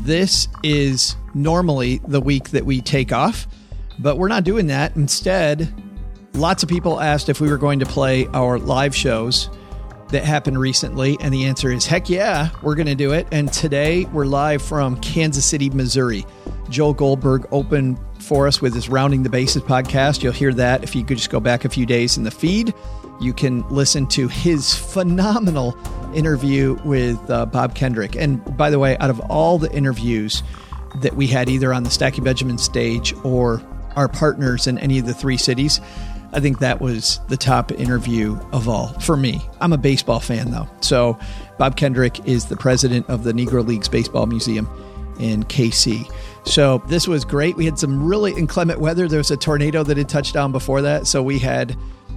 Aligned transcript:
this 0.00 0.48
is 0.62 1.16
normally 1.34 2.00
the 2.06 2.20
week 2.20 2.50
that 2.50 2.64
we 2.64 2.80
take 2.80 3.12
off, 3.12 3.46
but 3.98 4.18
we're 4.18 4.28
not 4.28 4.44
doing 4.44 4.66
that. 4.68 4.96
Instead, 4.96 5.72
lots 6.34 6.62
of 6.62 6.68
people 6.68 7.00
asked 7.00 7.28
if 7.28 7.40
we 7.40 7.48
were 7.48 7.58
going 7.58 7.78
to 7.80 7.86
play 7.86 8.26
our 8.28 8.58
live 8.58 8.94
shows 8.94 9.50
that 10.10 10.24
happened 10.24 10.58
recently, 10.58 11.16
and 11.20 11.32
the 11.32 11.44
answer 11.44 11.72
is 11.72 11.86
heck 11.86 12.08
yeah, 12.08 12.50
we're 12.62 12.74
going 12.74 12.86
to 12.86 12.94
do 12.94 13.12
it. 13.12 13.26
And 13.32 13.52
today 13.52 14.04
we're 14.06 14.26
live 14.26 14.62
from 14.62 15.00
Kansas 15.00 15.44
City, 15.44 15.70
Missouri. 15.70 16.24
Joel 16.70 16.94
Goldberg 16.94 17.46
opened 17.50 17.98
for 18.20 18.46
us 18.46 18.60
with 18.60 18.74
his 18.74 18.88
Rounding 18.88 19.22
the 19.22 19.28
Bases 19.28 19.62
podcast. 19.62 20.22
You'll 20.22 20.32
hear 20.32 20.52
that 20.54 20.82
if 20.82 20.94
you 20.94 21.04
could 21.04 21.18
just 21.18 21.30
go 21.30 21.40
back 21.40 21.64
a 21.64 21.68
few 21.68 21.86
days 21.86 22.16
in 22.16 22.24
the 22.24 22.30
feed. 22.30 22.72
You 23.20 23.32
can 23.32 23.68
listen 23.68 24.06
to 24.08 24.28
his 24.28 24.74
phenomenal 24.74 25.76
interview 26.14 26.76
with 26.84 27.18
uh, 27.30 27.46
Bob 27.46 27.74
Kendrick. 27.74 28.16
And 28.16 28.56
by 28.56 28.70
the 28.70 28.78
way, 28.78 28.96
out 28.98 29.10
of 29.10 29.20
all 29.20 29.58
the 29.58 29.72
interviews 29.72 30.42
that 31.00 31.16
we 31.16 31.26
had 31.26 31.48
either 31.48 31.72
on 31.72 31.82
the 31.82 31.90
Stacking 31.90 32.24
Benjamin 32.24 32.58
stage 32.58 33.14
or 33.24 33.62
our 33.96 34.08
partners 34.08 34.66
in 34.66 34.78
any 34.78 34.98
of 34.98 35.06
the 35.06 35.14
three 35.14 35.36
cities, 35.36 35.80
I 36.32 36.40
think 36.40 36.58
that 36.58 36.80
was 36.80 37.20
the 37.28 37.36
top 37.36 37.70
interview 37.72 38.36
of 38.52 38.68
all 38.68 38.88
for 39.00 39.16
me. 39.16 39.40
I'm 39.60 39.72
a 39.72 39.78
baseball 39.78 40.20
fan 40.20 40.50
though. 40.50 40.68
So 40.80 41.18
Bob 41.58 41.76
Kendrick 41.76 42.26
is 42.26 42.46
the 42.46 42.56
president 42.56 43.08
of 43.08 43.22
the 43.22 43.32
Negro 43.32 43.64
Leagues 43.64 43.88
Baseball 43.88 44.26
Museum 44.26 44.68
in 45.20 45.44
KC. 45.44 46.10
So 46.44 46.82
this 46.88 47.06
was 47.06 47.24
great. 47.24 47.56
We 47.56 47.64
had 47.64 47.78
some 47.78 48.04
really 48.04 48.32
inclement 48.32 48.80
weather. 48.80 49.06
There 49.06 49.18
was 49.18 49.30
a 49.30 49.36
tornado 49.36 49.84
that 49.84 49.96
had 49.96 50.08
touched 50.08 50.34
down 50.34 50.50
before 50.50 50.82
that. 50.82 51.06
So 51.06 51.22
we 51.22 51.38
had 51.38 51.76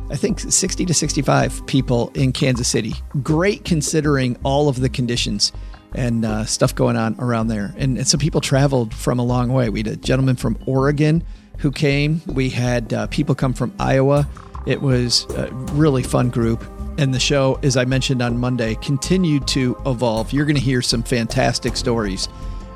I 0.09 0.15
think 0.15 0.39
60 0.39 0.85
to 0.85 0.93
65 0.93 1.65
people 1.67 2.11
in 2.13 2.31
Kansas 2.31 2.67
City. 2.67 2.93
Great 3.21 3.65
considering 3.65 4.37
all 4.43 4.69
of 4.69 4.79
the 4.79 4.89
conditions 4.89 5.51
and 5.93 6.25
uh, 6.25 6.45
stuff 6.45 6.73
going 6.75 6.95
on 6.95 7.15
around 7.19 7.47
there. 7.47 7.73
And, 7.77 7.97
and, 7.97 8.07
some 8.07 8.19
people 8.19 8.41
traveled 8.41 8.93
from 8.93 9.19
a 9.19 9.23
long 9.23 9.51
way. 9.51 9.69
We 9.69 9.79
had 9.79 9.87
a 9.87 9.95
gentleman 9.95 10.35
from 10.35 10.57
Oregon 10.65 11.23
who 11.57 11.71
came. 11.71 12.21
We 12.27 12.49
had 12.49 12.93
uh, 12.93 13.07
people 13.07 13.35
come 13.35 13.53
from 13.53 13.73
Iowa. 13.79 14.27
It 14.65 14.81
was 14.81 15.25
a 15.35 15.51
really 15.71 16.03
fun 16.03 16.29
group. 16.29 16.63
And 16.97 17.13
the 17.13 17.19
show, 17.19 17.59
as 17.63 17.77
I 17.77 17.85
mentioned 17.85 18.21
on 18.21 18.37
Monday, 18.37 18.75
continued 18.75 19.47
to 19.49 19.77
evolve. 19.85 20.33
You're 20.33 20.45
going 20.45 20.55
to 20.55 20.61
hear 20.61 20.81
some 20.81 21.03
fantastic 21.03 21.77
stories 21.77 22.27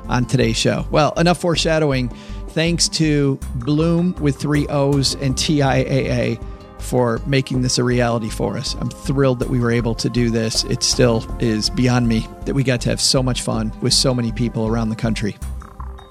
on 0.08 0.26
today's 0.26 0.56
show. 0.56 0.86
Well, 0.90 1.12
enough 1.16 1.40
foreshadowing. 1.40 2.08
Thanks 2.48 2.88
to 2.90 3.38
Bloom 3.56 4.14
with 4.20 4.36
three 4.36 4.66
O's 4.68 5.14
and 5.16 5.34
TIAA 5.34 6.42
for 6.82 7.20
making 7.26 7.62
this 7.62 7.78
a 7.78 7.84
reality 7.84 8.28
for 8.28 8.56
us. 8.56 8.74
I'm 8.74 8.90
thrilled 8.90 9.38
that 9.38 9.48
we 9.48 9.60
were 9.60 9.70
able 9.70 9.94
to 9.94 10.10
do 10.10 10.30
this. 10.30 10.64
It 10.64 10.82
still 10.82 11.24
is 11.40 11.70
beyond 11.70 12.08
me 12.08 12.26
that 12.44 12.54
we 12.54 12.62
got 12.62 12.80
to 12.82 12.90
have 12.90 13.00
so 13.00 13.22
much 13.22 13.42
fun 13.42 13.72
with 13.80 13.94
so 13.94 14.14
many 14.14 14.32
people 14.32 14.66
around 14.66 14.90
the 14.90 14.96
country. 14.96 15.36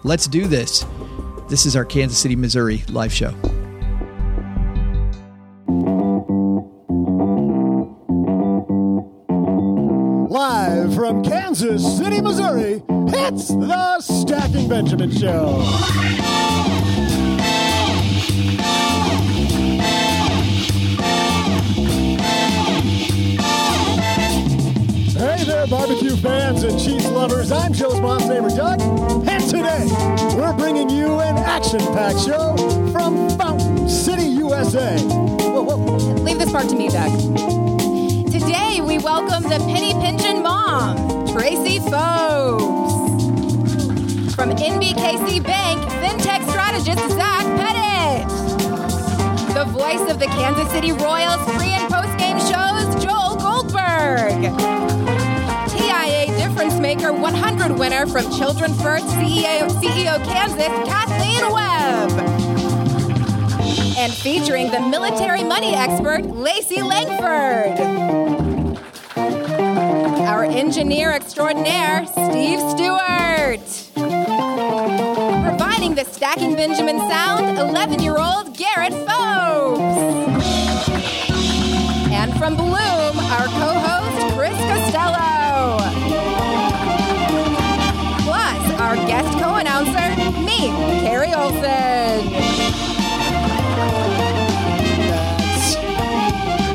Let's 0.03 0.27
do 0.27 0.47
this. 0.47 0.85
This 1.49 1.65
is 1.65 1.75
our 1.75 1.85
Kansas 1.85 2.17
City, 2.17 2.35
Missouri 2.35 2.83
live 2.89 3.13
show. 3.13 3.33
Live 10.29 10.95
from 10.95 11.23
Kansas 11.23 11.97
City, 11.97 12.21
Missouri, 12.21 12.81
it's 12.87 13.49
the 13.49 13.99
Stacking 13.99 14.69
Benjamin 14.69 15.11
Show. 15.11 15.61
Barbecue 25.71 26.17
fans 26.17 26.63
and 26.63 26.77
cheese 26.77 27.09
lovers. 27.09 27.49
I'm 27.49 27.71
Joe's 27.71 28.01
mom's 28.01 28.27
neighbor, 28.27 28.49
Doug. 28.49 28.81
And 29.25 29.41
today, 29.49 29.87
we're 30.35 30.51
bringing 30.51 30.89
you 30.89 31.21
an 31.21 31.37
action 31.37 31.79
packed 31.93 32.19
show 32.19 32.57
from 32.91 33.29
Fountain 33.37 33.87
City, 33.87 34.23
USA. 34.23 34.97
Whoa, 34.99 35.61
whoa. 35.61 35.75
Leave 36.23 36.39
this 36.39 36.51
part 36.51 36.67
to 36.67 36.75
me, 36.75 36.89
Doug. 36.89 37.17
Today, 38.29 38.81
we 38.81 38.97
welcome 38.97 39.43
the 39.43 39.59
Penny 39.59 39.93
Pinchin 39.93 40.43
Mom, 40.43 41.25
Tracie 41.27 41.79
Fobes. 41.79 42.91
From 44.35 44.49
NBKC 44.49 45.41
Bank, 45.41 45.81
FinTech 46.03 46.49
strategist 46.49 47.15
Zach 47.15 47.45
Pettet. 47.57 48.27
The 49.53 49.63
voice 49.71 50.11
of 50.11 50.19
the 50.19 50.25
Kansas 50.25 50.69
City 50.73 50.91
Royals 50.91 51.49
pre 51.55 51.67
and 51.67 51.89
post 51.89 52.17
game 52.17 52.39
shows, 52.39 53.01
Joel 53.01 53.37
Goldberg. 53.37 54.80
Winner 57.81 58.05
from 58.05 58.29
Children 58.37 58.75
First 58.75 59.07
CEO, 59.07 59.67
CEO 59.81 60.23
Kansas, 60.23 60.67
Kathleen 60.87 61.51
Webb. 61.51 62.11
And 63.97 64.13
featuring 64.13 64.69
the 64.69 64.79
military 64.81 65.43
money 65.43 65.73
expert, 65.73 66.23
Lacey 66.27 66.83
Langford. 66.83 67.79
Our 69.17 70.43
engineer 70.43 71.09
extraordinaire, 71.09 72.05
Steve 72.05 72.59
Stewart. 72.69 73.65
Providing 75.43 75.95
the 75.95 76.05
Stacking 76.07 76.53
Benjamin 76.53 76.99
sound, 77.09 77.57
11 77.57 77.99
year 77.99 78.19
old 78.19 78.55
Garrett 78.55 78.93
Fobes. 78.93 79.79
And 82.11 82.31
from 82.37 82.55
Bloom, 82.55 82.73
our 82.77 83.47
co 83.47 83.73
host, 83.73 84.35
Chris 84.35 84.55
Costello 84.69 85.30
Carrie 91.51 92.21
Olsen. 92.21 92.61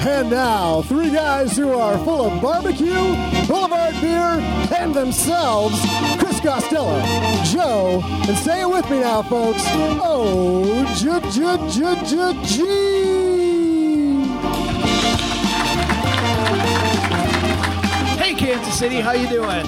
And 0.08 0.30
now, 0.30 0.82
three 0.82 1.10
guys 1.10 1.56
who 1.56 1.72
are 1.72 1.98
full 1.98 2.30
of 2.30 2.40
barbecue, 2.40 3.14
boulevard 3.46 3.94
beer, 4.00 4.40
and 4.78 4.94
themselves, 4.94 5.78
Chris 6.18 6.40
Costello, 6.40 7.00
Joe, 7.44 8.00
and 8.04 8.38
say 8.38 8.62
it 8.62 8.68
with 8.70 8.88
me 8.90 9.00
now, 9.00 9.22
folks. 9.22 9.62
Oh, 9.66 10.84
J 10.96 11.20
J 11.30 11.56
J 11.70 11.78
J 12.06 12.32
G. 12.44 12.56
Hey, 18.16 18.34
Kansas 18.34 18.78
City, 18.78 19.00
how 19.00 19.12
you 19.12 19.28
doing? 19.28 19.66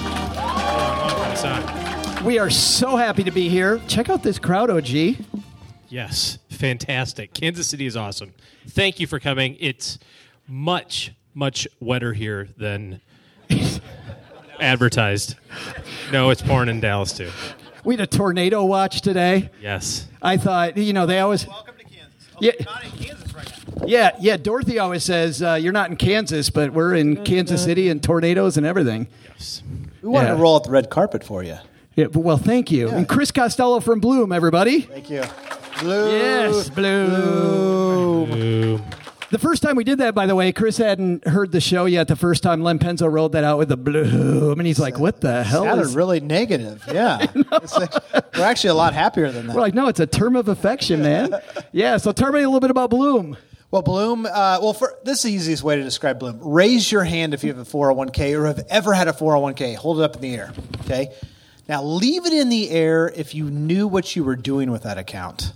We 2.23 2.37
are 2.37 2.49
so 2.49 2.95
happy 2.97 3.23
to 3.23 3.31
be 3.31 3.47
here. 3.49 3.79
Check 3.87 4.09
out 4.09 4.23
this 4.23 4.39
crowd, 4.39 4.69
OG. 4.69 5.15
Yes, 5.87 6.37
fantastic. 6.49 7.33
Kansas 7.33 7.67
City 7.67 7.85
is 7.85 7.95
awesome. 7.95 8.33
Thank 8.67 8.99
you 8.99 9.07
for 9.07 9.19
coming. 9.19 9.55
It's 9.59 9.97
much, 10.47 11.13
much 11.33 11.67
wetter 11.79 12.13
here 12.13 12.49
than 12.57 12.99
advertised. 14.59 15.35
No, 16.11 16.29
it's 16.29 16.41
pouring 16.41 16.69
in 16.69 16.81
Dallas 16.81 17.13
too. 17.13 17.31
We 17.85 17.95
had 17.95 18.01
a 18.01 18.07
tornado 18.07 18.65
watch 18.65 19.01
today. 19.01 19.49
Yes. 19.61 20.07
I 20.21 20.35
thought, 20.37 20.75
you 20.77 20.91
know, 20.93 21.05
they 21.05 21.19
always. 21.19 21.47
Welcome 21.47 21.75
to 21.77 21.83
Kansas. 21.85 22.27
Oh, 22.35 22.39
yeah. 22.41 22.51
Not 22.65 22.83
in 22.83 22.91
Kansas 22.91 23.33
right 23.33 23.77
now. 23.79 23.85
Yeah, 23.87 24.15
yeah. 24.19 24.35
Dorothy 24.37 24.77
always 24.77 25.03
says, 25.05 25.41
uh, 25.41 25.53
you're 25.53 25.71
not 25.73 25.89
in 25.89 25.95
Kansas, 25.95 26.49
but 26.49 26.73
we're 26.73 26.95
in 26.95 27.23
Kansas 27.23 27.63
City 27.63 27.87
and 27.89 28.03
tornadoes 28.03 28.57
and 28.57 28.65
everything. 28.65 29.07
Yes. 29.29 29.63
We 30.01 30.09
wanted 30.09 30.27
Yeah. 30.27 30.35
to 30.35 30.41
roll 30.41 30.57
out 30.57 30.65
the 30.65 30.71
red 30.71 30.89
carpet 30.89 31.23
for 31.23 31.41
you. 31.43 31.57
Yeah, 31.95 32.05
but, 32.11 32.19
well, 32.19 32.37
thank 32.37 32.71
you. 32.71 32.89
And 32.89 33.07
Chris 33.07 33.31
Costello 33.31 33.79
from 33.79 33.99
Bloom, 33.99 34.31
everybody. 34.31 34.81
Thank 34.81 35.09
you. 35.09 35.23
Blue. 35.81 36.11
Yes, 36.11 36.69
Bloom. 36.69 37.11
Ooh. 38.31 38.81
The 39.31 39.37
first 39.37 39.61
time 39.61 39.75
we 39.75 39.83
did 39.83 39.99
that, 39.99 40.15
by 40.15 40.25
the 40.25 40.35
way, 40.35 40.51
Chris 40.51 40.77
hadn't 40.77 41.27
heard 41.27 41.51
the 41.51 41.61
show 41.61 41.85
yet. 41.85 42.07
The 42.07 42.15
first 42.15 42.41
time 42.41 42.63
Len 42.63 42.79
Penzo 42.79 43.11
rolled 43.11 43.33
that 43.33 43.43
out 43.43 43.59
with 43.59 43.69
the 43.69 43.77
bloom, 43.77 44.59
and 44.59 44.65
he's 44.65 44.79
like, 44.79 44.97
"What 44.97 45.21
the 45.21 45.43
hell?" 45.43 45.65
Sounded 45.65 45.83
Is? 45.83 45.95
really 45.95 46.19
negative. 46.19 46.83
Yeah. 46.91 47.27
It's 47.51 47.75
like- 47.77 47.93
we're 48.35 48.43
actually 48.43 48.71
a 48.71 48.75
lot 48.75 48.93
happier 48.95 49.31
than 49.31 49.45
that. 49.47 49.55
We're 49.55 49.61
like, 49.61 49.75
no, 49.75 49.87
it's 49.87 49.99
a 49.99 50.07
term 50.07 50.35
of 50.35 50.47
affection, 50.47 51.03
man. 51.03 51.35
yeah. 51.71 51.97
So 51.97 52.11
tell 52.11 52.31
me 52.31 52.39
a 52.41 52.47
little 52.47 52.59
bit 52.59 52.71
about 52.71 52.89
Bloom. 52.89 53.37
Well, 53.69 53.83
Bloom, 53.83 54.25
uh, 54.25 54.57
well, 54.63 54.73
for, 54.73 54.97
this 55.03 55.19
is 55.19 55.23
the 55.25 55.31
easiest 55.31 55.61
way 55.61 55.75
to 55.75 55.83
describe 55.83 56.17
Bloom. 56.17 56.39
Raise 56.41 56.91
your 56.91 57.03
hand 57.03 57.35
if 57.35 57.43
you 57.43 57.49
have 57.53 57.59
a 57.59 57.69
401k 57.69 58.35
or 58.39 58.47
have 58.47 58.65
ever 58.69 58.93
had 58.93 59.07
a 59.07 59.13
401k. 59.13 59.75
Hold 59.75 59.99
it 59.99 60.03
up 60.03 60.15
in 60.15 60.21
the 60.23 60.35
air. 60.35 60.51
Okay. 60.85 61.09
Now, 61.69 61.83
leave 61.83 62.25
it 62.25 62.33
in 62.33 62.49
the 62.49 62.71
air 62.71 63.07
if 63.15 63.35
you 63.35 63.45
knew 63.51 63.87
what 63.87 64.15
you 64.15 64.23
were 64.23 64.35
doing 64.35 64.71
with 64.71 64.83
that 64.83 64.97
account. 64.97 65.53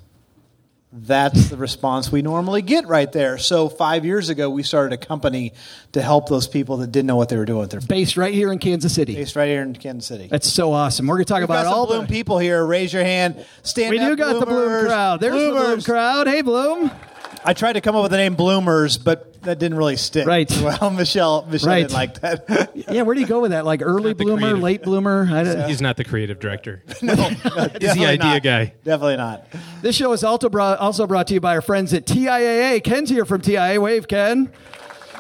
That's 0.95 1.49
the 1.49 1.57
response 1.57 2.11
we 2.11 2.21
normally 2.21 2.61
get 2.61 2.85
right 2.87 3.11
there. 3.11 3.39
So, 3.39 3.67
five 3.67 4.05
years 4.05 4.29
ago, 4.29 4.47
we 4.51 4.61
started 4.61 4.93
a 4.93 4.97
company 5.03 5.53
to 5.93 6.03
help 6.03 6.29
those 6.29 6.47
people 6.47 6.77
that 6.77 6.91
didn't 6.91 7.07
know 7.07 7.15
what 7.15 7.29
they 7.29 7.37
were 7.37 7.45
doing 7.45 7.61
with 7.61 7.71
their 7.71 7.81
Based 7.81 8.15
right 8.15 8.31
here 8.31 8.51
in 8.51 8.59
Kansas 8.59 8.93
City. 8.93 9.15
based 9.15 9.35
right 9.35 9.47
here 9.47 9.63
in 9.63 9.73
Kansas 9.73 10.07
City. 10.07 10.27
That's 10.27 10.47
so 10.47 10.71
awesome. 10.71 11.07
We're 11.07 11.15
going 11.15 11.25
to 11.25 11.33
talk 11.33 11.41
about 11.41 11.63
got 11.63 11.69
some 11.71 11.73
all 11.73 11.87
Bloom 11.87 12.01
the. 12.05 12.11
people 12.13 12.37
here. 12.37 12.63
Raise 12.63 12.93
your 12.93 13.03
hand. 13.03 13.43
Stand 13.63 13.89
We 13.89 13.97
up, 13.97 14.09
do 14.11 14.15
got 14.15 14.39
the 14.39 14.45
Bloom 14.45 14.59
Bloomers. 14.67 14.85
crowd. 14.85 15.19
There's 15.19 15.33
the 15.33 15.39
Bloom 15.49 15.53
Bloomers. 15.55 15.85
crowd. 15.85 16.27
Hey, 16.27 16.41
Bloom. 16.43 16.91
I 17.45 17.53
tried 17.53 17.73
to 17.73 17.81
come 17.81 17.95
up 17.95 18.03
with 18.03 18.11
the 18.11 18.17
name 18.17 18.35
Bloomers, 18.35 18.97
but 18.97 19.41
that 19.43 19.59
didn't 19.59 19.77
really 19.77 19.97
stick. 19.97 20.25
Right. 20.25 20.49
Well, 20.63 20.91
Michelle, 20.91 21.45
Michelle 21.49 21.69
Right. 21.69 21.81
didn't 21.81 21.93
like 21.93 22.19
that. 22.21 22.71
Yeah, 22.89 23.01
where 23.03 23.13
do 23.15 23.21
you 23.21 23.27
go 23.27 23.41
with 23.41 23.51
that? 23.51 23.65
Like 23.65 23.81
early 23.81 24.13
bloomer, 24.13 24.37
creative. 24.41 24.59
late 24.61 24.83
bloomer? 24.83 25.27
I 25.31 25.43
don't- 25.43 25.67
He's 25.69 25.81
not 25.81 25.97
the 25.97 26.03
creative 26.03 26.39
director. 26.39 26.83
no, 27.01 27.13
no, 27.15 27.23
He's 27.29 27.93
the 27.95 28.05
idea 28.05 28.17
not. 28.35 28.43
guy. 28.43 28.73
Definitely 28.83 29.17
not. 29.17 29.45
This 29.81 29.95
show 29.95 30.11
is 30.13 30.23
also 30.23 30.49
brought, 30.49 30.79
also 30.79 31.05
brought 31.07 31.27
to 31.27 31.33
you 31.33 31.41
by 31.41 31.55
our 31.55 31.61
friends 31.61 31.93
at 31.93 32.05
TIAA. 32.05 32.83
Ken's 32.83 33.09
here 33.09 33.25
from 33.25 33.41
TIAA. 33.41 33.81
Wave, 33.81 34.07
Ken. 34.07 34.51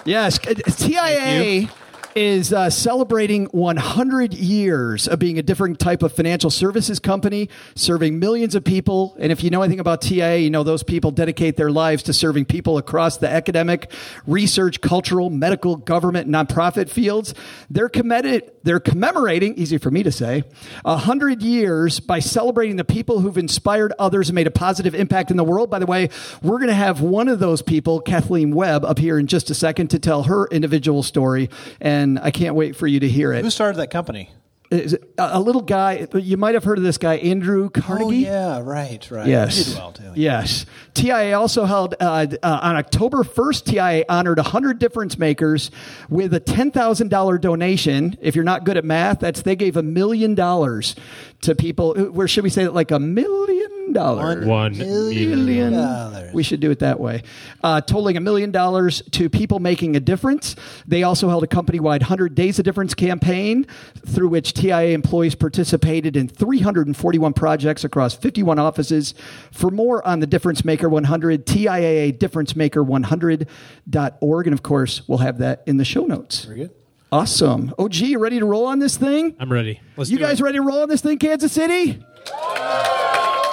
Yes, 0.05 0.37
TIAA 0.39 1.69
is 2.15 2.53
uh, 2.53 2.69
celebrating 2.69 3.45
100 3.45 4.33
years 4.33 5.07
of 5.07 5.19
being 5.19 5.39
a 5.39 5.43
different 5.43 5.79
type 5.79 6.03
of 6.03 6.13
financial 6.13 6.49
services 6.49 6.99
company, 6.99 7.49
serving 7.75 8.19
millions 8.19 8.55
of 8.55 8.63
people. 8.63 9.15
And 9.19 9.31
if 9.31 9.43
you 9.43 9.49
know 9.49 9.61
anything 9.61 9.79
about 9.79 10.01
TIAA, 10.01 10.43
you 10.43 10.49
know 10.49 10.63
those 10.63 10.83
people 10.83 11.11
dedicate 11.11 11.57
their 11.57 11.71
lives 11.71 12.03
to 12.03 12.13
serving 12.13 12.45
people 12.45 12.77
across 12.77 13.17
the 13.17 13.29
academic, 13.29 13.91
research, 14.27 14.81
cultural, 14.81 15.29
medical, 15.29 15.75
government, 15.75 16.29
nonprofit 16.29 16.89
fields. 16.89 17.33
They're 17.69 17.89
committed. 17.89 18.51
They're 18.63 18.79
commemorating, 18.79 19.55
easy 19.55 19.77
for 19.77 19.91
me 19.91 20.03
to 20.03 20.11
say, 20.11 20.43
100 20.83 21.41
years 21.41 21.99
by 21.99 22.19
celebrating 22.19 22.77
the 22.77 22.85
people 22.85 23.19
who've 23.19 23.37
inspired 23.37 23.93
others 23.99 24.29
and 24.29 24.35
made 24.35 24.47
a 24.47 24.51
positive 24.51 24.95
impact 24.95 25.31
in 25.31 25.37
the 25.37 25.43
world. 25.43 25.69
By 25.69 25.79
the 25.79 25.85
way, 25.85 26.09
we're 26.41 26.59
going 26.59 26.69
to 26.69 26.73
have 26.73 27.01
one 27.01 27.27
of 27.27 27.39
those 27.39 27.61
people, 27.61 27.99
Kathleen 27.99 28.55
Webb, 28.55 28.85
up 28.85 28.99
here 28.99 29.19
in 29.19 29.27
just 29.27 29.49
a 29.49 29.53
second 29.53 29.89
to 29.89 29.99
tell 29.99 30.23
her 30.23 30.47
individual 30.47 31.03
story. 31.03 31.49
And 31.81 32.02
I 32.17 32.31
can't 32.31 32.55
wait 32.55 32.75
for 32.75 32.87
you 32.87 32.99
to 33.01 33.09
hear 33.09 33.33
it. 33.33 33.43
Who 33.43 33.49
started 33.49 33.77
that 33.79 33.91
company? 33.91 34.29
Is 34.71 34.93
A 34.93 34.99
a 35.33 35.39
little 35.39 35.61
guy, 35.61 36.07
you 36.15 36.35
might 36.35 36.55
have 36.55 36.63
heard 36.63 36.79
of 36.79 36.83
this 36.83 36.97
guy, 36.97 37.15
Andrew 37.17 37.69
Carnegie. 37.69 38.27
Oh, 38.27 38.31
yeah, 38.31 38.59
right, 38.59 39.11
right. 39.11 39.27
Yes. 39.27 39.57
He 39.57 39.63
did 39.65 39.77
well, 39.77 39.91
too. 39.91 40.11
Yes. 40.15 40.65
TIAA 40.95 41.37
also 41.37 41.65
held 41.65 41.93
uh, 41.99 42.25
uh, 42.41 42.59
on 42.63 42.75
October 42.75 43.19
1st, 43.23 43.65
TIAA 43.65 44.05
honored 44.09 44.37
100 44.39 44.79
difference 44.79 45.19
makers 45.19 45.69
with 46.09 46.33
a 46.33 46.39
$10,000 46.39 47.41
donation. 47.41 48.17
If 48.19 48.35
you're 48.35 48.43
not 48.43 48.63
good 48.63 48.77
at 48.77 48.83
math, 48.85 49.19
that's 49.19 49.43
they 49.43 49.55
gave 49.55 49.77
a 49.77 49.83
million 49.83 50.33
dollars 50.33 50.95
to 51.41 51.53
people. 51.53 51.93
Where 51.93 52.27
should 52.27 52.43
we 52.43 52.49
say 52.49 52.63
that? 52.63 52.73
Like 52.73 52.89
a 52.89 52.99
million 52.99 53.82
dollars? 53.93 54.45
One 54.45 54.77
Million 54.77 55.45
million. 55.45 55.73
dollars. 55.73 56.33
We 56.33 56.43
should 56.43 56.59
do 56.59 56.71
it 56.71 56.79
that 56.79 56.99
way. 56.99 57.23
Uh, 57.63 57.79
totaling 57.81 58.17
a 58.17 58.21
million 58.21 58.51
dollars 58.51 59.01
to 59.11 59.29
people 59.29 59.59
making 59.59 59.95
a 59.95 59.99
difference. 59.99 60.55
They 60.87 61.03
also 61.03 61.29
held 61.29 61.43
a 61.43 61.47
company 61.47 61.79
wide 61.79 62.01
100 62.01 62.35
Days 62.35 62.59
of 62.59 62.65
Difference 62.65 62.93
campaign 62.93 63.65
through 64.05 64.27
which 64.29 64.53
TIAA 64.53 64.93
employees 64.93 65.35
participated 65.35 66.15
in 66.17 66.27
341 66.27 67.33
projects 67.33 67.83
across 67.83 68.13
51 68.15 68.59
offices. 68.59 69.13
For 69.51 69.69
more 69.71 70.05
on 70.07 70.19
the 70.19 70.27
Difference 70.27 70.65
Maker 70.65 70.89
100, 70.89 71.45
TIA 71.45 72.11
TIAA 72.13 72.17
differencemaker100.org. 72.17 74.47
And 74.47 74.53
of 74.53 74.63
course, 74.63 75.07
we'll 75.07 75.17
have 75.19 75.37
that 75.39 75.63
in 75.65 75.77
the 75.77 75.85
show 75.85 76.05
notes. 76.05 76.45
Very 76.45 76.59
good. 76.59 76.71
Awesome. 77.11 77.73
OG, 77.77 77.95
you 77.97 78.17
ready 78.19 78.39
to 78.39 78.45
roll 78.45 78.65
on 78.65 78.79
this 78.79 78.97
thing? 78.97 79.35
I'm 79.39 79.51
ready. 79.51 79.79
Let's 79.97 80.09
You 80.09 80.17
do 80.17 80.23
guys 80.23 80.39
it. 80.39 80.43
ready 80.43 80.57
to 80.57 80.63
roll 80.63 80.81
on 80.81 80.89
this 80.89 81.01
thing, 81.01 81.19
Kansas 81.19 81.51
City? 81.51 82.03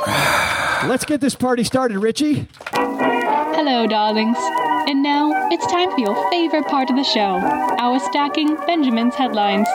Let's 0.06 1.04
get 1.04 1.20
this 1.20 1.34
party 1.34 1.64
started, 1.64 1.98
Richie. 1.98 2.48
Hello, 2.72 3.86
darlings. 3.86 4.38
And 4.88 5.02
now 5.02 5.48
it's 5.50 5.66
time 5.66 5.90
for 5.90 6.00
your 6.00 6.30
favorite 6.30 6.66
part 6.66 6.88
of 6.90 6.96
the 6.96 7.04
show 7.04 7.38
our 7.78 8.00
stacking 8.00 8.56
Benjamin's 8.66 9.14
headlines. 9.14 9.68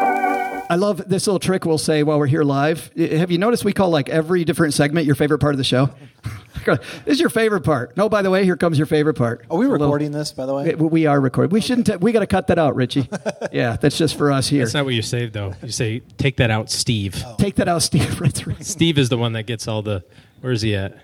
I 0.67 0.75
love 0.75 1.07
this 1.07 1.27
little 1.27 1.39
trick 1.39 1.65
we'll 1.65 1.77
say 1.77 2.01
while 2.01 2.17
we're 2.17 2.25
here 2.25 2.43
live. 2.43 2.91
Have 2.97 3.29
you 3.29 3.37
noticed 3.37 3.63
we 3.63 3.73
call 3.73 3.89
like 3.91 4.09
every 4.09 4.43
different 4.45 4.73
segment 4.73 5.05
your 5.05 5.15
favorite 5.15 5.39
part 5.39 5.53
of 5.53 5.57
the 5.57 5.63
show? 5.63 5.91
This 6.65 6.81
is 7.05 7.19
your 7.19 7.29
favorite 7.29 7.61
part. 7.61 7.95
No, 7.95 8.09
by 8.09 8.21
the 8.21 8.29
way, 8.29 8.43
here 8.43 8.57
comes 8.57 8.77
your 8.77 8.87
favorite 8.87 9.13
part. 9.13 9.45
Are 9.49 9.57
we 9.57 9.65
A 9.65 9.69
little- 9.69 9.87
recording 9.87 10.11
this, 10.11 10.31
by 10.31 10.45
the 10.45 10.53
way? 10.53 10.73
We- 10.75 10.87
We 10.87 11.05
are 11.05 11.19
recording. 11.21 11.51
We 11.53 11.61
shouldn't. 11.61 11.87
T- 11.87 11.95
we 11.97 12.11
got 12.11 12.19
to 12.21 12.27
cut 12.27 12.47
that 12.47 12.57
out, 12.59 12.75
Richie. 12.75 13.09
yeah, 13.51 13.77
that's 13.77 13.97
just 13.97 14.17
for 14.17 14.31
us 14.31 14.47
here. 14.47 14.63
That's 14.63 14.73
not 14.73 14.85
what 14.85 14.93
you 14.93 15.01
say, 15.01 15.27
though. 15.27 15.53
You 15.61 15.71
say, 15.71 15.99
take 16.17 16.37
that 16.37 16.49
out, 16.51 16.69
Steve. 16.69 17.21
Oh. 17.25 17.35
Take 17.37 17.55
that 17.55 17.67
out, 17.67 17.81
Steve. 17.81 18.17
That's 18.19 18.45
right. 18.47 18.63
Steve 18.65 18.97
is 18.97 19.09
the 19.09 19.17
one 19.17 19.33
that 19.33 19.43
gets 19.43 19.67
all 19.67 19.81
the. 19.81 20.03
Where's 20.41 20.61
he 20.61 20.75
at? 20.75 20.97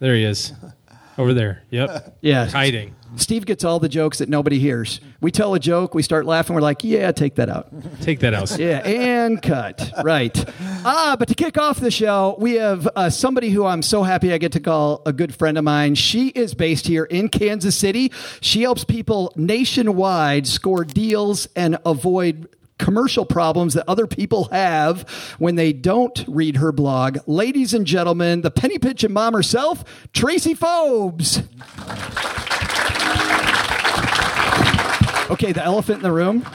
There 0.00 0.14
he 0.14 0.24
is. 0.24 0.52
Over 1.18 1.34
there. 1.34 1.62
Yep. 1.70 2.18
Yeah. 2.20 2.46
Hiding. 2.48 2.94
Steve 3.16 3.46
gets 3.46 3.64
all 3.64 3.78
the 3.78 3.88
jokes 3.88 4.18
that 4.18 4.28
nobody 4.28 4.58
hears. 4.58 5.00
We 5.20 5.30
tell 5.30 5.54
a 5.54 5.60
joke, 5.60 5.94
we 5.94 6.02
start 6.02 6.26
laughing. 6.26 6.54
We're 6.54 6.62
like, 6.62 6.84
yeah, 6.84 7.10
take 7.12 7.36
that 7.36 7.48
out. 7.48 7.68
Take 8.00 8.20
that 8.20 8.34
out. 8.34 8.56
Yeah, 8.58 8.78
and 8.78 9.40
cut. 9.42 9.92
Right. 10.04 10.44
Ah, 10.84 11.16
but 11.18 11.28
to 11.28 11.34
kick 11.34 11.58
off 11.58 11.80
the 11.80 11.90
show, 11.90 12.36
we 12.38 12.54
have 12.54 12.88
uh, 12.94 13.10
somebody 13.10 13.50
who 13.50 13.64
I'm 13.64 13.82
so 13.82 14.02
happy 14.02 14.32
I 14.32 14.38
get 14.38 14.52
to 14.52 14.60
call 14.60 15.02
a 15.06 15.12
good 15.12 15.34
friend 15.34 15.58
of 15.58 15.64
mine. 15.64 15.94
She 15.94 16.28
is 16.28 16.54
based 16.54 16.86
here 16.86 17.04
in 17.04 17.28
Kansas 17.28 17.76
City. 17.76 18.12
She 18.40 18.62
helps 18.62 18.84
people 18.84 19.32
nationwide 19.36 20.46
score 20.46 20.84
deals 20.84 21.48
and 21.56 21.78
avoid 21.84 22.48
commercial 22.78 23.26
problems 23.26 23.74
that 23.74 23.84
other 23.88 24.06
people 24.06 24.44
have 24.52 25.02
when 25.38 25.56
they 25.56 25.72
don't 25.72 26.24
read 26.28 26.56
her 26.56 26.72
blog. 26.72 27.18
Ladies 27.26 27.74
and 27.74 27.86
gentlemen, 27.86 28.42
the 28.42 28.50
Penny 28.50 28.78
Pinchin 28.78 29.10
Mom 29.10 29.34
herself, 29.34 29.84
Tracie 30.12 30.54
Fobes. 30.54 31.44
Okay, 35.30 35.52
the 35.52 35.62
elephant 35.64 35.98
in 35.98 36.02
the 36.02 36.12
room. 36.12 36.46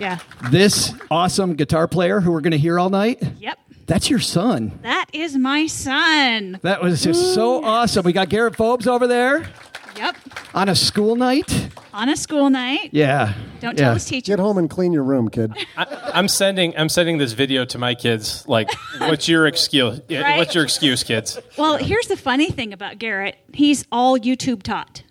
Yeah. 0.00 0.18
This 0.50 0.94
awesome 1.10 1.54
guitar 1.54 1.86
player 1.88 2.20
who 2.20 2.32
we're 2.32 2.40
going 2.40 2.52
to 2.52 2.58
hear 2.58 2.78
all 2.78 2.90
night, 2.90 3.22
Yep. 3.38 3.58
that's 3.86 4.08
your 4.08 4.20
son. 4.20 4.78
That 4.82 5.06
is 5.12 5.36
my 5.36 5.66
son. 5.66 6.58
That 6.62 6.82
was 6.82 7.02
just 7.02 7.34
so 7.34 7.64
awesome. 7.64 8.04
We 8.04 8.12
got 8.12 8.28
Garrett 8.28 8.54
Fobes 8.56 8.86
over 8.86 9.06
there 9.06 9.48
Yep. 9.96 10.16
on 10.54 10.68
a 10.68 10.74
school 10.74 11.16
night. 11.16 11.68
On 11.92 12.08
a 12.08 12.16
school 12.16 12.48
night. 12.48 12.88
Yeah. 12.92 13.34
Don't 13.60 13.76
yeah. 13.78 13.84
tell 13.84 13.94
his 13.94 14.04
teacher. 14.06 14.32
Get 14.32 14.38
home 14.38 14.56
and 14.56 14.70
clean 14.70 14.92
your 14.92 15.02
room, 15.04 15.28
kid. 15.28 15.52
I'm 15.76 16.26
sending 16.28 16.76
I'm 16.78 16.88
sending 16.88 17.18
this 17.18 17.32
video 17.32 17.64
to 17.66 17.78
my 17.78 17.94
kids. 17.94 18.46
Like, 18.48 18.70
what's 18.98 19.28
your 19.28 19.46
excuse? 19.46 20.00
Right? 20.10 20.38
What's 20.38 20.54
your 20.54 20.64
excuse, 20.64 21.02
kids? 21.02 21.38
Well, 21.58 21.76
here's 21.76 22.06
the 22.06 22.16
funny 22.16 22.50
thing 22.50 22.72
about 22.72 22.98
Garrett. 22.98 23.36
He's 23.52 23.84
all 23.92 24.18
YouTube 24.18 24.62
taught. 24.62 25.02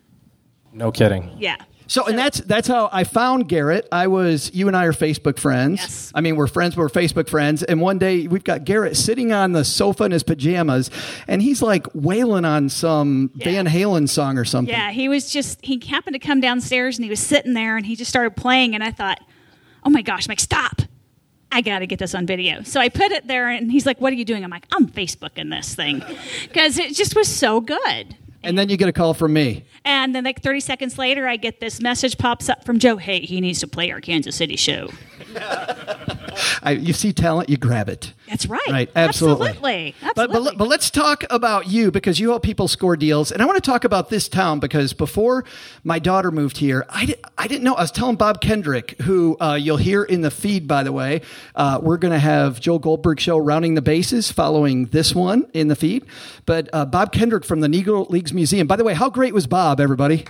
No 0.74 0.92
kidding. 0.92 1.36
Yeah. 1.38 1.58
So, 1.92 2.06
and 2.06 2.18
that's 2.18 2.40
that's 2.40 2.70
how 2.70 2.88
I 2.90 3.04
found 3.04 3.50
Garrett. 3.50 3.86
I 3.92 4.08
was 4.08 4.50
you 4.54 4.70
and 4.70 4.78
I 4.78 4.86
are 4.86 4.94
Facebook 4.94 5.38
friends. 5.38 5.82
Yes. 5.82 6.12
I 6.16 6.22
mean, 6.22 6.38
we're 6.38 6.48
friends, 6.48 6.74
but 6.76 6.84
we're 6.84 6.88
Facebook 6.88 7.28
friends. 7.28 7.64
And 7.64 7.82
one 7.82 7.98
day 7.98 8.28
we've 8.28 8.46
got 8.46 8.64
Garrett 8.64 8.96
sitting 8.96 9.34
on 9.34 9.52
the 9.52 9.66
sofa 9.66 10.06
in 10.06 10.12
his 10.12 10.24
pajamas, 10.24 10.90
and 11.28 11.42
he's 11.42 11.62
like 11.62 11.88
wailing 11.94 12.46
on 12.46 12.70
some 12.70 13.30
Van 13.36 13.68
Halen 13.68 14.08
song 14.08 14.38
or 14.38 14.46
something. 14.46 14.74
Yeah. 14.74 14.92
He 14.92 15.10
was 15.10 15.34
just, 15.34 15.60
he 15.66 15.82
happened 15.86 16.14
to 16.14 16.20
come 16.20 16.40
downstairs 16.40 16.98
and 16.98 17.04
he 17.04 17.10
was 17.10 17.20
sitting 17.20 17.54
there 17.56 17.76
and 17.76 17.86
he 17.86 17.98
just 17.98 18.10
started 18.10 18.38
playing. 18.38 18.74
And 18.74 18.82
I 18.82 18.92
thought, 18.92 19.20
oh 19.84 19.90
my 19.90 20.02
gosh, 20.02 20.28
I'm 20.28 20.32
like, 20.32 20.40
stop. 20.40 20.82
I 21.52 21.60
got 21.60 21.80
to 21.80 21.88
get 21.88 22.00
this 22.00 22.16
on 22.16 22.26
video. 22.26 22.64
So 22.64 22.80
I 22.80 22.88
put 22.88 23.12
it 23.12 23.28
there 23.28 23.50
and 23.50 23.70
he's 23.70 23.86
like, 23.86 24.00
what 24.00 24.14
are 24.14 24.16
you 24.16 24.24
doing? 24.24 24.46
I'm 24.46 24.50
like, 24.50 24.66
I'm 24.72 24.88
Facebooking 24.88 25.50
this 25.50 25.76
thing 25.76 26.02
because 26.44 26.80
it 26.80 26.96
just 26.96 27.18
was 27.18 27.28
so 27.28 27.60
good. 27.60 28.16
And 28.44 28.58
then 28.58 28.70
you 28.70 28.78
get 28.78 28.90
a 28.90 28.94
call 28.94 29.14
from 29.14 29.34
me. 29.34 29.66
And 29.86 30.16
then, 30.16 30.24
like 30.24 30.42
30 30.42 30.60
seconds 30.62 30.98
later, 30.98 31.28
I 31.28 31.36
get 31.36 31.60
this 31.60 31.80
message 31.80 32.18
pops 32.18 32.50
up 32.50 32.66
from 32.66 32.80
Joe. 32.80 32.98
Hey, 32.98 33.20
he 33.22 33.40
needs 33.42 33.60
to 33.60 33.68
play 33.68 33.92
our 33.92 34.02
Kansas 34.02 34.36
City 34.36 34.56
show. 34.56 34.90
I, 36.64 36.72
you 36.72 36.94
see 36.94 37.14
talent, 37.14 37.50
you 37.50 37.58
grab 37.58 37.90
it. 37.90 38.14
That's 38.28 38.46
right. 38.46 38.62
Right, 38.70 38.90
absolutely. 38.96 39.50
Absolutely. 39.50 39.96
But, 40.16 40.32
but, 40.32 40.58
but 40.58 40.68
let's 40.68 40.90
talk 40.90 41.24
about 41.30 41.68
you 41.68 41.92
because 41.92 42.20
you 42.20 42.30
help 42.30 42.44
people 42.44 42.68
score 42.68 42.96
deals. 42.96 43.32
And 43.32 43.42
I 43.42 43.46
want 43.46 43.62
to 43.62 43.70
talk 43.70 43.84
about 43.84 44.10
this 44.10 44.30
town 44.30 44.60
because 44.60 44.94
before 44.94 45.44
my 45.84 46.00
daughter 46.00 46.32
moved 46.32 46.58
here, 46.58 46.86
I, 46.90 47.06
di- 47.06 47.16
I 47.38 47.48
didn't 47.48 47.64
know. 47.64 47.74
I 47.74 47.82
was 47.82 47.92
telling 47.92 48.16
Bob 48.16 48.40
Kendrick, 48.40 49.00
who 49.02 49.36
uh, 49.42 49.56
you'll 49.56 49.78
hear 49.78 50.04
in 50.04 50.22
the 50.22 50.32
feed, 50.32 50.68
by 50.68 50.84
the 50.84 50.92
way. 50.92 51.22
Uh, 51.56 51.80
we're 51.82 51.98
going 51.98 52.14
to 52.14 52.20
have 52.20 52.60
Joel 52.62 52.80
Goldberg 52.80 53.20
show 53.20 53.38
rounding 53.38 53.76
the 53.76 53.82
bases 53.82 54.32
following 54.32 54.86
this 54.88 55.14
one 55.14 55.46
in 55.54 55.68
the 55.68 55.76
feed. 55.76 56.06
But 56.46 56.70
uh, 56.72 56.86
Bob 56.86 57.12
Kendrick 57.12 57.44
from 57.44 57.60
the 57.60 57.68
Negro 57.68 58.10
Leagues 58.10 58.32
Museum. 58.34 58.68
By 58.68 58.78
the 58.78 58.84
way, 58.84 58.94
how 58.94 59.10
great 59.10 59.34
was 59.34 59.48
Bob, 59.48 59.80
everybody? 59.82 60.26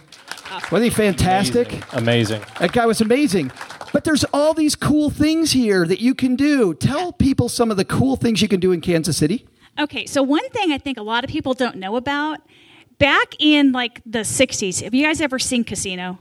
Wasn't 0.72 0.84
he 0.84 0.90
fantastic? 0.90 1.84
Amazing. 1.94 2.42
That 2.60 2.72
guy 2.72 2.86
was 2.86 3.02
amazing. 3.02 3.52
But 3.94 4.04
there's 4.04 4.24
all 4.26 4.54
these 4.54 4.76
cool 4.76 5.10
things 5.10 5.52
here 5.52 5.86
that 5.86 6.00
you 6.00 6.16
can 6.16 6.36
do. 6.36 6.74
Tell 6.74 7.12
people 7.12 7.50
some 7.50 7.72
of 7.72 7.78
the 7.78 7.86
cool 7.86 8.16
things 8.16 8.42
you 8.42 8.48
can 8.48 8.60
do 8.60 8.72
in 8.72 8.82
Kansas 8.82 9.18
City. 9.18 9.48
Okay, 9.80 10.06
so 10.06 10.22
one 10.22 10.48
thing 10.50 10.72
I 10.72 10.78
think 10.78 10.98
a 10.98 11.02
lot 11.02 11.24
of 11.24 11.30
people 11.30 11.54
don't 11.54 11.78
know 11.78 11.96
about 11.96 12.40
back 13.00 13.36
in 13.40 13.72
like 13.72 14.02
the 14.06 14.20
60s, 14.20 14.84
have 14.84 14.94
you 14.94 15.06
guys 15.06 15.22
ever 15.22 15.40
seen 15.40 15.64
Casino? 15.64 16.20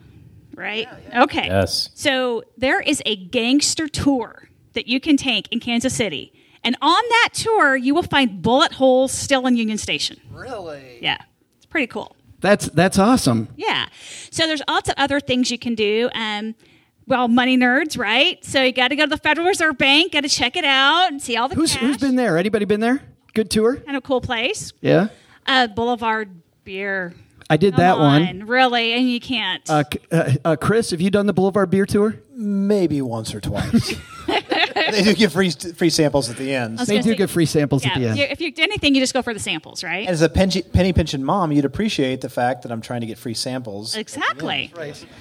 Right? 0.55 0.89
Okay. 1.15 1.47
Yes. 1.47 1.91
So 1.95 2.43
there 2.57 2.81
is 2.81 3.03
a 3.07 3.17
gangster 3.17 3.89
tour 3.89 4.49
that 4.73 4.87
you 4.87 5.01
can 5.01 5.17
take 5.17 5.51
in 5.53 5.61
Kansas 5.61 5.95
City. 5.95 6.33
And 6.63 6.77
on 6.83 7.03
that 7.09 7.31
tour, 7.33 7.77
you 7.77 7.95
will 7.95 8.03
find 8.03 8.43
bullet 8.43 8.73
holes 8.73 9.13
still 9.13 9.47
in 9.47 9.57
Union 9.57 9.79
Station. 9.79 10.21
Really? 10.31 10.99
Yeah. 11.01 11.19
It's 11.57 11.67
pretty 11.67 11.87
cool. 11.87 12.15
That's 12.41 12.67
that's 12.71 12.99
awesome. 12.99 13.49
Yeah. 13.57 13.87
So 14.31 14.47
there's 14.47 14.63
lots 14.69 14.89
of 14.89 14.95
other 14.97 15.21
things 15.21 15.51
you 15.51 15.59
can 15.59 15.75
do. 15.75 16.09
Um, 16.15 16.55
well, 17.07 17.29
money 17.29 17.57
nerds, 17.59 17.99
right? 17.99 18.43
So 18.45 18.63
you 18.63 18.73
got 18.73 18.89
to 18.89 18.97
go 18.97 19.05
to 19.05 19.11
the 19.11 19.17
Federal 19.19 19.47
Reserve 19.47 19.77
Bank, 19.77 20.13
got 20.13 20.23
to 20.23 20.29
check 20.29 20.57
it 20.57 20.65
out 20.65 21.11
and 21.11 21.21
see 21.21 21.37
all 21.37 21.49
the 21.49 21.57
Who's 21.57 21.73
cash. 21.73 21.83
who's 21.83 21.97
been 21.99 22.17
there? 22.17 22.39
Anybody 22.39 22.65
been 22.65 22.81
there? 22.81 23.03
Good 23.35 23.51
tour? 23.51 23.77
Kind 23.77 23.97
of 23.97 24.03
cool 24.03 24.21
place. 24.21 24.73
Yeah. 24.81 25.09
Uh, 25.47 25.67
Boulevard 25.67 26.31
Beer. 26.65 27.13
I 27.49 27.57
did 27.57 27.75
Come 27.75 27.81
that 27.81 27.99
one. 27.99 28.47
Really? 28.47 28.93
And 28.93 29.11
you 29.11 29.19
can't. 29.19 29.69
Uh, 29.69 29.83
uh, 30.13 30.33
uh, 30.45 30.57
Chris, 30.57 30.91
have 30.93 31.01
you 31.01 31.11
done 31.11 31.27
the 31.27 31.33
Boulevard 31.33 31.69
Beer 31.71 31.85
Tour? 31.85 32.15
Maybe 32.33 33.03
once 33.03 33.35
or 33.35 33.41
twice. 33.41 33.95
they 34.75 35.03
do 35.03 35.15
give 35.15 35.33
free 35.33 35.51
free 35.51 35.91
samples 35.91 36.31
at 36.31 36.37
the 36.37 36.55
end. 36.55 36.79
They 36.79 36.97
do 36.99 37.11
say- 37.11 37.17
give 37.17 37.31
free 37.31 37.47
samples 37.47 37.85
yeah, 37.85 37.93
at 37.93 37.99
the 37.99 38.09
end. 38.09 38.19
if 38.21 38.41
you 38.41 38.53
do 38.53 38.63
anything, 38.63 38.95
you 38.95 39.01
just 39.01 39.15
go 39.15 39.23
for 39.23 39.33
the 39.35 39.41
samples, 39.41 39.83
right? 39.85 40.07
As 40.09 40.23
a 40.23 40.29
penny, 40.29 40.63
penny 40.63 40.93
pinching 40.93 41.23
mom, 41.25 41.53
you'd 41.53 41.65
appreciate 41.65 42.21
the 42.21 42.29
fact 42.29 42.63
that 42.63 42.73
I'm 42.73 42.81
trying 42.81 43.01
to 43.01 43.07
get 43.07 43.19
free 43.19 43.35
samples. 43.35 43.97
Exactly. 43.97 44.73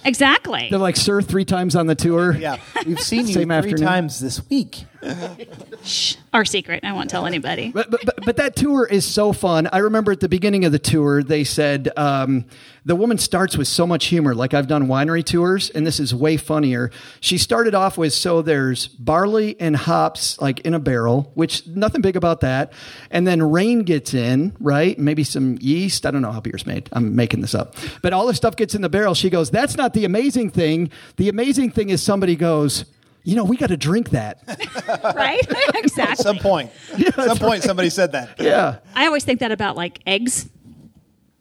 Exactly. 0.06 0.68
They're 0.70 0.79
like, 0.79 0.96
sir, 0.96 1.22
three 1.22 1.46
times 1.46 1.75
on 1.75 1.88
the 1.88 1.96
tour. 1.96 2.36
Yeah, 2.36 2.58
we've 2.86 3.00
seen 3.00 3.27
you 3.27 3.34
three 3.34 3.50
afternoon. 3.50 3.77
times 3.82 4.20
this 4.20 4.48
week. 4.50 4.86
Our 6.34 6.46
secret. 6.46 6.84
I 6.84 6.91
won't 6.91 7.10
tell 7.10 7.25
anybody. 7.25 7.72
But, 7.72 7.89
but, 7.89 8.01
but, 8.06 8.25
but 8.25 8.38
that 8.38 8.56
tour 8.56 8.86
is 8.86 9.06
so 9.06 9.34
fun. 9.34 9.70
I 9.72 9.79
remember 9.79 10.12
at 10.12 10.20
the 10.20 10.29
beginning 10.29 10.65
of 10.65 10.72
the 10.72 10.79
tour, 10.79 11.24
they 11.24 11.44
said 11.44 11.89
um, 11.98 12.46
the 12.86 12.96
woman 12.96 13.18
starts 13.18 13.58
with 13.58 13.68
so 13.68 13.88
much 13.88 14.06
humor. 14.06 14.36
Like 14.36 14.53
I've 14.53 14.68
done 14.68 14.88
winery 14.88 15.24
tours, 15.24 15.70
and 15.70 15.88
this 15.88 16.00
is 16.00 16.13
way 16.13 16.38
funnier. 16.38 16.91
She 17.22 17.38
started 17.38 17.74
off 17.74 17.98
with 17.98 18.13
so 18.13 18.41
there's 18.41 18.88
barley 18.88 19.56
and 19.60 19.75
hops 19.75 20.39
like 20.41 20.60
in 20.62 20.74
a 20.74 20.79
barrel, 20.79 21.32
which 21.34 21.65
nothing 21.68 22.01
big 22.01 22.15
about 22.15 22.41
that. 22.41 22.74
And 23.10 23.25
then 23.25 23.41
rain 23.41 23.84
gets 23.84 24.13
in, 24.13 24.56
right? 24.60 24.98
Maybe 25.00 25.24
some 25.24 25.58
yeast. 25.62 26.06
I 26.06 26.12
don't 26.12 26.22
know 26.22 26.32
how 26.32 26.41
beer's 26.41 26.65
made. 26.65 26.89
I'm 26.91 27.15
making 27.15 27.41
this 27.41 27.56
up. 27.56 27.75
But 28.01 28.13
all 28.13 28.27
the 28.27 28.34
stuff 28.34 28.56
gets 28.56 28.75
in 28.75 28.82
the 28.82 28.89
barrel. 28.89 29.13
She 29.13 29.29
goes, 29.29 29.50
That's 29.50 29.77
not 29.77 29.94
the 29.94 30.06
amazing 30.06 30.50
thing. 30.51 30.91
The 31.18 31.29
amazing 31.29 31.72
thing 31.72 31.89
is 31.89 32.03
somebody 32.03 32.36
goes, 32.36 32.86
You 33.29 33.36
know, 33.36 33.43
we 33.43 33.57
got 33.57 33.67
to 33.67 33.77
drink 33.77 34.09
that. 34.09 34.41
right? 35.15 35.45
exactly. 35.75 36.12
At 36.13 36.17
some 36.17 36.39
point, 36.39 36.71
at 36.93 37.13
some 37.13 37.38
point, 37.38 37.62
somebody 37.62 37.91
said 37.91 38.13
that. 38.13 38.39
Yeah. 38.39 38.79
I 38.95 39.05
always 39.05 39.24
think 39.24 39.39
that 39.41 39.51
about 39.51 39.75
like 39.77 40.00
eggs. 40.07 40.50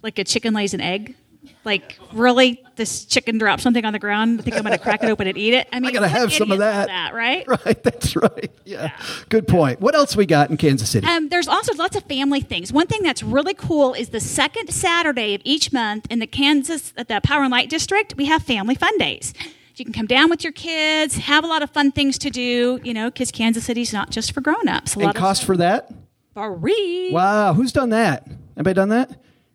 Like 0.03 0.19
a 0.19 0.25
chicken 0.25 0.53
lays 0.53 0.75
an 0.75 0.83
egg. 0.83 1.17
Like, 1.65 1.99
really? 2.13 2.63
This 2.77 3.05
chicken 3.05 3.39
dropped 3.39 3.63
something 3.63 3.85
on 3.85 3.93
the 3.93 3.99
ground. 3.99 4.41
I 4.41 4.43
think 4.43 4.57
I'm 4.57 4.63
going 4.63 4.77
to 4.77 4.83
crack 4.83 5.03
it 5.03 5.09
open 5.09 5.27
and 5.27 5.37
eat 5.37 5.55
it. 5.55 5.67
I 5.73 5.81
mean, 5.81 5.91
I 5.91 5.93
gotta 5.93 6.09
have 6.09 6.33
some 6.33 6.53
of 6.53 6.61
idiot 6.61 6.87
that. 6.89 7.15
right? 7.15 7.47
Right, 7.65 7.83
that's 7.83 8.15
right. 8.15 8.51
Yeah. 8.65 8.93
Good 9.29 9.49
point. 9.49 9.81
What 9.81 9.95
else 9.95 10.15
we 10.15 10.27
got 10.27 10.51
in 10.51 10.57
Kansas 10.57 10.91
City? 10.91 11.07
Um, 11.07 11.31
there's 11.31 11.49
also 11.49 11.75
lots 11.75 11.97
of 11.97 12.05
family 12.05 12.41
things. 12.41 12.73
One 12.73 12.87
thing 12.87 13.03
that's 13.03 13.23
really 13.23 13.55
cool 13.55 13.95
is 13.95 14.11
the 14.11 14.21
second 14.21 14.71
Saturday 14.71 15.35
of 15.35 15.41
each 15.45 15.73
month 15.73 16.07
in 16.11 16.19
the 16.19 16.27
Kansas, 16.27 16.93
at 16.97 17.09
the 17.09 17.21
Power 17.23 17.43
and 17.43 17.51
Light 17.51 17.71
District, 17.71 18.15
we 18.17 18.27
have 18.27 18.43
family 18.43 18.75
fun 18.75 18.97
days. 18.99 19.33
You 19.79 19.85
can 19.85 19.95
come 19.95 20.07
down 20.07 20.31
with 20.31 20.43
your 20.43 20.53
kids, 20.53 21.17
have 21.17 21.45
a 21.45 21.47
lot 21.47 21.63
of 21.63 21.71
fun 21.71 21.93
things 21.93 22.19
to 22.19 22.31
do, 22.31 22.81
you 22.83 22.93
know, 22.93 23.11
because 23.11 23.31
Kansas 23.31 23.65
City's 23.65 23.93
not 23.93 24.11
just 24.11 24.33
for 24.33 24.41
grown-ups. 24.41 24.97
A 24.97 24.99
and 24.99 25.07
lot 25.07 25.15
cost 25.15 25.45
for 25.45 25.57
that? 25.59 25.91
free. 26.35 27.11
Wow, 27.13 27.55
who's 27.55 27.73
done 27.73 27.91
that? 27.91 28.27
Anybody 28.57 28.75
done 28.75 28.89
that? 28.91 29.11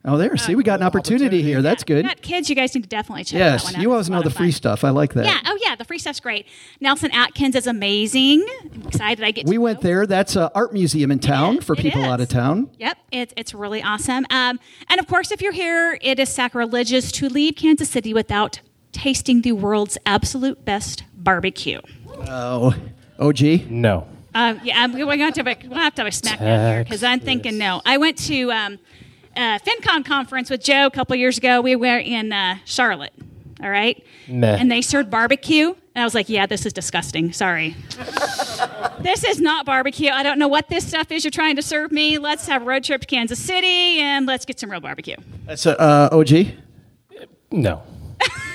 Oh, 0.06 0.18
there. 0.18 0.36
See, 0.36 0.54
we 0.56 0.64
got 0.64 0.82
an 0.82 0.86
opportunity 0.86 1.42
here. 1.42 1.62
That's 1.62 1.86
good. 1.86 2.06
Got 2.06 2.22
kids, 2.22 2.50
you 2.50 2.58
guys 2.58 2.76
need 2.76 2.82
to 2.84 2.90
definitely 2.90 3.24
check 3.24 3.40
that 3.40 3.54
Yes, 3.54 3.64
one 3.64 3.76
out. 3.76 3.82
you 3.82 3.92
always 3.92 4.10
know 4.10 4.22
the 4.22 4.30
free 4.30 4.52
stuff. 4.52 4.84
I 4.84 4.90
like 4.90 5.14
that. 5.14 5.24
Yeah, 5.24 5.40
oh 5.46 5.58
yeah, 5.64 5.76
the 5.78 5.86
free 5.86 5.98
stuff's 5.98 6.20
great. 6.20 6.46
Nelson 6.82 7.10
Atkins 7.12 7.56
is 7.56 7.68
amazing. 7.68 8.46
I'm 8.74 8.82
excited 8.86 9.24
I 9.24 9.32
get 9.32 9.46
to. 9.46 9.50
We 9.50 9.58
went 9.58 9.80
there. 9.80 10.06
That's 10.06 10.36
an 10.36 10.50
art 10.54 10.74
museum 10.74 11.10
in 11.10 11.20
town 11.20 11.62
for 11.62 11.74
people 11.74 12.02
is. 12.02 12.08
out 12.08 12.20
of 12.20 12.28
town. 12.28 12.70
Yep, 12.80 12.98
it's 13.14 13.34
it's 13.38 13.54
really 13.54 13.82
awesome. 13.82 14.26
Um, 14.30 14.60
and 14.90 15.00
of 15.00 15.08
course, 15.08 15.32
if 15.32 15.42
you're 15.42 15.54
here, 15.54 15.98
it 16.02 16.20
is 16.20 16.28
sacrilegious 16.28 17.10
to 17.14 17.30
leave 17.30 17.56
Kansas 17.56 17.90
City 17.90 18.14
without 18.14 18.60
tasting 19.04 19.42
the 19.42 19.52
world's 19.52 19.98
absolute 20.06 20.64
best 20.64 21.04
barbecue. 21.14 21.82
Oh, 22.30 22.74
OG. 23.20 23.70
No. 23.70 24.08
Um, 24.34 24.62
yeah, 24.64 24.80
I'm- 24.80 24.94
we're 24.94 25.06
going 25.06 25.20
to 25.34 25.44
have 25.44 25.60
to, 25.60 25.68
we'll 25.68 25.78
have 25.78 25.94
to 25.96 26.04
have 26.04 26.08
a 26.08 26.12
smack 26.14 26.40
down 26.40 26.74
here 26.76 26.84
because 26.86 27.04
I'm 27.04 27.20
thinking 27.20 27.58
no. 27.58 27.82
I 27.86 27.98
went 27.98 28.18
to 28.30 28.50
um, 28.54 28.80
uh, 29.36 29.60
FinCon 29.60 30.06
conference 30.06 30.50
with 30.50 30.64
Joe 30.64 30.86
a 30.86 30.90
couple 30.92 31.18
years 31.18 31.38
ago. 31.38 31.60
We 31.60 31.76
were 31.76 31.98
in 31.98 32.32
uh, 32.32 32.60
Charlotte. 32.64 33.12
All 33.62 33.70
right, 33.70 34.02
Meh. 34.28 34.58
and 34.60 34.72
they 34.72 34.82
served 34.82 35.10
barbecue, 35.10 35.68
and 35.96 36.02
I 36.02 36.04
was 36.04 36.14
like, 36.14 36.28
"Yeah, 36.28 36.46
this 36.48 36.66
is 36.66 36.74
disgusting. 36.74 37.32
Sorry, 37.32 37.76
this 39.00 39.24
is 39.24 39.40
not 39.40 39.66
barbecue. 39.66 40.10
I 40.10 40.22
don't 40.24 40.38
know 40.38 40.50
what 40.50 40.68
this 40.68 40.86
stuff 40.86 41.12
is 41.12 41.24
you're 41.24 41.32
trying 41.32 41.56
to 41.56 41.62
serve 41.62 41.92
me. 41.92 42.18
Let's 42.18 42.46
have 42.48 42.64
a 42.64 42.66
road 42.66 42.84
trip 42.84 43.02
to 43.02 43.08
Kansas 43.08 43.40
City 43.40 44.00
and 44.02 44.26
let's 44.26 44.44
get 44.44 44.60
some 44.60 44.70
real 44.70 44.82
barbecue." 44.82 45.16
That's 45.46 45.66
uh, 45.66 45.72
uh, 45.80 46.10
OG. 46.12 46.48
No. 47.52 47.84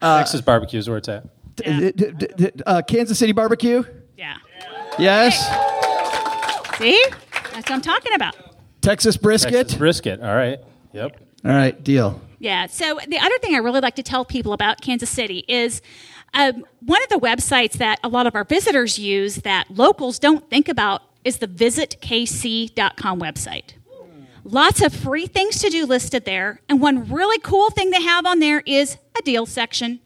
Texas 0.00 0.40
barbecue 0.40 0.78
is 0.78 0.88
where 0.88 0.98
it's 0.98 1.08
at. 1.08 1.24
Yeah. 1.64 1.90
D- 1.90 1.90
d- 1.92 2.26
d- 2.36 2.50
uh, 2.66 2.82
Kansas 2.82 3.18
City 3.18 3.32
barbecue. 3.32 3.82
Yeah. 4.16 4.36
Yes. 4.98 5.38
See, 6.78 7.02
that's 7.52 7.54
what 7.54 7.70
I'm 7.70 7.80
talking 7.80 8.12
about. 8.14 8.36
Texas 8.82 9.16
brisket. 9.16 9.52
Texas 9.52 9.78
brisket. 9.78 10.20
All 10.20 10.34
right. 10.34 10.58
Yep. 10.92 11.16
All 11.44 11.50
right, 11.50 11.82
deal. 11.82 12.20
Yeah. 12.38 12.66
So 12.66 12.98
the 13.08 13.18
other 13.18 13.38
thing 13.38 13.54
I 13.54 13.58
really 13.58 13.80
like 13.80 13.96
to 13.96 14.02
tell 14.02 14.24
people 14.24 14.52
about 14.52 14.80
Kansas 14.80 15.08
City 15.10 15.44
is 15.48 15.80
um, 16.34 16.64
one 16.80 17.02
of 17.02 17.08
the 17.08 17.18
websites 17.18 17.72
that 17.74 17.98
a 18.04 18.08
lot 18.08 18.26
of 18.26 18.34
our 18.34 18.44
visitors 18.44 18.98
use 18.98 19.36
that 19.36 19.70
locals 19.70 20.18
don't 20.18 20.48
think 20.50 20.68
about 20.68 21.02
is 21.24 21.38
the 21.38 21.48
visitkc.com 21.48 23.20
website. 23.20 23.72
Lots 24.48 24.80
of 24.80 24.94
free 24.94 25.26
things 25.26 25.58
to 25.58 25.68
do 25.68 25.86
listed 25.86 26.24
there. 26.24 26.60
And 26.68 26.80
one 26.80 27.10
really 27.10 27.38
cool 27.40 27.68
thing 27.70 27.90
they 27.90 28.02
have 28.02 28.24
on 28.24 28.38
there 28.38 28.62
is 28.64 28.96
a 29.18 29.22
deal 29.22 29.44
section. 29.44 29.98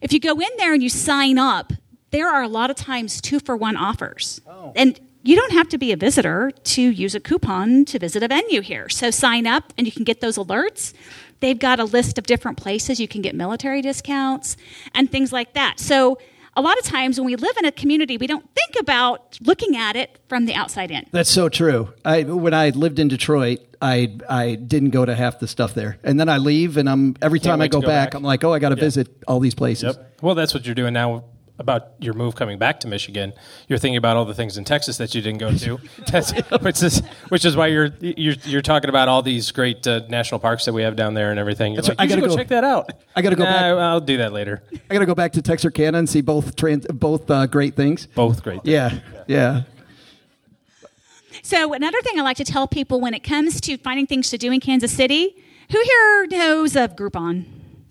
If 0.00 0.14
you 0.14 0.20
go 0.20 0.40
in 0.40 0.48
there 0.56 0.72
and 0.72 0.82
you 0.82 0.88
sign 0.88 1.36
up, 1.36 1.74
there 2.10 2.26
are 2.26 2.42
a 2.42 2.48
lot 2.48 2.70
of 2.70 2.76
times 2.76 3.20
two 3.20 3.38
for 3.38 3.54
one 3.54 3.76
offers. 3.76 4.40
Oh. 4.46 4.72
And 4.74 4.98
you 5.22 5.36
don't 5.36 5.52
have 5.52 5.68
to 5.68 5.78
be 5.78 5.92
a 5.92 5.96
visitor 5.96 6.52
to 6.64 6.80
use 6.80 7.14
a 7.14 7.20
coupon 7.20 7.84
to 7.86 7.98
visit 7.98 8.22
a 8.22 8.28
venue 8.28 8.62
here. 8.62 8.88
So 8.88 9.10
sign 9.10 9.46
up 9.46 9.74
and 9.76 9.86
you 9.86 9.92
can 9.92 10.04
get 10.04 10.22
those 10.22 10.38
alerts. 10.38 10.94
They've 11.40 11.58
got 11.58 11.78
a 11.78 11.84
list 11.84 12.16
of 12.16 12.24
different 12.24 12.56
places 12.56 12.98
you 12.98 13.08
can 13.08 13.20
get 13.20 13.34
military 13.34 13.82
discounts 13.82 14.56
and 14.94 15.12
things 15.12 15.34
like 15.34 15.52
that. 15.52 15.80
So 15.80 16.18
a 16.56 16.62
lot 16.62 16.78
of 16.78 16.84
times 16.84 17.20
when 17.20 17.26
we 17.26 17.36
live 17.36 17.56
in 17.58 17.64
a 17.64 17.72
community, 17.72 18.16
we 18.16 18.26
don't 18.26 18.48
think 18.54 18.80
about 18.80 19.38
looking 19.42 19.76
at 19.76 19.94
it 19.94 20.18
from 20.28 20.46
the 20.46 20.54
outside 20.54 20.90
in. 20.90 21.06
That's 21.12 21.30
so 21.30 21.48
true. 21.48 21.92
I 22.04 22.22
when 22.22 22.54
I 22.54 22.70
lived 22.70 22.98
in 22.98 23.08
Detroit, 23.08 23.60
I 23.80 24.16
I 24.28 24.54
didn't 24.54 24.90
go 24.90 25.04
to 25.04 25.14
half 25.14 25.38
the 25.38 25.46
stuff 25.46 25.74
there, 25.74 25.98
and 26.02 26.18
then 26.18 26.28
I 26.28 26.38
leave, 26.38 26.76
and 26.76 26.88
I'm 26.88 27.14
every 27.20 27.40
time 27.40 27.60
I 27.60 27.68
go, 27.68 27.80
go 27.80 27.86
back, 27.86 28.10
back. 28.10 28.14
I'm 28.14 28.22
like, 28.22 28.42
oh, 28.42 28.52
I 28.52 28.58
got 28.58 28.70
to 28.70 28.76
visit 28.76 29.22
all 29.28 29.38
these 29.38 29.54
places. 29.54 29.96
Yep. 29.96 30.18
Well, 30.22 30.34
that's 30.34 30.54
what 30.54 30.64
you're 30.64 30.74
doing 30.74 30.94
now 30.94 31.24
about 31.58 31.88
your 32.00 32.12
move 32.14 32.34
coming 32.34 32.58
back 32.58 32.80
to 32.80 32.88
Michigan. 32.88 33.32
You're 33.68 33.78
thinking 33.78 33.96
about 33.96 34.16
all 34.16 34.24
the 34.26 34.34
things 34.34 34.58
in 34.58 34.64
Texas 34.64 34.98
that 34.98 35.14
you 35.14 35.22
didn't 35.22 35.38
go 35.38 35.52
to. 35.56 35.80
That's, 36.10 36.32
which 36.60 36.82
is 36.82 37.00
which 37.30 37.44
is 37.44 37.56
why 37.56 37.68
you're 37.68 37.90
you're 38.00 38.34
you're 38.44 38.62
talking 38.62 38.90
about 38.90 39.08
all 39.08 39.22
these 39.22 39.50
great 39.52 39.86
uh, 39.86 40.00
national 40.08 40.38
parks 40.40 40.64
that 40.66 40.72
we 40.74 40.82
have 40.82 40.96
down 40.96 41.14
there 41.14 41.30
and 41.30 41.38
everything. 41.40 41.72
You're 41.72 41.82
like, 41.82 41.90
right. 41.90 42.00
I 42.00 42.04
you 42.04 42.10
should 42.10 42.16
gotta 42.20 42.28
go, 42.28 42.34
go- 42.34 42.36
check 42.40 42.48
that 42.48 42.64
out. 42.64 42.90
I 43.14 43.22
gotta 43.22 43.36
go 43.36 43.44
Nah, 43.44 43.50
back. 43.52 43.72
I'll 43.72 44.00
do 44.00 44.18
that 44.18 44.32
later. 44.32 44.62
I 44.90 44.94
got 44.94 45.00
to 45.00 45.06
go 45.06 45.14
back 45.14 45.32
to 45.32 45.42
Texarkana 45.42 45.98
and 45.98 46.08
see 46.08 46.20
both 46.20 46.56
trans, 46.56 46.86
both 46.86 47.30
uh, 47.30 47.46
great 47.46 47.74
things. 47.74 48.06
Both 48.14 48.42
great. 48.42 48.60
Yeah, 48.64 48.98
yeah. 49.26 49.62
So 51.42 51.72
another 51.74 52.00
thing 52.02 52.18
I 52.18 52.22
like 52.22 52.36
to 52.38 52.44
tell 52.44 52.66
people 52.66 53.00
when 53.00 53.14
it 53.14 53.22
comes 53.22 53.60
to 53.62 53.76
finding 53.78 54.06
things 54.06 54.30
to 54.30 54.38
do 54.38 54.50
in 54.52 54.60
Kansas 54.60 54.92
City, 54.92 55.36
who 55.70 55.80
here 55.80 56.26
knows 56.26 56.76
of 56.76 56.96
Groupon? 56.96 57.44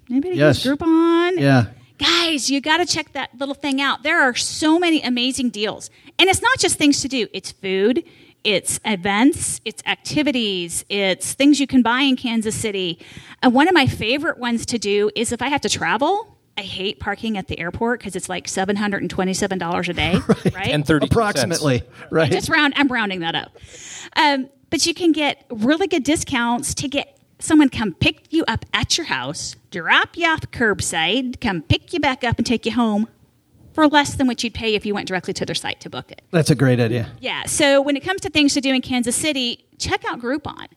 Anybody 0.10 0.36
Yes. 0.36 0.64
use 0.66 0.76
Groupon? 0.76 1.40
Yeah. 1.40 1.66
Guys, 1.98 2.50
you 2.50 2.60
got 2.62 2.78
to 2.78 2.86
check 2.86 3.14
that 3.14 3.30
little 3.38 3.56
thing 3.56 3.80
out. 3.82 4.04
There 4.04 4.22
are 4.22 4.36
so 4.36 4.78
many 4.80 5.02
amazing 5.02 5.50
deals. 5.50 5.90
And 6.20 6.30
it's 6.30 6.42
not 6.42 6.60
just 6.60 6.78
things 6.78 7.02
to 7.02 7.08
do, 7.08 7.28
it's 7.34 7.52
food, 7.52 8.04
it's 8.44 8.80
events, 8.86 9.60
it's 9.66 9.82
activities, 9.86 10.86
it's 10.90 11.34
things 11.34 11.60
you 11.60 11.68
can 11.68 11.82
buy 11.82 12.02
in 12.02 12.16
Kansas 12.16 12.56
City. 12.56 13.00
And 13.42 13.54
one 13.54 13.68
of 13.68 13.74
my 13.74 13.88
favorite 13.88 14.38
ones 14.38 14.66
to 14.68 14.78
do 14.78 15.10
is 15.16 15.32
if 15.32 15.42
I 15.42 15.50
have 15.50 15.62
to 15.62 15.70
travel, 15.70 16.38
I 16.58 16.62
hate 16.62 17.00
parking 17.00 17.38
at 17.38 17.48
the 17.48 17.60
airport 17.60 18.00
because 18.00 18.16
it's 18.16 18.30
like 18.30 18.48
$727 18.48 19.90
a 19.90 19.94
day, 19.94 20.14
right? 20.56 20.68
And 20.70 20.86
thirty 20.86 21.08
Approximately, 21.08 21.84
right? 22.12 22.32
just 22.32 22.48
round 22.50 22.74
i'm 22.78 22.88
rounding 22.88 23.20
that 23.22 23.36
up 23.36 23.58
um, 24.16 24.50
but 24.70 24.86
you 24.86 24.94
can 24.94 25.12
get 25.12 25.46
really 25.50 25.88
good 25.88 26.04
discounts 26.04 26.74
to 26.76 26.88
get 26.88 27.15
someone 27.46 27.70
come 27.70 27.94
pick 27.94 28.34
you 28.34 28.44
up 28.48 28.66
at 28.74 28.98
your 28.98 29.08
house, 29.08 29.56
drop 29.72 30.18
you 30.18 30.28
off 30.28 30.42
curbside, 30.52 31.40
come 31.40 31.62
pick 31.62 31.94
you 31.94 32.00
back 32.00 32.24
up 32.24 32.38
and 32.38 32.46
take 32.46 32.66
you 32.66 32.72
home 32.74 33.08
for 33.74 33.88
less 33.88 34.16
than 34.16 34.26
what 34.26 34.44
you'd 34.44 34.54
pay 34.54 34.76
if 34.76 34.86
you 34.86 34.94
went 34.94 35.08
directly 35.08 35.34
to 35.34 35.46
their 35.46 35.56
site 35.56 35.82
to 35.82 35.90
book 35.90 36.12
it. 36.12 36.22
That's 36.32 36.50
a 36.50 36.56
great 36.56 36.80
idea. 36.80 37.12
Yeah. 37.20 37.44
So 37.46 37.82
when 37.82 37.96
it 37.98 38.04
comes 38.04 38.22
to 38.22 38.30
things 38.30 38.54
to 38.54 38.62
do 38.62 38.74
in 38.74 38.82
Kansas 38.82 39.16
City, 39.16 39.66
check 39.78 40.04
out 40.06 40.20
Groupon. 40.20 40.68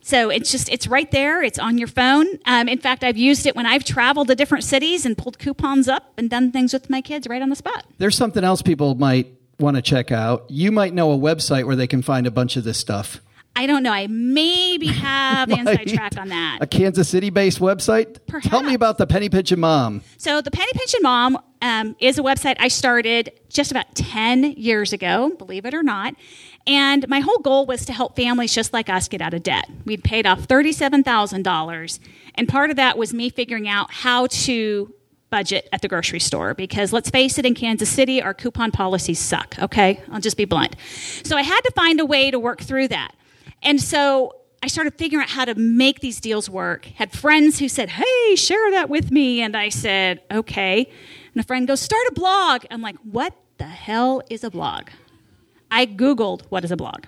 So 0.00 0.30
it's 0.30 0.50
just 0.50 0.68
it's 0.70 0.86
right 0.86 1.10
there. 1.10 1.42
It's 1.42 1.58
on 1.58 1.76
your 1.76 1.88
phone. 1.88 2.26
Um, 2.46 2.68
in 2.68 2.78
fact, 2.78 3.02
I've 3.04 3.16
used 3.16 3.46
it 3.46 3.56
when 3.56 3.66
I've 3.66 3.84
traveled 3.84 4.28
to 4.28 4.34
different 4.34 4.64
cities 4.64 5.04
and 5.04 5.18
pulled 5.18 5.38
coupons 5.38 5.88
up 5.88 6.12
and 6.16 6.30
done 6.30 6.52
things 6.52 6.72
with 6.72 6.88
my 6.88 7.00
kids 7.02 7.26
right 7.26 7.42
on 7.42 7.50
the 7.50 7.56
spot. 7.56 7.84
There's 7.98 8.16
something 8.16 8.44
else 8.44 8.62
people 8.62 8.94
might 8.94 9.34
want 9.58 9.76
to 9.76 9.82
check 9.82 10.12
out. 10.12 10.46
You 10.48 10.70
might 10.70 10.94
know 10.94 11.12
a 11.12 11.18
website 11.18 11.64
where 11.64 11.76
they 11.76 11.88
can 11.88 12.02
find 12.02 12.26
a 12.26 12.30
bunch 12.30 12.56
of 12.56 12.64
this 12.64 12.78
stuff. 12.78 13.20
I 13.56 13.66
don't 13.66 13.82
know. 13.82 13.90
I 13.90 14.06
maybe 14.06 14.86
have 14.86 15.48
the 15.48 15.58
inside 15.58 15.88
track 15.88 16.16
on 16.16 16.28
that. 16.28 16.58
A 16.60 16.66
Kansas 16.66 17.08
City 17.08 17.30
based 17.30 17.58
website? 17.58 18.18
Tell 18.42 18.62
me 18.62 18.74
about 18.74 18.98
the 18.98 19.06
Penny 19.06 19.28
Pinching 19.28 19.60
Mom. 19.60 20.02
So 20.16 20.40
the 20.40 20.50
Penny 20.50 20.72
Pinchin 20.72 21.02
Mom 21.02 21.38
um, 21.60 21.96
is 21.98 22.18
a 22.18 22.22
website 22.22 22.56
I 22.60 22.68
started 22.68 23.32
just 23.48 23.70
about 23.70 23.94
10 23.96 24.52
years 24.52 24.92
ago, 24.92 25.30
believe 25.30 25.64
it 25.64 25.74
or 25.74 25.82
not. 25.82 26.14
And 26.66 27.08
my 27.08 27.20
whole 27.20 27.38
goal 27.38 27.66
was 27.66 27.84
to 27.86 27.92
help 27.92 28.14
families 28.14 28.54
just 28.54 28.72
like 28.72 28.88
us 28.88 29.08
get 29.08 29.20
out 29.20 29.34
of 29.34 29.42
debt. 29.42 29.68
We'd 29.84 30.04
paid 30.04 30.26
off 30.26 30.46
$37,000. 30.46 31.98
And 32.34 32.48
part 32.48 32.70
of 32.70 32.76
that 32.76 32.96
was 32.96 33.12
me 33.12 33.30
figuring 33.30 33.66
out 33.66 33.92
how 33.92 34.26
to 34.26 34.94
budget 35.30 35.68
at 35.72 35.82
the 35.82 35.88
grocery 35.88 36.20
store 36.20 36.54
because 36.54 36.92
let's 36.92 37.10
face 37.10 37.38
it, 37.38 37.44
in 37.44 37.54
Kansas 37.54 37.88
City, 37.88 38.22
our 38.22 38.34
coupon 38.34 38.70
policies 38.70 39.18
suck. 39.18 39.56
Okay. 39.58 40.00
I'll 40.10 40.20
just 40.20 40.36
be 40.36 40.44
blunt. 40.44 40.76
So 41.24 41.36
I 41.36 41.42
had 41.42 41.60
to 41.62 41.72
find 41.72 42.00
a 42.00 42.06
way 42.06 42.30
to 42.30 42.38
work 42.38 42.60
through 42.60 42.88
that. 42.88 43.12
And 43.62 43.80
so 43.80 44.36
I 44.62 44.66
started 44.66 44.94
figuring 44.94 45.22
out 45.22 45.30
how 45.30 45.44
to 45.44 45.54
make 45.54 46.00
these 46.00 46.20
deals 46.20 46.50
work. 46.50 46.86
Had 46.86 47.12
friends 47.12 47.58
who 47.58 47.68
said, 47.68 47.90
Hey, 47.90 48.34
share 48.36 48.70
that 48.72 48.88
with 48.88 49.10
me. 49.10 49.40
And 49.40 49.56
I 49.56 49.68
said, 49.68 50.22
Okay. 50.30 50.90
And 51.34 51.40
a 51.40 51.46
friend 51.46 51.66
goes, 51.66 51.80
Start 51.80 52.06
a 52.08 52.12
blog. 52.12 52.64
I'm 52.70 52.82
like, 52.82 52.96
What 52.98 53.34
the 53.58 53.64
hell 53.64 54.22
is 54.30 54.44
a 54.44 54.50
blog? 54.50 54.88
I 55.70 55.86
Googled, 55.86 56.42
What 56.48 56.64
is 56.64 56.70
a 56.70 56.76
blog? 56.76 57.04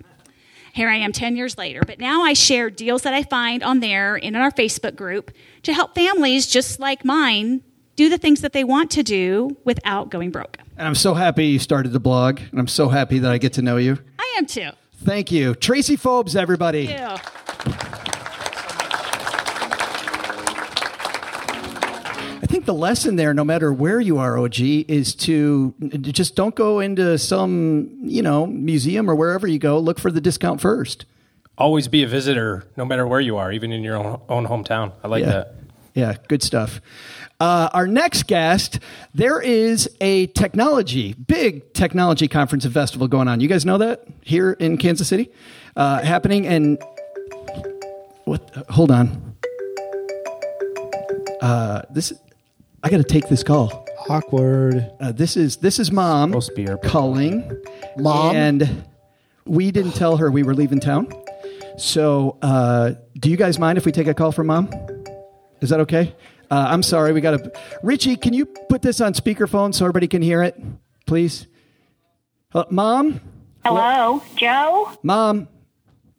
Here 0.72 0.88
I 0.88 0.96
am 0.96 1.10
10 1.10 1.36
years 1.36 1.58
later. 1.58 1.80
But 1.84 1.98
now 1.98 2.22
I 2.22 2.32
share 2.32 2.70
deals 2.70 3.02
that 3.02 3.12
I 3.14 3.24
find 3.24 3.62
on 3.62 3.80
there 3.80 4.16
in 4.16 4.36
our 4.36 4.52
Facebook 4.52 4.94
group 4.94 5.32
to 5.64 5.74
help 5.74 5.94
families 5.94 6.46
just 6.46 6.78
like 6.78 7.04
mine 7.04 7.62
do 7.96 8.08
the 8.08 8.18
things 8.18 8.40
that 8.40 8.52
they 8.52 8.64
want 8.64 8.90
to 8.92 9.02
do 9.02 9.56
without 9.64 10.10
going 10.10 10.30
broke. 10.30 10.58
And 10.76 10.86
I'm 10.86 10.94
so 10.94 11.12
happy 11.14 11.46
you 11.46 11.58
started 11.58 11.92
the 11.92 12.00
blog, 12.00 12.40
and 12.50 12.58
I'm 12.58 12.68
so 12.68 12.88
happy 12.88 13.18
that 13.18 13.30
I 13.30 13.36
get 13.38 13.54
to 13.54 13.62
know 13.62 13.76
you. 13.76 13.98
I 14.18 14.36
am 14.38 14.46
too. 14.46 14.70
Thank 15.02 15.32
you. 15.32 15.54
Tracie 15.54 15.96
Fobes, 15.96 16.36
everybody. 16.36 16.84
Ew. 16.84 17.16
I 22.42 22.46
think 22.46 22.66
the 22.66 22.74
lesson 22.74 23.16
there, 23.16 23.32
no 23.32 23.42
matter 23.42 23.72
where 23.72 23.98
you 24.00 24.18
are, 24.18 24.38
OG, 24.38 24.60
is 24.60 25.14
to 25.16 25.74
just 26.00 26.36
don't 26.36 26.54
go 26.54 26.80
into 26.80 27.16
some, 27.16 27.90
you 28.02 28.20
know, 28.20 28.46
museum 28.46 29.08
or 29.08 29.14
wherever 29.14 29.46
you 29.46 29.58
go. 29.58 29.78
Look 29.78 29.98
for 29.98 30.10
the 30.10 30.20
discount 30.20 30.60
first. 30.60 31.06
Always 31.56 31.88
be 31.88 32.02
a 32.02 32.06
visitor, 32.06 32.64
no 32.76 32.84
matter 32.84 33.06
where 33.06 33.20
you 33.20 33.38
are, 33.38 33.50
even 33.52 33.72
in 33.72 33.82
your 33.82 33.96
own, 33.96 34.20
own 34.28 34.46
hometown. 34.46 34.92
I 35.02 35.08
like 35.08 35.22
yeah. 35.22 35.30
that. 35.30 35.54
Yeah, 35.94 36.14
good 36.28 36.42
stuff. 36.42 36.80
Uh, 37.40 37.68
our 37.72 37.86
next 37.86 38.26
guest, 38.26 38.78
there 39.14 39.40
is 39.40 39.88
a 40.00 40.26
technology, 40.28 41.14
big 41.14 41.72
technology 41.72 42.28
conference 42.28 42.64
and 42.64 42.72
festival 42.74 43.08
going 43.08 43.28
on. 43.28 43.40
You 43.40 43.48
guys 43.48 43.64
know 43.64 43.78
that 43.78 44.04
here 44.22 44.52
in 44.52 44.76
Kansas 44.76 45.08
City, 45.08 45.30
uh, 45.76 46.00
happening. 46.02 46.46
And 46.46 46.78
what? 48.24 48.54
Hold 48.70 48.90
on. 48.90 49.34
Uh, 51.40 51.82
this, 51.90 52.12
I 52.82 52.90
got 52.90 52.98
to 52.98 53.04
take 53.04 53.28
this 53.28 53.42
call. 53.42 53.86
Awkward. 54.08 54.90
Uh, 55.00 55.12
this 55.12 55.36
is 55.36 55.56
this 55.58 55.78
is 55.78 55.90
mom 55.92 56.30
Supposed 56.30 56.48
to 56.50 56.54
be 56.54 56.64
her- 56.66 56.76
calling. 56.78 57.50
Mom? 57.96 58.34
and 58.36 58.84
we 59.46 59.70
didn't 59.70 59.92
tell 59.92 60.16
her 60.18 60.30
we 60.30 60.42
were 60.42 60.54
leaving 60.54 60.80
town. 60.80 61.08
So, 61.78 62.36
uh, 62.42 62.92
do 63.18 63.30
you 63.30 63.36
guys 63.36 63.58
mind 63.58 63.78
if 63.78 63.86
we 63.86 63.92
take 63.92 64.06
a 64.06 64.14
call 64.14 64.32
from 64.32 64.48
mom? 64.48 64.70
Is 65.60 65.70
that 65.70 65.80
okay? 65.80 66.14
Uh, 66.50 66.66
I'm 66.68 66.82
sorry, 66.82 67.12
we 67.12 67.20
got 67.20 67.32
to. 67.32 67.52
Richie, 67.82 68.16
can 68.16 68.32
you 68.32 68.46
put 68.46 68.82
this 68.82 69.00
on 69.00 69.12
speakerphone 69.14 69.74
so 69.74 69.84
everybody 69.84 70.08
can 70.08 70.22
hear 70.22 70.42
it, 70.42 70.60
please? 71.06 71.46
Uh, 72.52 72.64
mom, 72.70 73.20
Hello, 73.64 74.22
Joe? 74.36 74.90
mom. 75.02 75.48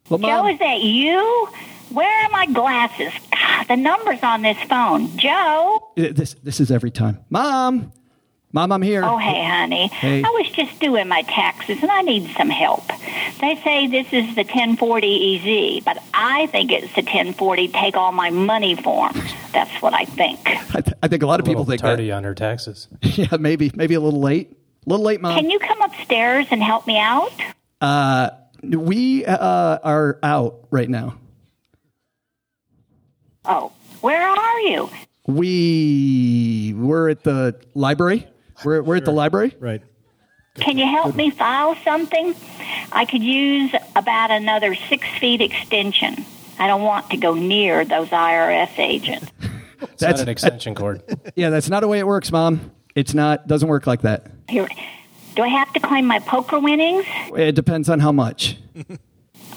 Well, 0.10 0.19
Joe, 0.19 0.47
is 0.47 0.60
that 0.60 0.82
you? 0.82 1.49
Where 1.89 2.25
are 2.25 2.30
my 2.30 2.45
glasses? 2.45 3.12
God, 3.32 3.67
the 3.67 3.75
numbers 3.75 4.19
on 4.23 4.41
this 4.41 4.58
phone. 4.69 5.15
Joe? 5.17 5.91
Uh, 5.97 6.08
This 6.13 6.36
this 6.43 6.60
is 6.62 6.71
every 6.71 6.91
time. 6.91 7.19
Mom, 7.30 7.91
mom, 8.54 8.72
I'm 8.72 8.82
here. 8.82 9.04
Oh, 9.04 9.18
hey, 9.18 9.44
honey. 9.46 9.88
Hey. 9.88 10.24
I 10.24 10.30
was 10.30 10.50
just 10.52 10.80
doing 10.80 11.08
my 11.08 11.22
taxes 11.24 11.78
and 11.82 11.92
I 11.92 12.02
need 12.02 12.30
some 12.36 12.50
help. 12.50 12.86
They 13.40 13.60
say 13.64 13.88
this 13.88 14.08
is 14.08 14.36
the 14.36 14.44
1040 14.44 15.78
EZ, 15.78 15.84
but 15.84 15.98
I 16.14 16.48
think 16.48 16.72
it's 16.72 16.94
the 16.94 17.02
1040 17.02 17.70
take 17.70 17.96
all 17.96 18.12
my 18.12 18.30
money 18.30 18.76
form. 18.76 19.14
That's 19.52 19.82
what 19.82 19.94
I 19.94 20.06
think. 20.06 20.40
I, 20.76 20.82
th- 20.82 20.98
I 21.02 21.08
think 21.08 21.24
a 21.24 21.28
lot 21.28 21.40
of 21.40 21.48
A 21.48 21.50
people 21.50 21.66
think 21.66 21.82
tardy 21.82 22.12
on 22.12 22.24
her 22.24 22.36
taxes. 22.36 22.88
yeah, 23.02 23.38
maybe 23.40 23.72
maybe 23.76 23.96
a 23.96 24.00
little 24.00 24.22
late. 24.22 24.52
A 24.86 24.90
little 24.90 25.06
late, 25.06 25.22
mom. 25.22 25.36
Can 25.36 25.50
you 25.50 25.60
come 25.60 25.82
upstairs 25.82 26.48
and 26.52 26.62
help 26.62 26.88
me 26.88 26.98
out? 26.98 27.32
Uh, 27.82 28.30
we 28.64 29.26
uh, 29.26 29.80
are 29.84 30.20
out 30.24 30.68
right 30.72 30.90
now. 30.90 31.18
Oh, 33.46 33.72
where 34.02 34.22
are 34.28 34.60
you? 34.62 34.90
We 35.28 36.74
we're 36.78 37.10
at 37.10 37.24
the 37.24 37.60
library. 37.74 38.28
We're 38.65 38.82
we're 38.82 38.97
at 38.97 39.06
the 39.06 39.12
library. 39.12 39.56
Right. 39.60 39.82
Can 40.56 40.78
you 40.78 40.86
help 40.86 41.15
me 41.15 41.30
file 41.30 41.76
something? 41.84 42.36
I 42.91 43.06
could 43.06 43.24
use 43.24 43.74
about 43.95 44.32
another 44.32 44.76
six 44.76 45.08
feet 45.19 45.39
extension. 45.41 46.26
I 46.60 46.67
don't 46.67 46.82
want 46.82 47.10
to 47.12 47.17
go 47.17 47.34
near 47.34 47.86
those 47.86 48.10
IRS 48.10 48.78
agents. 48.78 49.32
That's- 49.80 50.02
not 50.02 50.19
an 50.19 50.30
extension 50.30 50.76
cord. 50.76 51.02
Yeah, 51.36 51.50
that's 51.50 51.69
not 51.69 51.80
the 51.80 51.88
way 51.88 52.00
it 52.00 52.06
works, 52.06 52.32
mom. 52.32 52.71
It's 52.93 53.13
not. 53.13 53.47
Doesn't 53.47 53.69
work 53.69 53.88
like 53.88 54.02
that. 54.02 54.28
Here, 54.50 54.67
do 55.36 55.41
I 55.41 55.47
have 55.47 55.71
to 55.74 55.80
claim 55.80 56.06
my 56.06 56.19
poker 56.19 56.60
winnings? 56.60 57.06
It 57.36 57.54
depends 57.54 57.88
on 57.89 58.00
how 58.00 58.12
much. 58.12 58.58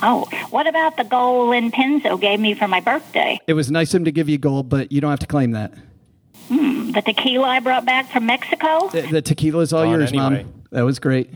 Oh, 0.02 0.24
what 0.50 0.66
about 0.66 0.96
the 0.96 1.04
gold 1.04 1.50
Len 1.50 1.70
Penzo 1.70 2.20
gave 2.20 2.40
me 2.40 2.54
for 2.54 2.66
my 2.66 2.80
birthday? 2.80 3.38
It 3.46 3.52
was 3.52 3.70
nice 3.70 3.94
of 3.94 4.00
him 4.00 4.04
to 4.06 4.12
give 4.12 4.28
you 4.28 4.38
gold, 4.38 4.68
but 4.68 4.90
you 4.90 5.00
don't 5.00 5.10
have 5.10 5.20
to 5.20 5.26
claim 5.26 5.52
that. 5.52 5.72
The 6.94 7.02
tequila 7.02 7.46
I 7.48 7.60
brought 7.60 7.84
back 7.84 8.10
from 8.10 8.26
Mexico? 8.26 8.88
The, 8.88 9.02
the 9.02 9.22
tequila 9.22 9.62
is 9.62 9.72
all 9.72 9.84
Gone 9.84 9.98
yours, 10.00 10.10
anyway. 10.10 10.44
mom. 10.44 10.64
That 10.70 10.82
was 10.82 10.98
great. 10.98 11.30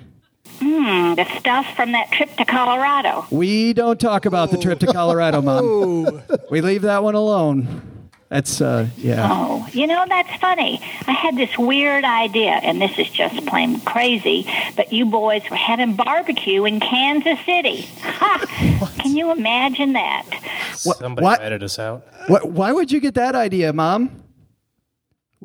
Hmm, 0.59 1.14
the 1.14 1.25
stuff 1.38 1.66
from 1.77 1.92
that 1.92 2.11
trip 2.11 2.35
to 2.37 2.44
Colorado. 2.44 3.27
We 3.31 3.73
don't 3.73 4.01
talk 4.01 4.25
about 4.27 4.51
the 4.51 4.59
trip 4.59 4.81
to 4.81 4.87
Colorado, 4.87 5.42
mom. 5.42 6.23
We 6.51 6.61
leave 6.61 6.83
that 6.83 7.03
one 7.03 7.14
alone. 7.14 7.99
That's 8.29 8.61
uh, 8.61 8.88
yeah. 8.97 9.29
Oh, 9.31 9.66
you 9.73 9.87
know, 9.87 10.05
that's 10.09 10.35
funny. 10.40 10.81
I 11.07 11.12
had 11.12 11.37
this 11.37 11.57
weird 11.57 12.05
idea, 12.05 12.51
and 12.51 12.81
this 12.81 12.99
is 12.99 13.09
just 13.09 13.47
plain 13.47 13.81
crazy, 13.81 14.47
but 14.77 14.92
you 14.92 15.07
boys 15.07 15.42
were 15.51 15.57
having 15.57 15.94
barbecue 15.94 16.64
in 16.64 16.79
Kansas 16.81 17.38
City. 17.47 17.88
Ha! 18.03 18.92
Can 18.99 19.16
you 19.16 19.33
imagine 19.33 19.94
that? 19.94 20.27
Somebody 20.75 21.25
what? 21.25 21.40
ratted 21.40 21.62
us 21.62 21.79
out. 21.79 22.07
What, 22.27 22.51
why 22.51 22.73
would 22.73 22.92
you 22.92 23.01
get 23.01 23.14
that 23.14 23.35
idea, 23.35 23.73
mom? 23.73 24.11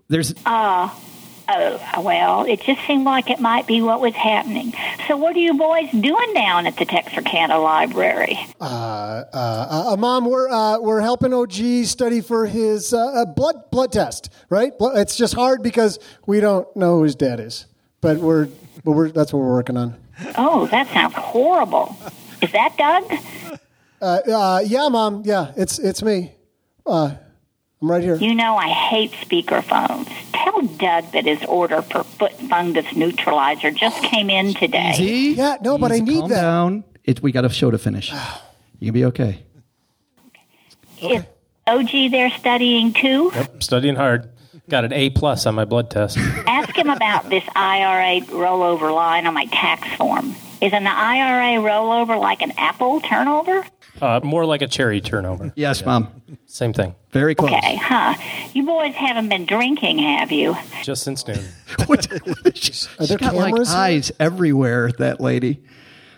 There's 0.07 0.33
Oh, 1.49 2.01
well, 2.01 2.45
it 2.45 2.61
just 2.61 2.85
seemed 2.87 3.03
like 3.03 3.29
it 3.29 3.39
might 3.39 3.67
be 3.67 3.81
what 3.81 3.99
was 3.99 4.13
happening. 4.13 4.73
So, 5.07 5.17
what 5.17 5.35
are 5.35 5.39
you 5.39 5.53
boys 5.55 5.91
doing 5.91 6.33
down 6.33 6.65
at 6.65 6.77
the 6.77 6.85
Texarkana 6.85 7.59
Library? 7.59 8.39
Uh, 8.61 9.23
uh, 9.33 9.95
mom, 9.99 10.25
we're 10.25 10.49
uh, 10.49 10.79
we're 10.79 11.01
helping 11.01 11.33
OG 11.33 11.85
study 11.85 12.21
for 12.21 12.45
his 12.45 12.93
uh, 12.93 12.97
uh, 12.97 13.25
blood 13.25 13.69
blood 13.71 13.91
test, 13.91 14.29
right? 14.49 14.71
It's 14.79 15.17
just 15.17 15.33
hard 15.33 15.61
because 15.61 15.99
we 16.25 16.39
don't 16.39 16.73
know 16.77 16.97
who 16.97 17.03
his 17.03 17.15
dad 17.15 17.41
is, 17.41 17.65
but 17.99 18.17
we're 18.17 18.47
but 18.85 18.91
we're 18.93 19.11
that's 19.11 19.33
what 19.33 19.39
we're 19.39 19.53
working 19.53 19.75
on. 19.75 19.97
Oh, 20.37 20.67
that 20.67 20.87
sounds 20.87 21.13
horrible. 21.15 21.95
Is 22.41 22.51
that 22.53 22.77
Doug? 22.77 23.59
Uh, 24.01 24.05
uh, 24.05 24.61
yeah, 24.65 24.87
mom, 24.87 25.23
yeah, 25.25 25.51
it's 25.57 25.77
it's 25.77 26.01
me. 26.01 26.33
Uh, 26.85 27.15
I'm 27.83 27.91
right 27.91 28.01
here. 28.01 28.15
You 28.15 28.33
know 28.33 28.55
I 28.55 28.69
hate 28.69 29.11
speakerphones. 29.11 30.09
Tell 30.31 30.61
Doug 30.61 31.11
that 31.11 31.25
his 31.25 31.43
order 31.43 31.81
for 31.81 32.05
foot 32.05 32.31
fungus 32.47 32.95
neutralizer 32.95 33.71
just 33.71 34.01
came 34.03 34.29
in 34.29 34.53
today. 34.53 34.93
easy. 34.97 35.33
Yeah, 35.35 35.57
no, 35.61 35.77
but 35.77 35.91
I 35.91 35.99
need 35.99 36.21
calm 36.21 36.29
that. 36.29 36.41
down. 36.41 36.83
It, 37.03 37.21
we 37.21 37.33
got 37.33 37.43
a 37.43 37.49
show 37.49 37.69
to 37.71 37.77
finish. 37.77 38.11
You 38.79 38.87
can 38.87 38.93
be 38.95 39.05
okay. 39.05 39.45
Is 41.01 41.23
OG 41.67 42.11
there 42.11 42.29
studying 42.31 42.91
too? 42.91 43.31
Yep, 43.33 43.63
studying 43.63 43.95
hard. 43.95 44.29
Got 44.67 44.83
an 44.83 44.91
A 44.91 45.09
plus 45.09 45.45
on 45.45 45.55
my 45.55 45.63
blood 45.63 45.89
test. 45.89 46.17
Ask 46.47 46.75
him 46.75 46.89
about 46.89 47.29
this 47.29 47.45
IRA 47.55 48.19
rollover 48.27 48.93
line 48.93 49.25
on 49.25 49.33
my 49.33 49.45
tax 49.45 49.87
form. 49.95 50.35
Is 50.61 50.73
an 50.73 50.85
IRA 50.85 51.61
rollover 51.61 52.19
like 52.19 52.41
an 52.41 52.51
Apple 52.57 52.99
turnover? 52.99 53.65
Uh, 54.03 54.19
more 54.23 54.45
like 54.45 54.61
a 54.61 54.67
cherry 54.67 54.99
turnover. 54.99 55.53
Yes, 55.55 55.85
mom. 55.85 56.21
Same 56.45 56.73
thing. 56.73 56.93
Very 57.11 57.35
close. 57.35 57.51
Okay, 57.53 57.75
huh? 57.77 58.13
You 58.53 58.65
boys 58.65 58.93
haven't 58.95 59.29
been 59.29 59.45
drinking, 59.45 59.99
have 59.99 60.31
you? 60.31 60.57
Just 60.83 61.03
since 61.03 61.25
noon. 61.27 61.39
What- 61.85 62.11
Are 62.11 62.51
She's 62.53 62.89
there 62.99 63.17
got 63.17 63.33
like 63.35 63.45
cameras? 63.53 63.69
here? 63.69 63.77
eyes 63.77 64.11
everywhere. 64.19 64.91
That 64.99 65.21
lady. 65.21 65.63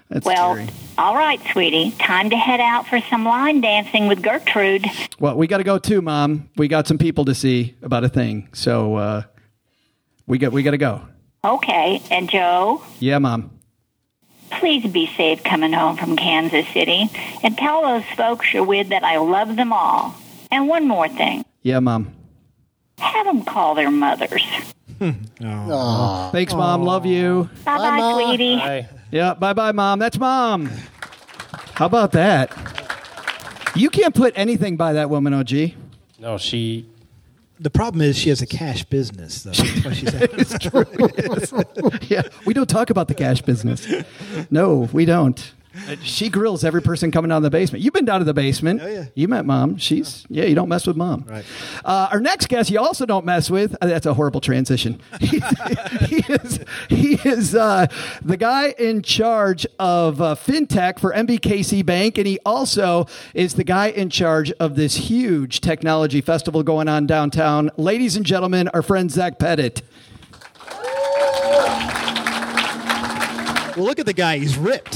That's 0.10 0.26
Well, 0.26 0.54
scary. 0.56 0.70
all 0.98 1.16
right, 1.16 1.40
sweetie. 1.52 1.92
Time 2.00 2.30
to 2.32 2.36
head 2.38 2.60
out 2.60 2.88
for 2.88 3.00
some 3.10 3.24
line 3.26 3.62
dancing 3.62 4.08
with 4.08 4.22
Gertrude. 4.22 4.86
Well, 5.20 5.36
we 5.36 5.48
got 5.48 5.58
to 5.58 5.64
go 5.64 5.78
too, 5.80 6.02
mom. 6.02 6.50
We 6.58 6.68
got 6.68 6.88
some 6.88 6.98
people 6.98 7.26
to 7.26 7.34
see 7.36 7.76
about 7.82 8.04
a 8.04 8.10
thing, 8.10 8.50
so 8.54 8.96
uh, 8.96 9.24
we 10.28 10.38
got 10.38 10.52
we 10.52 10.62
got 10.64 10.72
to 10.72 10.78
go. 10.78 11.02
Okay, 11.44 12.02
and 12.12 12.30
Joe, 12.30 12.84
Yeah, 13.00 13.18
mom. 13.20 13.52
Please 14.52 14.86
be 14.92 15.08
safe 15.18 15.44
coming 15.44 15.74
home 15.74 15.98
from 15.98 16.16
Kansas 16.16 16.68
City. 16.70 17.10
And 17.44 17.58
tell 17.58 17.82
those 17.84 18.06
folks 18.16 18.54
you're 18.54 18.64
with 18.64 18.90
that 18.90 19.04
I 19.04 19.18
love 19.18 19.56
them 19.56 19.72
all. 19.74 20.16
And 20.52 20.68
one 20.68 20.88
more 20.88 21.08
thing 21.10 21.44
Yeah, 21.64 21.80
mom. 21.80 22.14
have 23.00 23.26
them 23.26 23.44
call 23.44 23.76
their 23.76 23.92
mothers. 23.92 24.44
Hmm. 25.00 25.12
Thanks, 26.32 26.54
mom. 26.54 26.84
Love 26.84 27.06
you. 27.06 27.50
Bye 27.66 27.78
bye, 27.78 27.98
Ma. 27.98 28.14
sweetie. 28.14 28.56
Bye. 28.56 28.88
Yeah, 29.12 29.34
bye 29.34 29.54
bye, 29.54 29.72
mom. 29.74 30.00
That's 30.00 30.18
mom. 30.18 30.70
How 31.74 31.88
about 31.88 32.14
that? 32.14 32.52
You 33.76 33.90
can't 33.90 34.16
put 34.16 34.32
anything 34.38 34.78
by 34.78 34.94
that 34.94 35.10
woman, 35.10 35.34
OG. 35.34 35.74
No, 36.20 36.38
she. 36.38 36.86
The 37.60 37.70
problem 37.70 38.02
is 38.02 38.18
she 38.18 38.30
has 38.30 38.42
a 38.42 38.46
cash 38.46 38.84
business, 38.84 39.44
though. 39.44 39.52
That's 39.52 39.86
why 39.86 39.94
she's 39.94 40.14
it's 40.14 40.60
true. 40.60 42.08
yeah, 42.10 42.24
we 42.46 42.54
don't 42.54 42.70
talk 42.70 42.90
about 42.90 43.08
the 43.08 43.14
cash 43.14 43.42
business. 43.42 43.88
No, 44.52 44.90
we 44.92 45.06
don't. 45.06 45.54
She 46.04 46.30
grills 46.30 46.64
every 46.64 46.82
person 46.82 47.12
coming 47.12 47.30
down 47.30 47.42
the 47.42 47.50
basement. 47.50 47.84
You've 47.84 47.94
been 47.94 48.06
down 48.06 48.20
to 48.20 48.26
the 48.26 48.34
basement. 48.34 48.82
Oh, 48.82 48.88
yeah. 48.88 49.06
You 49.14 49.28
met 49.28 49.46
mom. 49.46 49.78
She's 49.78 50.26
yeah. 50.30 50.46
You 50.46 50.56
don't 50.56 50.70
mess 50.70 50.88
with 50.88 50.96
mom. 50.96 51.26
Right. 51.28 51.46
Uh, 51.84 52.10
our 52.12 52.20
next 52.20 52.48
guest, 52.48 52.70
you 52.70 52.80
also 52.80 53.06
don't 53.06 53.26
mess 53.26 53.50
with. 53.50 53.76
uh, 53.82 53.88
that's 53.88 54.06
a 54.06 54.14
horrible 54.14 54.42
transition. 54.42 55.02
he, 55.20 55.42
he 56.08 56.24
is 56.32 56.60
he 56.90 57.14
is 57.26 57.56
uh, 57.56 57.88
the 58.22 58.38
guy 58.38 58.74
in 58.78 59.02
charge 59.02 59.66
of 59.80 60.22
uh, 60.22 60.36
fintech 60.36 61.00
for 61.00 61.14
NBKC 61.14 61.86
Bank, 61.86 62.18
and 62.18 62.28
he 62.28 62.40
also 62.46 63.08
is 63.34 63.56
the 63.56 63.64
guy 63.64 63.88
in 63.88 64.10
charge 64.10 64.52
of 64.54 64.76
this 64.76 64.96
huge 64.96 65.62
technology 65.62 66.22
festival 66.22 66.64
going 66.64 66.88
on 66.88 67.06
downtown. 67.06 67.72
Ladies 67.78 68.16
and 68.16 68.26
gentlemen, 68.26 68.68
our 68.70 68.82
friend 68.82 69.12
Zach 69.12 69.40
Pettet. 69.40 69.82
Well, 73.76 73.86
look 73.86 74.00
at 74.00 74.06
the 74.06 74.14
guy. 74.14 74.38
He's 74.38 74.58
ripped. 74.58 74.96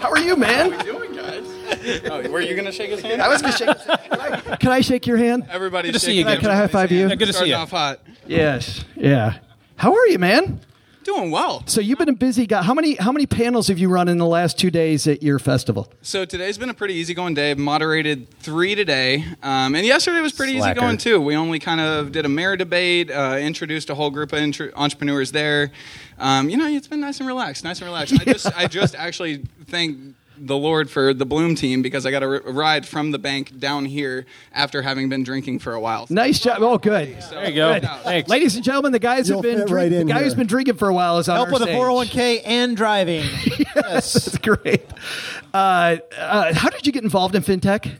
How 0.00 0.10
are 0.10 0.18
you, 0.18 0.36
man? 0.36 0.72
How 0.72 0.78
are 0.78 1.00
we 1.00 1.08
doing, 1.08 1.14
guys? 1.14 2.04
Oh, 2.10 2.28
were 2.30 2.40
you 2.40 2.54
going 2.54 2.64
to 2.66 2.72
shake 2.72 2.90
his 2.90 3.00
hand? 3.00 3.20
I 3.22 3.28
was 3.28 3.40
going 3.42 3.52
to 3.52 3.58
shake. 3.58 3.76
Can 3.78 4.20
I, 4.20 4.56
can 4.56 4.70
I 4.72 4.80
shake 4.80 5.06
your 5.06 5.16
hand? 5.16 5.46
Everybody, 5.50 5.88
Good 5.88 5.94
to 5.94 6.00
see 6.00 6.06
shake 6.06 6.16
you 6.16 6.22
Can 6.24 6.28
I, 6.28 6.32
again. 6.34 6.42
can 6.42 6.50
I 6.50 6.56
high 6.56 6.66
five 6.66 6.90
you? 6.92 7.08
Yeah, 7.08 7.14
good 7.14 7.26
to 7.26 7.26
see 7.26 7.32
Starting 7.32 7.50
you. 7.52 7.56
off 7.56 7.70
hot. 7.70 8.00
Yes. 8.26 8.84
Yeah. 8.96 9.38
How 9.76 9.94
are 9.94 10.06
you, 10.08 10.18
man? 10.18 10.60
Doing 11.08 11.30
well. 11.30 11.62
So 11.64 11.80
you've 11.80 11.98
been 11.98 12.10
a 12.10 12.12
busy 12.12 12.46
guy. 12.46 12.62
How 12.62 12.74
many 12.74 12.94
how 12.96 13.12
many 13.12 13.24
panels 13.24 13.68
have 13.68 13.78
you 13.78 13.88
run 13.88 14.08
in 14.08 14.18
the 14.18 14.26
last 14.26 14.58
two 14.58 14.70
days 14.70 15.06
at 15.06 15.22
your 15.22 15.38
festival? 15.38 15.90
So 16.02 16.26
today's 16.26 16.58
been 16.58 16.68
a 16.68 16.74
pretty 16.74 16.92
easygoing 16.94 17.32
day. 17.32 17.54
Moderated 17.54 18.28
three 18.40 18.74
today, 18.74 19.24
um, 19.42 19.74
and 19.74 19.86
yesterday 19.86 20.20
was 20.20 20.34
pretty 20.34 20.58
Slacker. 20.58 20.80
easygoing 20.80 20.98
too. 20.98 21.18
We 21.18 21.34
only 21.34 21.60
kind 21.60 21.80
of 21.80 22.12
did 22.12 22.26
a 22.26 22.28
mayor 22.28 22.58
debate, 22.58 23.10
uh, 23.10 23.38
introduced 23.40 23.88
a 23.88 23.94
whole 23.94 24.10
group 24.10 24.34
of 24.34 24.40
intro- 24.40 24.70
entrepreneurs 24.76 25.32
there. 25.32 25.70
Um, 26.18 26.50
you 26.50 26.58
know, 26.58 26.66
it's 26.68 26.88
been 26.88 27.00
nice 27.00 27.20
and 27.20 27.26
relaxed, 27.26 27.64
nice 27.64 27.80
and 27.80 27.86
relaxed. 27.86 28.12
I 28.20 28.24
just, 28.24 28.58
I 28.58 28.66
just 28.66 28.94
actually 28.94 29.44
thank 29.68 30.14
the 30.40 30.56
Lord 30.56 30.90
for 30.90 31.12
the 31.12 31.26
Bloom 31.26 31.54
team 31.54 31.82
because 31.82 32.06
I 32.06 32.10
got 32.10 32.22
a 32.22 32.26
r- 32.26 32.52
ride 32.52 32.86
from 32.86 33.10
the 33.10 33.18
bank 33.18 33.58
down 33.58 33.84
here 33.84 34.26
after 34.52 34.82
having 34.82 35.08
been 35.08 35.22
drinking 35.24 35.58
for 35.58 35.74
a 35.74 35.80
while. 35.80 36.06
Nice 36.10 36.38
job. 36.40 36.58
Oh, 36.60 36.78
good. 36.78 37.22
So- 37.22 37.30
There 37.36 37.48
you 37.48 37.54
go. 37.54 37.74
Good. 37.80 37.88
Thanks. 38.04 38.28
Ladies 38.28 38.54
and 38.56 38.64
gentlemen, 38.64 38.92
the 38.92 38.98
guys 38.98 39.28
You'll 39.28 39.42
who've 39.42 39.50
been 39.58 39.66
fit 39.66 39.74
right 39.74 39.88
the 39.90 40.04
guy 40.04 40.14
here. 40.16 40.24
who's 40.24 40.34
been 40.34 40.46
drinking 40.46 40.76
for 40.76 40.88
a 40.88 40.94
while 40.94 41.18
is 41.18 41.28
on 41.28 41.36
Help 41.36 41.48
our 41.48 41.52
with 41.54 41.62
a 41.62 41.66
401k 41.66 42.42
and 42.44 42.76
driving. 42.76 43.22
yes. 43.58 44.14
That's 44.14 44.38
great. 44.38 44.82
Uh, 45.54 45.96
uh, 46.16 46.54
how 46.54 46.68
did 46.70 46.86
you 46.86 46.92
get 46.92 47.02
involved 47.04 47.34
in 47.34 47.42
fintech? 47.42 47.96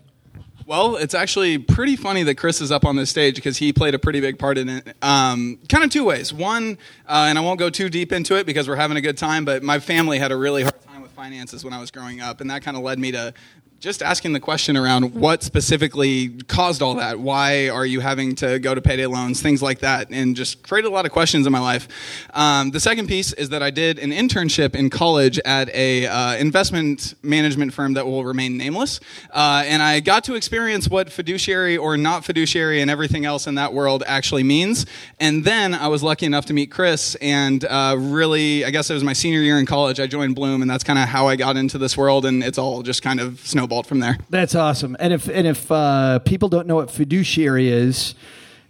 Well, 0.67 0.97
it's 0.97 1.15
actually 1.15 1.57
pretty 1.57 1.97
funny 1.97 2.23
that 2.25 2.35
Chris 2.35 2.61
is 2.61 2.71
up 2.71 2.85
on 2.85 2.95
this 2.97 3.09
stage 3.09 3.37
because 3.37 3.57
he 3.57 3.73
played 3.73 3.95
a 3.95 3.99
pretty 3.99 4.21
big 4.21 4.39
part 4.39 4.59
in 4.59 4.69
it. 4.69 4.87
Um, 5.01 5.59
kind 5.71 5.83
of 5.83 5.89
two 5.89 6.05
ways. 6.05 6.31
One, 6.31 6.77
uh, 7.09 7.25
and 7.27 7.39
I 7.39 7.41
won't 7.41 7.59
go 7.59 7.71
too 7.71 7.89
deep 7.89 8.13
into 8.13 8.37
it 8.37 8.45
because 8.45 8.69
we're 8.69 8.77
having 8.77 8.99
a 8.99 9.01
good 9.01 9.17
time, 9.17 9.47
but 9.47 9.63
my 9.63 9.79
family 9.79 10.19
had 10.19 10.31
a 10.31 10.37
really 10.37 10.65
hard 10.65 10.75
time 10.75 10.83
with 10.88 10.88
finances 11.19 11.65
when 11.65 11.73
I 11.73 11.81
was 11.81 11.91
growing 11.91 12.21
up, 12.21 12.41
and 12.41 12.49
that 12.53 12.63
kind 12.63 12.77
of 12.77 12.85
led 12.85 13.01
me 13.01 13.11
to 13.11 13.35
just 13.81 14.03
asking 14.03 14.33
the 14.33 14.41
question 14.41 14.77
around 14.77 15.15
what 15.15 15.45
specifically 15.45 16.31
caused 16.49 16.83
all 16.83 16.97
that. 16.97 17.21
Why 17.21 17.69
are 17.69 17.87
you 17.87 18.01
having 18.01 18.35
to 18.37 18.59
go 18.59 18.75
to 18.75 18.81
payday 18.81 19.07
loans, 19.07 19.41
things 19.41 19.63
like 19.63 19.81
that, 19.81 20.09
and 20.11 20.35
just 20.35 20.65
created 20.65 20.89
a 20.89 20.91
lot 20.91 21.07
of 21.07 21.13
questions 21.13 21.47
in 21.47 21.53
my 21.53 21.61
life. 21.61 21.87
Um, 22.35 22.73
the 22.73 22.81
second 22.81 23.07
piece 23.07 23.33
is 23.33 23.51
that 23.51 23.63
I 23.63 23.71
did 23.71 24.01
an 24.01 24.11
internship 24.11 24.75
in 24.75 24.91
college 24.91 25.39
at 25.45 25.73
a 25.73 26.07
uh, 26.09 26.35
investment 26.37 27.15
management 27.23 27.73
firm 27.73 27.95
that 27.95 28.05
will 28.05 28.25
remain 28.25 28.57
nameless, 28.57 28.99
uh, 29.31 29.63
and 29.65 29.81
I 29.81 30.01
got 30.01 30.25
to 30.25 30.35
experience 30.35 30.89
what 30.89 31.13
fiduciary 31.13 31.77
or 31.77 31.97
not 31.97 32.25
fiduciary 32.25 32.81
and 32.81 32.91
everything 32.91 33.27
else 33.27 33.47
in 33.47 33.55
that 33.55 33.73
world 33.73 34.03
actually 34.09 34.43
means. 34.43 34.87
And 35.21 35.45
then 35.45 35.73
I 35.73 35.87
was 35.87 36.03
lucky 36.03 36.27
enough 36.27 36.47
to 36.47 36.53
meet 36.53 36.73
Chris, 36.73 37.15
and 37.17 37.65
uh, 37.65 37.95
really, 37.97 38.65
I 38.65 38.71
guess 38.71 38.91
it 38.91 38.95
was 38.95 39.05
my 39.05 39.13
senior 39.13 39.41
year 39.41 39.59
in 39.61 39.67
college. 39.67 40.01
I 40.01 40.09
joined 40.09 40.35
Bloom, 40.35 40.63
and 40.63 40.71
that's 40.71 40.83
kind 40.83 40.99
of 40.99 41.09
how 41.09 41.29
I 41.29 41.37
got 41.37 41.57
into 41.57 41.79
this 41.79 41.97
world, 41.97 42.27
and 42.27 42.43
it's 42.43 42.59
all 42.59 42.83
just 42.83 43.03
kind 43.03 43.21
of 43.21 43.39
snowballed 43.47 43.68
from 43.87 44.01
there. 44.01 44.19
That's 44.31 44.55
awesome. 44.55 44.97
And 44.99 45.13
if 45.13 45.29
and 45.29 45.47
if 45.47 45.71
uh, 45.71 46.19
people 46.21 46.49
don't 46.49 46.67
know 46.67 46.77
what 46.77 46.91
fiduciary 46.91 47.69
is, 47.69 48.15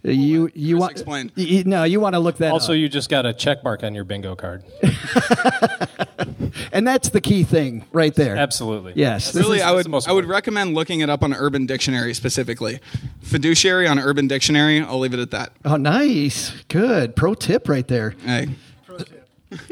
uh, 0.05 0.11
you 0.11 0.49
you 0.53 0.75
Chris 0.75 0.79
want 0.81 0.91
explain. 0.91 1.31
y- 1.35 1.47
y- 1.51 1.63
no, 1.65 1.83
you 1.83 1.99
want 1.99 2.13
to 2.15 2.19
look 2.19 2.37
that 2.37 2.51
Also, 2.53 2.73
up. 2.73 2.77
you 2.79 2.87
just 2.89 3.09
got 3.09 3.25
a 3.25 3.33
check 3.33 3.63
mark 3.63 3.83
on 3.83 3.93
your 3.95 4.03
bingo 4.03 4.35
card. 4.35 4.63
and 6.71 6.87
that's 6.87 7.09
the 7.09 7.21
key 7.21 7.43
thing 7.43 7.85
right 7.91 8.13
there. 8.15 8.35
Absolutely. 8.37 8.93
Yes. 8.95 9.31
This 9.31 9.43
Really, 9.43 9.57
is- 9.57 9.63
I 9.63 9.71
would 9.71 9.87
most 9.89 10.07
I 10.07 10.11
would 10.11 10.25
recommend 10.25 10.73
looking 10.75 11.01
it 11.01 11.09
up 11.09 11.23
on 11.23 11.33
Urban 11.33 11.65
Dictionary 11.65 12.13
specifically. 12.13 12.79
Fiduciary 13.21 13.87
on 13.87 13.99
Urban 13.99 14.27
Dictionary. 14.27 14.81
I'll 14.81 14.99
leave 14.99 15.13
it 15.13 15.19
at 15.19 15.31
that. 15.31 15.51
oh, 15.65 15.75
nice. 15.77 16.51
Good. 16.67 17.15
Pro 17.15 17.33
tip 17.35 17.67
right 17.69 17.87
there. 17.87 18.11
Hey. 18.25 18.49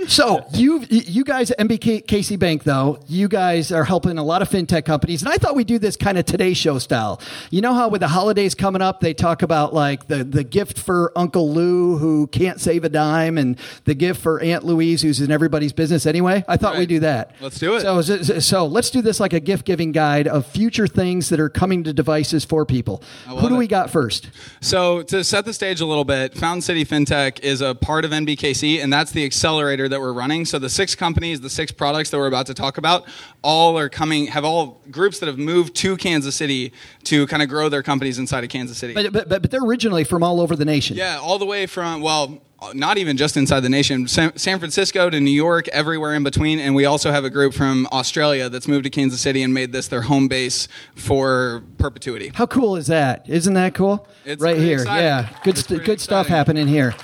So 0.07 0.43
you 0.53 0.83
you 0.89 1.23
guys 1.23 1.51
at 1.51 1.59
NBKC 1.59 2.39
Bank 2.39 2.63
though 2.63 2.97
you 3.07 3.27
guys 3.27 3.71
are 3.71 3.83
helping 3.83 4.17
a 4.17 4.23
lot 4.23 4.41
of 4.41 4.49
fintech 4.49 4.85
companies 4.85 5.21
and 5.21 5.29
I 5.31 5.37
thought 5.37 5.55
we'd 5.55 5.67
do 5.67 5.77
this 5.77 5.95
kind 5.95 6.17
of 6.17 6.25
Today 6.25 6.53
Show 6.55 6.79
style. 6.79 7.21
You 7.51 7.61
know 7.61 7.75
how 7.75 7.87
with 7.89 8.01
the 8.01 8.07
holidays 8.07 8.55
coming 8.55 8.81
up 8.81 9.01
they 9.01 9.13
talk 9.13 9.43
about 9.43 9.75
like 9.75 10.07
the 10.07 10.23
the 10.23 10.43
gift 10.43 10.79
for 10.79 11.11
Uncle 11.15 11.51
Lou 11.53 11.97
who 11.97 12.25
can't 12.27 12.59
save 12.59 12.85
a 12.85 12.89
dime 12.89 13.37
and 13.37 13.55
the 13.85 13.93
gift 13.93 14.19
for 14.19 14.39
Aunt 14.41 14.63
Louise 14.65 15.03
who's 15.03 15.21
in 15.21 15.29
everybody's 15.31 15.73
business 15.73 16.07
anyway. 16.07 16.43
I 16.47 16.57
thought 16.57 16.73
Right. 16.73 16.79
we'd 16.79 16.89
do 16.89 16.99
that. 17.01 17.35
Let's 17.39 17.59
do 17.59 17.75
it. 17.75 17.81
So 17.81 18.01
so- 18.01 18.39
so 18.39 18.65
let's 18.65 18.89
do 18.89 19.03
this 19.03 19.19
like 19.19 19.33
a 19.33 19.39
gift 19.39 19.65
giving 19.65 19.91
guide 19.91 20.27
of 20.27 20.47
future 20.47 20.87
things 20.87 21.29
that 21.29 21.39
are 21.39 21.49
coming 21.49 21.83
to 21.83 21.93
devices 21.93 22.43
for 22.43 22.65
people. 22.65 23.03
Who 23.27 23.47
do 23.49 23.55
it. 23.55 23.57
we 23.59 23.67
got 23.67 23.91
first? 23.91 24.29
So 24.59 25.03
to 25.03 25.23
set 25.23 25.45
the 25.45 25.53
stage 25.53 25.81
a 25.81 25.85
little 25.85 26.05
bit, 26.05 26.33
Fountain 26.33 26.61
City 26.61 26.83
FinTech 26.83 27.41
is 27.41 27.61
a 27.61 27.75
part 27.75 28.05
of 28.05 28.11
NBKC, 28.11 28.81
and 28.81 28.91
that's 28.91 29.11
the 29.11 29.23
accelerator 29.23 29.66
that 29.75 29.99
we're 29.99 30.13
running. 30.13 30.45
So 30.45 30.59
the 30.59 30.69
six 30.69 30.95
companies, 30.95 31.41
the 31.41 31.49
six 31.49 31.71
products 31.71 32.09
that 32.11 32.17
we're 32.17 32.27
about 32.27 32.45
to 32.45 32.53
talk 32.53 32.77
about, 32.77 33.05
all 33.41 33.77
are 33.77 33.89
coming. 33.89 34.27
Have 34.27 34.45
all 34.45 34.81
groups 34.89 35.19
that 35.19 35.27
have 35.27 35.37
moved 35.37 35.75
to 35.77 35.97
Kansas 35.97 36.35
City 36.35 36.71
to 37.03 37.27
kind 37.27 37.43
of 37.43 37.49
grow 37.49 37.67
their 37.67 37.83
companies 37.83 38.19
inside 38.19 38.43
of 38.43 38.49
Kansas 38.49 38.77
City. 38.77 38.93
But 38.93 39.11
but 39.11 39.27
but, 39.29 39.51
they're 39.51 39.63
originally 39.63 40.03
from 40.03 40.23
all 40.23 40.39
over 40.39 40.55
the 40.55 40.65
nation. 40.65 40.95
Yeah, 40.95 41.19
all 41.19 41.37
the 41.37 41.45
way 41.45 41.65
from 41.65 42.01
well, 42.01 42.41
not 42.73 42.97
even 42.97 43.17
just 43.17 43.37
inside 43.37 43.59
the 43.59 43.69
nation, 43.69 44.07
San, 44.07 44.31
Francisco 44.31 45.09
to 45.09 45.19
New 45.19 45.31
York, 45.31 45.67
everywhere 45.69 46.15
in 46.15 46.23
between, 46.23 46.59
and 46.59 46.73
we 46.73 46.85
also 46.85 47.11
have 47.11 47.23
a 47.23 47.29
group 47.29 47.53
from 47.53 47.87
Australia 47.91 48.49
that's 48.49 48.67
moved 48.67 48.85
to 48.85 48.89
Kansas 48.89 49.21
City 49.21 49.43
and 49.43 49.53
made 49.53 49.71
this 49.71 49.87
their 49.87 50.01
home 50.01 50.27
base 50.27 50.67
for 50.95 51.63
perpetuity. 51.77 52.31
How 52.33 52.47
cool 52.47 52.75
is 52.75 52.87
that? 52.87 53.27
Isn't 53.29 53.53
that 53.53 53.75
cool? 53.75 54.07
It's 54.25 54.41
right 54.41 54.57
here. 54.57 54.79
exciting. 54.79 55.03
Yeah. 55.03 55.29
Good 55.43 55.57
st- 55.57 55.83
good 55.83 56.01
stuff 56.01 56.27
happening 56.27 56.67
here. 56.67 56.95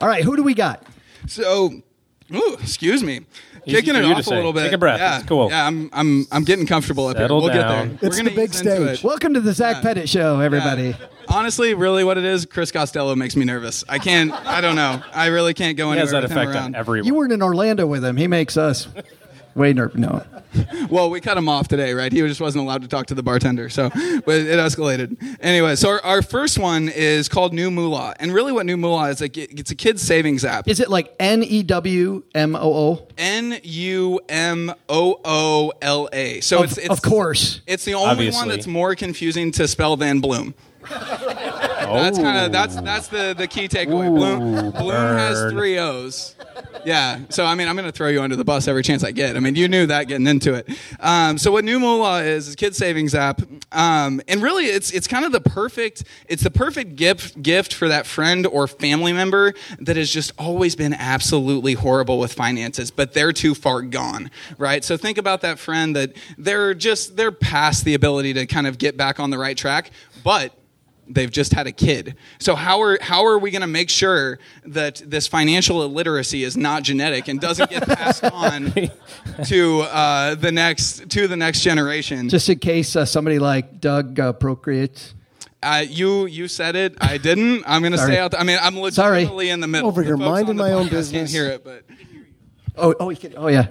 All 0.00 0.08
right, 0.08 0.24
who 0.24 0.36
do 0.36 0.42
we 0.42 0.54
got? 0.54 0.84
So, 1.26 1.82
ooh, 2.34 2.56
excuse 2.60 3.02
me. 3.02 3.20
Easy 3.64 3.76
Kicking 3.76 3.94
it 3.94 4.04
off 4.04 4.18
a 4.18 4.22
say. 4.24 4.34
little 4.36 4.52
bit. 4.52 4.62
Take 4.64 4.72
a 4.72 4.78
breath. 4.78 4.98
Yeah, 4.98 5.18
It's 5.20 5.26
cool. 5.28 5.48
Yeah, 5.50 5.66
I'm, 5.66 5.88
I'm, 5.92 6.26
I'm 6.32 6.42
getting 6.44 6.66
comfortable 6.66 7.06
up 7.06 7.16
Settle 7.16 7.40
here. 7.40 7.50
We'll 7.52 7.62
down. 7.62 7.88
get 7.90 8.00
there. 8.00 8.08
It's 8.08 8.16
We're 8.16 8.22
gonna 8.24 8.30
the 8.30 8.36
big 8.42 8.54
stage. 8.54 8.98
it. 8.98 9.04
Welcome 9.04 9.34
to 9.34 9.40
the 9.40 9.52
Zach 9.52 9.76
Yeah. 9.84 9.94
Pettet 9.94 10.08
show, 10.08 10.40
everybody. 10.40 10.88
Yeah. 10.88 10.96
Honestly, 11.28 11.72
really, 11.74 12.02
what 12.02 12.18
it 12.18 12.24
is, 12.24 12.44
Chris 12.46 12.72
Costello 12.72 13.14
makes 13.14 13.36
me 13.36 13.44
nervous. 13.44 13.84
I 13.88 13.98
can't. 13.98 14.32
I 14.32 14.60
don't 14.60 14.74
know. 14.74 15.00
I 15.14 15.26
really 15.28 15.54
can't 15.54 15.76
go 15.76 15.86
He 15.86 15.98
anywhere 15.98 16.00
has 16.02 16.10
that 16.10 16.22
with 16.24 16.32
effect 16.32 16.50
around. 16.50 16.64
on 16.64 16.74
everyone. 16.74 17.06
You 17.06 17.14
weren't 17.14 17.32
in 17.32 17.42
Orlando 17.42 17.86
with 17.86 18.04
him. 18.04 18.16
He 18.16 18.26
makes 18.26 18.56
us. 18.56 18.88
Way 19.54 19.72
ner- 19.72 19.90
no. 19.94 20.24
Well, 20.90 21.08
we 21.10 21.20
cut 21.20 21.36
him 21.38 21.48
off 21.48 21.68
today, 21.68 21.94
right? 21.94 22.12
He 22.12 22.20
just 22.20 22.40
wasn't 22.40 22.64
allowed 22.64 22.82
to 22.82 22.88
talk 22.88 23.06
to 23.06 23.14
the 23.14 23.22
bartender, 23.22 23.68
so 23.70 23.88
but 23.90 24.34
it 24.40 24.58
escalated. 24.58 25.16
Anyway, 25.40 25.76
so 25.76 25.88
our, 25.90 26.00
our 26.04 26.22
first 26.22 26.58
one 26.58 26.88
is 26.90 27.28
called 27.28 27.52
NuMoola, 27.54 28.14
and 28.20 28.32
really, 28.34 28.52
what 28.52 28.66
NuMoola 28.66 29.10
is 29.10 29.20
like, 29.20 29.36
it's 29.38 29.70
a 29.70 29.74
kids 29.74 30.02
savings 30.02 30.44
app. 30.44 30.68
Is 30.68 30.80
it 30.80 30.90
like 30.90 31.14
N 31.18 31.42
E 31.42 31.62
W 31.62 32.22
M 32.34 32.54
O 32.56 32.60
O? 32.74 33.08
N 33.16 33.58
U 33.62 34.20
M 34.28 34.74
O 34.88 35.20
O 35.24 35.72
L 35.80 36.08
A. 36.12 36.40
So 36.40 36.58
Of- 36.58 36.64
it's, 36.64 36.78
it's 36.78 36.88
of 36.88 37.02
course. 37.02 37.62
it's 37.66 37.84
the 37.84 37.94
only 37.94 38.30
one 38.30 38.48
that's 38.48 38.66
more 38.66 38.94
confusing 38.94 39.52
to 39.52 39.66
spell 39.68 39.96
than 39.96 40.20
Bloom. 40.20 40.54
That's 41.92 42.18
kind 42.18 42.46
of 42.46 42.52
that's 42.52 42.76
that's 42.80 43.08
the 43.08 43.34
the 43.36 43.46
key 43.46 43.68
takeaway. 43.68 44.08
Bloom 44.08 44.70
Bloom 44.70 44.90
has 44.90 45.52
three 45.52 45.78
O's. 45.78 46.34
Yeah. 46.84 47.20
So 47.28 47.44
I 47.44 47.54
mean, 47.54 47.68
I'm 47.68 47.76
going 47.76 47.86
to 47.86 47.92
throw 47.92 48.08
you 48.08 48.22
under 48.22 48.36
the 48.36 48.44
bus 48.44 48.66
every 48.66 48.82
chance 48.82 49.04
I 49.04 49.12
get. 49.12 49.36
I 49.36 49.40
mean, 49.40 49.54
you 49.54 49.68
knew 49.68 49.86
that 49.86 50.08
getting 50.08 50.26
into 50.26 50.54
it. 50.54 50.68
Um, 51.00 51.38
so 51.38 51.52
what 51.52 51.64
NuMoola 51.64 52.24
is 52.26 52.48
is 52.48 52.56
kid 52.56 52.74
savings 52.74 53.14
app, 53.14 53.40
um, 53.72 54.20
and 54.28 54.42
really, 54.42 54.66
it's 54.66 54.90
it's 54.90 55.06
kind 55.06 55.24
of 55.24 55.32
the 55.32 55.40
perfect 55.40 56.04
it's 56.28 56.42
the 56.42 56.50
perfect 56.50 56.96
gift 56.96 57.42
gift 57.42 57.74
for 57.74 57.88
that 57.88 58.06
friend 58.06 58.46
or 58.46 58.66
family 58.66 59.12
member 59.12 59.54
that 59.78 59.96
has 59.96 60.10
just 60.10 60.32
always 60.38 60.74
been 60.74 60.94
absolutely 60.94 61.74
horrible 61.74 62.18
with 62.18 62.32
finances, 62.32 62.90
but 62.90 63.12
they're 63.12 63.32
too 63.32 63.54
far 63.54 63.82
gone, 63.82 64.30
right? 64.58 64.84
So 64.84 64.96
think 64.96 65.18
about 65.18 65.42
that 65.42 65.58
friend 65.58 65.94
that 65.96 66.12
they're 66.38 66.74
just 66.74 67.16
they're 67.16 67.32
past 67.32 67.84
the 67.84 67.94
ability 67.94 68.34
to 68.34 68.46
kind 68.46 68.66
of 68.66 68.78
get 68.78 68.96
back 68.96 69.20
on 69.20 69.30
the 69.30 69.38
right 69.38 69.56
track, 69.56 69.90
but 70.24 70.54
they've 71.08 71.30
just 71.30 71.52
had 71.52 71.66
a 71.66 71.72
kid. 71.72 72.16
So 72.38 72.54
how 72.54 72.80
are 72.82 72.98
how 73.00 73.24
are 73.26 73.38
we 73.38 73.50
going 73.50 73.62
to 73.62 73.66
make 73.68 73.90
sure 73.90 74.38
that 74.64 75.02
this 75.04 75.26
financial 75.26 75.82
illiteracy 75.82 76.44
is 76.44 76.56
not 76.56 76.82
genetic 76.82 77.28
and 77.28 77.40
doesn't 77.40 77.70
get 77.70 77.86
passed 77.86 78.24
on 78.24 78.72
to 79.46 79.80
uh, 79.82 80.34
the 80.36 80.52
next 80.52 81.10
to 81.10 81.28
the 81.28 81.36
next 81.36 81.60
generation? 81.62 82.28
Just 82.28 82.48
in 82.48 82.58
case 82.58 82.96
uh, 82.96 83.04
somebody 83.04 83.38
like 83.38 83.80
Doug 83.80 84.18
uh, 84.18 84.32
procreates. 84.32 85.14
Uh, 85.62 85.84
you 85.88 86.26
you 86.26 86.48
said 86.48 86.74
it. 86.74 86.96
I 87.00 87.18
didn't. 87.18 87.62
I'm 87.66 87.82
going 87.82 87.92
to 87.92 87.98
Sorry. 87.98 88.12
stay 88.14 88.18
out. 88.18 88.34
I 88.38 88.42
mean, 88.42 88.58
I'm 88.60 88.74
Sorry. 88.90 89.18
legitimately 89.18 89.50
in 89.50 89.60
the 89.60 89.68
middle. 89.68 89.92
Sorry. 89.92 90.06
Over 90.06 90.16
The 90.16 90.18
here, 90.24 90.26
folks 90.26 90.28
minding 90.48 90.56
my 90.56 90.72
own 90.72 90.88
podcast 90.88 91.12
Can't 91.12 91.30
hear 91.30 91.46
it, 91.46 91.62
but 91.64 91.84
Oh, 92.76 92.94
oh, 92.98 93.10
you 93.10 93.16
can, 93.16 93.34
oh 93.36 93.48
yeah. 93.48 93.68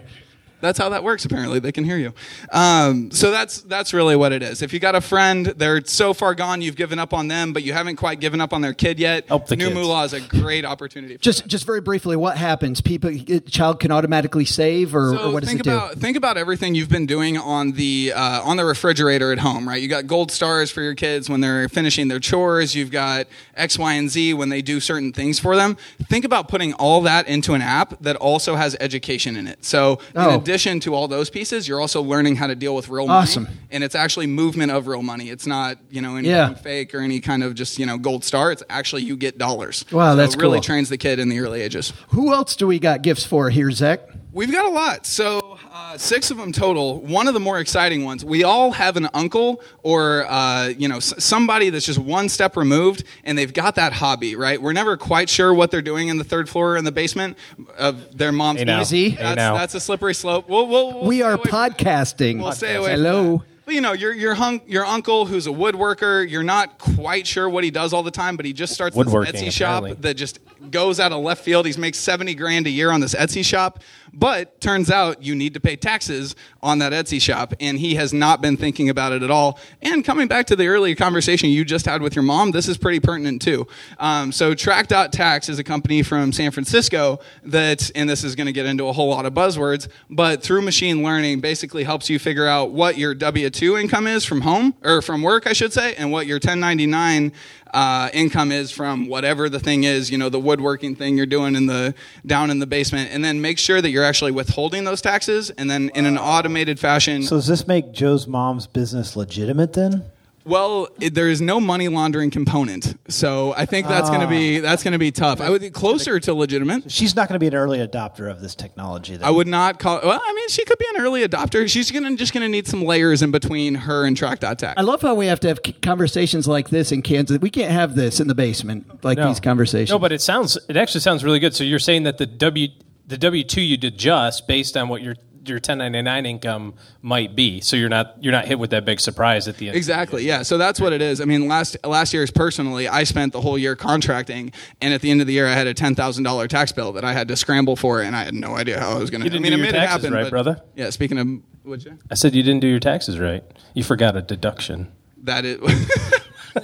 That's 0.62 0.78
how 0.80 0.90
that 0.90 1.04
works. 1.04 1.26
Apparently, 1.26 1.60
they 1.60 1.72
can 1.72 1.84
hear 1.84 1.98
you. 1.98 2.14
Um, 2.52 3.12
so 3.12 3.32
that's 3.32 3.62
that's 3.62 3.94
really 3.94 4.16
what 4.16 4.32
it 4.32 4.44
is. 4.44 4.62
If 4.62 4.74
you 4.74 4.80
got 4.80 4.96
a 4.96 5.02
friend, 5.02 5.48
they're 5.48 5.84
so 5.86 6.14
far 6.14 6.36
gone, 6.36 6.62
you've 6.62 6.76
given 6.76 7.00
up 7.00 7.14
on 7.14 7.28
them, 7.28 7.54
but 7.54 7.64
you 7.64 7.74
haven't 7.74 7.96
quite 7.98 8.20
given 8.20 8.40
up 8.42 8.54
on 8.54 8.62
their 8.62 8.74
kid 8.74 9.00
yet. 9.00 9.28
Help 9.28 9.48
the 9.48 9.56
New 9.56 9.66
kids. 9.66 9.76
Moolah 9.76 10.04
is 10.06 10.14
a 10.14 10.22
great 10.22 10.66
opportunity. 10.66 11.18
For 11.18 11.24
Just, 11.24 11.48
just 11.48 11.66
very 11.66 11.82
briefly, 11.82 12.16
what 12.16 12.38
happens? 12.38 12.82
People, 12.82 13.10
a 13.10 13.40
child 13.42 13.80
can 13.80 13.92
automatically 13.92 14.46
save, 14.46 14.96
or, 14.96 15.16
So 15.16 15.30
or 15.30 15.34
what 15.34 15.42
does 15.42 15.50
think 15.50 15.62
it 15.62 15.64
do? 15.64 15.72
about 15.72 15.96
think 15.98 16.18
about 16.18 16.38
everything 16.38 16.76
you've 16.76 16.90
been 16.90 17.06
doing 17.06 17.38
on 17.38 17.72
the 17.74 18.14
uh, 18.16 18.42
on 18.44 18.58
the 18.58 18.66
refrigerator 18.66 19.32
at 19.32 19.40
home, 19.40 19.68
right? 19.68 19.82
You 19.82 19.88
got 19.88 20.08
gold 20.08 20.32
stars 20.32 20.72
for 20.72 20.82
your 20.82 20.96
kids 20.96 21.30
when 21.30 21.42
they're 21.42 21.68
finishing 21.70 22.08
their 22.08 22.20
chores. 22.20 22.76
You've 22.76 22.92
got 22.92 23.28
X, 23.56 23.78
Y, 23.80 23.94
and 23.94 24.10
Z 24.10 24.34
when 24.36 24.50
they 24.50 24.62
do 24.62 24.80
certain 24.80 25.12
things 25.14 25.40
for 25.40 25.56
them. 25.56 25.78
Think 26.04 26.26
about 26.26 26.48
putting 26.48 26.74
all 26.74 27.02
that 27.02 27.28
into 27.28 27.54
an 27.54 27.62
app 27.62 28.00
that 28.02 28.16
also 28.18 28.56
has 28.56 28.76
education 28.80 29.36
in 29.36 29.48
it. 29.48 29.64
So 29.66 30.00
in 30.16 30.22
Oh. 30.22 30.30
Addition 30.52 30.82
to 30.82 30.94
all 30.94 31.08
those 31.08 31.30
pieces, 31.30 31.66
you're 31.68 31.80
also 31.80 32.02
learning 32.02 32.36
how 32.36 32.46
to 32.48 32.56
deal 32.56 32.76
with 32.76 32.90
real 32.90 33.10
Awesome. 33.10 33.44
money, 33.44 33.56
and 33.72 33.84
it's 33.86 33.96
actually 33.96 34.28
movement 34.28 34.70
of 34.72 34.86
real 34.88 35.02
money. 35.02 35.30
It's 35.30 35.48
not 35.48 35.78
you 35.90 36.02
know 36.02 36.12
anything 36.18 36.32
Yeah. 36.32 36.54
fake 36.56 36.94
or 36.94 37.00
any 37.00 37.22
kind 37.22 37.42
of 37.44 37.56
just 37.56 37.80
you 37.80 37.86
know 37.86 37.98
gold 37.98 38.26
star. 38.26 38.52
It's 38.52 38.62
actually 38.70 39.04
you 39.04 39.16
get 39.16 39.38
dollars. 39.38 39.86
Wow, 39.92 40.12
So 40.12 40.16
that's 40.18 40.36
it 40.36 40.42
really 40.42 40.58
cool. 40.58 40.64
trains 40.64 40.90
the 40.90 40.98
kid 40.98 41.20
in 41.20 41.30
the 41.30 41.40
early 41.40 41.62
ages. 41.62 41.94
Who 42.10 42.34
else 42.34 42.56
do 42.58 42.68
we 42.68 42.80
got 42.80 43.02
gifts 43.02 43.24
for 43.24 43.50
here, 43.50 43.72
Zach? 43.72 44.02
We've 44.34 44.52
got 44.52 44.66
a 44.66 44.70
lot. 44.70 45.06
So, 45.06 45.41
uh, 45.72 45.98
six 45.98 46.32
of 46.32 46.38
them 46.38 46.52
total. 46.52 47.00
One 47.02 47.28
of 47.28 47.34
the 47.34 47.40
more 47.40 47.60
exciting 47.60 48.04
ones. 48.06 48.24
We 48.24 48.44
all 48.44 48.72
have 48.72 48.98
an 48.98 49.10
uncle 49.14 49.62
or, 49.84 50.26
uh, 50.30 50.68
you 50.78 50.88
know, 50.88 50.98
s- 50.98 51.14
somebody 51.24 51.70
that's 51.70 51.86
just 51.86 52.00
one 52.00 52.30
step 52.30 52.56
removed 52.58 53.04
and 53.24 53.38
they've 53.38 53.54
got 53.54 53.76
that 53.76 53.94
hobby, 53.94 54.36
right? 54.36 54.62
We're 54.62 54.74
never 54.74 54.98
quite 54.98 55.30
sure 55.30 55.54
what 55.54 55.72
they're 55.72 55.82
doing 55.82 56.08
in 56.08 56.18
the 56.18 56.24
third 56.24 56.50
floor 56.50 56.74
or 56.74 56.78
in 56.78 56.86
the 56.86 56.92
basement 56.92 57.38
of 57.78 58.18
their 58.18 58.32
mom's 58.32 58.60
Hey 58.60 58.66
now. 58.66 58.78
house. 58.78 58.90
Hey 58.90 59.10
That's, 59.12 59.36
now. 59.36 59.56
that's 59.56 59.76
a 59.76 59.80
slippery 59.80 60.14
slope. 60.14 60.48
We'll, 60.50 60.68
we'll, 60.68 60.94
we'll 60.94 61.06
we 61.08 61.18
stay 61.18 61.24
are 61.24 61.34
away 61.34 61.44
from 61.44 61.52
podcasting. 61.52 62.42
We'll 62.42 62.52
stay 62.54 62.76
away 62.76 62.94
from 62.96 63.04
Hello. 63.04 63.38
that. 63.38 63.46
But 63.64 63.76
you 63.76 63.82
know, 63.82 63.94
your 63.94 64.12
your 64.12 64.34
hunk, 64.34 64.64
your 64.66 64.84
uncle 64.84 65.28
who's 65.28 65.46
a 65.46 65.52
woodworker, 65.52 66.28
you're 66.28 66.42
not 66.42 66.80
quite 66.80 67.28
sure 67.28 67.48
what 67.48 67.64
he 67.64 67.70
does 67.70 67.94
all 67.94 68.02
the 68.02 68.10
time, 68.12 68.36
but 68.36 68.44
he 68.44 68.54
just 68.54 68.74
starts 68.74 68.96
this 68.96 69.06
Woodworking, 69.06 69.36
Etsy 69.36 69.52
shop 69.52 69.84
apparently. 69.84 70.02
that 70.02 70.16
just 70.16 70.40
goes 70.72 71.00
out 71.00 71.12
of 71.12 71.22
left 71.22 71.44
field. 71.46 71.68
He 71.68 71.80
makes 71.80 72.00
seventy 72.00 72.34
grand 72.34 72.66
a 72.66 72.72
year 72.72 72.90
on 72.92 73.02
this 73.02 73.14
Etsy 73.14 73.46
shop, 73.46 73.80
but 74.14 74.60
turns 74.62 74.92
out 74.92 75.24
you 75.24 75.36
need 75.36 75.54
to 75.54 75.60
pay 75.60 75.76
taxes 75.76 76.36
on 76.62 76.80
that 76.80 76.94
Etsy 76.94 77.22
shop, 77.22 77.54
and 77.60 77.80
he 77.80 77.96
has 77.96 78.14
not 78.14 78.42
been 78.42 78.58
thinking 78.58 78.90
about 78.90 79.12
it 79.12 79.24
at 79.24 79.32
all. 79.32 79.60
And 79.82 80.04
coming 80.04 80.28
back 80.28 80.48
to 80.48 80.56
the 80.56 80.68
earlier 80.68 80.96
conversation 80.96 81.50
you 81.50 81.66
just 81.66 81.86
had 81.86 82.02
with 82.02 82.16
your 82.16 82.24
mom, 82.24 82.52
this 82.52 82.68
is 82.68 82.78
pretty 82.78 83.00
pertinent 83.00 83.42
too. 83.42 83.68
Um, 84.00 84.32
so 84.32 84.54
Track.tax 84.54 85.50
is 85.50 85.60
a 85.60 85.64
company 85.64 86.04
from 86.04 86.32
San 86.32 86.52
Francisco 86.52 87.20
that, 87.44 87.92
and 87.96 88.10
this 88.10 88.24
is 88.24 88.36
going 88.36 88.48
to 88.48 88.54
get 88.54 88.66
into 88.66 88.88
a 88.88 88.94
whole 88.94 89.10
lot 89.10 89.26
of 89.26 89.34
buzzwords, 89.34 89.88
but 90.10 90.44
through 90.44 90.62
machine 90.62 91.04
learning 91.04 91.40
basically 91.40 91.84
helps 91.84 92.10
you 92.10 92.20
figure 92.20 92.48
out 92.48 92.72
what 92.72 92.98
your 92.98 93.14
W 93.16 93.50
2 93.50 93.78
income 93.78 94.08
is 94.08 94.26
from 94.26 94.42
home, 94.42 94.76
or 94.84 95.02
from 95.02 95.22
work, 95.22 95.48
I 95.48 95.54
should 95.54 95.74
say, 95.74 95.96
and 95.96 96.12
what 96.12 96.28
your 96.28 96.36
1099 96.36 97.32
uh, 97.74 98.10
income 98.14 98.52
is 98.52 98.72
from 98.72 99.08
whatever 99.08 99.50
the 99.50 99.60
thing 99.60 99.84
is, 99.84 100.12
you 100.12 100.18
know, 100.18 100.30
the 100.30 100.40
woodworking 100.40 100.96
thing 100.96 101.18
you're 101.18 101.26
doing 101.26 101.56
in 101.56 101.66
the 101.66 101.94
down 102.26 102.50
in 102.50 102.60
the 102.60 102.68
basement, 102.68 103.10
and 103.12 103.24
then 103.24 103.42
make 103.42 103.58
sure 103.58 103.82
that 103.82 103.90
you're 103.90 104.04
actually 104.04 104.32
withholding 104.32 104.84
those 104.84 105.02
taxes, 105.02 105.50
and 105.52 105.70
then 105.70 105.90
in 105.96 106.06
an 106.06 106.18
automated 106.18 106.80
fashion. 106.80 107.24
So 107.24 107.38
does 107.38 107.48
this 107.48 107.68
make 107.68 107.92
Joe's 107.92 108.28
mom's 108.28 108.68
business 108.68 109.16
legitimate 109.16 109.74
then? 109.74 110.04
Well, 110.46 110.88
it, 111.00 111.14
there 111.14 111.30
is 111.30 111.42
no 111.42 111.60
money 111.60 111.88
laundering 111.88 112.32
component, 112.32 112.96
so 113.12 113.54
I 113.56 113.66
think 113.66 113.88
that's 113.88 114.10
going 114.10 114.22
to 114.22 114.28
be 114.28 114.60
ah. 114.60 114.62
that's 114.62 114.84
going 114.84 114.94
to 114.94 115.00
be 115.00 115.12
tough. 115.12 115.40
I 115.42 115.50
would 115.50 115.62
be 115.62 115.70
closer 115.70 116.20
to 116.20 116.34
legitimate. 116.34 116.92
She's 116.92 117.16
not 117.16 117.28
going 117.28 117.36
to 117.36 117.40
be 117.40 117.48
an 117.48 117.56
early 117.56 117.80
adopter 117.80 118.30
of 118.30 118.42
this 118.42 118.56
technology. 118.56 119.18
Then. 119.18 119.28
I 119.28 119.32
would 119.32 119.48
not 119.48 119.80
call. 119.80 120.00
Well, 120.04 120.22
I 120.24 120.34
mean, 120.34 120.50
she 120.50 120.66
could 120.66 120.78
be 120.78 120.86
an 120.96 121.02
early 121.02 121.28
adopter. 121.28 121.70
She's 121.70 121.92
gonna 121.92 122.16
just 122.16 122.34
going 122.34 122.44
to 122.44 122.50
need 122.50 122.68
some 122.68 122.84
layers 122.84 123.22
in 123.22 123.32
between 123.32 123.76
her 123.76 124.06
and 124.06 124.18
Track.tax. 124.18 124.78
I 124.78 124.82
love 124.82 125.02
how 125.02 125.16
we 125.16 125.28
have 125.28 125.40
to 125.42 125.48
have 125.48 125.60
c- 125.66 125.74
conversations 125.74 126.48
like 126.48 126.70
this 126.70 126.92
in 126.92 127.02
Kansas. 127.02 127.40
We 127.40 127.50
can't 127.50 127.72
have 127.72 127.96
this 127.96 128.20
in 128.20 128.28
the 128.28 128.36
basement, 128.36 129.04
like 129.04 129.18
No. 129.18 129.28
these 129.28 129.40
conversations. 129.40 129.92
No, 129.92 130.00
but 130.00 130.12
it 130.12 130.22
sounds 130.22 130.58
it 130.68 130.78
actually 130.78 131.02
sounds 131.02 131.24
really 131.24 131.40
good. 131.40 131.56
So 131.56 131.64
you're 131.64 131.80
saying 131.80 132.04
that 132.04 132.18
the 132.18 132.26
W 132.26 132.68
the 133.08 133.18
W 133.18 133.44
two 133.44 133.62
you 133.62 133.78
did 133.78 133.98
just 133.98 134.48
based 134.48 134.78
on 134.78 134.88
what 134.90 135.02
your 135.02 135.16
your 135.46 135.56
1099 135.56 136.26
income 136.26 136.74
might 137.02 137.36
be. 137.36 137.62
So 137.62 137.76
you're 137.76 137.90
not 137.90 138.16
you're 138.24 138.32
not 138.32 138.46
hit 138.46 138.60
with 138.60 138.70
that 138.72 138.86
big 138.86 139.00
surprise 139.00 139.48
at 139.48 139.58
the 139.58 139.68
end. 139.68 139.78
Exactly. 139.78 140.24
Yeah. 140.26 140.44
So 140.44 140.58
that's 140.58 140.80
what 140.80 140.94
it 140.94 141.02
is. 141.02 141.22
I 141.22 141.26
mean, 141.26 141.48
last 141.48 141.78
last 141.84 142.14
year's 142.14 142.32
personally, 142.32 142.88
I 142.88 143.04
spent 143.04 143.34
the 143.34 143.42
whole 143.42 143.58
year 143.58 143.76
contracting, 143.76 144.52
and 144.82 144.94
at 144.94 145.02
the 145.02 145.10
end 145.12 145.22
of 145.22 145.28
the 145.28 145.34
year, 145.34 145.48
I 145.48 145.54
had 145.54 145.68
a 145.68 145.74
ten 145.74 145.96
thousand 145.96 146.24
dollar 146.24 146.48
tax 146.48 146.72
bill 146.72 146.92
that 146.94 147.04
I 147.04 147.14
had 147.14 147.28
to 147.30 147.36
scramble 147.36 147.76
for, 147.76 148.02
and 148.02 148.16
I 148.16 148.24
had 148.24 148.34
no 148.34 148.56
idea 148.56 148.80
how 148.80 148.92
I 148.92 149.00
was 149.00 149.10
going 149.10 149.22
to. 149.22 149.26
You 149.26 149.30
didn't 149.32 149.46
I 149.46 149.50
mean, 149.50 149.58
do 149.60 149.64
it 149.64 149.74
your 149.74 149.76
it 149.84 149.86
taxes 149.88 150.04
happen, 150.04 150.14
right, 150.14 150.24
but- 150.24 150.30
brother? 150.30 150.62
Yeah. 150.76 150.90
Speaking 150.90 151.18
of, 151.18 151.28
would 151.66 151.84
you? 151.86 151.98
I 152.10 152.16
said 152.16 152.36
you 152.36 152.44
didn't 152.44 152.62
do 152.62 152.68
your 152.68 152.80
taxes 152.80 153.20
right. 153.20 153.44
You 153.74 153.84
forgot 153.84 154.16
a 154.16 154.22
deduction. 154.22 154.92
That 155.24 155.46
is. 155.46 155.60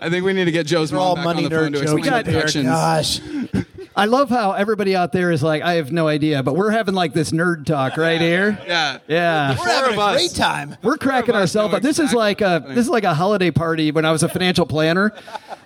I 0.00 0.10
think 0.10 0.24
we 0.24 0.32
need 0.32 0.44
to 0.44 0.52
get 0.52 0.66
Joe's 0.66 0.92
We're 0.92 0.98
mom 0.98 1.06
all 1.06 1.14
back 1.16 1.24
money 1.24 1.44
on 1.44 1.50
the 1.50 1.56
phone 1.56 1.72
to 1.72 1.78
jokes 1.80 1.92
explain 1.92 2.12
out 2.12 2.24
deductions. 2.24 2.66
Gosh, 2.66 3.20
I 3.98 4.04
love 4.04 4.30
how 4.30 4.52
everybody 4.52 4.94
out 4.94 5.10
there 5.10 5.32
is 5.32 5.42
like, 5.42 5.62
I 5.62 5.74
have 5.74 5.90
no 5.90 6.06
idea, 6.06 6.44
but 6.44 6.54
we're 6.54 6.70
having 6.70 6.94
like 6.94 7.14
this 7.14 7.32
nerd 7.32 7.66
talk 7.66 7.96
right 7.96 8.20
here. 8.20 8.56
Yeah. 8.64 8.98
Yeah. 9.08 9.58
we're 9.58 9.66
having 9.66 9.98
a 9.98 10.12
great 10.12 10.30
time. 10.30 10.76
We're 10.82 10.98
cracking 10.98 11.34
ourselves 11.34 11.74
up. 11.74 11.82
This 11.82 11.98
is 11.98 12.14
like 12.14 12.40
a 12.40 12.62
this 12.68 12.86
is 12.86 12.88
like 12.88 13.02
a 13.02 13.14
holiday 13.14 13.50
party 13.50 13.90
when 13.90 14.04
I 14.04 14.12
was 14.12 14.22
a 14.22 14.28
financial 14.28 14.66
planner. 14.66 15.12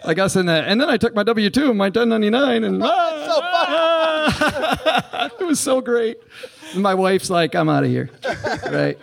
Like 0.07 0.19
us 0.19 0.35
in 0.35 0.47
the 0.47 0.55
and 0.55 0.81
then 0.81 0.89
I 0.89 0.97
took 0.97 1.15
my 1.15 1.25
W 1.25 1.51
two 1.51 1.69
and 1.69 1.77
my 1.77 1.91
ten 1.91 2.09
ninety 2.09 2.31
nine 2.31 2.65
and 2.65 2.83
it 5.41 5.43
was 5.45 5.61
so 5.61 5.83
great. 5.83 6.17
And 6.73 6.83
my 6.83 6.95
wife's 6.95 7.29
like, 7.29 7.55
I'm 7.55 7.69
out 7.69 7.85
of 7.85 7.91
here. 7.91 8.09
Right. 8.65 8.99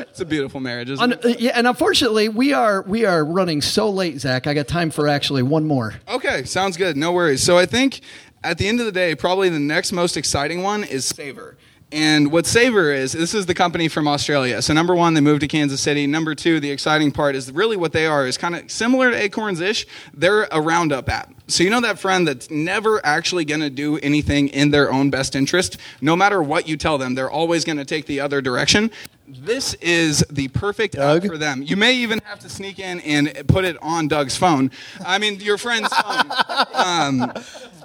It's 0.00 0.20
a 0.20 0.24
beautiful 0.24 0.60
marriage, 0.60 0.90
isn't 0.90 1.12
it? 1.12 1.24
uh, 1.24 1.28
yeah, 1.38 1.52
and 1.54 1.66
unfortunately, 1.66 2.30
we 2.30 2.54
are 2.54 2.80
we 2.82 3.04
are 3.04 3.22
running 3.24 3.60
so 3.60 3.90
late, 3.90 4.18
Zach. 4.18 4.46
I 4.46 4.54
got 4.54 4.66
time 4.66 4.90
for 4.90 5.06
actually 5.06 5.42
one 5.42 5.66
more. 5.66 5.94
Okay, 6.08 6.44
sounds 6.44 6.78
good. 6.78 6.96
No 6.96 7.12
worries. 7.12 7.42
So 7.42 7.58
I 7.58 7.66
think 7.66 8.00
at 8.46 8.58
the 8.58 8.68
end 8.68 8.78
of 8.78 8.86
the 8.86 8.92
day, 8.92 9.14
probably 9.14 9.48
the 9.48 9.58
next 9.58 9.92
most 9.92 10.16
exciting 10.16 10.62
one 10.62 10.84
is 10.84 11.04
Savor. 11.04 11.56
And 11.92 12.32
what 12.32 12.46
Savor 12.46 12.92
is, 12.92 13.12
this 13.12 13.34
is 13.34 13.46
the 13.46 13.54
company 13.54 13.88
from 13.88 14.08
Australia. 14.08 14.60
So 14.62 14.72
number 14.72 14.94
one, 14.94 15.14
they 15.14 15.20
moved 15.20 15.40
to 15.42 15.48
Kansas 15.48 15.80
City. 15.80 16.06
Number 16.06 16.34
two, 16.34 16.58
the 16.58 16.70
exciting 16.70 17.12
part 17.12 17.36
is 17.36 17.50
really 17.52 17.76
what 17.76 17.92
they 17.92 18.06
are 18.06 18.26
is 18.26 18.36
kind 18.36 18.56
of 18.56 18.70
similar 18.70 19.10
to 19.10 19.16
Acorns 19.16 19.60
ish. 19.60 19.86
They're 20.12 20.44
a 20.50 20.60
roundup 20.60 21.08
app. 21.08 21.32
So 21.48 21.62
you 21.62 21.70
know 21.70 21.80
that 21.80 21.98
friend 21.98 22.26
that's 22.26 22.50
never 22.50 23.04
actually 23.04 23.44
going 23.44 23.60
to 23.60 23.70
do 23.70 23.98
anything 23.98 24.48
in 24.48 24.70
their 24.70 24.90
own 24.90 25.10
best 25.10 25.36
interest. 25.36 25.76
No 26.00 26.16
matter 26.16 26.42
what 26.42 26.66
you 26.68 26.76
tell 26.76 26.98
them, 26.98 27.14
they're 27.14 27.30
always 27.30 27.64
going 27.64 27.78
to 27.78 27.84
take 27.84 28.06
the 28.06 28.20
other 28.20 28.40
direction. 28.40 28.90
This 29.28 29.74
is 29.74 30.24
the 30.30 30.48
perfect 30.48 30.94
app 30.94 31.24
for 31.24 31.36
them. 31.36 31.62
You 31.62 31.76
may 31.76 31.94
even 31.96 32.20
have 32.24 32.38
to 32.40 32.48
sneak 32.48 32.78
in 32.78 33.00
and 33.00 33.32
put 33.48 33.64
it 33.64 33.76
on 33.82 34.06
Doug's 34.06 34.36
phone. 34.36 34.70
I 35.04 35.18
mean, 35.18 35.40
your 35.40 35.58
friend's 35.58 35.88
phone. 35.92 36.30
Um, 36.74 37.32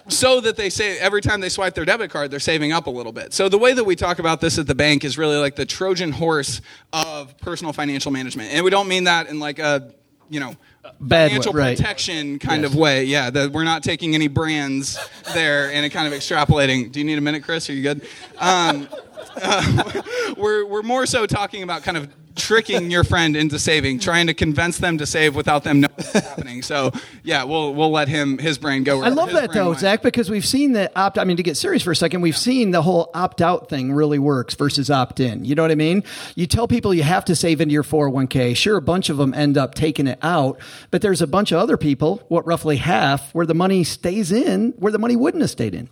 so 0.08 0.39
that 0.41 0.56
they 0.56 0.69
say 0.69 0.99
every 0.99 1.21
time 1.21 1.41
they 1.41 1.49
swipe 1.49 1.73
their 1.73 1.86
debit 1.86 2.12
card, 2.12 2.30
they're 2.32 2.39
saving 2.39 2.71
up 2.73 2.86
a 2.88 2.91
little 2.91 3.12
bit. 3.12 3.34
So 3.34 3.49
the 3.49 3.58
way 3.58 3.73
that 3.73 3.84
we 3.84 3.95
talk 3.95 4.19
about 4.19 4.39
this 4.41 4.60
at 4.60 4.67
the 4.67 4.75
bank 4.75 5.04
is 5.04 5.17
really 5.17 5.38
like 5.38 5.56
the 5.56 5.65
Trojan 5.65 6.12
horse 6.12 6.62
of 6.93 7.36
personal 7.39 7.73
financial 7.73 8.12
management, 8.12 8.51
and 8.54 8.63
we 8.63 8.69
don't 8.69 8.88
mean 8.88 9.06
that 9.06 9.27
in 9.27 9.39
like 9.39 9.58
a 9.60 9.93
you 10.30 10.39
know 10.39 10.56
Bad 10.99 11.23
way, 11.23 11.27
financial 11.30 11.54
right. 11.54 11.77
protection 11.77 12.39
kind 12.39 12.63
Yes. 12.63 12.71
of 12.71 12.77
way. 12.77 13.04
Yeah, 13.06 13.30
that 13.30 13.51
we're 13.51 13.63
not 13.63 13.84
taking 13.84 14.15
any 14.15 14.27
brands 14.27 14.97
there 15.34 15.71
and 15.71 15.89
kind 15.91 16.08
of 16.08 16.13
extrapolating. 16.13 16.91
Do 16.91 16.99
you 16.99 17.06
need 17.06 17.17
a 17.17 17.21
minute, 17.21 17.43
Chris? 17.43 17.69
Are 17.69 17.73
you 17.73 17.84
good? 17.84 18.08
Um, 18.38 18.88
uh, 19.41 20.01
we're 20.38 20.65
we're 20.65 20.84
more 20.84 21.05
so 21.05 21.25
talking 21.25 21.63
about 21.63 21.84
kind 21.84 21.97
of 21.97 22.13
tricking 22.36 22.89
your 22.91 23.03
friend 23.03 23.36
into 23.36 23.60
saving, 23.60 23.99
trying 23.99 24.27
to 24.27 24.34
convince 24.34 24.77
them 24.77 24.97
to 24.97 25.05
save 25.05 25.36
without 25.36 25.63
them 25.63 25.81
knowing 25.81 25.93
what's 25.95 26.13
happening. 26.13 26.62
So 26.62 26.91
yeah, 27.23 27.43
we'll 27.43 27.73
we'll 27.73 27.91
let 27.91 28.07
him 28.07 28.38
his 28.38 28.57
brain 28.57 28.84
go. 28.84 29.03
I 29.03 29.10
love 29.10 29.31
that 29.31 29.53
though, 29.53 29.69
went. 29.69 29.79
Zach, 29.79 30.01
because 30.01 30.29
we've 30.29 30.45
seen 30.45 30.73
that 30.73 30.91
opt. 30.95 31.17
I 31.17 31.23
mean, 31.23 31.38
to 31.38 31.43
get 31.43 31.57
serious 31.57 31.84
for 31.84 31.91
a 31.91 31.95
second, 31.95 32.21
we've 32.21 32.38
seen 32.38 32.71
the 32.71 32.81
whole 32.81 33.10
opt 33.13 33.41
out 33.41 33.69
thing 33.69 33.93
really 33.93 34.19
works 34.19 34.55
versus 34.55 34.89
opt 34.89 35.19
in. 35.19 35.45
You 35.45 35.55
know 35.55 35.62
what 35.62 35.71
I 35.71 35.75
mean? 35.75 36.03
You 36.36 36.47
tell 36.47 36.67
people 36.67 36.93
you 36.93 37.03
have 37.03 37.25
to 37.25 37.36
save 37.36 37.62
into 37.62 37.73
your 37.73 37.84
401k. 37.84 38.55
Sure, 38.55 38.77
a 38.77 38.81
bunch 38.81 39.10
of 39.10 39.17
them 39.17 39.34
end 39.34 39.57
up 39.57 39.75
taking 39.75 40.07
it 40.07 40.19
out, 40.21 40.60
but 40.89 41.01
there's 41.01 41.21
a 41.21 41.27
bunch 41.27 41.51
of 41.51 41.60
other 41.60 41.77
people, 41.77 42.23
what 42.27 42.45
roughly 42.45 42.77
half, 42.77 43.34
where 43.34 43.45
the 43.45 43.53
money 43.53 43.84
stays 43.84 44.31
in, 44.31 44.71
where 44.77 44.91
the 44.91 44.99
money 44.99 45.15
wouldn't 45.15 45.41
have 45.41 45.49
stayed 45.49 45.75
in. 45.75 45.89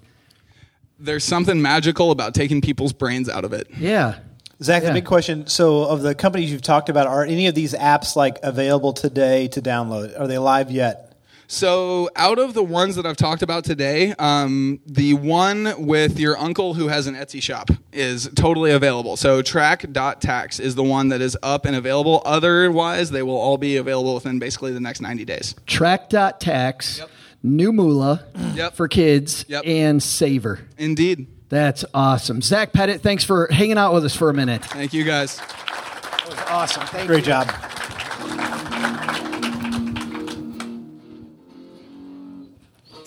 There's 0.99 1.23
something 1.23 1.62
magical 1.62 2.12
about 2.12 2.33
taking 2.33 2.62
people's 2.62 2.93
brains 2.93 3.29
out 3.29 3.45
of 3.45 3.53
it. 3.53 3.67
Yeah. 3.79 4.15
Zach, 4.62 4.83
Yeah. 4.83 4.89
the 4.89 4.95
big 4.95 5.05
question. 5.05 5.47
So, 5.47 5.83
of 5.85 6.01
the 6.01 6.13
companies 6.13 6.51
you've 6.51 6.62
talked 6.62 6.89
about, 6.89 7.07
are 7.07 7.23
any 7.23 7.47
of 7.47 7.55
these 7.55 7.73
apps 7.73 8.17
like 8.17 8.38
available 8.43 8.91
today 8.91 9.47
to 9.49 9.62
download? 9.62 10.19
Are 10.19 10.27
they 10.27 10.38
live 10.38 10.69
yet? 10.69 11.05
So, 11.51 12.09
out 12.15 12.38
of 12.38 12.53
the 12.53 12.62
ones 12.63 12.95
that 12.97 13.07
I've 13.07 13.17
talked 13.17 13.41
about 13.41 13.63
today, 13.63 14.13
um, 14.19 14.81
the 14.85 15.15
one 15.15 15.73
with 15.79 16.19
your 16.19 16.38
uncle 16.38 16.75
who 16.75 16.89
has 16.89 17.07
an 17.07 17.15
Etsy 17.15 17.41
shop 17.41 17.71
is 17.91 18.29
totally 18.35 18.69
available. 18.71 19.17
So, 19.17 19.41
track.tax 19.41 20.59
is 20.59 20.75
the 20.75 20.83
one 20.83 21.07
that 21.09 21.21
is 21.21 21.35
up 21.41 21.65
and 21.65 21.75
available. 21.75 22.21
Otherwise, 22.25 23.09
they 23.09 23.23
will 23.23 23.38
all 23.39 23.57
be 23.57 23.77
available 23.77 24.13
within 24.13 24.38
basically 24.38 24.73
the 24.73 24.79
next 24.79 25.01
90 25.01 25.25
days. 25.25 25.55
Track.tax, 25.65 27.01
NuMoola 27.45 28.56
Yep. 28.56 28.75
for 28.75 28.88
kids, 28.88 29.45
Yep. 29.47 29.63
and 29.65 30.02
Saver. 30.04 30.60
Indeed. 30.78 31.28
That's 31.49 31.84
awesome. 31.93 32.41
Zach 32.41 32.73
Pettet, 32.73 33.02
thanks 33.02 33.23
for 33.23 33.47
hanging 33.52 33.78
out 33.78 33.93
with 33.93 34.06
us 34.06 34.15
for 34.15 34.30
a 34.30 34.34
minute. 34.34 34.63
Thank 34.65 34.93
you 34.93 35.04
guys. 35.04 35.38
That 35.38 36.25
was 36.30 36.38
awesome. 36.49 36.84
Thank 36.88 37.04
you. 37.04 37.08
Great 37.08 37.23
job. 37.23 37.47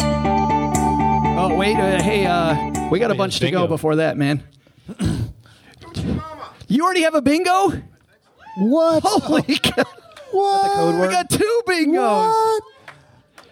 Oh 0.04 1.54
wait, 1.56 1.76
uh, 1.76 2.00
hey, 2.02 2.26
uh, 2.26 2.88
we 2.90 2.98
got 2.98 3.10
a 3.10 3.14
Yeah, 3.14 3.18
bunch 3.18 3.40
to 3.40 3.50
go 3.50 3.66
before 3.66 3.96
that, 3.96 4.16
man. 4.16 4.42
you 6.68 6.84
already 6.84 7.02
have 7.02 7.14
a 7.14 7.22
bingo? 7.22 7.72
What? 8.58 9.02
Holy 9.04 9.56
cow! 9.56 9.82
What? 10.30 10.72
code 10.76 11.00
We 11.00 11.08
got 11.08 11.28
two 11.30 11.62
bingos. 11.66 12.28
What? 12.28 12.62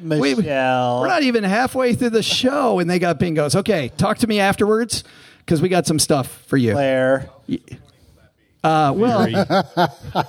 We- 0.02 0.34
Michelle. 0.34 1.00
We're 1.00 1.08
not 1.08 1.22
even 1.22 1.44
halfway 1.44 1.94
through 1.94 2.10
the 2.10 2.22
show, 2.22 2.78
and 2.78 2.88
they 2.88 2.98
got 2.98 3.18
bingos. 3.18 3.54
Okay, 3.56 3.90
talk 3.96 4.18
to 4.18 4.26
me 4.26 4.40
afterwards 4.40 5.04
because 5.38 5.60
we 5.60 5.68
got 5.68 5.86
some 5.86 5.98
stuff 5.98 6.44
for 6.46 6.56
you. 6.56 6.72
Claire. 6.72 7.28
Uh, 8.62 8.92
well, 8.94 9.26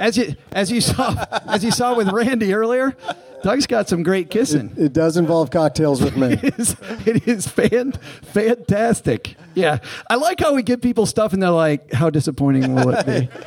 as 0.00 0.16
you 0.16 0.34
as 0.52 0.70
you 0.70 0.80
saw 0.80 1.24
as 1.46 1.64
you 1.64 1.70
saw 1.70 1.96
with 1.96 2.08
Randy 2.10 2.52
earlier, 2.52 2.96
Doug's 3.42 3.66
got 3.66 3.88
some 3.88 4.02
great 4.02 4.28
kissing. 4.30 4.72
It 4.76 4.92
does 4.92 5.16
involve 5.16 5.50
cocktails 5.50 6.02
with 6.02 6.16
me. 6.16 6.32
It 6.42 6.58
is, 6.58 6.76
it 7.06 7.28
is 7.28 7.46
fan, 7.46 7.92
fantastic. 8.22 9.36
Yeah, 9.54 9.78
I 10.10 10.16
like 10.16 10.40
how 10.40 10.54
we 10.54 10.62
give 10.62 10.80
people 10.80 11.06
stuff 11.06 11.32
and 11.32 11.42
they're 11.42 11.50
like, 11.50 11.92
"How 11.92 12.10
disappointing 12.10 12.74
will 12.74 12.90
it 12.90 13.06
be?" 13.06 13.28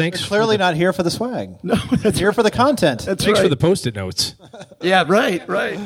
Thanks. 0.00 0.24
Clearly 0.26 0.56
the, 0.56 0.64
not 0.64 0.76
here 0.76 0.92
for 0.92 1.02
the 1.02 1.10
swag. 1.10 1.62
No, 1.62 1.74
that's 1.98 2.18
Here 2.18 2.32
for 2.32 2.42
the 2.42 2.50
content. 2.50 3.04
That's 3.04 3.24
Thanks 3.24 3.38
right. 3.38 3.44
for 3.44 3.48
the 3.48 3.56
post-it 3.56 3.94
notes. 3.94 4.34
Yeah, 4.82 5.04
right, 5.06 5.46
right. 5.46 5.78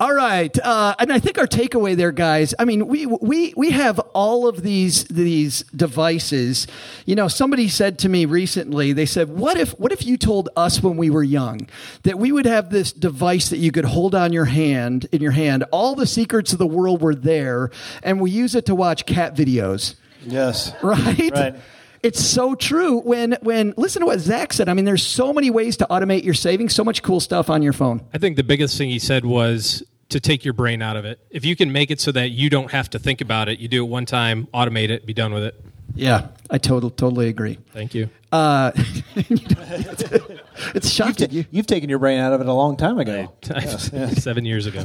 All 0.00 0.12
right, 0.12 0.58
uh, 0.58 0.96
and 0.98 1.12
I 1.12 1.20
think 1.20 1.38
our 1.38 1.46
takeaway 1.46 1.94
there, 1.94 2.10
guys. 2.10 2.54
I 2.58 2.64
mean, 2.64 2.88
we 2.88 3.06
we 3.06 3.54
we 3.56 3.70
have 3.70 4.00
all 4.14 4.48
of 4.48 4.62
these 4.62 5.04
these 5.04 5.62
devices. 5.76 6.66
You 7.06 7.14
know, 7.14 7.28
somebody 7.28 7.68
said 7.68 8.00
to 8.00 8.08
me 8.08 8.24
recently. 8.24 8.92
They 8.92 9.06
said, 9.06 9.28
"What 9.28 9.58
if 9.58 9.78
what 9.78 9.92
if 9.92 10.04
you 10.04 10.16
told 10.16 10.48
us 10.56 10.82
when 10.82 10.96
we 10.96 11.08
were 11.08 11.22
young 11.22 11.68
that 12.02 12.18
we 12.18 12.32
would 12.32 12.46
have 12.46 12.70
this 12.70 12.92
device 12.92 13.50
that 13.50 13.58
you 13.58 13.70
could 13.70 13.84
hold 13.84 14.14
on 14.14 14.32
your 14.32 14.46
hand 14.46 15.06
in 15.12 15.20
your 15.20 15.32
hand? 15.32 15.64
All 15.70 15.94
the 15.94 16.06
secrets 16.06 16.52
of 16.52 16.58
the 16.58 16.66
world 16.66 17.00
were 17.02 17.14
there, 17.14 17.70
and 18.02 18.20
we 18.20 18.30
use 18.30 18.56
it 18.56 18.66
to 18.66 18.74
watch 18.74 19.06
cat 19.06 19.36
videos." 19.36 19.94
Yes. 20.26 20.72
right? 20.82 21.30
Right. 21.32 21.56
It's 22.02 22.24
so 22.24 22.54
true. 22.54 23.00
When 23.00 23.36
when 23.42 23.74
listen 23.76 24.00
to 24.00 24.06
what 24.06 24.20
Zach 24.20 24.52
said. 24.52 24.68
I 24.68 24.74
mean, 24.74 24.84
there's 24.84 25.06
so 25.06 25.32
many 25.32 25.50
ways 25.50 25.76
to 25.78 25.86
automate 25.90 26.24
your 26.24 26.34
savings. 26.34 26.74
So 26.74 26.82
much 26.84 27.02
cool 27.02 27.20
stuff 27.20 27.50
on 27.50 27.62
your 27.62 27.72
phone. 27.72 28.00
I 28.14 28.18
think 28.18 28.36
the 28.36 28.44
biggest 28.44 28.78
thing 28.78 28.88
he 28.88 28.98
said 28.98 29.24
was 29.24 29.82
to 30.08 30.20
take 30.20 30.44
your 30.44 30.54
brain 30.54 30.82
out 30.82 30.96
of 30.96 31.04
it. 31.04 31.20
If 31.30 31.44
you 31.44 31.56
can 31.56 31.72
make 31.72 31.90
it 31.90 32.00
so 32.00 32.12
that 32.12 32.30
you 32.30 32.50
don't 32.50 32.70
have 32.70 32.90
to 32.90 32.98
think 32.98 33.20
about 33.20 33.48
it, 33.48 33.58
you 33.58 33.68
do 33.68 33.84
it 33.84 33.88
one 33.88 34.06
time, 34.06 34.48
automate 34.52 34.90
it, 34.90 35.06
be 35.06 35.14
done 35.14 35.32
with 35.32 35.44
it. 35.44 35.60
Yeah, 35.94 36.28
I 36.48 36.58
totally 36.58 36.92
totally 36.92 37.28
agree. 37.28 37.58
Thank 37.72 37.94
you. 37.94 38.08
Uh, 38.30 38.70
it's 39.16 40.88
shocking. 40.88 41.30
You, 41.32 41.44
You've 41.50 41.66
taken 41.66 41.90
your 41.90 41.98
brain 41.98 42.20
out 42.20 42.32
of 42.32 42.40
it 42.40 42.46
a 42.46 42.52
long 42.52 42.76
time 42.76 42.98
ago. 42.98 43.32
Seven 44.12 44.44
years 44.44 44.66
ago. 44.66 44.84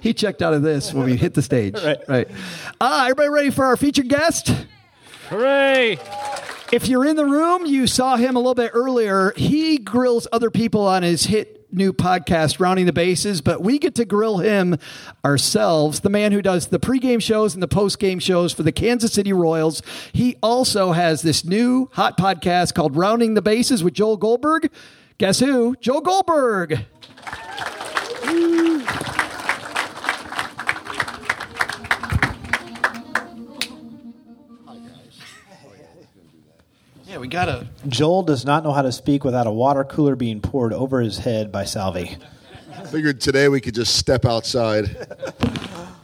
he 0.00 0.14
checked 0.14 0.40
out 0.42 0.54
of 0.54 0.62
this 0.62 0.94
when 0.94 1.04
we 1.04 1.16
hit 1.16 1.34
the 1.34 1.42
stage. 1.42 1.74
Right. 1.74 1.98
Right. 2.08 2.28
Uh, 2.80 3.02
everybody 3.04 3.28
ready 3.28 3.50
for 3.50 3.66
our 3.66 3.76
featured 3.76 4.08
guest? 4.08 4.50
Hooray! 5.28 5.98
If 6.72 6.88
you're 6.88 7.04
in 7.04 7.16
the 7.16 7.24
room, 7.24 7.66
you 7.66 7.86
saw 7.86 8.16
him 8.16 8.36
a 8.36 8.38
little 8.38 8.54
bit 8.54 8.70
earlier. 8.74 9.32
He 9.36 9.78
grills 9.78 10.26
other 10.32 10.50
people 10.50 10.86
on 10.86 11.02
his 11.02 11.24
hit 11.24 11.66
new 11.72 11.92
podcast, 11.92 12.60
Rounding 12.60 12.86
the 12.86 12.92
Bases, 12.92 13.40
but 13.40 13.60
we 13.60 13.78
get 13.78 13.94
to 13.96 14.04
grill 14.04 14.38
him 14.38 14.78
ourselves. 15.24 16.00
The 16.00 16.10
man 16.10 16.32
who 16.32 16.42
does 16.42 16.68
the 16.68 16.78
pregame 16.78 17.20
shows 17.20 17.54
and 17.54 17.62
the 17.62 17.68
postgame 17.68 18.20
shows 18.20 18.52
for 18.52 18.62
the 18.62 18.72
Kansas 18.72 19.12
City 19.12 19.32
Royals. 19.32 19.82
He 20.12 20.36
also 20.42 20.92
has 20.92 21.22
this 21.22 21.44
new 21.44 21.90
hot 21.92 22.16
podcast 22.16 22.74
called 22.74 22.96
Rounding 22.96 23.34
the 23.34 23.42
Bases 23.42 23.82
with 23.82 23.94
Joel 23.94 24.16
Goldberg. 24.16 24.70
Guess 25.18 25.40
who? 25.40 25.76
Joel 25.80 26.02
Goldberg. 26.02 26.84
Yeah, 37.16 37.20
we 37.20 37.28
got 37.28 37.46
to. 37.46 37.66
Joel 37.88 38.24
does 38.24 38.44
not 38.44 38.62
know 38.62 38.72
how 38.72 38.82
to 38.82 38.92
speak 38.92 39.24
without 39.24 39.46
a 39.46 39.50
water 39.50 39.84
cooler 39.84 40.16
being 40.16 40.42
poured 40.42 40.74
over 40.74 41.00
his 41.00 41.16
head 41.16 41.50
by 41.50 41.64
Salvy. 41.64 42.18
Figured 42.90 43.22
today 43.22 43.48
we 43.48 43.58
could 43.58 43.74
just 43.74 43.96
step 43.96 44.26
outside. 44.26 44.94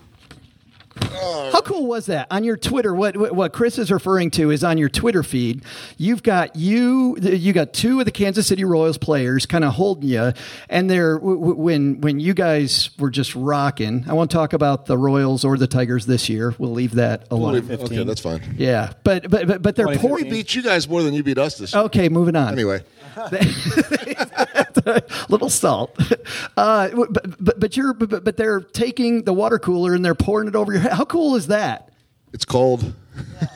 How 1.13 1.61
cool 1.61 1.87
was 1.87 2.07
that 2.07 2.27
on 2.31 2.45
your 2.45 2.57
Twitter? 2.57 2.95
What, 2.95 3.17
what 3.17 3.35
what 3.35 3.53
Chris 3.53 3.79
is 3.79 3.91
referring 3.91 4.31
to 4.33 4.51
is 4.51 4.65
on 4.65 4.79
your 4.79 4.89
Twitter 4.89 5.23
feed. 5.23 5.65
You've 5.99 6.23
got 6.23 6.57
you 6.57 7.17
you 7.21 7.53
got 7.53 7.73
two 7.73 7.99
of 8.01 8.05
the 8.07 8.11
Kansas 8.11 8.47
City 8.47 8.65
Royals 8.65 8.99
players 8.99 9.47
kind 9.47 9.65
of 9.65 9.75
holding 9.75 10.09
you, 10.09 10.33
and 10.69 10.91
they're 10.91 11.19
w- 11.19 11.37
w- 11.39 11.57
when 11.57 12.01
when 12.01 12.21
you 12.21 12.35
guys 12.35 12.91
were 12.99 13.11
just 13.11 13.35
rocking. 13.35 14.05
I 14.09 14.13
won't 14.15 14.31
talk 14.31 14.53
about 14.53 14.87
the 14.87 14.99
Royals 14.99 15.45
or 15.45 15.57
the 15.57 15.67
Tigers 15.67 16.07
this 16.07 16.29
year. 16.29 16.55
We'll 16.59 16.73
leave 16.73 16.95
that 16.97 17.27
alone. 17.31 17.71
Okay, 17.71 18.05
that's 18.05 18.21
fine. 18.21 18.55
Yeah, 18.59 18.93
but 19.05 19.31
but 19.31 19.47
but, 19.47 19.63
but 19.63 19.77
they're 19.77 19.89
We 19.89 19.97
beat 20.31 20.55
you 20.55 20.63
guys 20.63 20.89
more 20.89 21.03
than 21.03 21.15
you 21.15 21.23
beat 21.23 21.39
us 21.39 21.59
this 21.59 21.73
year. 21.75 21.83
Okay, 21.85 22.09
moving 22.09 22.37
on. 22.37 22.53
Anyway, 22.53 22.83
little 25.29 25.51
salt. 25.51 25.97
Uh, 26.57 26.89
but, 26.91 27.45
but 27.45 27.61
but 27.61 27.77
you're 27.77 27.93
but, 27.95 28.25
but 28.25 28.37
they're 28.37 28.61
taking 28.61 29.25
the 29.25 29.33
water 29.33 29.59
cooler 29.59 29.95
and 29.95 30.05
they're 30.05 30.15
pouring 30.15 30.49
it 30.49 30.57
over 30.57 30.73
your 30.73 30.81
head. 30.83 30.93
How 30.93 31.02
cool 31.05 31.37
is 31.37 31.49
that? 31.49 31.93
it's 32.33 32.45
cold. 32.45 32.95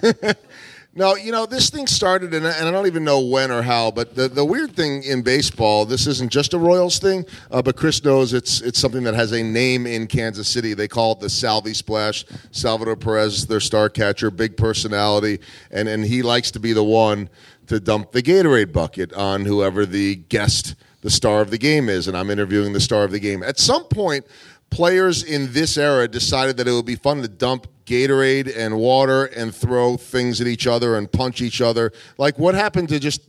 no, 0.94 1.16
you 1.16 1.32
know, 1.32 1.46
this 1.46 1.70
thing 1.70 1.86
started, 1.86 2.34
and 2.34 2.46
I, 2.46 2.52
and 2.52 2.68
I 2.68 2.70
don't 2.70 2.86
even 2.86 3.04
know 3.04 3.20
when 3.20 3.50
or 3.50 3.62
how, 3.62 3.90
but 3.90 4.14
the, 4.14 4.28
the 4.28 4.44
weird 4.44 4.76
thing 4.76 5.02
in 5.02 5.22
baseball, 5.22 5.86
this 5.86 6.06
isn't 6.06 6.30
just 6.30 6.52
a 6.52 6.58
Royals 6.58 6.98
thing, 6.98 7.24
uh, 7.50 7.62
but 7.62 7.76
Chris 7.76 8.04
knows 8.04 8.32
it's, 8.32 8.60
it's 8.60 8.78
something 8.78 9.02
that 9.04 9.14
has 9.14 9.32
a 9.32 9.42
name 9.42 9.86
in 9.86 10.06
Kansas 10.06 10.48
City. 10.48 10.74
They 10.74 10.88
call 10.88 11.12
it 11.12 11.20
the 11.20 11.30
Salvy 11.30 11.74
Splash. 11.74 12.24
Salvador 12.50 12.96
Perez, 12.96 13.46
their 13.46 13.60
star 13.60 13.88
catcher, 13.88 14.30
big 14.30 14.56
personality, 14.56 15.40
and, 15.70 15.88
and 15.88 16.04
he 16.04 16.22
likes 16.22 16.50
to 16.52 16.60
be 16.60 16.72
the 16.72 16.84
one 16.84 17.30
to 17.66 17.80
dump 17.80 18.12
the 18.12 18.22
Gatorade 18.22 18.72
bucket 18.72 19.12
on 19.14 19.44
whoever 19.44 19.86
the 19.86 20.16
guest, 20.16 20.76
the 21.00 21.10
star 21.10 21.40
of 21.40 21.50
the 21.50 21.58
game 21.58 21.88
is, 21.88 22.08
and 22.08 22.16
I'm 22.16 22.30
interviewing 22.30 22.72
the 22.74 22.80
star 22.80 23.04
of 23.04 23.10
the 23.10 23.18
game. 23.18 23.42
At 23.42 23.58
some 23.58 23.84
point, 23.84 24.24
players 24.70 25.22
in 25.22 25.52
this 25.52 25.76
era 25.78 26.08
decided 26.08 26.56
that 26.58 26.68
it 26.68 26.72
would 26.72 26.86
be 26.86 26.96
fun 26.96 27.22
to 27.22 27.28
dump 27.28 27.66
Gatorade 27.86 28.54
and 28.56 28.76
water 28.76 29.26
and 29.26 29.54
throw 29.54 29.96
things 29.96 30.40
at 30.40 30.46
each 30.46 30.66
other 30.66 30.96
and 30.96 31.10
punch 31.10 31.40
each 31.40 31.60
other. 31.60 31.92
Like 32.18 32.38
what 32.38 32.54
happened 32.54 32.88
to 32.90 32.98
just 32.98 33.22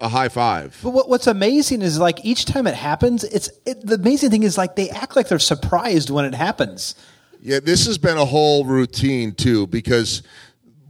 a 0.00 0.08
high 0.08 0.28
five. 0.28 0.78
But 0.82 0.90
what, 0.90 1.08
what's 1.08 1.26
amazing 1.26 1.80
is 1.80 1.98
like 1.98 2.24
each 2.24 2.44
time 2.44 2.66
it 2.66 2.74
happens, 2.74 3.24
it's 3.24 3.48
it, 3.64 3.86
the 3.86 3.94
amazing 3.94 4.30
thing 4.30 4.42
is 4.42 4.58
like 4.58 4.76
they 4.76 4.90
act 4.90 5.16
like 5.16 5.28
they're 5.28 5.38
surprised 5.38 6.10
when 6.10 6.24
it 6.24 6.34
happens. 6.34 6.94
Yeah, 7.40 7.60
this 7.60 7.86
has 7.86 7.98
been 7.98 8.18
a 8.18 8.24
whole 8.24 8.64
routine 8.64 9.32
too 9.32 9.66
because 9.68 10.22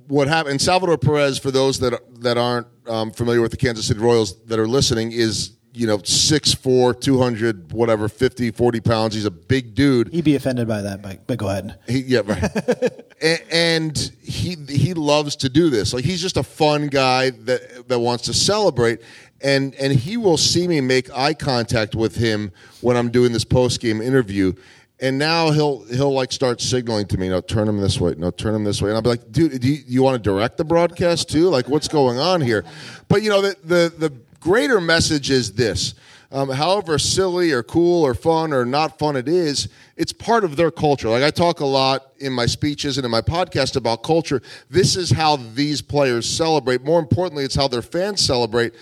what 0.09 0.29
happened 0.29 0.61
Salvador 0.61 0.99
Perez 0.99 1.39
for 1.39 1.51
those 1.51 1.79
that 1.81 2.01
that 2.23 2.39
aren't 2.39 2.67
um, 2.87 3.13
familiar 3.13 3.41
with 3.41 3.51
the 3.51 3.57
Kansas 3.57 3.87
City 3.87 4.01
Royals 4.01 4.43
that 4.45 4.59
are 4.59 4.67
listening 4.67 5.13
is 5.13 5.53
you 5.75 5.87
know 5.87 5.99
6'4 5.99 7.01
200 7.01 7.73
whatever 7.73 8.09
50 8.09 8.51
40 8.51 8.81
pounds. 8.81 9.15
He's 9.15 9.25
a 9.25 9.31
big 9.31 9.75
dude. 9.75 10.09
He'd 10.09 10.25
be 10.25 10.37
offended 10.37 10.69
by 10.69 10.83
that, 10.83 11.03
but, 11.03 11.27
but 11.27 11.39
go 11.39 11.49
ahead. 11.49 11.79
he, 11.89 12.01
yeah 12.01 12.21
right. 12.25 13.05
And, 13.23 13.43
and 13.53 14.13
he 14.21 14.57
he 14.69 14.95
loves 14.95 15.37
to 15.37 15.49
do 15.49 15.71
this. 15.71 15.95
Like 15.95 16.05
he's 16.05 16.21
just 16.21 16.37
a 16.37 16.43
fun 16.43 16.89
guy 16.89 17.31
that 17.31 17.89
that 17.89 18.01
wants 18.01 18.25
to 18.25 18.35
celebrate. 18.35 19.01
And 19.41 19.75
and 19.77 19.93
he 19.93 20.17
will 20.17 20.37
see 20.37 20.67
me 20.67 20.81
make 20.81 21.09
eye 21.17 21.35
contact 21.35 21.95
with 21.95 22.17
him 22.17 22.51
when 22.81 22.97
I'm 22.97 23.11
doing 23.11 23.33
this 23.33 23.45
post 23.45 23.81
game 23.81 24.01
interview. 24.01 24.55
And 24.99 25.19
now 25.19 25.51
he'll 25.51 25.85
he'll 25.85 26.13
like 26.13 26.33
start 26.33 26.61
signaling 26.61 27.07
to 27.09 27.19
me, 27.19 27.29
no, 27.29 27.41
turn 27.41 27.69
him 27.69 27.81
this 27.81 28.01
way, 28.01 28.15
no, 28.19 28.31
turn 28.31 28.55
him 28.55 28.65
this 28.65 28.83
way, 28.83 28.89
and 28.91 28.97
I'll 28.97 29.03
be 29.03 29.11
like, 29.11 29.33
dude, 29.33 29.61
do 29.61 29.69
you, 29.69 29.83
you 29.87 30.03
want 30.03 30.23
to 30.23 30.31
direct 30.31 30.59
the 30.59 30.65
broadcast 30.65 31.29
too? 31.29 31.49
Like, 31.49 31.69
what's 31.69 31.89
going 31.89 32.19
on 32.19 32.41
here? 32.41 32.65
But 33.09 33.23
you 33.23 33.31
know, 33.31 33.43
the 33.43 33.57
the, 33.65 33.93
the 33.99 34.13
greater 34.43 34.81
message 34.81 35.31
is 35.31 35.53
this: 35.53 35.95
um, 36.31 36.51
however 36.51 36.99
silly 36.99 37.53
or 37.53 37.63
cool 37.63 38.05
or 38.05 38.15
fun 38.15 38.53
or 38.53 38.65
not 38.65 38.99
fun 38.99 39.17
it 39.17 39.29
is, 39.29 39.69
it's 39.97 40.13
part 40.13 40.45
of 40.45 40.57
their 40.57 40.71
culture. 40.71 41.09
Like 41.09 41.23
I 41.23 41.31
talk 41.31 41.61
a 41.61 41.67
lot 41.67 42.13
in 42.19 42.33
my 42.33 42.47
speeches 42.47 42.99
and 42.99 43.05
in 43.05 43.11
my 43.11 43.21
podcast 43.21 43.77
about 43.77 44.03
culture. 44.03 44.43
This 44.69 44.97
is 44.97 45.11
how 45.11 45.37
these 45.37 45.81
players 45.81 46.29
celebrate. 46.29 46.83
More 46.83 46.99
importantly, 46.99 47.45
it's 47.45 47.55
how 47.55 47.69
their 47.69 47.83
fans 47.83 48.21
celebrate, 48.21 48.75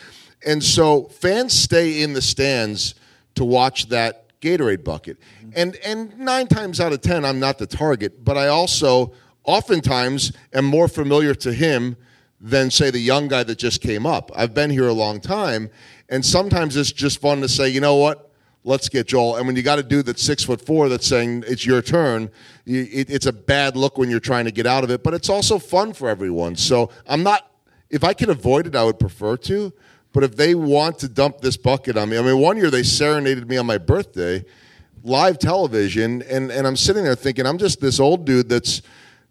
and 0.45 0.65
so 0.65 1.05
fans 1.05 1.53
stay 1.53 2.03
in 2.03 2.15
the 2.15 2.23
stands 2.23 2.95
to 3.35 3.45
watch 3.45 3.89
that 3.89 4.27
Gatorade 4.41 4.83
bucket. 4.83 5.19
And 5.55 5.77
and 5.85 6.19
9 6.19 6.47
times 6.47 6.81
out 6.81 6.93
of 6.93 7.03
10 7.03 7.25
I'm 7.25 7.39
not 7.39 7.59
the 7.59 7.67
target, 7.67 8.25
but 8.25 8.39
I 8.39 8.49
also 8.49 9.13
oftentimes 9.45 10.33
am 10.53 10.65
more 10.65 10.89
familiar 10.89 11.35
to 11.35 11.53
him 11.53 11.97
than 12.41 12.71
say 12.71 12.91
the 12.91 12.99
young 12.99 13.29
guy 13.29 13.43
that 13.43 13.59
just 13.59 13.81
came 13.81 14.07
up. 14.07 14.31
I've 14.35 14.55
been 14.55 14.71
here 14.71 14.89
a 14.89 14.93
long 14.93 15.21
time 15.21 15.71
and 16.09 16.25
sometimes 16.25 16.77
it's 16.77 16.93
just 16.93 17.21
fun 17.21 17.41
to 17.43 17.49
say, 17.49 17.69
"You 17.69 17.81
know 17.81 17.97
what? 17.97 18.31
Let's 18.65 18.89
get 18.89 19.07
Joel." 19.07 19.37
And 19.37 19.47
when 19.47 19.57
you 19.57 19.63
got 19.63 19.79
a 19.79 19.83
dude 19.83 20.07
that's 20.07 20.23
6 20.23 20.45
foot 20.45 20.65
4 20.65 20.89
that's 20.89 21.07
saying 21.07 21.45
it's 21.47 21.67
your 21.67 21.83
turn, 21.83 22.31
it, 22.67 23.11
it's 23.11 23.27
a 23.27 23.33
bad 23.33 23.77
look 23.77 23.99
when 23.99 24.11
you're 24.11 24.21
trying 24.21 24.47
to 24.47 24.51
get 24.51 24.67
out 24.67 24.85
of 24.85 24.91
it, 24.91 25.03
but 25.03 25.15
it's 25.15 25.29
also 25.29 25.59
fun 25.59 25.93
for 25.93 26.09
everyone. 26.09 26.57
So, 26.57 26.91
I'm 27.07 27.23
not 27.23 27.51
if 27.91 28.05
I 28.05 28.15
can 28.15 28.31
avoid 28.31 28.67
it, 28.67 28.77
I 28.77 28.85
would 28.85 28.99
prefer 28.99 29.37
to. 29.37 29.73
But 30.13 30.25
if 30.25 30.37
they 30.37 30.55
want 30.55 30.99
to 31.01 31.09
dump 31.09 31.41
this 31.41 31.57
bucket 31.57 31.97
on 31.97 32.09
me, 32.09 32.19
I 32.19 32.23
mean, 32.23 32.39
one 32.39 32.57
year 32.57 32.71
they 32.71 32.83
serenaded 32.83 33.49
me 33.49 33.57
on 33.57 33.67
my 33.67 33.79
birthday, 33.79 34.45
live 35.05 35.39
television, 35.39 36.23
and, 36.23 36.51
and 36.51 36.67
I'm 36.67 36.77
sitting 36.77 37.05
there 37.05 37.15
thinking, 37.15 37.47
I'm 37.47 37.59
just 37.59 37.81
this 37.81 38.01
old 38.01 38.25
dude 38.25 38.49
that's 38.49 38.83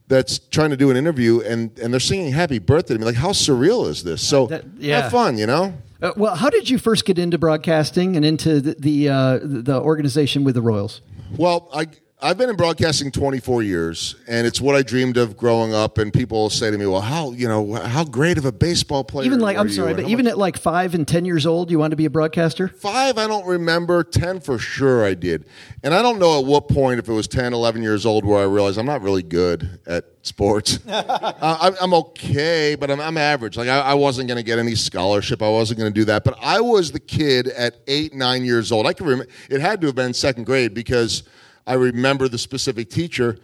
that's 0.09 0.39
trying 0.39 0.71
to 0.71 0.77
do 0.77 0.91
an 0.91 0.97
interview, 0.97 1.39
and, 1.41 1.77
and 1.79 1.93
they're 1.93 1.99
singing 2.01 2.33
"Happy 2.33 2.59
Birthday" 2.59 2.95
to 2.95 2.99
me. 2.99 3.05
Like, 3.05 3.15
how 3.15 3.29
surreal 3.29 3.87
is 3.87 4.03
this? 4.03 4.27
So 4.27 4.49
yeah. 4.77 5.03
have 5.03 5.11
fun, 5.11 5.37
you 5.37 5.45
know. 5.45 5.73
Uh, 6.01 6.11
well, 6.17 6.35
how 6.35 6.49
did 6.49 6.69
you 6.69 6.77
first 6.77 7.05
get 7.05 7.17
into 7.17 7.37
broadcasting 7.37 8.15
and 8.17 8.25
into 8.25 8.59
the 8.59 8.75
the, 8.77 9.09
uh, 9.09 9.39
the 9.41 9.79
organization 9.79 10.43
with 10.43 10.55
the 10.55 10.61
Royals? 10.61 11.01
Well, 11.37 11.69
I 11.73 11.87
I've 12.21 12.37
been 12.37 12.49
in 12.49 12.57
broadcasting 12.57 13.11
24 13.11 13.63
years, 13.63 14.17
and 14.27 14.45
it's 14.45 14.59
what 14.59 14.75
I 14.75 14.81
dreamed 14.81 15.15
of 15.15 15.37
growing 15.37 15.73
up. 15.73 15.97
And 15.97 16.11
people 16.11 16.49
say 16.49 16.69
to 16.69 16.77
me, 16.77 16.85
"Well, 16.85 16.99
how 16.99 17.31
you 17.31 17.47
know 17.47 17.75
how 17.75 18.03
great 18.03 18.37
of 18.37 18.43
a 18.43 18.51
baseball 18.51 19.05
player?" 19.05 19.25
Even 19.25 19.39
like 19.39 19.57
I'm 19.57 19.69
sorry, 19.69 19.93
but 19.93 20.03
even 20.09 20.25
much- 20.25 20.33
at 20.33 20.37
like 20.37 20.57
five 20.57 20.93
and 20.93 21.07
ten 21.07 21.23
years 21.23 21.45
old, 21.45 21.71
you 21.71 21.79
wanted 21.79 21.91
to 21.91 21.95
be 21.95 22.03
a 22.03 22.09
broadcaster. 22.09 22.67
Five, 22.67 23.17
I 23.17 23.25
don't 23.25 23.45
remember. 23.45 24.03
10 24.03 24.41
for 24.41 24.59
sure 24.59 25.05
I 25.05 25.13
did. 25.13 25.45
And 25.81 25.93
I 25.93 26.01
don't 26.01 26.19
know 26.19 26.39
at 26.39 26.45
what 26.45 26.67
point, 26.67 26.99
if 26.99 27.07
it 27.07 27.13
was 27.13 27.27
10, 27.27 27.53
11 27.53 27.81
years 27.81 28.05
old, 28.05 28.25
where 28.25 28.39
I 28.39 28.43
realized 28.43 28.77
I'm 28.77 28.85
not 28.85 29.01
really 29.01 29.23
good 29.23 29.79
at 29.87 30.05
sports. 30.23 30.79
uh, 30.87 31.57
I'm, 31.61 31.75
I'm 31.81 31.93
okay, 31.93 32.75
but 32.75 32.91
I'm, 32.91 32.99
I'm 32.99 33.17
average. 33.17 33.55
Like, 33.55 33.69
I, 33.69 33.79
I 33.79 33.93
wasn't 33.93 34.27
going 34.27 34.37
to 34.37 34.43
get 34.43 34.59
any 34.59 34.75
scholarship. 34.75 35.41
I 35.41 35.49
wasn't 35.49 35.79
going 35.79 35.93
to 35.93 35.97
do 35.99 36.05
that. 36.05 36.25
But 36.25 36.37
I 36.41 36.59
was 36.59 36.91
the 36.91 36.99
kid 36.99 37.47
at 37.47 37.77
eight, 37.87 38.13
nine 38.13 38.43
years 38.43 38.71
old. 38.73 38.87
I 38.87 38.93
can 38.93 39.05
remember, 39.05 39.31
it 39.49 39.61
had 39.61 39.79
to 39.81 39.87
have 39.87 39.95
been 39.95 40.13
second 40.13 40.45
grade 40.45 40.73
because 40.73 41.23
I 41.69 41.73
remember 41.75 42.27
the 42.27 42.39
specific 42.39 42.89
teacher 42.89 43.37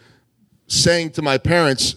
saying 0.66 1.12
to 1.12 1.22
my 1.22 1.38
parents, 1.38 1.96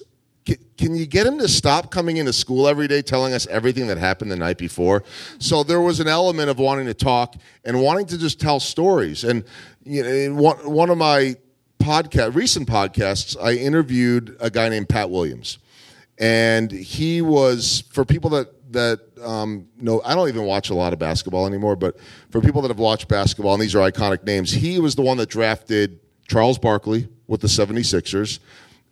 "Can- 0.76 0.94
you 0.94 1.06
get 1.06 1.26
him 1.26 1.38
to 1.38 1.48
stop 1.48 1.90
coming 1.90 2.18
into 2.18 2.34
school 2.34 2.68
every 2.68 2.86
day 2.86 3.00
telling 3.00 3.32
us 3.32 3.46
everything 3.46 3.86
that 3.86 3.96
happened 3.96 4.30
the 4.30 4.36
night 4.36 4.58
before? 4.58 5.04
So 5.38 5.62
there 5.62 5.80
was 5.80 6.00
an 6.00 6.06
element 6.06 6.50
of 6.50 6.58
wanting 6.58 6.84
to 6.84 6.92
talk 6.92 7.36
and 7.64 7.80
wanting 7.80 8.04
to 8.06 8.18
just 8.18 8.38
tell 8.38 8.60
stories. 8.60 9.24
And 9.24 9.42
you 9.84 10.02
know, 10.02 10.34
one, 10.34 10.56
one 10.70 10.90
of 10.90 10.98
my 10.98 11.36
podcast, 11.80 12.34
recent 12.34 12.68
podcasts, 12.68 13.34
I 13.42 13.54
interviewed 13.54 14.36
a 14.38 14.50
guy 14.50 14.68
named 14.68 14.90
Pat 14.90 15.08
Williams, 15.08 15.56
and 16.18 16.70
he 16.70 17.22
was 17.22 17.84
for 17.90 18.04
people 18.04 18.28
that 18.30 18.52
that 18.72 19.00
um, 19.24 19.66
know. 19.80 20.02
I 20.04 20.14
don't 20.14 20.28
even 20.28 20.44
watch 20.44 20.68
a 20.68 20.74
lot 20.74 20.92
of 20.92 20.98
basketball 20.98 21.46
anymore, 21.46 21.74
but 21.74 21.96
for 22.28 22.42
people 22.42 22.60
that 22.62 22.68
have 22.68 22.78
watched 22.78 23.08
basketball, 23.08 23.54
and 23.54 23.62
these 23.62 23.74
are 23.74 23.90
iconic 23.90 24.24
names, 24.24 24.52
he 24.52 24.78
was 24.78 24.94
the 24.94 25.00
one 25.00 25.16
that 25.16 25.30
drafted 25.30 26.00
Charles 26.28 26.58
Barkley 26.58 27.08
with 27.26 27.40
the 27.40 27.48
76ers 27.48 28.38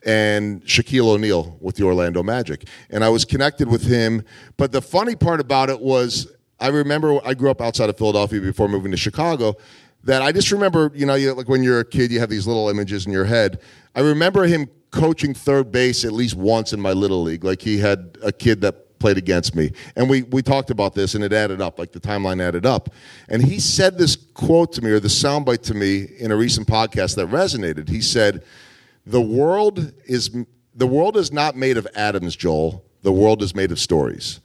and 0.05 0.63
Shaquille 0.65 1.09
O'Neal 1.09 1.57
with 1.61 1.77
the 1.77 1.85
Orlando 1.85 2.23
Magic. 2.23 2.69
And 2.91 3.05
I 3.05 3.09
was 3.09 3.25
connected 3.25 3.69
with 3.69 3.85
him. 3.85 4.23
But 4.57 4.73
the 4.73 4.83
funny 4.83 5.17
part 5.17 5.41
about 5.41 5.71
it 5.71 5.81
was 5.81 6.33
I 6.59 6.69
remember 6.69 7.21
I 7.25 7.35
grew 7.35 7.51
up 7.51 7.61
outside 7.61 7.91
of 7.91 7.99
Philadelphia 7.99 8.41
before 8.41 8.69
moving 8.69 8.91
to 8.91 8.97
Chicago. 8.97 9.57
That 10.05 10.23
I 10.23 10.31
just 10.31 10.53
remember, 10.53 10.93
you 10.95 11.05
know, 11.05 11.17
like 11.35 11.49
when 11.49 11.63
you're 11.63 11.81
a 11.81 11.85
kid, 11.85 12.13
you 12.13 12.21
have 12.21 12.31
these 12.31 12.47
little 12.47 12.69
images 12.69 13.07
in 13.07 13.13
your 13.13 13.25
head. 13.25 13.61
I 13.95 14.01
remember 14.01 14.45
him 14.45 14.69
coaching 14.93 15.35
third 15.35 15.73
base 15.73 16.05
at 16.05 16.13
least 16.13 16.37
once 16.37 16.73
in 16.73 16.81
my 16.81 16.93
little 16.93 17.23
league. 17.23 17.43
Like 17.43 17.61
he 17.61 17.79
had 17.79 18.17
a 18.23 18.31
kid 18.31 18.61
that 18.61 18.86
played 19.07 19.19
against 19.19 19.55
me. 19.55 19.71
And 19.95 20.11
we, 20.11 20.25
we 20.25 20.43
talked 20.43 20.71
about 20.71 20.97
this 20.97 21.15
and 21.15 21.23
it 21.23 21.33
added 21.33 21.61
up, 21.61 21.79
like 21.79 21.93
the 21.93 22.01
timeline 22.01 22.43
added 22.43 22.67
up. 22.67 22.89
And 23.29 23.41
he 23.41 23.61
said 23.61 23.99
this 23.99 24.17
quote 24.17 24.73
to 24.73 24.83
me 24.83 24.91
or 24.91 24.99
the 24.99 25.07
soundbite 25.07 25.63
to 25.67 25.75
me 25.75 26.09
in 26.19 26.33
a 26.33 26.37
recent 26.37 26.67
podcast 26.67 27.15
that 27.15 27.29
resonated. 27.29 27.89
He 27.89 28.01
said, 28.01 28.43
The 29.07 29.21
world 29.21 29.93
is 30.07 30.37
the 30.75 30.89
world 30.89 31.17
is 31.17 31.31
not 31.31 31.55
made 31.55 31.77
of 31.77 31.87
atoms, 31.95 32.35
Joel. 32.35 32.85
The 33.03 33.13
world 33.13 33.45
is 33.45 33.55
made 33.55 33.71
of 33.71 33.79
stories. 33.79 34.41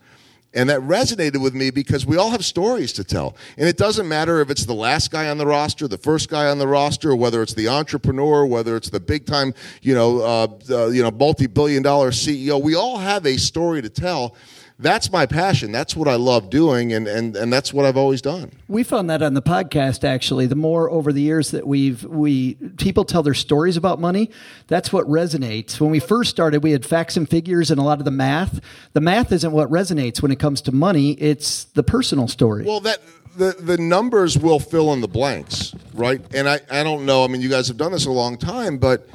And 0.54 0.68
that 0.68 0.80
resonated 0.80 1.42
with 1.42 1.54
me 1.54 1.70
because 1.70 2.04
we 2.04 2.16
all 2.16 2.30
have 2.30 2.44
stories 2.44 2.92
to 2.94 3.04
tell. 3.04 3.36
And 3.56 3.66
it 3.66 3.78
doesn't 3.78 4.06
matter 4.06 4.40
if 4.40 4.50
it's 4.50 4.66
the 4.66 4.74
last 4.74 5.10
guy 5.10 5.30
on 5.30 5.38
the 5.38 5.46
roster, 5.46 5.88
the 5.88 5.96
first 5.96 6.28
guy 6.28 6.46
on 6.46 6.58
the 6.58 6.68
roster, 6.68 7.16
whether 7.16 7.42
it's 7.42 7.54
the 7.54 7.68
entrepreneur, 7.68 8.44
whether 8.44 8.76
it's 8.76 8.90
the 8.90 9.00
big 9.00 9.24
time, 9.24 9.54
you 9.80 9.94
know, 9.94 10.20
uh, 10.20 10.48
uh, 10.70 10.86
you 10.88 11.02
know, 11.02 11.10
multi 11.10 11.46
billion 11.46 11.82
dollar 11.82 12.10
CEO. 12.10 12.60
We 12.60 12.74
all 12.74 12.98
have 12.98 13.24
a 13.24 13.38
story 13.38 13.80
to 13.80 13.88
tell. 13.88 14.36
That's 14.82 15.12
my 15.12 15.26
passion. 15.26 15.70
That's 15.70 15.94
what 15.94 16.08
I 16.08 16.16
love 16.16 16.50
doing, 16.50 16.92
and, 16.92 17.06
and, 17.06 17.36
and 17.36 17.52
that's 17.52 17.72
what 17.72 17.86
I've 17.86 17.96
always 17.96 18.20
done. 18.20 18.50
We 18.66 18.82
found 18.82 19.08
that 19.10 19.22
on 19.22 19.34
the 19.34 19.42
podcast. 19.42 20.02
Actually, 20.02 20.46
the 20.46 20.56
more 20.56 20.90
over 20.90 21.12
the 21.12 21.22
years 21.22 21.52
that 21.52 21.66
we've 21.66 22.02
we 22.04 22.54
people 22.76 23.04
tell 23.04 23.22
their 23.22 23.34
stories 23.34 23.76
about 23.76 24.00
money, 24.00 24.28
that's 24.66 24.92
what 24.92 25.06
resonates. 25.06 25.80
When 25.80 25.90
we 25.90 26.00
first 26.00 26.30
started, 26.30 26.64
we 26.64 26.72
had 26.72 26.84
facts 26.84 27.16
and 27.16 27.30
figures 27.30 27.70
and 27.70 27.78
a 27.78 27.82
lot 27.84 28.00
of 28.00 28.04
the 28.04 28.10
math. 28.10 28.60
The 28.92 29.00
math 29.00 29.30
isn't 29.30 29.52
what 29.52 29.70
resonates 29.70 30.20
when 30.20 30.32
it 30.32 30.40
comes 30.40 30.60
to 30.62 30.72
money. 30.72 31.12
It's 31.12 31.64
the 31.64 31.84
personal 31.84 32.26
story. 32.26 32.64
Well, 32.64 32.80
that 32.80 33.00
the 33.36 33.54
the 33.58 33.78
numbers 33.78 34.36
will 34.36 34.58
fill 34.58 34.92
in 34.92 35.00
the 35.00 35.08
blanks, 35.08 35.74
right? 35.94 36.20
And 36.34 36.48
I 36.48 36.60
I 36.70 36.82
don't 36.82 37.06
know. 37.06 37.24
I 37.24 37.28
mean, 37.28 37.40
you 37.40 37.48
guys 37.48 37.68
have 37.68 37.76
done 37.76 37.92
this 37.92 38.06
a 38.06 38.10
long 38.10 38.36
time, 38.36 38.78
but 38.78 39.06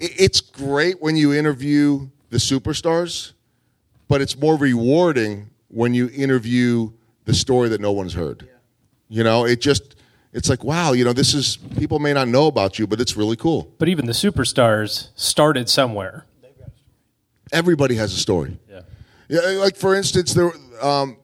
it's 0.00 0.40
great 0.40 1.00
when 1.00 1.16
you 1.16 1.32
interview 1.32 2.08
the 2.30 2.38
superstars, 2.38 3.32
but 4.08 4.20
it's 4.20 4.36
more 4.36 4.56
rewarding 4.56 5.50
when 5.68 5.94
you 5.94 6.10
interview 6.14 6.90
the 7.24 7.34
story 7.34 7.68
that 7.68 7.80
no 7.80 7.92
one's 7.92 8.14
heard. 8.14 8.48
You 9.08 9.22
know, 9.22 9.44
it 9.44 9.60
just 9.60 9.96
it's 10.32 10.48
like 10.48 10.64
wow, 10.64 10.92
you 10.92 11.04
know, 11.04 11.12
this 11.12 11.34
is 11.34 11.56
people 11.78 11.98
may 11.98 12.12
not 12.12 12.28
know 12.28 12.46
about 12.46 12.78
you, 12.78 12.86
but 12.86 13.00
it's 13.00 13.16
really 13.16 13.36
cool. 13.36 13.72
But 13.78 13.88
even 13.88 14.06
the 14.06 14.12
superstars 14.12 15.08
started 15.14 15.68
somewhere. 15.68 16.24
Everybody 17.50 17.94
has 17.94 18.12
a 18.12 18.16
story. 18.16 18.58
Yeah. 18.68 18.80
Yeah, 19.28 19.40
like 19.58 19.76
for 19.76 19.94
instance, 19.94 20.34
there. 20.34 20.52
Um, 20.82 21.16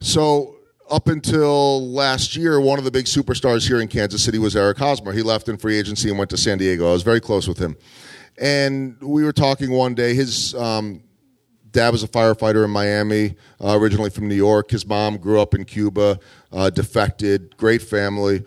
so 0.00 0.56
up 0.90 1.08
until 1.08 1.90
last 1.90 2.36
year, 2.36 2.60
one 2.60 2.78
of 2.78 2.84
the 2.84 2.90
big 2.90 3.06
superstars 3.06 3.66
here 3.66 3.80
in 3.80 3.88
Kansas 3.88 4.22
City 4.22 4.38
was 4.38 4.54
Eric 4.56 4.78
Hosmer. 4.78 5.12
He 5.12 5.22
left 5.22 5.48
in 5.48 5.56
free 5.56 5.78
agency 5.78 6.08
and 6.08 6.18
went 6.18 6.30
to 6.30 6.36
San 6.36 6.58
Diego. 6.58 6.88
I 6.88 6.92
was 6.92 7.02
very 7.02 7.20
close 7.20 7.48
with 7.48 7.58
him, 7.58 7.76
and 8.38 8.96
we 9.00 9.24
were 9.24 9.32
talking 9.32 9.70
one 9.70 9.94
day. 9.94 10.14
His 10.14 10.54
um, 10.54 11.02
dad 11.74 11.90
was 11.90 12.02
a 12.02 12.08
firefighter 12.08 12.64
in 12.64 12.70
Miami, 12.70 13.34
uh, 13.62 13.76
originally 13.78 14.08
from 14.08 14.28
New 14.28 14.34
York. 14.34 14.70
His 14.70 14.86
mom 14.86 15.18
grew 15.18 15.40
up 15.40 15.54
in 15.54 15.64
Cuba. 15.64 16.18
uh, 16.54 16.70
defected, 16.70 17.56
great 17.56 17.82
family. 17.82 18.44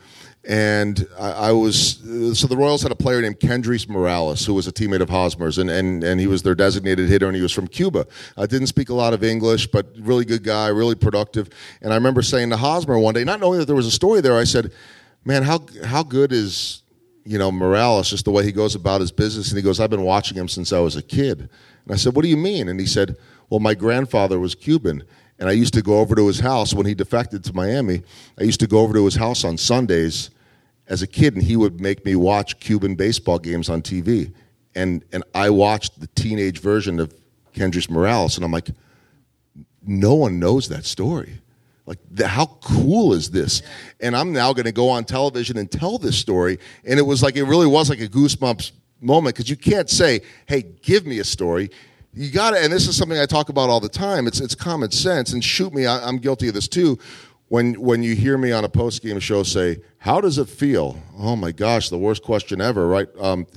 And 0.47 1.05
I, 1.19 1.31
I 1.31 1.51
was 1.51 1.97
so 2.39 2.47
the 2.47 2.55
Royals 2.55 2.81
had 2.81 2.91
a 2.93 2.95
player 2.95 3.21
named 3.21 3.41
Kendrys 3.41 3.89
Morales 3.89 4.45
who 4.45 4.53
was 4.53 4.65
a 4.65 4.71
teammate 4.71 5.01
of 5.01 5.09
Hosmer's, 5.09 5.57
and, 5.57 5.69
and, 5.69 6.05
and 6.05 6.21
he 6.21 6.27
was 6.27 6.41
their 6.41 6.55
designated 6.55 7.09
hitter, 7.09 7.27
and 7.27 7.35
he 7.35 7.41
was 7.41 7.51
from 7.51 7.67
Cuba. 7.67 8.07
I 8.37 8.45
didn't 8.45 8.67
speak 8.67 8.87
a 8.87 8.93
lot 8.93 9.13
of 9.13 9.25
English, 9.25 9.67
but 9.67 9.87
really 9.99 10.23
good 10.23 10.43
guy, 10.43 10.69
really 10.69 10.95
productive. 10.95 11.49
And 11.81 11.91
I 11.91 11.97
remember 11.97 12.21
saying 12.21 12.49
to 12.51 12.57
Hosmer 12.57 12.97
one 12.97 13.13
day, 13.13 13.25
not 13.25 13.41
knowing 13.41 13.59
that 13.59 13.65
there 13.65 13.75
was 13.75 13.87
a 13.87 13.91
story 13.91 14.21
there, 14.21 14.37
I 14.37 14.45
said, 14.45 14.71
"Man, 15.25 15.43
how 15.43 15.65
how 15.83 16.03
good 16.03 16.31
is 16.31 16.81
you 17.25 17.37
know 17.37 17.51
Morales? 17.51 18.09
Just 18.09 18.23
the 18.23 18.31
way 18.31 18.45
he 18.45 18.53
goes 18.53 18.73
about 18.73 19.01
his 19.01 19.11
business." 19.11 19.49
And 19.49 19.57
he 19.57 19.61
goes, 19.61 19.81
"I've 19.81 19.89
been 19.89 20.03
watching 20.03 20.37
him 20.37 20.47
since 20.47 20.71
I 20.71 20.79
was 20.79 20.95
a 20.95 21.03
kid." 21.03 21.49
And 21.87 21.93
I 21.93 21.97
said, 21.97 22.15
"What 22.15 22.23
do 22.23 22.27
you 22.27 22.37
mean?" 22.37 22.67
And 22.67 22.79
he 22.79 22.85
said, 22.85 23.15
"Well, 23.49 23.61
my 23.61 23.73
grandfather 23.73 24.39
was 24.39 24.55
Cuban." 24.55 25.03
And 25.39 25.47
I 25.47 25.53
used 25.53 25.73
to 25.75 25.81
go 25.81 25.99
over 25.99 26.15
to 26.15 26.27
his 26.27 26.41
house 26.41 26.73
when 26.73 26.85
he 26.85 26.93
defected 26.93 27.43
to 27.45 27.53
Miami. 27.53 28.01
I 28.39 28.43
used 28.43 28.59
to 28.59 28.67
go 28.67 28.79
over 28.79 28.93
to 28.93 29.05
his 29.05 29.15
house 29.15 29.43
on 29.43 29.57
Sundays 29.57 30.31
as 30.87 31.01
a 31.01 31.07
kid, 31.07 31.35
and 31.35 31.43
he 31.43 31.55
would 31.55 31.79
make 31.79 32.03
me 32.03 32.15
watch 32.15 32.59
Cuban 32.59 32.95
baseball 32.95 33.39
games 33.39 33.69
on 33.69 33.81
TV. 33.81 34.33
And 34.75 35.05
and 35.13 35.23
I 35.33 35.49
watched 35.49 36.01
the 36.01 36.07
teenage 36.07 36.59
version 36.59 36.99
of 36.99 37.13
Kendrys 37.53 37.89
Morales, 37.89 38.35
and 38.35 38.43
I'm 38.43 38.51
like, 38.51 38.69
no 39.85 40.13
one 40.15 40.39
knows 40.39 40.67
that 40.67 40.83
story. 40.83 41.39
Like, 41.85 41.99
the, 42.11 42.27
how 42.27 42.47
cool 42.61 43.13
is 43.13 43.31
this? 43.31 43.61
And 44.01 44.13
I'm 44.13 44.33
now 44.33 44.51
going 44.51 44.65
to 44.65 44.73
go 44.73 44.89
on 44.89 45.05
television 45.05 45.57
and 45.57 45.71
tell 45.71 45.97
this 45.97 46.17
story. 46.17 46.59
And 46.83 46.99
it 46.99 47.03
was 47.03 47.23
like, 47.23 47.37
it 47.37 47.45
really 47.45 47.65
was 47.65 47.89
like 47.89 48.01
a 48.01 48.09
goosebumps 48.09 48.71
moment 49.01 49.35
because 49.35 49.49
you 49.49 49.55
can't 49.55 49.89
say, 49.89 50.21
hey, 50.47 50.63
give 50.81 51.05
me 51.05 51.19
a 51.19 51.23
story. 51.23 51.69
You 52.13 52.31
got 52.31 52.51
to, 52.51 52.59
and 52.59 52.71
this 52.73 52.87
is 52.87 52.95
something 52.97 53.19
I 53.19 53.25
talk 53.25 53.49
about 53.49 53.69
all 53.69 53.79
the 53.79 53.89
time. 53.89 54.27
It's, 54.27 54.39
it's 54.39 54.55
common 54.55 54.91
sense. 54.91 55.33
And 55.33 55.43
shoot 55.43 55.73
me, 55.73 55.85
I, 55.85 56.07
I'm 56.07 56.17
guilty 56.17 56.47
of 56.47 56.53
this 56.53 56.67
too 56.67 56.97
when 57.49 57.79
when 57.79 58.03
you 58.03 58.15
hear 58.15 58.37
me 58.37 58.51
on 58.51 58.63
a 58.63 58.69
post 58.69 59.01
game 59.01 59.19
show 59.19 59.43
say, 59.43 59.77
"How 59.99 60.19
does 60.19 60.37
it 60.37 60.49
feel?" 60.49 61.01
Oh 61.17 61.35
my 61.35 61.51
gosh, 61.51 61.89
the 61.89 61.97
worst 61.97 62.23
question 62.23 62.59
ever, 62.59 62.87
right? 62.87 63.07
Um, 63.19 63.47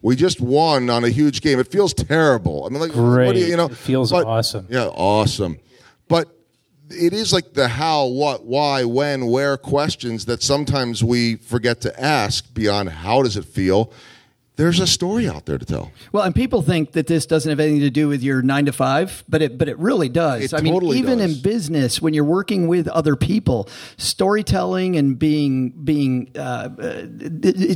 we 0.00 0.16
just 0.16 0.40
won 0.40 0.88
on 0.90 1.04
a 1.04 1.08
huge 1.08 1.40
game. 1.40 1.58
It 1.58 1.70
feels 1.70 1.92
terrible. 1.92 2.64
I 2.64 2.68
mean, 2.68 2.80
like, 2.80 2.92
Great. 2.92 3.26
what 3.26 3.34
do 3.34 3.40
you, 3.40 3.46
you 3.46 3.56
know? 3.56 3.66
It 3.66 3.76
feels 3.76 4.10
but- 4.12 4.26
awesome. 4.26 4.66
Yeah, 4.70 4.86
awesome. 4.86 5.58
But 6.06 6.28
it 6.88 7.12
is 7.12 7.32
like 7.32 7.52
the 7.52 7.68
how, 7.68 8.06
what, 8.06 8.44
why, 8.44 8.84
when, 8.84 9.26
where 9.26 9.56
questions 9.56 10.24
that 10.26 10.42
sometimes 10.42 11.02
we 11.02 11.34
forget 11.34 11.80
to 11.82 12.00
ask 12.00 12.52
beyond 12.54 12.88
how 12.88 13.22
does 13.22 13.36
it 13.36 13.44
feel. 13.44 13.92
There's 14.58 14.80
a 14.80 14.88
story 14.88 15.28
out 15.28 15.46
there 15.46 15.56
to 15.56 15.64
tell. 15.64 15.92
Well, 16.10 16.24
and 16.24 16.34
people 16.34 16.62
think 16.62 16.90
that 16.92 17.06
this 17.06 17.26
doesn't 17.26 17.48
have 17.48 17.60
anything 17.60 17.78
to 17.82 17.90
do 17.90 18.08
with 18.08 18.24
your 18.24 18.42
nine 18.42 18.66
to 18.66 18.72
five, 18.72 19.22
but 19.28 19.40
it 19.40 19.56
but 19.56 19.68
it 19.68 19.78
really 19.78 20.08
does. 20.08 20.52
It 20.52 20.54
I 20.54 20.60
mean, 20.60 20.82
even 20.82 21.18
does. 21.18 21.36
in 21.36 21.42
business, 21.42 22.02
when 22.02 22.12
you're 22.12 22.24
working 22.24 22.66
with 22.66 22.88
other 22.88 23.14
people, 23.14 23.68
storytelling 23.98 24.96
and 24.96 25.16
being 25.16 25.70
being 25.70 26.32
uh, 26.34 26.70
uh, 26.76 27.06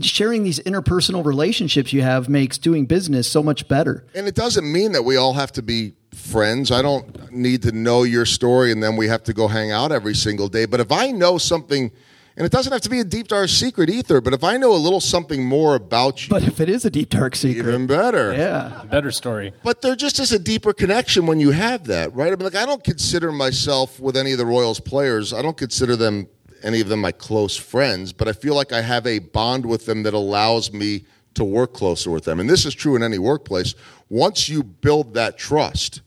sharing 0.03 0.43
these 0.43 0.59
interpersonal 0.59 1.25
relationships 1.25 1.93
you 1.93 2.03
have 2.03 2.29
makes 2.29 2.59
doing 2.59 2.87
business 2.87 3.31
so 3.31 3.45
much 3.45 3.69
better. 3.69 4.05
And 4.13 4.27
it 4.27 4.35
doesn't 4.35 4.71
mean 4.71 4.91
that 4.91 5.05
we 5.05 5.17
all 5.17 5.35
have 5.35 5.53
to 5.53 5.63
be 5.63 5.95
friends. 6.13 6.73
I 6.73 6.83
don't 6.83 7.31
need 7.31 7.63
to 7.63 7.71
know 7.71 8.03
your 8.03 8.27
story 8.27 8.73
and 8.73 8.83
then 8.83 8.97
we 8.97 9.07
have 9.07 9.23
to 9.25 9.33
go 9.33 9.47
hang 9.47 9.71
out 9.71 9.93
every 9.93 10.15
single 10.15 10.49
day. 10.49 10.67
But 10.67 10.81
if 10.81 10.91
I 10.91 11.13
know 11.13 11.39
something, 11.39 11.93
and 12.37 12.47
it 12.47 12.53
doesn't 12.53 12.73
have 12.73 12.81
to 12.83 12.91
be 12.91 13.01
a 13.01 13.05
deep 13.05 13.29
dark 13.29 13.49
secret 13.49 13.91
either, 13.91 14.21
but 14.21 14.33
if 14.33 14.43
I 14.45 14.57
know 14.57 14.73
a 14.73 14.77
little 14.77 15.01
something 15.01 15.45
more 15.45 15.75
about 15.75 16.23
you, 16.25 16.31
But 16.31 16.43
if 16.45 16.61
it 16.61 16.69
is 16.69 16.85
a 16.85 16.91
deep 16.91 17.11
dark 17.11 17.37
secret, 17.37 17.67
even 17.69 17.87
better. 17.87 18.33
yeah. 18.33 18.85
Better 18.91 19.11
story. 19.11 19.53
But 19.63 19.83
there 19.83 19.95
just 19.97 20.19
is 20.19 20.33
a 20.33 20.39
deeper 20.39 20.73
connection 20.73 21.27
when 21.27 21.41
you 21.41 21.51
have 21.51 21.85
that, 21.89 22.15
right? 22.15 22.29
I 22.33 22.37
mean, 22.37 22.45
like 22.45 22.55
I 22.55 22.65
don't 22.67 22.83
consider 22.85 23.33
myself 23.33 24.01
with 24.01 24.17
any 24.17 24.33
of 24.33 24.39
the 24.39 24.47
Royals 24.47 24.81
players. 24.81 25.33
I 25.33 25.43
don't 25.43 25.57
consider 25.57 25.97
them 25.97 26.27
any 26.63 26.81
of 26.81 26.89
them 26.89 27.01
my 27.01 27.13
close 27.13 27.57
friends, 27.57 28.13
but 28.13 28.29
I 28.29 28.33
feel 28.33 28.55
like 28.55 28.73
I 28.73 28.81
have 28.81 29.07
a 29.07 29.19
bond 29.19 29.67
with 29.67 29.85
them 29.87 30.03
that 30.05 30.15
allows 30.15 30.73
me 30.73 31.05
to 31.35 31.45
work 31.45 31.73
closer 31.73 32.11
with 32.11 32.25
them. 32.25 32.39
And 32.41 32.49
this 32.49 32.65
is 32.65 32.75
true 32.75 32.95
in 32.95 33.03
any 33.03 33.19
workplace. 33.19 33.75
Once 34.09 34.49
you 34.49 34.63
build 34.63 35.15
that 35.15 35.39
trust, 35.39 36.03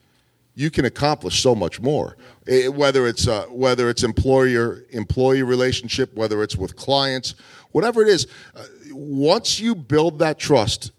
you 0.55 0.71
can 0.71 0.85
accomplish 0.85 1.41
so 1.41 1.53
much 1.53 1.81
more. 1.81 2.17
Eh, 2.47 2.67
whether 2.67 3.05
it's 3.05 3.27
uh, 3.27 3.45
whether 3.49 3.89
it's 3.89 4.03
employer 4.03 4.83
employee 4.89 5.43
relationship, 5.43 6.15
whether 6.15 6.41
it's 6.41 6.55
with 6.55 6.75
clients, 6.75 7.35
whatever 7.71 8.01
it 8.01 8.07
is. 8.07 8.25
Uh, 8.55 8.63
once 8.91 9.59
you 9.59 9.75
build 9.75 10.19
that 10.19 10.39
trust, 10.39 10.91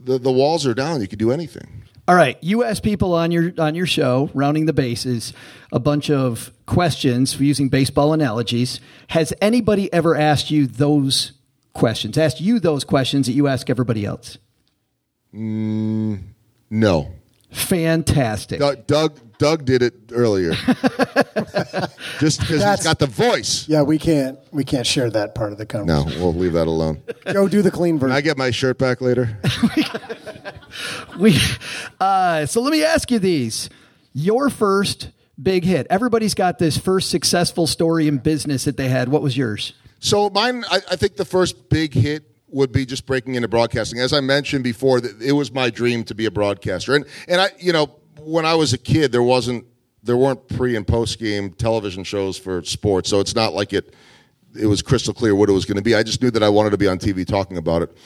the, 0.00 0.18
the 0.18 0.32
walls 0.32 0.66
are 0.66 0.74
down. 0.74 1.00
You 1.00 1.08
can 1.08 1.18
do 1.18 1.30
anything. 1.30 1.84
All 2.08 2.14
right, 2.14 2.38
you 2.40 2.64
ask 2.64 2.82
people 2.82 3.14
on 3.14 3.30
your 3.30 3.52
on 3.58 3.74
your 3.74 3.86
show, 3.86 4.30
rounding 4.34 4.66
the 4.66 4.72
bases, 4.72 5.34
a 5.70 5.78
bunch 5.78 6.10
of 6.10 6.50
questions 6.66 7.38
using 7.38 7.68
baseball 7.68 8.12
analogies. 8.12 8.80
Has 9.08 9.32
anybody 9.42 9.92
ever 9.92 10.16
asked 10.16 10.50
you 10.50 10.66
those 10.66 11.32
questions? 11.74 12.16
Asked 12.16 12.40
you 12.40 12.60
those 12.60 12.84
questions 12.84 13.26
that 13.26 13.34
you 13.34 13.46
ask 13.46 13.68
everybody 13.68 14.06
else? 14.06 14.38
Mm, 15.34 16.22
no. 16.70 17.12
Fantastic. 17.50 18.60
Doug, 18.60 18.86
Doug 18.86 19.18
Doug 19.38 19.64
did 19.64 19.82
it 19.82 19.94
earlier. 20.12 20.52
Just 22.18 22.40
because 22.40 22.48
he's 22.48 22.58
That's- 22.58 22.82
got 22.84 22.98
the 22.98 23.06
voice. 23.06 23.68
Yeah, 23.68 23.82
we 23.82 23.98
can't 23.98 24.38
we 24.52 24.64
can't 24.64 24.86
share 24.86 25.08
that 25.10 25.34
part 25.34 25.52
of 25.52 25.58
the 25.58 25.64
company. 25.66 25.92
No, 25.92 26.00
conversation. 26.02 26.22
we'll 26.24 26.34
leave 26.34 26.52
that 26.54 26.66
alone. 26.66 27.00
Go 27.32 27.48
do 27.48 27.62
the 27.62 27.70
clean 27.70 27.94
Can 27.94 28.00
version. 28.08 28.16
I 28.16 28.20
get 28.20 28.36
my 28.36 28.50
shirt 28.50 28.78
back 28.78 29.00
later? 29.00 29.38
We, 31.18 31.36
uh, 31.98 32.46
so 32.46 32.60
let 32.60 32.70
me 32.70 32.84
ask 32.84 33.10
you 33.10 33.18
these: 33.18 33.68
Your 34.12 34.50
first 34.50 35.10
big 35.42 35.64
hit. 35.64 35.86
Everybody's 35.90 36.34
got 36.34 36.58
this 36.58 36.76
first 36.78 37.10
successful 37.10 37.66
story 37.66 38.06
in 38.06 38.18
business 38.18 38.64
that 38.64 38.76
they 38.76 38.88
had. 38.88 39.08
What 39.08 39.22
was 39.22 39.36
yours? 39.36 39.72
So 39.98 40.30
mine, 40.30 40.64
I, 40.70 40.76
I 40.92 40.96
think 40.96 41.16
the 41.16 41.24
first 41.24 41.68
big 41.70 41.94
hit 41.94 42.27
would 42.50 42.72
be 42.72 42.86
just 42.86 43.06
breaking 43.06 43.34
into 43.34 43.48
broadcasting. 43.48 44.00
As 44.00 44.12
I 44.12 44.20
mentioned 44.20 44.64
before, 44.64 45.00
it 45.20 45.32
was 45.32 45.52
my 45.52 45.70
dream 45.70 46.04
to 46.04 46.14
be 46.14 46.26
a 46.26 46.30
broadcaster, 46.30 46.94
and 46.94 47.04
and 47.28 47.40
I, 47.40 47.50
you 47.58 47.72
know, 47.72 47.94
when 48.20 48.46
I 48.46 48.54
was 48.54 48.72
a 48.72 48.78
kid, 48.78 49.12
there 49.12 49.22
wasn't 49.22 49.66
there 50.02 50.16
weren't 50.16 50.46
pre 50.48 50.76
and 50.76 50.86
post 50.86 51.18
game 51.18 51.50
television 51.52 52.04
shows 52.04 52.38
for 52.38 52.62
sports, 52.62 53.08
so 53.08 53.20
it's 53.20 53.34
not 53.34 53.52
like 53.52 53.72
it 53.72 53.94
it 54.58 54.66
was 54.66 54.82
crystal 54.82 55.14
clear 55.14 55.34
what 55.34 55.48
it 55.48 55.52
was 55.52 55.64
going 55.64 55.76
to 55.76 55.82
be. 55.82 55.94
I 55.94 56.02
just 56.02 56.22
knew 56.22 56.30
that 56.30 56.42
I 56.42 56.48
wanted 56.48 56.70
to 56.70 56.78
be 56.78 56.88
on 56.88 56.98
TV 56.98 57.26
talking 57.26 57.56
about 57.56 57.82
it, 57.82 57.96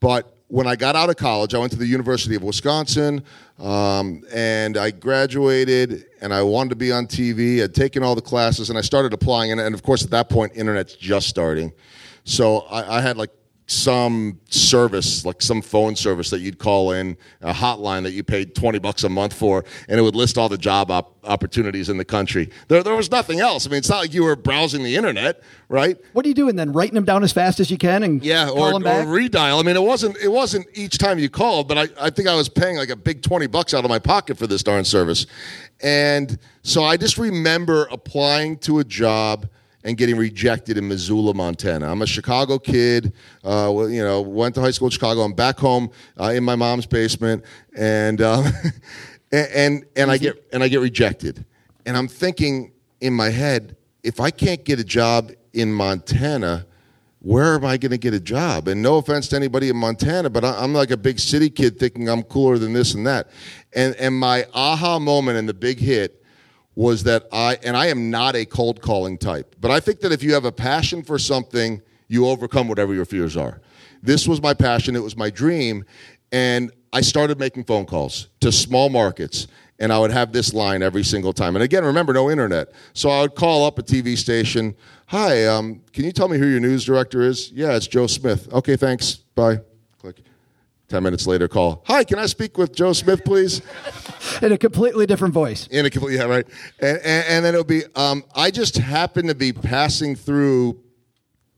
but. 0.00 0.30
When 0.48 0.66
I 0.66 0.76
got 0.76 0.94
out 0.94 1.08
of 1.08 1.16
college, 1.16 1.54
I 1.54 1.58
went 1.58 1.72
to 1.72 1.78
the 1.78 1.86
University 1.86 2.36
of 2.36 2.42
Wisconsin, 2.42 3.24
um, 3.58 4.22
and 4.32 4.76
I 4.76 4.90
graduated. 4.90 6.04
And 6.20 6.32
I 6.32 6.42
wanted 6.42 6.70
to 6.70 6.76
be 6.76 6.92
on 6.92 7.06
TV. 7.06 7.64
I'd 7.64 7.74
taken 7.74 8.04
all 8.04 8.14
the 8.14 8.20
classes, 8.20 8.68
and 8.68 8.78
I 8.78 8.82
started 8.82 9.14
applying. 9.14 9.52
And, 9.52 9.60
and 9.60 9.74
of 9.74 9.82
course, 9.82 10.04
at 10.04 10.10
that 10.10 10.28
point, 10.28 10.52
internet's 10.54 10.94
just 10.94 11.28
starting. 11.28 11.72
So 12.24 12.60
I, 12.70 12.98
I 12.98 13.00
had 13.00 13.16
like 13.16 13.30
some 13.66 14.38
service, 14.50 15.24
like 15.24 15.40
some 15.40 15.62
phone 15.62 15.96
service 15.96 16.28
that 16.28 16.40
you'd 16.40 16.58
call 16.58 16.92
in, 16.92 17.16
a 17.40 17.52
hotline 17.52 18.02
that 18.02 18.12
you 18.12 18.22
paid 18.22 18.54
20 18.54 18.78
bucks 18.78 19.04
a 19.04 19.08
month 19.08 19.32
for, 19.32 19.64
and 19.88 19.98
it 19.98 20.02
would 20.02 20.14
list 20.14 20.36
all 20.36 20.50
the 20.50 20.58
job 20.58 20.90
op- 20.90 21.16
opportunities 21.24 21.88
in 21.88 21.96
the 21.96 22.04
country. 22.04 22.50
There, 22.68 22.82
there 22.82 22.94
was 22.94 23.10
nothing 23.10 23.40
else. 23.40 23.66
I 23.66 23.70
mean, 23.70 23.78
it's 23.78 23.88
not 23.88 23.98
like 24.00 24.12
you 24.12 24.24
were 24.24 24.36
browsing 24.36 24.82
the 24.82 24.96
internet, 24.96 25.42
right? 25.70 25.96
What 26.12 26.26
are 26.26 26.28
you 26.28 26.34
doing 26.34 26.56
then? 26.56 26.72
Writing 26.72 26.94
them 26.94 27.06
down 27.06 27.24
as 27.24 27.32
fast 27.32 27.58
as 27.58 27.70
you 27.70 27.78
can 27.78 28.02
and 28.02 28.22
Yeah, 28.22 28.50
or, 28.50 28.74
or 28.74 28.80
redial. 28.80 29.58
I 29.58 29.62
mean, 29.62 29.76
it 29.76 29.82
wasn't 29.82 30.18
it 30.18 30.28
wasn't 30.28 30.66
each 30.74 30.98
time 30.98 31.18
you 31.18 31.30
called, 31.30 31.66
but 31.66 31.78
I, 31.78 31.88
I 31.98 32.10
think 32.10 32.28
I 32.28 32.34
was 32.34 32.50
paying 32.50 32.76
like 32.76 32.90
a 32.90 32.96
big 32.96 33.22
twenty 33.22 33.46
bucks 33.46 33.72
out 33.72 33.84
of 33.84 33.88
my 33.88 33.98
pocket 33.98 34.36
for 34.36 34.46
this 34.46 34.62
darn 34.62 34.84
service, 34.84 35.24
and 35.80 36.38
so 36.62 36.84
I 36.84 36.98
just 36.98 37.16
remember 37.16 37.88
applying 37.90 38.58
to 38.58 38.78
a 38.80 38.84
job 38.84 39.48
and 39.84 39.96
getting 39.98 40.16
rejected 40.16 40.78
in 40.78 40.88
Missoula, 40.88 41.34
Montana. 41.34 41.90
I'm 41.90 42.02
a 42.02 42.06
Chicago 42.06 42.58
kid. 42.58 43.12
Uh, 43.44 43.70
well, 43.72 43.88
you 43.88 44.02
know, 44.02 44.22
went 44.22 44.54
to 44.56 44.60
high 44.60 44.70
school 44.70 44.88
in 44.88 44.92
Chicago. 44.92 45.20
I'm 45.20 45.34
back 45.34 45.58
home 45.58 45.90
uh, 46.18 46.30
in 46.30 46.42
my 46.42 46.56
mom's 46.56 46.86
basement, 46.86 47.44
and 47.76 48.20
um, 48.22 48.46
and 49.32 49.48
and, 49.54 49.84
and 49.94 50.10
I 50.10 50.18
get 50.18 50.44
and 50.52 50.62
I 50.62 50.68
get 50.68 50.80
rejected, 50.80 51.44
and 51.86 51.96
I'm 51.96 52.08
thinking 52.08 52.72
in 53.00 53.12
my 53.12 53.28
head, 53.28 53.76
if 54.02 54.18
I 54.18 54.30
can't 54.30 54.64
get 54.64 54.80
a 54.80 54.84
job 54.84 55.30
in 55.52 55.72
Montana 55.72 56.66
where 57.20 57.54
am 57.54 57.64
I 57.64 57.78
going 57.78 57.90
to 57.90 57.96
get 57.96 58.12
a 58.12 58.20
job? 58.20 58.68
And 58.68 58.82
no 58.82 58.98
offense 58.98 59.28
to 59.28 59.36
anybody 59.36 59.70
in 59.70 59.76
Montana, 59.78 60.28
but 60.28 60.44
I- 60.44 60.62
I'm 60.62 60.74
like 60.74 60.90
a 60.90 60.96
big 60.96 61.18
city 61.18 61.48
kid 61.48 61.78
thinking 61.78 62.06
I'm 62.06 62.22
cooler 62.22 62.58
than 62.58 62.74
this 62.74 62.92
and 62.92 63.06
that. 63.06 63.30
And 63.72 63.94
and 63.96 64.14
my 64.14 64.46
aha 64.52 64.98
moment 64.98 65.38
and 65.38 65.48
the 65.48 65.54
big 65.54 65.78
hit 65.78 66.22
was 66.74 67.04
that 67.04 67.26
I 67.32 67.58
and 67.62 67.76
I 67.76 67.86
am 67.86 68.10
not 68.10 68.34
a 68.34 68.44
cold 68.44 68.80
calling 68.80 69.18
type, 69.18 69.56
but 69.60 69.70
I 69.70 69.80
think 69.80 70.00
that 70.00 70.12
if 70.12 70.22
you 70.22 70.34
have 70.34 70.44
a 70.44 70.52
passion 70.52 71.02
for 71.02 71.18
something, 71.18 71.80
you 72.08 72.26
overcome 72.26 72.68
whatever 72.68 72.94
your 72.94 73.04
fears 73.04 73.36
are. 73.36 73.60
This 74.02 74.28
was 74.28 74.42
my 74.42 74.54
passion, 74.54 74.96
it 74.96 75.02
was 75.02 75.16
my 75.16 75.30
dream, 75.30 75.84
and 76.32 76.70
I 76.92 77.00
started 77.00 77.38
making 77.38 77.64
phone 77.64 77.86
calls 77.86 78.28
to 78.40 78.52
small 78.52 78.88
markets 78.88 79.46
and 79.78 79.92
I 79.92 79.98
would 79.98 80.12
have 80.12 80.32
this 80.32 80.54
line 80.54 80.82
every 80.82 81.02
single 81.02 81.32
time. 81.32 81.56
And 81.56 81.62
again, 81.62 81.84
remember, 81.84 82.12
no 82.12 82.30
internet. 82.30 82.72
So 82.92 83.10
I 83.10 83.22
would 83.22 83.34
call 83.34 83.66
up 83.66 83.78
a 83.78 83.82
TV 83.82 84.16
station. 84.16 84.74
Hi, 85.06 85.46
um, 85.46 85.82
can 85.92 86.04
you 86.04 86.12
tell 86.12 86.28
me 86.28 86.38
who 86.38 86.46
your 86.46 86.60
news 86.60 86.84
director 86.84 87.22
is? 87.22 87.50
Yeah, 87.52 87.76
it's 87.76 87.86
Joe 87.86 88.06
Smith. 88.06 88.52
Okay, 88.52 88.76
thanks. 88.76 89.16
Bye. 89.34 89.60
Click. 90.84 90.96
Ten 90.96 91.02
minutes 91.02 91.26
later, 91.26 91.48
call. 91.48 91.82
Hi, 91.86 92.04
can 92.04 92.18
I 92.18 92.26
speak 92.26 92.58
with 92.58 92.74
Joe 92.74 92.92
Smith, 92.92 93.24
please? 93.24 93.62
In 94.42 94.52
a 94.52 94.58
completely 94.58 95.06
different 95.06 95.34
voice. 95.34 95.66
In 95.68 95.86
a 95.86 95.90
complete, 95.90 96.16
yeah, 96.16 96.24
right. 96.24 96.46
And, 96.80 96.98
and, 96.98 97.26
and 97.28 97.44
then 97.44 97.54
it'll 97.54 97.64
be, 97.64 97.82
um, 97.94 98.24
I 98.34 98.50
just 98.50 98.76
happen 98.76 99.26
to 99.28 99.34
be 99.34 99.52
passing 99.52 100.14
through 100.14 100.80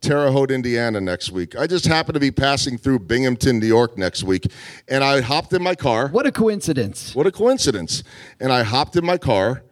Terre 0.00 0.30
Haute, 0.30 0.50
Indiana 0.52 1.00
next 1.00 1.32
week. 1.32 1.56
I 1.56 1.66
just 1.66 1.86
happen 1.86 2.14
to 2.14 2.20
be 2.20 2.30
passing 2.30 2.78
through 2.78 3.00
Binghamton, 3.00 3.58
New 3.58 3.66
York 3.66 3.98
next 3.98 4.22
week. 4.22 4.46
And 4.88 5.02
I 5.02 5.20
hopped 5.20 5.52
in 5.52 5.62
my 5.62 5.74
car. 5.74 6.08
What 6.08 6.26
a 6.26 6.32
coincidence. 6.32 7.14
What 7.14 7.26
a 7.26 7.32
coincidence. 7.32 8.04
And 8.38 8.52
I 8.52 8.62
hopped 8.62 8.96
in 8.96 9.04
my 9.04 9.18
car 9.18 9.64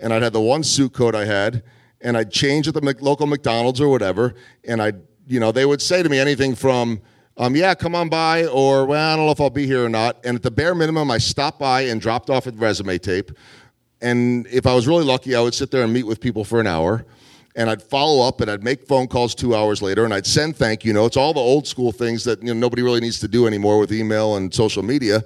and 0.00 0.12
I'd 0.12 0.22
had 0.22 0.32
the 0.32 0.40
one 0.40 0.62
suit 0.62 0.92
coat 0.94 1.14
I 1.14 1.26
had 1.26 1.62
and 2.00 2.16
I'd 2.16 2.30
change 2.30 2.68
at 2.68 2.74
the 2.74 2.96
local 3.00 3.26
McDonald's 3.26 3.80
or 3.80 3.88
whatever. 3.88 4.34
And 4.64 4.80
I, 4.80 4.92
you 5.26 5.40
know, 5.40 5.52
they 5.52 5.66
would 5.66 5.82
say 5.82 6.02
to 6.02 6.08
me 6.08 6.18
anything 6.18 6.54
from, 6.54 7.02
um, 7.38 7.54
yeah, 7.54 7.74
come 7.74 7.94
on 7.94 8.08
by, 8.08 8.46
or 8.46 8.86
well, 8.86 9.12
I 9.12 9.16
don't 9.16 9.26
know 9.26 9.32
if 9.32 9.40
I'll 9.40 9.50
be 9.50 9.66
here 9.66 9.84
or 9.84 9.88
not. 9.88 10.16
And 10.24 10.36
at 10.36 10.42
the 10.42 10.50
bare 10.50 10.74
minimum, 10.74 11.10
I 11.10 11.18
stopped 11.18 11.58
by 11.58 11.82
and 11.82 12.00
dropped 12.00 12.30
off 12.30 12.46
a 12.46 12.50
resume 12.52 12.98
tape. 12.98 13.30
And 14.00 14.46
if 14.46 14.66
I 14.66 14.74
was 14.74 14.88
really 14.88 15.04
lucky, 15.04 15.34
I 15.34 15.40
would 15.40 15.54
sit 15.54 15.70
there 15.70 15.82
and 15.82 15.92
meet 15.92 16.04
with 16.04 16.20
people 16.20 16.44
for 16.44 16.60
an 16.60 16.66
hour. 16.66 17.04
And 17.54 17.70
I'd 17.70 17.82
follow 17.82 18.26
up 18.26 18.40
and 18.40 18.50
I'd 18.50 18.62
make 18.62 18.86
phone 18.86 19.06
calls 19.06 19.34
two 19.34 19.54
hours 19.54 19.80
later 19.80 20.04
and 20.04 20.12
I'd 20.12 20.26
send 20.26 20.56
thank 20.56 20.84
you 20.84 20.92
notes, 20.92 21.16
all 21.16 21.32
the 21.32 21.40
old 21.40 21.66
school 21.66 21.90
things 21.90 22.22
that 22.24 22.42
you 22.42 22.48
know, 22.48 22.54
nobody 22.54 22.82
really 22.82 23.00
needs 23.00 23.18
to 23.20 23.28
do 23.28 23.46
anymore 23.46 23.78
with 23.78 23.92
email 23.92 24.36
and 24.36 24.52
social 24.52 24.82
media. 24.82 25.22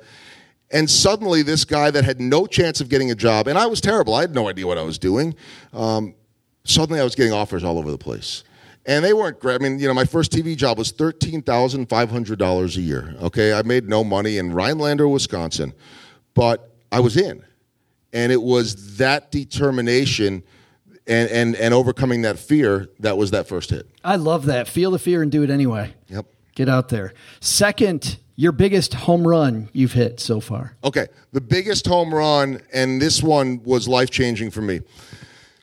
And 0.73 0.89
suddenly, 0.89 1.43
this 1.43 1.65
guy 1.65 1.91
that 1.91 2.05
had 2.05 2.21
no 2.21 2.47
chance 2.47 2.81
of 2.81 2.89
getting 2.89 3.11
a 3.11 3.15
job, 3.17 3.49
and 3.49 3.59
I 3.59 3.67
was 3.67 3.81
terrible, 3.81 4.15
I 4.15 4.21
had 4.21 4.35
no 4.35 4.49
idea 4.49 4.67
what 4.69 4.79
I 4.79 4.83
was 4.83 4.99
doing. 4.99 5.35
Um, 5.73 6.15
suddenly, 6.63 7.01
I 7.01 7.05
was 7.05 7.17
getting 7.17 7.33
offers 7.33 7.65
all 7.65 7.77
over 7.77 7.91
the 7.91 7.99
place. 7.99 8.45
And 8.91 9.05
they 9.05 9.12
weren't 9.12 9.38
great. 9.38 9.55
I 9.55 9.59
mean, 9.59 9.78
you 9.78 9.86
know, 9.86 9.95
my 9.95 10.05
first 10.05 10.32
TV 10.32 10.57
job 10.57 10.76
was 10.76 10.93
$13,500 10.93 12.76
a 12.76 12.80
year. 12.80 13.14
Okay. 13.22 13.53
I 13.53 13.62
made 13.62 13.88
no 13.88 14.03
money 14.03 14.36
in 14.36 14.53
Rhinelander, 14.53 15.07
Wisconsin, 15.07 15.72
but 16.34 16.74
I 16.91 16.99
was 16.99 17.16
in. 17.16 17.45
And 18.12 18.32
it 18.32 18.43
was 18.43 18.97
that 18.97 19.30
determination 19.30 20.43
and, 21.07 21.30
and, 21.30 21.55
and 21.55 21.72
overcoming 21.72 22.22
that 22.22 22.36
fear 22.41 22.88
that 22.99 23.16
was 23.16 23.30
that 23.30 23.47
first 23.47 23.70
hit. 23.70 23.88
I 24.05 24.16
love 24.16 24.47
that. 24.47 24.66
Feel 24.66 24.91
the 24.91 24.99
fear 24.99 25.22
and 25.22 25.30
do 25.30 25.45
it 25.45 25.51
anyway. 25.51 25.95
Yep. 26.09 26.26
Get 26.57 26.68
out 26.68 26.88
there. 26.88 27.14
Second, 27.38 28.18
your 28.34 28.51
biggest 28.51 28.95
home 28.95 29.24
run 29.24 29.68
you've 29.72 29.93
hit 29.93 30.18
so 30.18 30.41
far. 30.41 30.74
Okay. 30.82 31.07
The 31.30 31.41
biggest 31.41 31.86
home 31.86 32.12
run, 32.12 32.61
and 32.72 33.01
this 33.01 33.22
one 33.22 33.62
was 33.62 33.86
life 33.86 34.11
changing 34.11 34.51
for 34.51 34.62
me. 34.62 34.80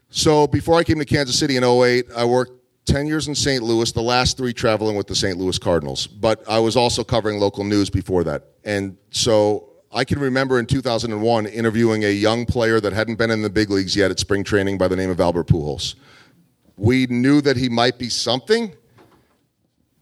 So 0.09 0.47
before 0.47 0.79
I 0.79 0.85
came 0.85 0.99
to 0.99 1.05
Kansas 1.05 1.37
City 1.37 1.57
in 1.57 1.65
08, 1.65 2.05
I 2.15 2.23
worked 2.23 2.56
10 2.87 3.05
years 3.05 3.27
in 3.27 3.35
St. 3.35 3.61
Louis, 3.61 3.91
the 3.91 4.01
last 4.01 4.37
three 4.37 4.53
traveling 4.53 4.95
with 4.95 5.07
the 5.07 5.15
St. 5.15 5.37
Louis 5.37 5.59
Cardinals. 5.59 6.07
But 6.07 6.43
I 6.49 6.59
was 6.59 6.75
also 6.75 7.03
covering 7.03 7.39
local 7.39 7.63
news 7.63 7.89
before 7.89 8.23
that. 8.23 8.43
And 8.63 8.97
so 9.11 9.69
I 9.91 10.03
can 10.05 10.19
remember 10.19 10.57
in 10.57 10.65
2001 10.65 11.45
interviewing 11.47 12.05
a 12.05 12.11
young 12.11 12.45
player 12.45 12.79
that 12.79 12.93
hadn't 12.93 13.17
been 13.17 13.29
in 13.29 13.41
the 13.41 13.49
big 13.49 13.69
leagues 13.69 13.95
yet 13.95 14.09
at 14.09 14.19
spring 14.19 14.43
training 14.43 14.77
by 14.77 14.87
the 14.87 14.95
name 14.95 15.09
of 15.09 15.19
Albert 15.19 15.47
Pujols. 15.47 15.95
We 16.77 17.07
knew 17.07 17.41
that 17.41 17.57
he 17.57 17.69
might 17.69 17.97
be 17.97 18.09
something. 18.09 18.73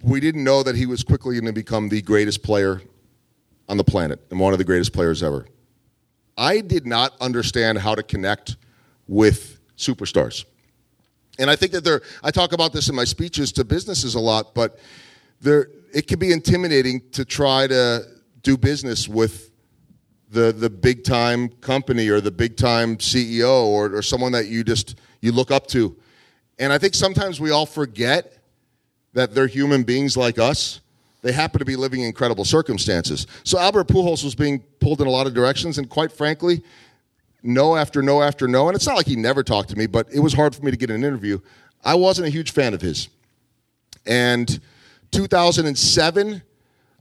We 0.03 0.19
didn't 0.19 0.43
know 0.43 0.61
that 0.63 0.75
he 0.75 0.85
was 0.85 1.03
quickly 1.03 1.35
going 1.35 1.45
to 1.45 1.53
become 1.53 1.89
the 1.89 2.01
greatest 2.01 2.43
player 2.43 2.81
on 3.67 3.77
the 3.77 3.83
planet 3.83 4.19
and 4.29 4.39
one 4.39 4.53
of 4.53 4.59
the 4.59 4.65
greatest 4.65 4.93
players 4.93 5.23
ever. 5.23 5.47
I 6.37 6.61
did 6.61 6.85
not 6.85 7.13
understand 7.21 7.79
how 7.79 7.95
to 7.95 8.03
connect 8.03 8.57
with 9.07 9.59
superstars. 9.77 10.45
And 11.39 11.49
I 11.49 11.55
think 11.55 11.71
that 11.73 11.83
there, 11.83 12.01
I 12.23 12.31
talk 12.31 12.53
about 12.53 12.73
this 12.73 12.89
in 12.89 12.95
my 12.95 13.03
speeches 13.03 13.51
to 13.53 13.63
businesses 13.65 14.15
a 14.15 14.19
lot, 14.19 14.53
but 14.53 14.79
there, 15.41 15.69
it 15.93 16.07
can 16.07 16.19
be 16.19 16.31
intimidating 16.31 17.01
to 17.11 17.25
try 17.25 17.67
to 17.67 18.05
do 18.41 18.57
business 18.57 19.07
with 19.07 19.51
the, 20.29 20.51
the 20.51 20.69
big 20.69 21.03
time 21.03 21.49
company 21.49 22.09
or 22.09 22.21
the 22.21 22.31
big 22.31 22.57
time 22.57 22.97
CEO 22.97 23.65
or, 23.65 23.95
or 23.95 24.01
someone 24.01 24.31
that 24.33 24.47
you 24.47 24.63
just, 24.63 24.97
you 25.21 25.31
look 25.31 25.51
up 25.51 25.67
to. 25.67 25.95
And 26.59 26.71
I 26.71 26.77
think 26.77 26.93
sometimes 26.93 27.39
we 27.39 27.51
all 27.51 27.65
forget 27.65 28.37
that 29.13 29.33
they're 29.33 29.47
human 29.47 29.83
beings 29.83 30.15
like 30.15 30.37
us. 30.39 30.81
They 31.21 31.31
happen 31.31 31.59
to 31.59 31.65
be 31.65 31.75
living 31.75 32.01
in 32.01 32.07
incredible 32.07 32.45
circumstances. 32.45 33.25
So 33.43 33.57
Albert 33.57 33.87
Pujols 33.87 34.23
was 34.23 34.35
being 34.35 34.59
pulled 34.79 35.01
in 35.01 35.07
a 35.07 35.09
lot 35.09 35.25
of 35.25 35.33
directions, 35.33 35.79
and 35.79 35.89
quite 35.89 36.11
frankly, 36.11 36.63
no 37.45 37.75
after 37.75 38.01
no 38.01 38.21
after 38.21 38.47
no. 38.47 38.67
And 38.67 38.75
it's 38.75 38.87
not 38.87 38.97
like 38.97 39.05
he 39.05 39.15
never 39.15 39.43
talked 39.43 39.69
to 39.69 39.77
me, 39.77 39.85
but 39.87 40.07
it 40.11 40.19
was 40.19 40.33
hard 40.33 40.55
for 40.55 40.63
me 40.63 40.71
to 40.71 40.77
get 40.77 40.89
an 40.89 41.03
interview. 41.03 41.39
I 41.83 41.95
wasn't 41.95 42.27
a 42.27 42.31
huge 42.31 42.51
fan 42.51 42.73
of 42.73 42.81
his. 42.81 43.09
And 44.05 44.59
2007, 45.11 46.41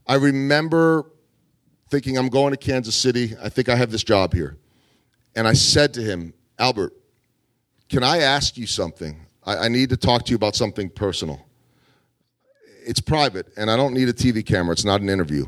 I 0.07 0.15
remember 0.15 1.11
thinking, 1.89 2.19
I'm 2.19 2.29
going 2.29 2.53
to 2.53 2.57
Kansas 2.57 2.95
City. 2.95 3.35
I 3.43 3.49
think 3.49 3.69
I 3.69 3.77
have 3.77 3.91
this 3.91 4.05
job 4.05 4.33
here. 4.35 4.59
And 5.35 5.49
I 5.49 5.53
said 5.55 5.95
to 5.95 6.03
him, 6.03 6.35
Albert, 6.59 6.93
can 7.89 8.03
I 8.03 8.19
ask 8.19 8.57
you 8.57 8.67
something? 8.67 9.27
I, 9.45 9.57
I 9.57 9.69
need 9.69 9.91
to 9.91 9.97
talk 9.97 10.25
to 10.27 10.31
you 10.31 10.37
about 10.37 10.55
something 10.55 10.91
personal. 10.91 11.45
It's 12.87 13.01
private, 13.01 13.47
and 13.57 13.71
I 13.71 13.77
don't 13.77 13.95
need 13.95 14.09
a 14.09 14.13
TV 14.13 14.45
camera. 14.45 14.73
It's 14.73 14.85
not 14.85 15.01
an 15.01 15.09
interview. 15.09 15.47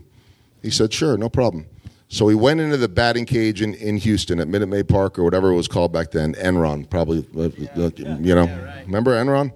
He 0.63 0.71
said, 0.71 0.93
Sure, 0.93 1.19
no 1.19 1.29
problem. 1.29 1.67
So 2.09 2.29
he 2.29 2.37
went 2.37 2.61
into 2.61 2.77
the 2.77 2.89
batting 2.89 3.27
cage 3.27 3.63
in, 3.63 3.75
in 3.75 3.97
Houston 3.97 4.39
at 4.39 4.47
Minute 4.47 4.69
Maid 4.69 4.89
Park 4.89 5.19
or 5.19 5.25
whatever 5.25 5.51
it 5.51 5.57
was 5.57 5.67
called 5.67 5.93
back 5.93 6.13
then, 6.13 6.35
Enron, 6.35 6.89
probably, 6.89 7.27
uh, 7.37 7.81
uh, 7.81 7.91
you 8.21 8.35
know. 8.35 8.47
Remember 8.87 9.13
Enron? 9.13 9.53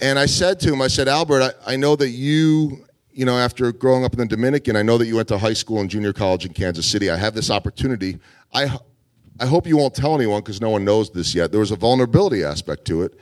And 0.00 0.18
I 0.18 0.26
said 0.26 0.60
to 0.60 0.72
him, 0.72 0.80
I 0.80 0.88
said, 0.88 1.08
Albert, 1.08 1.42
I, 1.66 1.72
I 1.72 1.76
know 1.76 1.96
that 1.96 2.10
you, 2.10 2.86
you 3.10 3.24
know, 3.24 3.36
after 3.36 3.72
growing 3.72 4.04
up 4.04 4.12
in 4.12 4.20
the 4.20 4.26
Dominican, 4.26 4.76
I 4.76 4.82
know 4.82 4.98
that 4.98 5.06
you 5.06 5.16
went 5.16 5.28
to 5.28 5.38
high 5.38 5.54
school 5.54 5.80
and 5.80 5.90
junior 5.90 6.12
college 6.12 6.46
in 6.46 6.52
Kansas 6.52 6.86
City. 6.86 7.10
I 7.10 7.16
have 7.16 7.34
this 7.34 7.50
opportunity. 7.50 8.18
I, 8.54 8.78
I 9.40 9.46
hope 9.46 9.66
you 9.66 9.76
won't 9.76 9.94
tell 9.94 10.14
anyone 10.14 10.42
because 10.42 10.60
no 10.60 10.70
one 10.70 10.84
knows 10.84 11.10
this 11.10 11.34
yet. 11.34 11.50
There 11.50 11.60
was 11.60 11.72
a 11.72 11.76
vulnerability 11.76 12.44
aspect 12.44 12.84
to 12.86 13.02
it. 13.02 13.18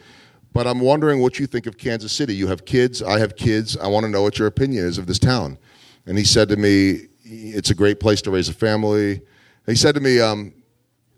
But 0.52 0.66
I'm 0.66 0.80
wondering 0.80 1.20
what 1.20 1.38
you 1.38 1.46
think 1.46 1.66
of 1.66 1.78
Kansas 1.78 2.12
City. 2.12 2.34
You 2.34 2.46
have 2.48 2.64
kids, 2.64 3.02
I 3.02 3.18
have 3.18 3.34
kids. 3.34 3.76
I 3.76 3.88
want 3.88 4.04
to 4.04 4.10
know 4.10 4.22
what 4.22 4.38
your 4.38 4.46
opinion 4.46 4.84
is 4.84 4.98
of 4.98 5.06
this 5.06 5.18
town. 5.18 5.58
And 6.06 6.18
he 6.18 6.24
said 6.24 6.48
to 6.50 6.56
me, 6.56 7.08
It's 7.24 7.70
a 7.70 7.74
great 7.74 8.00
place 8.00 8.20
to 8.22 8.30
raise 8.30 8.50
a 8.50 8.54
family. 8.54 9.22
He 9.66 9.76
said 9.76 9.94
to 9.94 10.00
me, 10.00 10.20
um, 10.20 10.52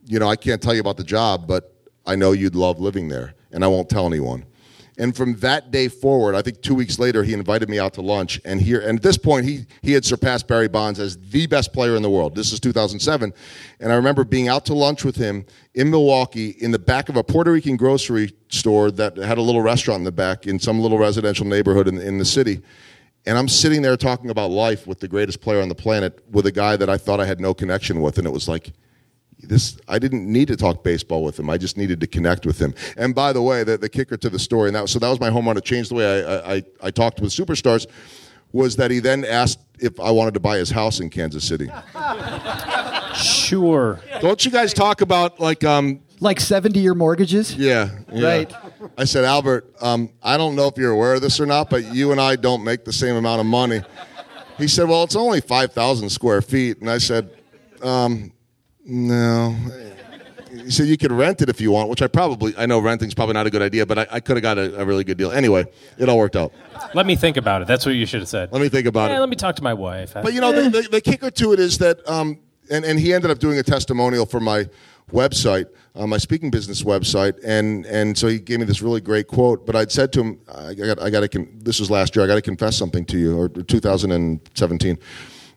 You 0.07 0.21
know, 0.21 0.29
I 0.29 0.37
can't 0.37 0.63
tell 0.63 0.73
you 0.73 0.81
about 0.81 0.97
the 0.97 1.05
job, 1.05 1.49
but 1.49 1.75
I 2.07 2.15
know 2.15 2.31
you'd 2.33 2.55
love 2.55 2.79
living 2.79 3.09
there, 3.09 3.35
and 3.51 3.65
I 3.65 3.67
won't 3.67 3.89
tell 3.89 4.07
anyone. 4.07 4.47
And 4.99 5.15
from 5.15 5.35
that 5.41 5.71
day 5.71 5.89
forward, 5.89 6.35
I 6.35 6.41
think 6.41 6.63
two 6.63 6.75
weeks 6.75 6.99
later, 6.99 7.23
he 7.23 7.35
invited 7.35 7.69
me 7.69 7.79
out 7.79 7.93
to 7.95 8.03
lunch. 8.03 8.41
And 8.47 8.61
here, 8.63 8.81
and 8.81 8.99
at 8.99 9.03
this 9.03 9.19
point, 9.19 9.45
he 9.45 9.67
he 9.83 9.93
had 9.93 10.05
surpassed 10.05 10.47
Barry 10.47 10.69
Bonds 10.69 10.99
as 10.99 11.19
the 11.19 11.47
best 11.47 11.73
player 11.73 11.97
in 11.97 12.03
the 12.03 12.09
world. 12.09 12.35
This 12.35 12.53
is 12.53 12.61
2007, 12.61 13.35
and 13.81 13.93
I 13.93 13.97
remember 13.97 14.25
being 14.25 14.49
out 14.49 14.65
to 14.67 14.75
lunch 14.75 15.05
with 15.05 15.17
him 15.17 15.45
in 15.75 15.91
Milwaukee 15.91 16.51
in 16.61 16.71
the 16.71 16.79
back 16.79 17.09
of 17.09 17.17
a 17.17 17.25
Puerto 17.25 17.53
Rican 17.53 17.77
grocery 17.77 18.33
store 18.49 18.91
that 18.93 19.17
had 19.17 19.39
a 19.39 19.43
little 19.43 19.61
restaurant 19.61 20.01
in 20.01 20.05
the 20.05 20.13
back 20.13 20.47
in 20.47 20.59
some 20.59 20.81
little 20.81 20.99
residential 20.99 21.45
neighborhood 21.45 21.89
in, 21.89 21.99
in 21.99 22.17
the 22.17 22.25
city. 22.25 22.63
And 23.27 23.37
I'm 23.37 23.49
sitting 23.49 23.83
there 23.83 23.97
talking 23.97 24.31
about 24.31 24.51
life 24.51 24.87
with 24.87 25.01
the 25.01 25.09
greatest 25.09 25.41
player 25.41 25.61
on 25.61 25.69
the 25.69 25.75
planet 25.75 26.23
with 26.31 26.47
a 26.47 26.53
guy 26.53 26.77
that 26.77 26.89
I 26.89 26.97
thought 26.97 27.21
I 27.21 27.27
had 27.27 27.41
no 27.41 27.53
connection 27.55 28.01
with, 28.01 28.19
and 28.19 28.27
it 28.27 28.31
was 28.33 28.49
like 28.49 28.73
this 29.41 29.79
I 29.89 29.99
didn't 29.99 30.31
need 30.31 30.49
to 30.49 30.57
talk 30.57 30.83
baseball 30.83 31.25
with 31.25 31.39
him. 31.39 31.51
I 31.51 31.59
just 31.59 31.77
needed 31.77 32.01
to 32.01 32.07
connect 32.07 32.47
with 32.47 32.59
him. 32.59 32.75
And 32.97 33.15
by 33.15 33.33
the 33.33 33.43
way, 33.43 33.65
the, 33.65 33.77
the 33.77 33.89
kicker 33.89 34.17
to 34.17 34.31
the 34.31 34.39
story, 34.39 34.69
and 34.69 34.77
that 34.77 34.89
so 34.89 34.99
that 34.99 35.09
was 35.09 35.21
my 35.21 35.31
home 35.31 35.47
run. 35.47 35.57
It 35.57 35.65
changed 35.65 35.91
the 35.91 35.97
way 35.97 36.25
I, 36.25 36.55
I, 36.55 36.63
I 36.83 36.91
talked 36.91 37.21
with 37.21 37.33
superstars. 37.33 37.87
Was 38.53 38.77
that 38.77 38.91
he 38.91 39.01
then 39.01 39.25
asked 39.25 39.59
if 39.81 39.99
I 40.01 40.11
wanted 40.11 40.35
to 40.35 40.41
buy 40.41 40.57
his 40.57 40.71
house 40.71 41.01
in 41.01 41.11
Kansas 41.11 41.45
City? 41.45 41.69
Sure. 43.15 44.01
Don't 44.21 44.45
you 44.45 44.51
guys 44.51 44.73
talk 44.73 45.01
about 45.01 45.41
like 45.41 45.65
um 45.65 46.01
like 46.21 46.41
seventy 46.41 46.81
year 46.81 46.95
mortgages? 46.95 47.55
Yeah, 47.57 47.91
yeah. 48.13 48.27
Right. 48.27 48.55
I 48.99 49.05
said, 49.05 49.25
Albert, 49.25 49.75
um, 49.81 50.11
I 50.23 50.37
don't 50.37 50.55
know 50.57 50.67
if 50.69 50.77
you're 50.77 50.93
aware 50.93 51.15
of 51.15 51.23
this 51.23 51.41
or 51.41 51.47
not, 51.47 51.71
but 51.71 51.85
you 51.95 52.13
and 52.13 52.21
I 52.21 52.37
don't 52.37 52.63
make 52.65 52.85
the 52.85 52.93
same 52.93 53.17
amount 53.17 53.41
of 53.41 53.47
money. 53.47 53.81
He 54.59 54.69
said, 54.69 54.89
Well, 54.89 55.03
it's 55.05 55.17
only 55.17 55.41
five 55.41 55.73
thousand 55.73 56.11
square 56.11 56.41
feet, 56.43 56.81
and 56.81 56.91
I 56.91 56.99
said, 56.99 57.31
um, 57.83 58.33
No. 58.85 59.55
He 60.51 60.71
said 60.71 60.87
you 60.87 60.97
could 60.97 61.13
rent 61.13 61.43
it 61.43 61.51
if 61.51 61.61
you 61.61 61.71
want, 61.71 61.91
which 61.91 62.01
I 62.01 62.07
probably 62.07 62.55
I 62.57 62.65
know 62.65 62.79
renting's 62.79 63.13
probably 63.15 63.35
not 63.35 63.47
a 63.47 63.51
good 63.51 63.61
idea, 63.61 63.85
but 63.85 63.99
I, 63.99 64.07
I 64.13 64.21
could 64.21 64.37
have 64.37 64.43
got 64.43 64.57
a, 64.57 64.81
a 64.81 64.85
really 64.87 65.05
good 65.05 65.19
deal. 65.19 65.31
Anyway, 65.31 65.67
it 65.99 66.09
all 66.09 66.17
worked 66.17 66.37
out. 66.37 66.53
Let 66.95 67.05
me 67.05 67.15
think 67.15 67.37
about 67.37 67.61
it. 67.63 67.69
That's 67.69 67.85
what 67.85 67.95
you 67.95 68.07
should 68.07 68.21
have 68.21 68.29
said. 68.29 68.51
Let 68.53 68.63
me 68.63 68.69
think 68.71 68.87
about 68.87 69.11
Yeah, 69.11 69.19
it. 69.19 69.21
let 69.21 69.29
me 69.29 69.37
talk 69.37 69.57
to 69.57 69.63
my 69.63 69.75
wife. 69.75 70.15
But 70.15 70.33
you 70.33 70.41
know, 70.41 70.53
the, 70.53 70.71
the, 70.71 70.89
the 70.93 71.01
kicker 71.03 71.31
to 71.31 71.53
it 71.53 71.61
is 71.61 71.77
that, 71.79 72.07
um, 72.09 72.39
and, 72.71 72.85
and 72.87 72.99
he 72.99 73.13
ended 73.13 73.31
up 73.31 73.39
doing 73.39 73.59
a 73.59 73.63
testimonial 73.63 74.25
for 74.25 74.41
my 74.41 74.65
website, 75.13 75.67
uh, 75.97 76.07
my 76.07 76.19
speaking 76.19 76.51
business 76.51 76.83
website, 76.83 77.39
and 77.45 77.87
and 77.87 78.17
so 78.17 78.29
he 78.29 78.39
gave 78.39 78.59
me 78.59 78.65
this 78.65 78.83
really 78.83 79.01
great 79.01 79.27
quote. 79.27 79.67
But 79.67 79.77
I'd 79.77 79.91
said 79.91 80.13
to 80.15 80.21
him, 80.21 80.41
I 80.53 80.75
got, 80.75 81.03
I 81.03 81.11
got 81.11 81.21
to, 81.21 81.29
con- 81.29 81.49
this 81.59 81.81
was 81.81 81.91
last 81.91 82.15
year, 82.15 82.25
I 82.25 82.29
got 82.29 82.37
to 82.37 82.43
confess 82.43 82.77
something 82.77 83.05
to 83.07 83.19
you, 83.19 83.39
or 83.39 83.49
2017. 83.49 84.99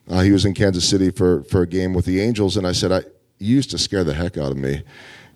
Uh, 0.08 0.20
he 0.20 0.32
was 0.32 0.44
in 0.44 0.54
Kansas 0.54 0.88
City 0.88 1.10
for 1.10 1.42
for 1.44 1.62
a 1.62 1.66
game 1.66 1.92
with 1.92 2.06
the 2.06 2.20
Angels, 2.20 2.56
and 2.56 2.66
I 2.66 2.72
said, 2.72 2.90
I 2.90 3.02
you 3.38 3.56
used 3.56 3.70
to 3.70 3.78
scare 3.78 4.04
the 4.04 4.14
heck 4.14 4.36
out 4.38 4.50
of 4.50 4.56
me, 4.56 4.82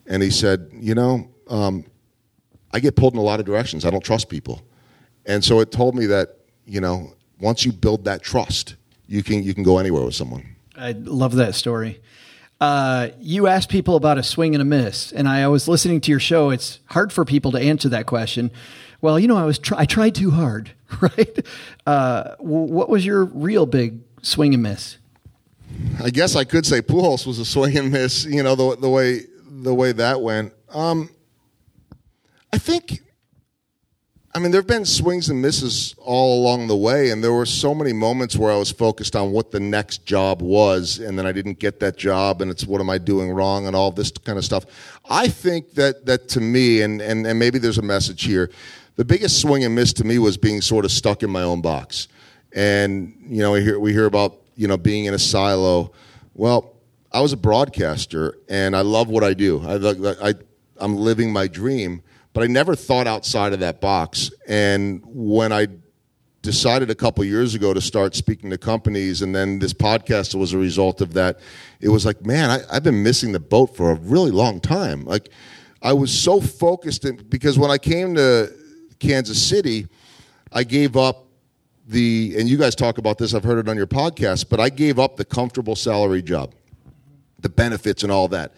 and 0.06 0.22
he 0.22 0.30
said, 0.30 0.70
you 0.72 0.94
know. 0.94 1.28
Um, 1.48 1.84
I 2.72 2.80
get 2.80 2.96
pulled 2.96 3.12
in 3.12 3.20
a 3.20 3.22
lot 3.22 3.38
of 3.38 3.46
directions. 3.46 3.84
I 3.84 3.90
don't 3.90 4.02
trust 4.02 4.28
people. 4.28 4.60
And 5.26 5.44
so 5.44 5.60
it 5.60 5.70
told 5.70 5.94
me 5.94 6.06
that, 6.06 6.38
you 6.66 6.80
know, 6.80 7.12
once 7.38 7.64
you 7.64 7.72
build 7.72 8.04
that 8.06 8.20
trust, 8.20 8.74
you 9.06 9.22
can 9.22 9.44
you 9.44 9.54
can 9.54 9.62
go 9.62 9.78
anywhere 9.78 10.04
with 10.04 10.16
someone. 10.16 10.56
I 10.76 10.92
love 10.92 11.36
that 11.36 11.54
story. 11.54 12.00
Uh, 12.64 13.10
you 13.20 13.46
asked 13.46 13.68
people 13.68 13.94
about 13.94 14.16
a 14.16 14.22
swing 14.22 14.54
and 14.54 14.62
a 14.62 14.64
miss, 14.64 15.12
and 15.12 15.28
I 15.28 15.46
was 15.48 15.68
listening 15.68 16.00
to 16.00 16.10
your 16.10 16.18
show. 16.18 16.48
It's 16.48 16.80
hard 16.86 17.12
for 17.12 17.26
people 17.26 17.52
to 17.52 17.58
answer 17.58 17.90
that 17.90 18.06
question. 18.06 18.50
Well, 19.02 19.18
you 19.18 19.28
know, 19.28 19.36
I 19.36 19.44
was 19.44 19.60
I 19.76 19.84
tried 19.84 20.14
too 20.14 20.30
hard, 20.30 20.70
right? 21.02 21.46
Uh, 21.86 22.22
w- 22.36 22.72
what 22.72 22.88
was 22.88 23.04
your 23.04 23.26
real 23.26 23.66
big 23.66 24.00
swing 24.22 24.54
and 24.54 24.62
miss? 24.62 24.96
I 26.02 26.08
guess 26.08 26.36
I 26.36 26.44
could 26.44 26.64
say 26.64 26.80
Pujols 26.80 27.26
was 27.26 27.38
a 27.38 27.44
swing 27.44 27.76
and 27.76 27.92
miss. 27.92 28.24
You 28.24 28.42
know 28.42 28.54
the 28.54 28.76
the 28.76 28.88
way 28.88 29.20
the 29.46 29.74
way 29.74 29.92
that 29.92 30.22
went. 30.22 30.54
Um, 30.70 31.10
I 32.50 32.56
think. 32.56 33.02
I 34.36 34.40
mean, 34.40 34.50
there 34.50 34.60
have 34.60 34.66
been 34.66 34.84
swings 34.84 35.28
and 35.28 35.40
misses 35.40 35.94
all 35.98 36.42
along 36.42 36.66
the 36.66 36.76
way, 36.76 37.10
and 37.10 37.22
there 37.22 37.32
were 37.32 37.46
so 37.46 37.72
many 37.72 37.92
moments 37.92 38.36
where 38.36 38.50
I 38.50 38.56
was 38.56 38.68
focused 38.68 39.14
on 39.14 39.30
what 39.30 39.52
the 39.52 39.60
next 39.60 40.04
job 40.06 40.42
was, 40.42 40.98
and 40.98 41.16
then 41.16 41.24
I 41.24 41.30
didn't 41.30 41.60
get 41.60 41.78
that 41.78 41.96
job, 41.96 42.42
and 42.42 42.50
it's 42.50 42.66
what 42.66 42.80
am 42.80 42.90
I 42.90 42.98
doing 42.98 43.30
wrong, 43.30 43.68
and 43.68 43.76
all 43.76 43.92
this 43.92 44.10
kind 44.10 44.36
of 44.36 44.44
stuff. 44.44 44.66
I 45.08 45.28
think 45.28 45.74
that 45.74 46.04
that 46.06 46.28
to 46.30 46.40
me, 46.40 46.82
and 46.82 47.00
and, 47.00 47.24
and 47.24 47.38
maybe 47.38 47.60
there's 47.60 47.78
a 47.78 47.82
message 47.82 48.24
here. 48.24 48.50
The 48.96 49.04
biggest 49.04 49.40
swing 49.40 49.62
and 49.64 49.72
miss 49.72 49.92
to 49.94 50.04
me 50.04 50.18
was 50.18 50.36
being 50.36 50.60
sort 50.60 50.84
of 50.84 50.90
stuck 50.90 51.22
in 51.22 51.30
my 51.30 51.42
own 51.42 51.60
box, 51.60 52.08
and 52.52 53.14
you 53.28 53.38
know 53.38 53.52
we 53.52 53.62
hear 53.62 53.78
we 53.78 53.92
hear 53.92 54.06
about 54.06 54.38
you 54.56 54.66
know 54.66 54.76
being 54.76 55.04
in 55.04 55.14
a 55.14 55.18
silo. 55.18 55.92
Well, 56.34 56.74
I 57.12 57.20
was 57.20 57.32
a 57.32 57.36
broadcaster, 57.36 58.36
and 58.48 58.74
I 58.74 58.80
love 58.80 59.08
what 59.08 59.22
I 59.22 59.32
do. 59.32 59.60
I, 59.64 60.30
I 60.30 60.34
I'm 60.78 60.96
living 60.96 61.32
my 61.32 61.46
dream 61.46 62.02
but 62.34 62.42
I 62.42 62.48
never 62.48 62.74
thought 62.74 63.06
outside 63.06 63.54
of 63.54 63.60
that 63.60 63.80
box. 63.80 64.30
And 64.46 65.00
when 65.06 65.52
I 65.52 65.68
decided 66.42 66.90
a 66.90 66.94
couple 66.94 67.24
years 67.24 67.54
ago 67.54 67.72
to 67.72 67.80
start 67.80 68.14
speaking 68.14 68.50
to 68.50 68.58
companies, 68.58 69.22
and 69.22 69.34
then 69.34 69.60
this 69.60 69.72
podcast 69.72 70.34
was 70.34 70.52
a 70.52 70.58
result 70.58 71.00
of 71.00 71.14
that, 71.14 71.38
it 71.80 71.88
was 71.88 72.04
like, 72.04 72.26
man, 72.26 72.50
I, 72.50 72.74
have 72.74 72.82
been 72.82 73.02
missing 73.02 73.32
the 73.32 73.40
boat 73.40 73.74
for 73.74 73.92
a 73.92 73.94
really 73.94 74.32
long 74.32 74.60
time. 74.60 75.04
Like, 75.04 75.30
I 75.80 75.92
was 75.92 76.12
so 76.12 76.40
focused 76.40 77.04
in, 77.04 77.16
because 77.16 77.56
when 77.56 77.70
I 77.70 77.78
came 77.78 78.16
to 78.16 78.52
Kansas 78.98 79.40
City, 79.40 79.86
I 80.52 80.64
gave 80.64 80.96
up 80.96 81.26
the, 81.86 82.34
and 82.36 82.48
you 82.48 82.58
guys 82.58 82.74
talk 82.74 82.98
about 82.98 83.16
this, 83.16 83.32
I've 83.32 83.44
heard 83.44 83.58
it 83.58 83.68
on 83.68 83.76
your 83.76 83.86
podcast, 83.86 84.48
but 84.48 84.58
I 84.58 84.70
gave 84.70 84.98
up 84.98 85.16
the 85.16 85.24
comfortable 85.24 85.76
salary 85.76 86.22
job, 86.22 86.52
the 87.38 87.48
benefits 87.48 88.02
and 88.02 88.10
all 88.10 88.26
that 88.28 88.54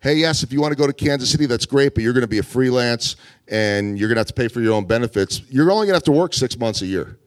hey, 0.00 0.14
yes, 0.14 0.42
if 0.42 0.52
you 0.52 0.60
want 0.60 0.72
to 0.72 0.76
go 0.76 0.86
to 0.86 0.92
Kansas 0.92 1.30
City, 1.30 1.46
that's 1.46 1.66
great, 1.66 1.94
but 1.94 2.02
you're 2.02 2.12
going 2.12 2.22
to 2.22 2.28
be 2.28 2.38
a 2.38 2.42
freelance 2.42 3.16
and 3.48 3.98
you're 3.98 4.08
going 4.08 4.16
to 4.16 4.20
have 4.20 4.28
to 4.28 4.34
pay 4.34 4.48
for 4.48 4.60
your 4.60 4.72
own 4.72 4.86
benefits. 4.86 5.42
You're 5.50 5.70
only 5.70 5.86
going 5.86 5.92
to 5.92 5.96
have 5.96 6.04
to 6.04 6.12
work 6.12 6.32
six 6.32 6.58
months 6.58 6.82
a 6.82 6.86
year. 6.86 7.18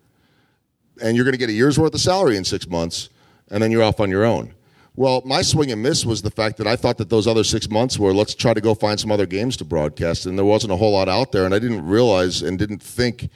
And 1.02 1.16
you're 1.16 1.26
going 1.26 1.34
to 1.34 1.40
get 1.40 1.50
a 1.50 1.54
year's 1.54 1.80
worth 1.80 1.94
of 1.94 2.02
salary 2.02 2.38
in 2.38 2.44
six 2.44 2.68
months, 2.68 3.10
and 3.50 3.62
then 3.62 3.72
you're 3.72 3.84
off 3.84 4.00
on 4.00 4.10
your 4.10 4.24
own. 4.24 4.54
Well, 4.96 5.24
my 5.26 5.42
swing 5.42 5.72
and 5.72 5.82
miss 5.82 6.06
was 6.06 6.22
the 6.22 6.30
fact 6.30 6.58
that 6.58 6.68
I 6.68 6.76
thought 6.76 6.98
that 7.00 7.10
those 7.10 7.26
other 7.26 7.44
six 7.44 7.68
months 7.68 7.98
were 7.98 8.14
let's 8.14 8.36
try 8.36 8.54
to 8.54 8.62
go 8.62 8.76
find 8.76 9.00
some 9.00 9.12
other 9.12 9.26
games 9.26 9.58
to 9.58 9.66
broadcast, 9.66 10.28
and 10.28 10.38
there 10.38 10.46
wasn't 10.46 10.72
a 10.72 10.76
whole 10.76 10.92
lot 10.92 11.10
out 11.10 11.32
there, 11.32 11.46
and 11.46 11.54
I 11.54 11.60
didn't 11.60 11.86
realize 11.86 12.44
and 12.44 12.60
didn't 12.60 12.82
think 12.82 13.30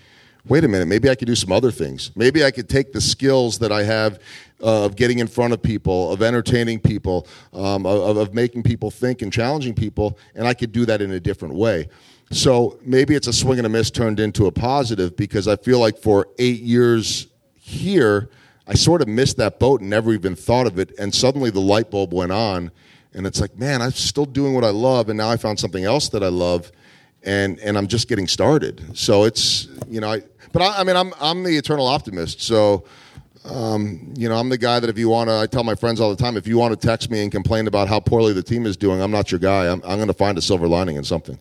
wait 0.47 0.63
a 0.63 0.67
minute, 0.67 0.88
maybe 0.88 1.09
I 1.09 1.15
could 1.15 1.27
do 1.27 1.35
some 1.35 1.51
other 1.51 1.71
things. 1.71 2.11
Maybe 2.15 2.43
I 2.43 2.51
could 2.51 2.69
take 2.69 2.93
the 2.93 3.01
skills 3.01 3.59
that 3.59 3.71
I 3.71 3.83
have 3.83 4.19
uh, 4.61 4.85
of 4.85 4.95
getting 4.95 5.19
in 5.19 5.27
front 5.27 5.53
of 5.53 5.61
people, 5.61 6.11
of 6.11 6.21
entertaining 6.21 6.79
people, 6.79 7.27
um, 7.53 7.85
of, 7.85 8.17
of 8.17 8.33
making 8.33 8.63
people 8.63 8.89
think 8.89 9.21
and 9.21 9.31
challenging 9.31 9.73
people, 9.73 10.17
and 10.35 10.47
I 10.47 10.53
could 10.53 10.71
do 10.71 10.85
that 10.85 11.01
in 11.01 11.11
a 11.11 11.19
different 11.19 11.55
way. 11.55 11.89
So 12.31 12.79
maybe 12.83 13.15
it's 13.15 13.27
a 13.27 13.33
swing 13.33 13.59
and 13.59 13.65
a 13.65 13.69
miss 13.69 13.89
turned 13.89 14.19
into 14.19 14.47
a 14.47 14.51
positive 14.51 15.15
because 15.15 15.47
I 15.47 15.55
feel 15.55 15.79
like 15.79 15.97
for 15.97 16.27
eight 16.39 16.61
years 16.61 17.27
here, 17.53 18.29
I 18.67 18.73
sort 18.73 19.01
of 19.01 19.07
missed 19.07 19.37
that 19.37 19.59
boat 19.59 19.81
and 19.81 19.89
never 19.89 20.11
even 20.11 20.35
thought 20.35 20.67
of 20.67 20.77
it. 20.77 20.91
And 20.99 21.13
suddenly 21.13 21.49
the 21.49 21.61
light 21.61 21.89
bulb 21.89 22.13
went 22.13 22.33
on, 22.33 22.71
and 23.13 23.25
it's 23.25 23.39
like, 23.39 23.57
man, 23.57 23.81
I'm 23.81 23.91
still 23.91 24.25
doing 24.25 24.53
what 24.53 24.65
I 24.65 24.69
love, 24.69 25.09
and 25.09 25.17
now 25.17 25.29
I 25.29 25.37
found 25.37 25.59
something 25.59 25.85
else 25.85 26.09
that 26.09 26.23
I 26.23 26.27
love, 26.27 26.71
and 27.23 27.59
and 27.59 27.77
I'm 27.77 27.87
just 27.87 28.09
getting 28.09 28.27
started. 28.27 28.97
So 28.97 29.23
it's 29.23 29.67
you 29.87 30.01
know, 30.01 30.11
I, 30.11 30.21
but 30.51 30.61
I, 30.61 30.81
I 30.81 30.83
mean, 30.83 30.95
I'm 30.95 31.13
I'm 31.19 31.43
the 31.43 31.55
eternal 31.57 31.87
optimist. 31.87 32.41
So 32.41 32.83
um, 33.47 34.13
you 34.15 34.29
know, 34.29 34.35
I'm 34.35 34.49
the 34.49 34.57
guy 34.57 34.79
that 34.79 34.89
if 34.89 34.97
you 34.97 35.09
want 35.09 35.29
to, 35.29 35.37
I 35.37 35.47
tell 35.47 35.63
my 35.63 35.75
friends 35.75 35.99
all 35.99 36.09
the 36.09 36.21
time, 36.21 36.37
if 36.37 36.47
you 36.47 36.57
want 36.57 36.79
to 36.79 36.87
text 36.87 37.09
me 37.09 37.21
and 37.21 37.31
complain 37.31 37.67
about 37.67 37.87
how 37.87 37.99
poorly 37.99 38.33
the 38.33 38.43
team 38.43 38.65
is 38.65 38.77
doing, 38.77 39.01
I'm 39.01 39.11
not 39.11 39.31
your 39.31 39.39
guy. 39.39 39.71
I'm, 39.71 39.81
I'm 39.83 39.97
going 39.97 40.07
to 40.07 40.13
find 40.13 40.37
a 40.37 40.41
silver 40.41 40.67
lining 40.67 40.95
in 40.95 41.03
something. 41.03 41.39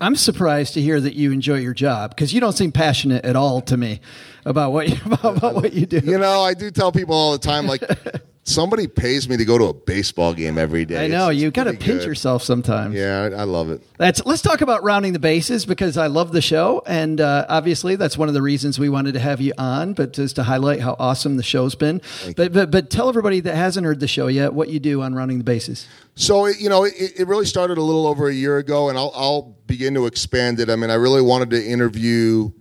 I'm 0.00 0.14
surprised 0.14 0.74
to 0.74 0.82
hear 0.82 1.00
that 1.00 1.14
you 1.14 1.32
enjoy 1.32 1.56
your 1.56 1.72
job 1.72 2.10
because 2.10 2.34
you 2.34 2.40
don't 2.40 2.52
seem 2.52 2.70
passionate 2.70 3.24
at 3.24 3.34
all 3.34 3.62
to 3.62 3.76
me 3.76 4.00
about 4.44 4.72
what 4.72 4.88
you, 4.88 4.96
about, 5.06 5.24
about 5.36 5.54
what 5.54 5.72
you 5.72 5.86
do. 5.86 5.98
You 5.98 6.18
know, 6.18 6.42
I 6.42 6.54
do 6.54 6.70
tell 6.70 6.92
people 6.92 7.14
all 7.14 7.32
the 7.32 7.38
time, 7.38 7.66
like, 7.66 7.82
somebody 8.46 8.86
pays 8.86 9.28
me 9.28 9.36
to 9.36 9.44
go 9.44 9.58
to 9.58 9.64
a 9.64 9.74
baseball 9.74 10.32
game 10.32 10.56
every 10.56 10.84
day. 10.84 11.04
I 11.04 11.08
know 11.08 11.30
It's- 11.30 11.42
you 11.42 11.50
got 11.50 11.64
to 11.64 11.72
pinch 11.72 12.00
good. 12.00 12.04
yourself 12.06 12.44
sometimes. 12.44 12.94
Yeah, 12.94 13.28
I, 13.36 13.40
I 13.40 13.42
love 13.42 13.70
it. 13.70 13.82
That's 13.98 14.24
let's 14.24 14.40
talk 14.40 14.60
about 14.60 14.84
rounding 14.84 15.12
the 15.12 15.18
bases 15.18 15.66
because 15.66 15.96
I 15.98 16.06
love 16.06 16.30
the 16.32 16.40
show 16.40 16.80
and 16.86 17.20
uh, 17.20 17.44
obviously 17.48 17.96
that's 17.96 18.16
one 18.16 18.28
of 18.28 18.34
the 18.34 18.42
reasons 18.42 18.78
we 18.78 18.88
wanted 18.88 19.12
to 19.14 19.20
have 19.20 19.40
you 19.40 19.52
on, 19.58 19.94
but 19.94 20.12
just 20.12 20.36
to 20.36 20.44
highlight 20.44 20.80
how 20.80 20.94
awesome 20.98 21.36
the 21.36 21.42
show's 21.42 21.74
been. 21.74 22.00
But, 22.36 22.52
but 22.52 22.70
but 22.70 22.88
tell 22.88 23.08
everybody 23.08 23.40
that 23.40 23.56
hasn't 23.56 23.84
heard 23.84 23.98
the 24.00 24.08
show 24.08 24.28
yet 24.28 24.54
what 24.54 24.68
you 24.68 24.78
do 24.78 25.02
on 25.02 25.12
rounding 25.14 25.38
the 25.38 25.44
bases. 25.44 25.86
So 26.14 26.46
you 26.46 26.68
know, 26.68 26.84
it, 26.84 26.94
it 27.18 27.26
really 27.26 27.46
started 27.46 27.78
a 27.78 27.82
little 27.82 28.06
over 28.06 28.28
a 28.28 28.32
year 28.34 28.58
ago, 28.58 28.88
and 28.88 28.96
I'll, 28.96 29.12
I'll 29.14 29.42
begin 29.66 29.92
to 29.94 30.06
expand 30.06 30.60
it. 30.60 30.70
I 30.70 30.76
mean, 30.76 30.88
I 30.90 30.94
really 30.94 31.20
wanted 31.20 31.50
to 31.50 31.62
interview 31.66 32.52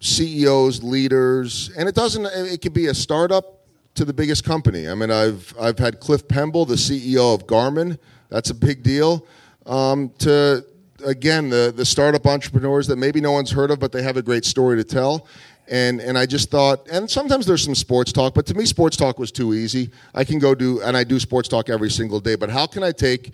CEOs, 0.00 0.82
leaders, 0.82 1.70
and 1.78 1.88
it 1.88 1.94
doesn't. 1.94 2.26
It 2.26 2.60
could 2.60 2.74
be 2.74 2.86
a 2.86 2.94
startup 2.94 3.65
to 3.96 4.04
the 4.04 4.12
biggest 4.12 4.44
company. 4.44 4.88
I 4.88 4.94
mean, 4.94 5.10
I've 5.10 5.54
I've 5.60 5.78
had 5.78 6.00
Cliff 6.00 6.26
Pemble, 6.28 6.64
the 6.64 6.74
CEO 6.74 7.34
of 7.34 7.46
Garmin. 7.46 7.98
That's 8.28 8.50
a 8.50 8.54
big 8.54 8.82
deal. 8.82 9.26
Um, 9.66 10.10
to 10.18 10.64
again, 11.04 11.50
the 11.50 11.72
the 11.76 11.84
startup 11.84 12.26
entrepreneurs 12.26 12.86
that 12.86 12.96
maybe 12.96 13.20
no 13.20 13.32
one's 13.32 13.50
heard 13.50 13.70
of, 13.70 13.78
but 13.78 13.92
they 13.92 14.02
have 14.02 14.16
a 14.16 14.22
great 14.22 14.44
story 14.44 14.76
to 14.76 14.84
tell. 14.84 15.26
And 15.68 16.00
and 16.00 16.16
I 16.16 16.26
just 16.26 16.50
thought, 16.50 16.86
and 16.88 17.10
sometimes 17.10 17.46
there's 17.46 17.64
some 17.64 17.74
sports 17.74 18.12
talk, 18.12 18.34
but 18.34 18.46
to 18.46 18.54
me, 18.54 18.66
sports 18.66 18.96
talk 18.96 19.18
was 19.18 19.32
too 19.32 19.54
easy. 19.54 19.90
I 20.14 20.24
can 20.24 20.38
go 20.38 20.54
do, 20.54 20.80
and 20.82 20.96
I 20.96 21.02
do 21.02 21.18
sports 21.18 21.48
talk 21.48 21.68
every 21.68 21.90
single 21.90 22.20
day. 22.20 22.36
But 22.36 22.50
how 22.50 22.66
can 22.66 22.84
I 22.84 22.92
take 22.92 23.32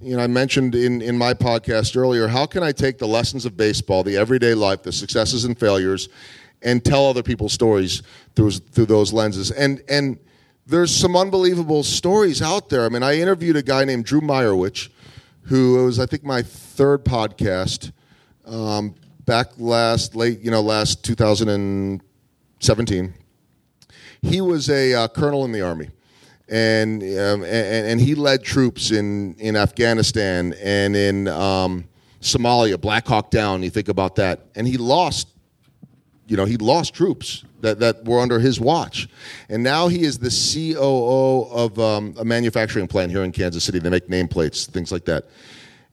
you 0.00 0.16
know, 0.16 0.22
I 0.22 0.26
mentioned 0.26 0.74
in, 0.74 1.00
in 1.00 1.16
my 1.16 1.32
podcast 1.32 1.96
earlier, 1.96 2.26
how 2.28 2.44
can 2.44 2.62
I 2.62 2.72
take 2.72 2.98
the 2.98 3.06
lessons 3.06 3.46
of 3.46 3.56
baseball, 3.56 4.02
the 4.02 4.16
everyday 4.16 4.54
life, 4.54 4.82
the 4.82 4.92
successes 4.92 5.44
and 5.44 5.58
failures, 5.58 6.08
and 6.62 6.84
tell 6.84 7.06
other 7.06 7.22
people's 7.22 7.52
stories 7.52 8.02
through 8.34 8.52
through 8.52 8.86
those 8.86 9.12
lenses? 9.12 9.50
And 9.50 9.82
and 9.88 10.18
there's 10.66 10.94
some 10.94 11.16
unbelievable 11.16 11.82
stories 11.82 12.42
out 12.42 12.68
there. 12.68 12.84
I 12.84 12.88
mean, 12.88 13.02
I 13.02 13.18
interviewed 13.18 13.56
a 13.56 13.62
guy 13.62 13.84
named 13.84 14.04
Drew 14.04 14.20
Meyerowich, 14.20 14.90
who 15.42 15.84
was 15.84 15.98
I 15.98 16.06
think 16.06 16.24
my 16.24 16.42
third 16.42 17.04
podcast 17.04 17.92
um, 18.46 18.94
back 19.24 19.48
last 19.58 20.16
late, 20.16 20.40
you 20.40 20.50
know, 20.50 20.60
last 20.60 21.04
2017. 21.04 23.14
He 24.22 24.40
was 24.40 24.70
a 24.70 24.94
uh, 24.94 25.08
colonel 25.08 25.44
in 25.44 25.52
the 25.52 25.60
army 25.60 25.90
and, 26.48 27.02
um, 27.02 27.42
and 27.42 27.86
and 27.86 28.00
he 28.00 28.14
led 28.14 28.42
troops 28.42 28.90
in 28.90 29.34
in 29.34 29.56
Afghanistan 29.56 30.54
and 30.62 30.94
in 30.94 31.28
um, 31.28 31.84
Somalia, 32.20 32.80
Black 32.80 33.06
Hawk 33.06 33.30
Down. 33.30 33.62
You 33.62 33.70
think 33.70 33.88
about 33.88 34.16
that, 34.16 34.46
and 34.54 34.66
he 34.66 34.76
lost. 34.76 35.28
You 36.26 36.36
know, 36.36 36.44
he 36.44 36.56
lost 36.56 36.92
troops 36.92 37.44
that, 37.60 37.78
that 37.78 38.04
were 38.04 38.20
under 38.20 38.40
his 38.40 38.58
watch, 38.58 39.08
and 39.48 39.62
now 39.62 39.88
he 39.88 40.02
is 40.02 40.18
the 40.18 40.30
COO 40.30 41.48
of 41.52 41.78
um, 41.78 42.14
a 42.18 42.24
manufacturing 42.24 42.88
plant 42.88 43.12
here 43.12 43.22
in 43.22 43.32
Kansas 43.32 43.62
City. 43.62 43.78
They 43.78 43.90
make 43.90 44.08
nameplates, 44.08 44.66
things 44.66 44.90
like 44.90 45.04
that, 45.04 45.26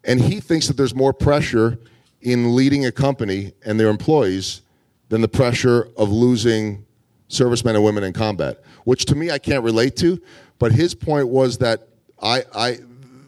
and 0.04 0.20
he 0.20 0.40
thinks 0.40 0.68
that 0.68 0.78
there's 0.78 0.96
more 0.96 1.14
pressure 1.14 1.78
in 2.22 2.56
leading 2.56 2.86
a 2.86 2.92
company 2.92 3.54
and 3.66 3.80
their 3.80 3.90
employees 3.90 4.62
than 5.10 5.22
the 5.22 5.28
pressure 5.28 5.90
of 5.98 6.10
losing 6.10 6.86
servicemen 7.28 7.76
and 7.76 7.84
women 7.84 8.04
in 8.04 8.14
combat, 8.14 8.64
which 8.86 9.06
to 9.06 9.16
me 9.16 9.30
I 9.30 9.38
can't 9.38 9.64
relate 9.64 9.96
to. 9.98 10.22
But 10.60 10.72
his 10.72 10.96
point 10.96 11.28
was 11.28 11.58
that 11.60 11.88
I, 12.22 12.44
I, 12.56 12.78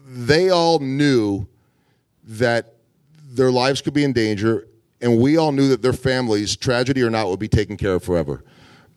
they 0.08 0.50
all 0.50 0.78
knew 0.78 1.46
that 2.24 2.74
their 3.30 3.50
lives 3.50 3.82
could 3.82 3.92
be 3.92 4.04
in 4.04 4.12
danger, 4.12 4.66
and 5.00 5.20
we 5.20 5.36
all 5.36 5.52
knew 5.52 5.68
that 5.68 5.82
their 5.82 5.92
families, 5.92 6.56
tragedy 6.56 7.02
or 7.02 7.10
not, 7.10 7.28
would 7.28 7.40
be 7.40 7.48
taken 7.48 7.76
care 7.76 7.94
of 7.94 8.02
forever. 8.02 8.42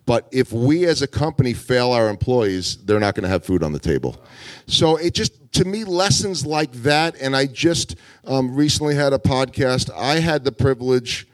But 0.06 0.28
if 0.32 0.52
we 0.52 0.86
as 0.86 1.02
a 1.02 1.08
company 1.08 1.54
fail 1.54 1.92
our 1.92 2.10
employees, 2.10 2.78
they're 2.78 3.00
not 3.00 3.14
going 3.14 3.24
to 3.24 3.30
have 3.30 3.46
food 3.46 3.62
on 3.62 3.74
the 3.74 3.80
table. 3.80 4.20
So 4.66 4.96
it 4.96 5.14
just, 5.14 5.54
to 5.54 5.66
me, 5.66 5.84
lessons 5.84 6.46
like 6.46 6.72
that. 6.82 7.16
And 7.22 7.36
I 7.36 7.46
just 7.46 7.96
um, 8.26 8.56
recently 8.56 8.96
had 8.96 9.14
a 9.14 9.20
podcast. 9.20 9.92
I 9.96 10.20
had 10.20 10.44
the 10.44 10.52
privilege 10.52 11.28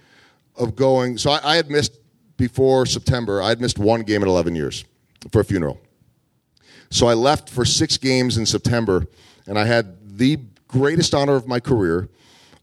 of 0.57 0.75
going, 0.75 1.17
so 1.17 1.31
I, 1.31 1.53
I 1.53 1.55
had 1.55 1.69
missed 1.69 1.99
before 2.37 2.85
September, 2.85 3.41
I 3.41 3.49
had 3.49 3.61
missed 3.61 3.79
one 3.79 4.01
game 4.01 4.21
in 4.21 4.27
11 4.27 4.55
years 4.55 4.83
for 5.31 5.39
a 5.39 5.45
funeral. 5.45 5.79
So 6.89 7.07
I 7.07 7.13
left 7.13 7.49
for 7.49 7.65
six 7.65 7.97
games 7.97 8.37
in 8.37 8.45
September, 8.45 9.07
and 9.47 9.57
I 9.57 9.65
had 9.65 10.17
the 10.17 10.39
greatest 10.67 11.13
honor 11.13 11.35
of 11.35 11.47
my 11.47 11.59
career 11.59 12.09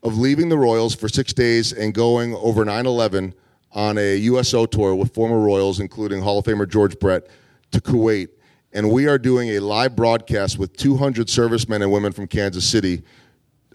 of 0.03 0.19
leaving 0.19 0.49
the 0.49 0.59
Royals 0.59 0.95
for 0.95 1.09
six 1.09 1.33
days 1.33 1.73
and 1.73 1.95
going 1.95 2.35
over 2.35 2.65
9 2.65 2.87
11 2.87 3.35
on 3.73 3.99
a 3.99 4.17
USO 4.17 4.67
tour 4.67 4.95
with 4.95 5.15
former 5.15 5.39
Royals, 5.39 5.81
including 5.81 6.21
Hall 6.23 6.39
of 6.39 6.45
Famer 6.45 6.69
George 6.69 6.99
Brett, 6.99 7.29
to 7.71 7.81
Kuwait, 7.81 8.29
and 8.73 8.91
we 8.91 9.07
are 9.07 9.19
doing 9.19 9.51
a 9.51 9.61
live 9.61 9.97
broadcast 9.97 10.59
with 10.59 10.77
200 10.77 11.29
servicemen 11.29 11.83
and 11.83 11.91
women 11.91 12.13
from 12.13 12.27
Kansas 12.27 12.69
City 12.69 13.03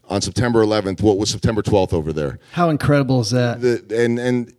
on 0.05 0.21
September 0.21 0.63
11th. 0.63 1.01
What 1.01 1.17
was 1.17 1.30
September 1.30 1.61
12th 1.61 1.93
over 1.93 2.13
there? 2.13 2.39
How 2.51 2.69
incredible 2.69 3.21
is 3.21 3.32
that? 3.32 3.61
The, 3.61 3.84
and 3.95 4.19
and 4.19 4.53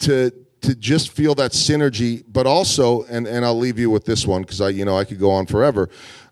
to 0.00 0.32
to 0.62 0.74
just 0.74 1.10
feel 1.10 1.34
that 1.36 1.52
synergy, 1.52 2.22
but 2.28 2.46
also, 2.46 3.04
and 3.04 3.26
and 3.26 3.44
I'll 3.44 3.58
leave 3.58 3.78
you 3.78 3.90
with 3.90 4.04
this 4.04 4.26
one 4.26 4.42
because 4.42 4.60
I 4.60 4.70
you 4.70 4.84
know 4.84 4.96
I 4.96 5.04
could 5.04 5.18
go 5.18 5.30
on 5.30 5.46
forever. 5.46 5.88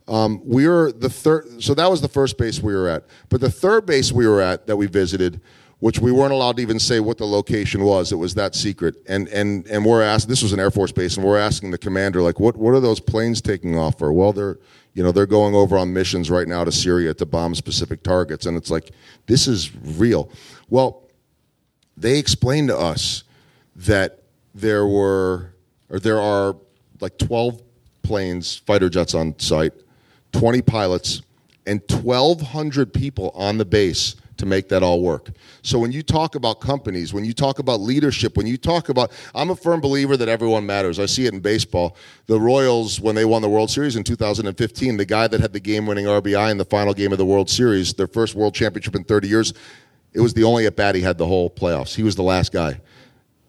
Um, 0.09 0.41
we 0.45 0.67
were 0.67 0.91
the 0.91 1.11
third, 1.11 1.63
so 1.63 1.75
that 1.75 1.91
was 1.91 2.01
the 2.01 2.09
first 2.09 2.39
base 2.39 2.61
we 2.61 2.75
were 2.75 2.89
at. 2.89 3.05
But 3.29 3.41
the 3.41 3.51
third 3.51 3.85
base 3.87 4.11
we 4.11 4.27
were 4.27 4.41
at 4.41 4.67
that 4.67 4.77
we 4.77 4.87
visited, 4.87 5.41
which 5.81 5.99
we 5.99 6.11
weren't 6.11 6.33
allowed 6.33 6.57
to 6.57 6.63
even 6.63 6.79
say 6.79 6.99
what 6.99 7.19
the 7.19 7.27
location 7.27 7.85
was. 7.85 8.11
It 8.11 8.17
was 8.17 8.35
that 8.35 8.55
secret. 8.55 8.97
And 9.07 9.29
and 9.29 9.67
and 9.67 9.85
we're 9.85 10.03
asked. 10.03 10.29
This 10.29 10.43
was 10.43 10.53
an 10.53 10.61
Air 10.61 10.71
Force 10.71 10.93
base, 10.93 11.17
and 11.17 11.27
we're 11.27 11.39
asking 11.39 11.71
the 11.71 11.79
commander 11.79 12.23
like, 12.23 12.41
what 12.41 12.57
what 12.57 12.73
are 12.75 12.81
those 12.81 13.01
planes 13.01 13.43
taking 13.43 13.77
off 13.79 13.99
for? 13.99 14.13
Well, 14.13 14.33
they're 14.33 14.59
you 14.95 15.03
know 15.03 15.13
they're 15.13 15.27
going 15.27 15.55
over 15.55 15.77
on 15.77 15.93
missions 15.93 16.31
right 16.31 16.49
now 16.49 16.65
to 16.65 16.73
Syria 16.73 17.13
to 17.15 17.27
bomb 17.27 17.55
specific 17.55 18.03
targets, 18.03 18.47
and 18.47 18.57
it's 18.57 18.71
like 18.71 18.91
this 19.27 19.47
is 19.47 19.77
real. 19.77 20.31
Well, 20.71 21.05
they 21.99 22.19
explained 22.19 22.69
to 22.69 22.79
us 22.79 23.25
that 23.77 24.23
there 24.55 24.87
were 24.87 25.55
or 25.91 26.01
there 26.01 26.21
are 26.21 26.57
like 27.01 27.19
12 27.19 27.63
planes, 28.03 28.57
fighter 28.57 28.89
jets 28.89 29.15
on 29.15 29.39
site, 29.39 29.73
20 30.39 30.62
pilots, 30.62 31.22
and 31.66 31.82
1,200 31.91 32.95
people 32.95 33.32
on 33.34 33.59
the 33.59 33.64
base 33.64 34.14
to 34.36 34.47
make 34.47 34.68
that 34.68 34.84
all 34.84 35.03
work. 35.03 35.30
So 35.62 35.80
when 35.80 35.91
you 35.91 36.03
talk 36.03 36.36
about 36.36 36.61
companies, 36.61 37.12
when 37.12 37.24
you 37.24 37.32
talk 37.32 37.59
about 37.59 37.80
leadership, 37.80 38.36
when 38.36 38.47
you 38.47 38.57
talk 38.57 38.89
about, 38.89 39.11
I'm 39.34 39.51
a 39.51 39.57
firm 39.57 39.80
believer 39.80 40.16
that 40.16 40.28
everyone 40.28 40.64
matters. 40.64 41.01
I 41.01 41.07
see 41.07 41.26
it 41.26 41.34
in 41.34 41.41
baseball. 41.41 41.97
The 42.26 42.39
Royals, 42.39 43.01
when 43.01 43.16
they 43.16 43.24
won 43.24 43.43
the 43.43 43.49
World 43.49 43.68
Series 43.68 43.97
in 43.97 44.05
2015, 44.05 44.97
the 44.97 45.05
guy 45.05 45.26
that 45.26 45.41
had 45.41 45.53
the 45.53 45.59
game-winning 45.59 46.05
RBI 46.05 46.53
in 46.53 46.57
the 46.57 46.64
final 46.64 46.95
game 46.95 47.11
of 47.11 47.18
the 47.18 47.26
World 47.26 47.51
Series, 47.51 47.93
their 47.95 48.07
first 48.07 48.36
World 48.36 48.55
Championship 48.55 48.95
in 48.95 49.03
30 49.03 49.26
years, 49.26 49.55
it 50.12 50.20
was 50.20 50.34
the 50.34 50.45
only 50.45 50.66
at 50.66 50.76
bat 50.76 50.95
he 50.95 51.03
had 51.03 51.18
the 51.18 51.26
whole 51.26 51.51
playoffs. 51.51 51.97
He 51.97 52.05
was 52.05 52.14
the 52.14 52.22
last 52.22 52.53
guy. 52.53 52.80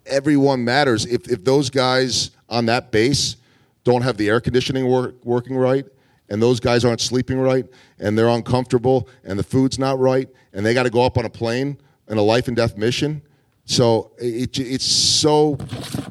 Everyone 0.08 0.66
matters. 0.66 1.06
If 1.06 1.30
if 1.30 1.44
those 1.46 1.70
guys 1.70 2.32
on 2.50 2.66
that 2.66 2.92
base 2.92 3.36
don't 3.84 4.02
have 4.02 4.18
the 4.18 4.28
air 4.28 4.42
conditioning 4.42 4.88
work, 4.88 5.14
working 5.24 5.56
right, 5.56 5.86
and 6.30 6.42
those 6.42 6.60
guys 6.60 6.86
aren't 6.86 7.02
sleeping 7.02 7.40
right, 7.40 7.66
and 8.00 8.18
they're 8.18 8.30
uncomfortable, 8.30 9.10
and 9.24 9.38
the 9.38 9.44
food's 9.44 9.80
not 9.80 10.00
right, 10.00 10.30
and 10.54 10.66
they 10.66 10.74
got 10.74 10.84
to 10.84 10.90
go 10.90 11.06
up 11.06 11.18
on 11.18 11.26
a 11.26 11.30
plane 11.30 11.78
in 12.08 12.18
a 12.18 12.22
life 12.22 12.48
and 12.48 12.56
death 12.56 12.78
mission. 12.78 13.22
So 13.66 14.12
it, 14.18 14.58
it's 14.58 14.86
so, 14.86 15.58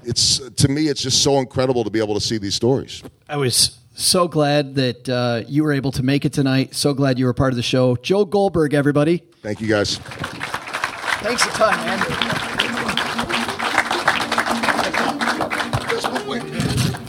it's 0.04 0.38
to 0.38 0.68
me, 0.68 0.88
it's 0.88 1.02
just 1.02 1.22
so 1.22 1.38
incredible 1.38 1.82
to 1.84 1.90
be 1.90 1.98
able 1.98 2.14
to 2.14 2.20
see 2.20 2.38
these 2.38 2.54
stories. 2.54 3.02
I 3.28 3.36
was 3.36 3.78
so 3.94 4.28
glad 4.28 4.76
that 4.76 5.08
uh, 5.08 5.42
you 5.48 5.64
were 5.64 5.72
able 5.72 5.90
to 5.92 6.04
make 6.04 6.24
it 6.24 6.32
tonight. 6.32 6.74
So 6.74 6.94
glad 6.94 7.18
you 7.18 7.26
were 7.26 7.34
part 7.34 7.52
of 7.52 7.56
the 7.56 7.62
show. 7.62 7.96
Joel 7.96 8.26
Goldberg, 8.26 8.74
everybody. 8.74 9.24
Thank 9.42 9.60
you, 9.60 9.66
guys. 9.66 9.98
Thanks 9.98 11.44
a 11.44 11.50
ton, 11.50 11.76
man. 11.84 12.47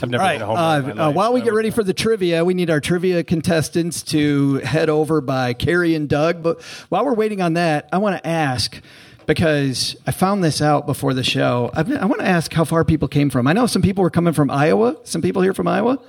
I've 0.01 0.09
never 0.09 0.23
All 0.23 0.29
been 0.29 0.41
right. 0.41 0.41
a 0.41 0.45
home 0.45 0.99
Uh, 0.99 1.03
uh, 1.07 1.11
while 1.11 1.33
we 1.33 1.41
get 1.41 1.53
ready 1.53 1.69
for 1.71 1.83
the 1.83 1.93
trivia, 1.93 2.45
we 2.45 2.53
need 2.53 2.69
our 2.69 2.79
trivia 2.79 3.23
contestants 3.23 4.01
to 4.03 4.55
head 4.55 4.89
over 4.89 5.19
by 5.21 5.53
Carrie 5.53 5.95
and 5.95 6.07
Doug. 6.07 6.41
But 6.41 6.61
while 6.89 7.05
we're 7.05 7.13
waiting 7.15 7.41
on 7.41 7.53
that, 7.53 7.89
I 7.91 7.97
want 7.97 8.15
to 8.21 8.27
ask 8.27 8.79
because 9.25 9.95
I 10.07 10.11
found 10.11 10.43
this 10.43 10.61
out 10.61 10.85
before 10.87 11.13
the 11.13 11.23
show. 11.23 11.69
I've, 11.73 11.91
I 11.91 12.05
want 12.05 12.21
to 12.21 12.27
ask 12.27 12.51
how 12.53 12.63
far 12.63 12.83
people 12.85 13.07
came 13.07 13.29
from. 13.29 13.45
I 13.45 13.53
know 13.53 13.67
some 13.67 13.81
people 13.81 14.01
were 14.03 14.09
coming 14.09 14.33
from 14.33 14.49
Iowa. 14.49 14.95
Some 15.03 15.21
people 15.21 15.41
here 15.41 15.53
from 15.53 15.67
Iowa. 15.67 15.99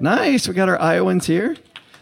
Nice. 0.00 0.48
We 0.48 0.54
got 0.54 0.68
our 0.68 0.80
Iowans 0.80 1.26
here. 1.26 1.56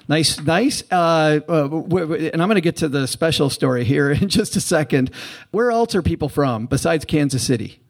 Nice, 0.09 0.41
nice. 0.41 0.85
Uh, 0.91 1.41
uh, 1.49 1.63
w- 1.65 1.83
w- 1.89 2.31
and 2.33 2.41
I'm 2.41 2.47
going 2.49 2.55
to 2.55 2.61
get 2.61 2.77
to 2.77 2.89
the 2.89 3.09
special 3.09 3.51
story 3.51 3.83
here 3.85 4.11
in 4.13 4.29
just 4.29 4.55
a 4.55 4.61
second. 4.61 5.11
Where 5.51 5.73
else 5.73 5.95
are 5.97 6.03
people 6.03 6.29
from 6.29 6.67
besides 6.67 7.05
Kansas 7.05 7.43
City? 7.45 7.81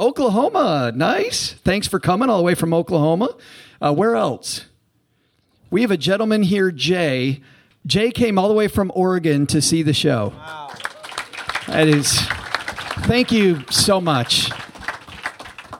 Oklahoma. 0.00 0.92
Nice. 0.94 1.52
Thanks 1.64 1.86
for 1.86 2.00
coming 2.00 2.28
all 2.30 2.38
the 2.38 2.44
way 2.44 2.54
from 2.54 2.72
Oklahoma. 2.74 3.28
Uh, 3.80 3.92
where 3.94 4.16
else? 4.16 4.64
We 5.70 5.82
have 5.82 5.90
a 5.90 5.96
gentleman 5.96 6.42
here, 6.42 6.70
Jay. 6.72 7.40
Jay 7.86 8.10
came 8.10 8.38
all 8.38 8.48
the 8.48 8.54
way 8.54 8.66
from 8.66 8.90
Oregon 8.94 9.46
to 9.48 9.60
see 9.62 9.82
the 9.82 9.92
show. 9.94 10.32
Wow. 10.36 10.72
That 11.68 11.86
is. 11.88 12.18
Thank 13.06 13.30
you 13.30 13.62
so 13.70 14.00
much. 14.00 14.50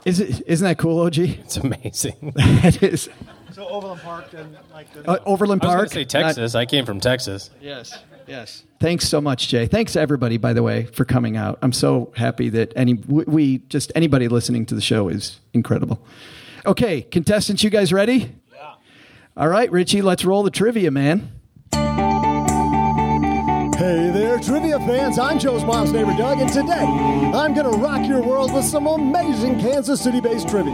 Is 0.04 0.20
it, 0.20 0.42
isn't 0.46 0.64
that 0.66 0.78
cool, 0.78 1.00
OG? 1.00 1.18
It's 1.18 1.56
amazing. 1.56 2.32
it 2.36 2.82
is. 2.82 3.08
So 3.52 3.68
Overland 3.68 4.00
Park 4.02 4.32
and 4.32 4.56
like 4.72 4.92
the 4.94 5.08
Uh, 5.10 5.18
Overland 5.26 5.62
I 5.62 5.66
was 5.66 5.74
Park. 5.74 5.88
going 5.90 5.94
say 5.94 6.04
Texas. 6.04 6.54
I 6.54 6.64
came 6.66 6.86
from 6.86 7.00
Texas. 7.00 7.50
Yes. 7.60 7.98
Yes. 8.30 8.62
Thanks 8.78 9.08
so 9.08 9.20
much, 9.20 9.48
Jay. 9.48 9.66
Thanks 9.66 9.94
to 9.94 10.00
everybody, 10.00 10.36
by 10.38 10.52
the 10.52 10.62
way, 10.62 10.84
for 10.84 11.04
coming 11.04 11.36
out. 11.36 11.58
I'm 11.62 11.72
so 11.72 12.12
happy 12.16 12.48
that 12.50 12.72
any 12.76 12.94
we- 12.94 13.24
we 13.26 13.58
just 13.68 13.90
anybody 13.96 14.28
listening 14.28 14.64
to 14.66 14.74
the 14.76 14.80
show 14.80 15.08
is 15.08 15.40
incredible. 15.52 16.00
Okay, 16.64 17.02
contestants, 17.02 17.64
you 17.64 17.70
guys 17.70 17.92
ready? 17.92 18.32
Yeah. 18.54 18.74
All 19.36 19.48
right, 19.48 19.70
Richie, 19.72 20.00
let's 20.00 20.24
roll 20.24 20.44
the 20.44 20.50
trivia, 20.50 20.92
man. 20.92 21.32
Hey 23.76 24.09
there, 24.09 24.09
trivia 24.42 24.78
fans. 24.80 25.18
I'm 25.18 25.38
Joe's 25.38 25.64
mom's 25.64 25.92
neighbor, 25.92 26.14
Doug, 26.16 26.38
and 26.38 26.50
today 26.50 26.72
I'm 26.72 27.54
going 27.54 27.70
to 27.70 27.76
rock 27.78 28.06
your 28.06 28.22
world 28.22 28.52
with 28.54 28.64
some 28.64 28.86
amazing 28.86 29.60
Kansas 29.60 30.00
City 30.00 30.20
based 30.20 30.48
trivia. 30.48 30.72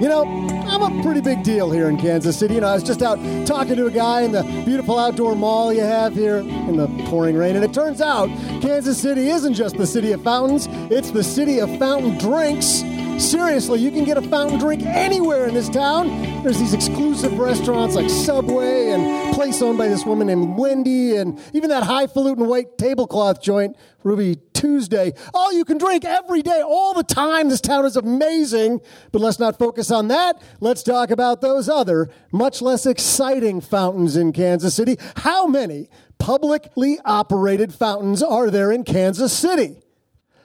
You 0.00 0.08
know, 0.08 0.24
I'm 0.68 0.82
a 0.82 1.02
pretty 1.02 1.20
big 1.20 1.42
deal 1.42 1.70
here 1.70 1.88
in 1.88 1.96
Kansas 1.96 2.38
City. 2.38 2.54
You 2.54 2.60
know, 2.60 2.68
I 2.68 2.74
was 2.74 2.82
just 2.82 3.02
out 3.02 3.18
talking 3.46 3.76
to 3.76 3.86
a 3.86 3.90
guy 3.90 4.22
in 4.22 4.32
the 4.32 4.42
beautiful 4.64 4.98
outdoor 4.98 5.34
mall 5.34 5.72
you 5.72 5.80
have 5.80 6.14
here 6.14 6.38
in 6.38 6.76
the 6.76 6.88
pouring 7.06 7.36
rain, 7.36 7.56
and 7.56 7.64
it 7.64 7.72
turns 7.72 8.00
out 8.00 8.28
Kansas 8.60 9.00
City 9.00 9.28
isn't 9.28 9.54
just 9.54 9.76
the 9.76 9.86
city 9.86 10.12
of 10.12 10.22
fountains, 10.22 10.66
it's 10.90 11.10
the 11.10 11.24
city 11.24 11.60
of 11.60 11.78
fountain 11.78 12.18
drinks. 12.18 12.82
Seriously, 13.18 13.80
you 13.80 13.90
can 13.90 14.04
get 14.04 14.18
a 14.18 14.22
fountain 14.22 14.58
drink 14.58 14.82
anywhere 14.84 15.46
in 15.46 15.54
this 15.54 15.68
town. 15.68 16.08
There's 16.42 16.58
these 16.58 16.74
exclusive 16.74 17.38
restaurants 17.38 17.94
like 17.94 18.10
Subway 18.10 18.90
and 18.90 19.34
place 19.34 19.62
owned 19.62 19.78
by 19.78 19.88
this 19.88 20.04
woman 20.04 20.26
named 20.26 20.58
Wendy, 20.58 21.16
and 21.16 21.40
even 21.54 21.70
that 21.70 21.82
highfalutin 21.82 22.46
white 22.46 22.76
tablecloth 22.76 23.42
joint, 23.42 23.76
Ruby 24.04 24.36
Tuesday. 24.52 25.12
All 25.32 25.52
you 25.52 25.64
can 25.64 25.78
drink 25.78 26.04
every 26.04 26.42
day, 26.42 26.60
all 26.60 26.92
the 26.94 27.02
time. 27.02 27.48
This 27.48 27.60
town 27.60 27.84
is 27.86 27.96
amazing. 27.96 28.80
But 29.12 29.22
let's 29.22 29.38
not 29.38 29.58
focus 29.58 29.90
on 29.90 30.08
that. 30.08 30.40
Let's 30.60 30.82
talk 30.82 31.10
about 31.10 31.40
those 31.40 31.68
other, 31.68 32.10
much 32.32 32.60
less 32.60 32.84
exciting 32.84 33.60
fountains 33.60 34.16
in 34.16 34.32
Kansas 34.32 34.74
City. 34.74 34.96
How 35.16 35.46
many 35.46 35.88
publicly 36.18 36.98
operated 37.04 37.72
fountains 37.74 38.22
are 38.22 38.50
there 38.50 38.70
in 38.70 38.84
Kansas 38.84 39.32
City? 39.32 39.76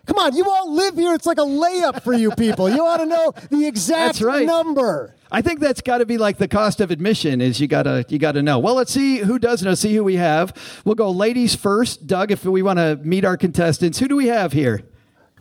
Come 0.08 0.18
on, 0.18 0.36
you 0.36 0.50
all 0.50 0.74
live 0.74 0.96
here. 0.96 1.14
It's 1.14 1.26
like 1.26 1.38
a 1.38 1.42
layup 1.42 2.04
for 2.04 2.14
you 2.14 2.32
people. 2.32 2.70
You 2.70 2.86
ought 2.86 2.98
to 2.98 3.06
know 3.06 3.34
the 3.50 3.68
exact 3.68 4.20
That's 4.20 4.22
right. 4.22 4.46
number. 4.46 5.16
I 5.32 5.42
think 5.42 5.60
that's 5.60 5.82
got 5.82 6.00
to 6.00 6.06
be 6.06 6.18
like 6.18 6.38
the 6.38 6.48
cost 6.48 6.82
of 6.82 6.92
admission 6.92 7.40
is 7.40 7.62
you 7.62 7.68
gotta 7.68 8.06
you 8.10 8.18
gotta 8.20 8.42
know. 8.42 8.60
Well, 8.60 8.76
let's 8.76 8.92
see 8.92 9.20
who 9.20 9.40
does 9.40 9.62
know. 9.64 9.76
See 9.76 9.96
who 9.96 10.04
we 10.04 10.16
have. 10.16 10.54
We'll 10.84 10.96
go 10.96 11.10
ladies 11.12 11.56
first. 11.56 12.08
Doug, 12.08 12.32
if 12.32 12.44
we 12.44 12.62
want 12.62 12.80
to 12.80 12.98
meet 13.04 13.24
our 13.24 13.38
contestants, 13.38 14.00
who 14.00 14.08
do 14.08 14.16
we 14.16 14.28
have 14.28 14.52
here? 14.52 14.82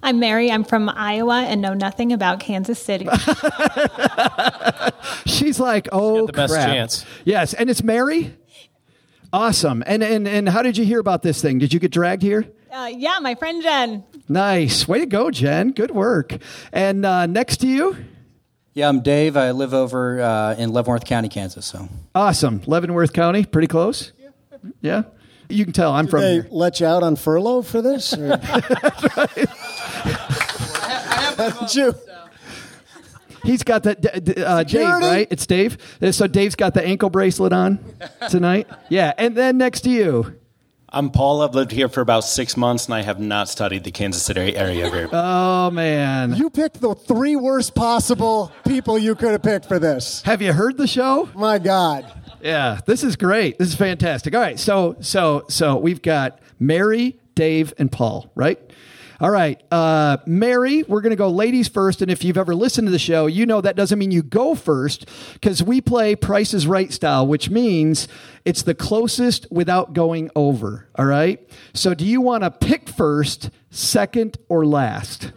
I'm 0.02 0.18
Mary. 0.18 0.50
I'm 0.50 0.64
from 0.64 0.88
Iowa 0.88 1.42
and 1.42 1.60
know 1.60 1.74
nothing 1.74 2.12
about 2.12 2.40
Kansas 2.40 2.78
City. 2.78 3.06
She's 5.26 5.60
like, 5.60 5.88
oh, 5.92 6.26
the 6.26 6.32
best 6.32 6.52
crap. 6.54 6.66
chance. 6.68 7.04
Yes, 7.24 7.52
and 7.54 7.68
it's 7.68 7.82
Mary. 7.82 8.36
Awesome. 9.32 9.82
And 9.86 10.02
and 10.02 10.26
and 10.26 10.48
how 10.48 10.62
did 10.62 10.76
you 10.78 10.84
hear 10.84 11.00
about 11.00 11.22
this 11.22 11.40
thing? 11.42 11.58
Did 11.58 11.72
you 11.72 11.80
get 11.80 11.90
dragged 11.92 12.22
here? 12.22 12.46
Uh, 12.72 12.90
yeah, 12.94 13.18
my 13.20 13.34
friend 13.34 13.62
Jen. 13.62 14.04
Nice. 14.28 14.86
Way 14.86 15.00
to 15.00 15.06
go, 15.06 15.30
Jen. 15.30 15.72
Good 15.72 15.90
work. 15.90 16.36
And 16.72 17.04
uh, 17.04 17.26
next 17.26 17.56
to 17.58 17.66
you, 17.66 17.96
Yeah, 18.74 18.88
I'm 18.88 19.00
Dave. 19.00 19.36
I 19.36 19.50
live 19.50 19.74
over 19.74 20.20
uh, 20.20 20.54
in 20.54 20.72
Leavenworth 20.72 21.04
County, 21.04 21.28
Kansas. 21.28 21.66
So 21.66 21.88
awesome. 22.14 22.62
Leavenworth 22.66 23.12
County, 23.12 23.44
pretty 23.44 23.66
close. 23.68 24.12
Yeah. 24.80 25.02
You 25.48 25.64
can 25.64 25.72
tell 25.72 25.90
I'm 25.92 26.06
from 26.06 26.20
they 26.20 26.34
here. 26.34 26.46
let 26.52 26.78
you 26.78 26.86
out 26.86 27.02
on 27.02 27.16
furlough 27.16 27.62
for 27.62 27.82
this? 27.82 28.12
or- 28.16 28.36
Haven't 31.36 31.74
you? 31.74 31.94
He's 33.42 33.62
got 33.64 33.82
the 33.82 33.94
d- 33.94 34.20
d- 34.20 34.44
uh, 34.44 34.58
Dave, 34.62 34.70
Security? 34.70 35.06
right? 35.06 35.26
It's 35.30 35.46
Dave. 35.46 35.78
Uh, 36.00 36.12
So 36.12 36.26
Dave's 36.26 36.54
got 36.54 36.74
the 36.74 36.84
ankle 36.86 37.08
bracelet 37.10 37.52
on 37.52 37.78
tonight. 38.28 38.68
Yeah, 38.90 39.12
and 39.18 39.34
then 39.34 39.56
next 39.58 39.80
to 39.82 39.90
you. 39.90 40.36
I'm 40.92 41.10
Paul. 41.10 41.42
I've 41.42 41.54
lived 41.54 41.70
here 41.70 41.88
for 41.88 42.00
about 42.00 42.24
six 42.24 42.56
months, 42.56 42.86
and 42.86 42.94
I 42.94 43.02
have 43.02 43.20
not 43.20 43.48
studied 43.48 43.84
the 43.84 43.92
Kansas 43.92 44.24
City 44.24 44.56
area 44.56 44.90
very 44.90 45.06
well. 45.06 45.66
Oh 45.66 45.70
man, 45.70 46.34
You 46.34 46.50
picked 46.50 46.80
the 46.80 46.94
three 46.96 47.36
worst 47.36 47.74
possible 47.76 48.50
people 48.66 48.98
you 48.98 49.14
could 49.14 49.30
have 49.30 49.42
picked 49.42 49.66
for 49.66 49.78
this. 49.78 50.22
have 50.22 50.42
you 50.42 50.52
heard 50.52 50.76
the 50.76 50.88
show? 50.88 51.28
My 51.34 51.58
God. 51.58 52.12
Yeah, 52.42 52.80
this 52.86 53.04
is 53.04 53.14
great. 53.16 53.58
This 53.58 53.68
is 53.68 53.74
fantastic. 53.74 54.34
All 54.34 54.40
right, 54.40 54.58
so 54.58 54.96
so 55.00 55.44
so 55.48 55.76
we've 55.76 56.02
got 56.02 56.40
Mary, 56.58 57.20
Dave, 57.36 57.72
and 57.78 57.92
Paul, 57.92 58.30
right? 58.34 58.58
All 59.20 59.30
right, 59.30 59.62
uh, 59.70 60.16
Mary, 60.24 60.82
we're 60.84 61.02
going 61.02 61.10
to 61.10 61.16
go 61.16 61.28
ladies 61.28 61.68
first. 61.68 62.00
And 62.00 62.10
if 62.10 62.24
you've 62.24 62.38
ever 62.38 62.54
listened 62.54 62.86
to 62.86 62.90
the 62.90 62.98
show, 62.98 63.26
you 63.26 63.44
know 63.44 63.60
that 63.60 63.76
doesn't 63.76 63.98
mean 63.98 64.10
you 64.10 64.22
go 64.22 64.54
first 64.54 65.06
because 65.34 65.62
we 65.62 65.82
play 65.82 66.16
Price 66.16 66.54
is 66.54 66.66
Right 66.66 66.90
style, 66.90 67.26
which 67.26 67.50
means 67.50 68.08
it's 68.46 68.62
the 68.62 68.74
closest 68.74 69.46
without 69.50 69.92
going 69.92 70.30
over. 70.34 70.88
All 70.96 71.04
right. 71.04 71.38
So 71.74 71.92
do 71.92 72.06
you 72.06 72.22
want 72.22 72.44
to 72.44 72.50
pick 72.50 72.88
first, 72.88 73.50
second, 73.68 74.38
or 74.48 74.64
last? 74.64 75.32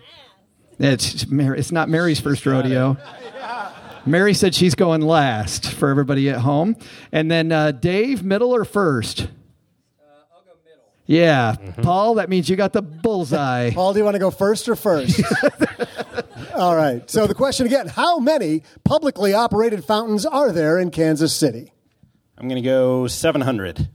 It's 0.79 1.27
Mary. 1.27 1.59
It's 1.59 1.73
not 1.73 1.89
Mary's 1.89 2.21
first 2.21 2.45
rodeo. 2.45 2.95
Mary 4.05 4.33
said 4.33 4.55
she's 4.55 4.75
going 4.75 5.01
last 5.01 5.69
for 5.73 5.89
everybody 5.89 6.29
at 6.29 6.39
home. 6.39 6.77
And 7.11 7.29
then 7.29 7.51
uh, 7.51 7.71
Dave, 7.71 8.23
middle 8.23 8.55
or 8.55 8.63
first? 8.63 9.27
Yeah, 11.05 11.55
mm-hmm. 11.59 11.81
Paul, 11.81 12.15
that 12.15 12.29
means 12.29 12.49
you 12.49 12.55
got 12.55 12.73
the 12.73 12.81
bullseye. 12.81 13.71
Paul, 13.73 13.93
do 13.93 13.99
you 13.99 14.05
want 14.05 14.15
to 14.15 14.19
go 14.19 14.31
first 14.31 14.69
or 14.69 14.75
first? 14.75 15.21
All 16.55 16.75
right. 16.75 17.09
So 17.09 17.27
the 17.27 17.33
question 17.33 17.65
again 17.65 17.87
how 17.87 18.19
many 18.19 18.63
publicly 18.83 19.33
operated 19.33 19.83
fountains 19.83 20.25
are 20.25 20.51
there 20.51 20.79
in 20.79 20.91
Kansas 20.91 21.35
City? 21.35 21.73
I'm 22.37 22.47
going 22.47 22.61
to 22.61 22.67
go 22.67 23.07
700. 23.07 23.89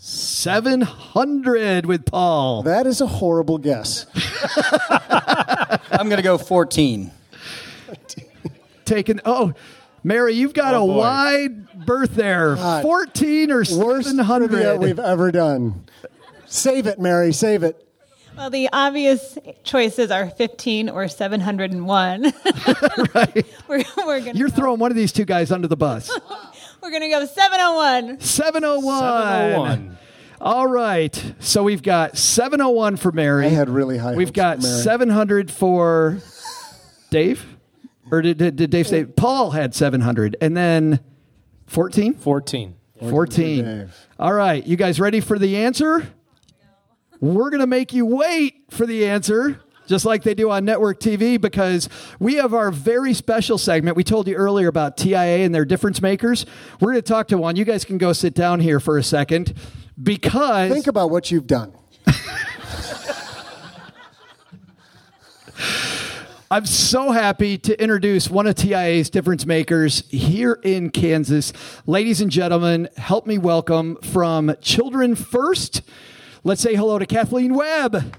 700 0.00 1.86
with 1.86 2.06
Paul. 2.06 2.62
That 2.62 2.86
is 2.86 3.00
a 3.00 3.06
horrible 3.06 3.58
guess. 3.58 4.06
I'm 5.90 6.08
going 6.08 6.18
to 6.18 6.22
go 6.22 6.38
14. 6.38 7.10
Taking, 8.84 9.20
oh, 9.24 9.52
Mary, 10.04 10.34
you've 10.34 10.54
got 10.54 10.74
Oh, 10.74 10.84
a 10.84 10.86
boy. 10.86 10.98
wide 10.98 11.86
berth 11.86 12.14
there. 12.14 12.54
God. 12.54 12.82
14 12.82 13.50
or 13.50 13.56
Worst 13.58 13.72
trivia 13.72 14.04
700. 14.24 14.78
we've 14.80 14.98
ever 14.98 15.30
done. 15.32 15.84
Save 16.46 16.86
it, 16.86 16.98
Mary. 16.98 17.32
Save 17.32 17.62
it. 17.62 17.84
Well, 18.36 18.50
the 18.50 18.68
obvious 18.72 19.36
choices 19.64 20.12
are 20.12 20.30
15 20.30 20.88
or 20.90 21.08
701. 21.08 22.22
right. 23.14 23.46
we're 23.66 23.82
we're 23.96 24.20
going 24.20 24.36
You're 24.36 24.48
throwing 24.48 24.78
one 24.78 24.92
of 24.92 24.96
these 24.96 25.10
two 25.10 25.24
guys 25.24 25.50
under 25.50 25.66
the 25.66 25.76
bus. 25.76 26.08
we're 26.82 26.90
going 26.90 27.02
to 27.02 27.08
go 27.08 27.26
701. 27.26 28.20
701. 28.20 29.00
701. 29.00 29.98
All 30.40 30.68
right. 30.68 31.34
So 31.40 31.64
we've 31.64 31.82
got 31.82 32.16
701 32.16 32.96
for 32.98 33.10
Mary. 33.10 33.46
I 33.46 33.48
had 33.48 33.68
really 33.68 33.98
high 33.98 34.14
We've 34.14 34.28
hopes 34.28 34.36
got 34.36 34.56
for 34.58 34.62
Mary. 34.68 34.82
700 34.82 35.50
for 35.50 36.18
Dave. 37.10 37.57
Or 38.10 38.22
did, 38.22 38.38
did, 38.38 38.56
did 38.56 38.70
Dave 38.70 38.88
say 38.88 39.04
Paul 39.04 39.50
had 39.50 39.74
700 39.74 40.36
and 40.40 40.56
then 40.56 41.00
14? 41.66 42.14
14. 42.14 42.74
14. 43.00 43.64
Dave. 43.64 43.94
All 44.18 44.32
right. 44.32 44.66
You 44.66 44.76
guys 44.76 44.98
ready 44.98 45.20
for 45.20 45.38
the 45.38 45.58
answer? 45.58 46.08
We're 47.20 47.50
going 47.50 47.60
to 47.60 47.66
make 47.66 47.92
you 47.92 48.06
wait 48.06 48.64
for 48.70 48.86
the 48.86 49.06
answer. 49.06 49.60
Just 49.86 50.04
like 50.04 50.22
they 50.22 50.34
do 50.34 50.50
on 50.50 50.66
network 50.66 51.00
TV, 51.00 51.40
because 51.40 51.88
we 52.20 52.34
have 52.34 52.52
our 52.52 52.70
very 52.70 53.14
special 53.14 53.56
segment. 53.56 53.96
We 53.96 54.04
told 54.04 54.28
you 54.28 54.34
earlier 54.34 54.68
about 54.68 54.98
TIAA 54.98 55.46
and 55.46 55.54
their 55.54 55.64
difference 55.64 56.02
makers. 56.02 56.44
We're 56.78 56.92
going 56.92 57.02
to 57.02 57.08
talk 57.08 57.28
to 57.28 57.38
one. 57.38 57.56
You 57.56 57.64
guys 57.64 57.86
can 57.86 57.96
go 57.96 58.12
sit 58.12 58.34
down 58.34 58.60
here 58.60 58.80
for 58.80 58.98
a 58.98 59.02
second 59.02 59.54
because 60.00 60.70
Think 60.70 60.88
about 60.88 61.10
what 61.10 61.30
you've 61.30 61.46
done. 61.46 61.72
I'm 66.50 66.64
so 66.64 67.10
happy 67.10 67.58
to 67.58 67.78
introduce 67.78 68.30
one 68.30 68.46
of 68.46 68.54
TIAA's 68.54 69.10
difference 69.10 69.44
makers 69.44 70.08
here 70.08 70.58
in 70.62 70.88
Kansas. 70.88 71.52
Ladies 71.86 72.22
and 72.22 72.30
gentlemen, 72.30 72.88
help 72.96 73.26
me 73.26 73.36
welcome 73.36 73.96
from 73.96 74.56
Children 74.62 75.14
First. 75.14 75.82
Let's 76.44 76.62
say 76.62 76.74
hello 76.74 76.98
to 76.98 77.04
Kathleen 77.04 77.52
Webb. 77.52 78.14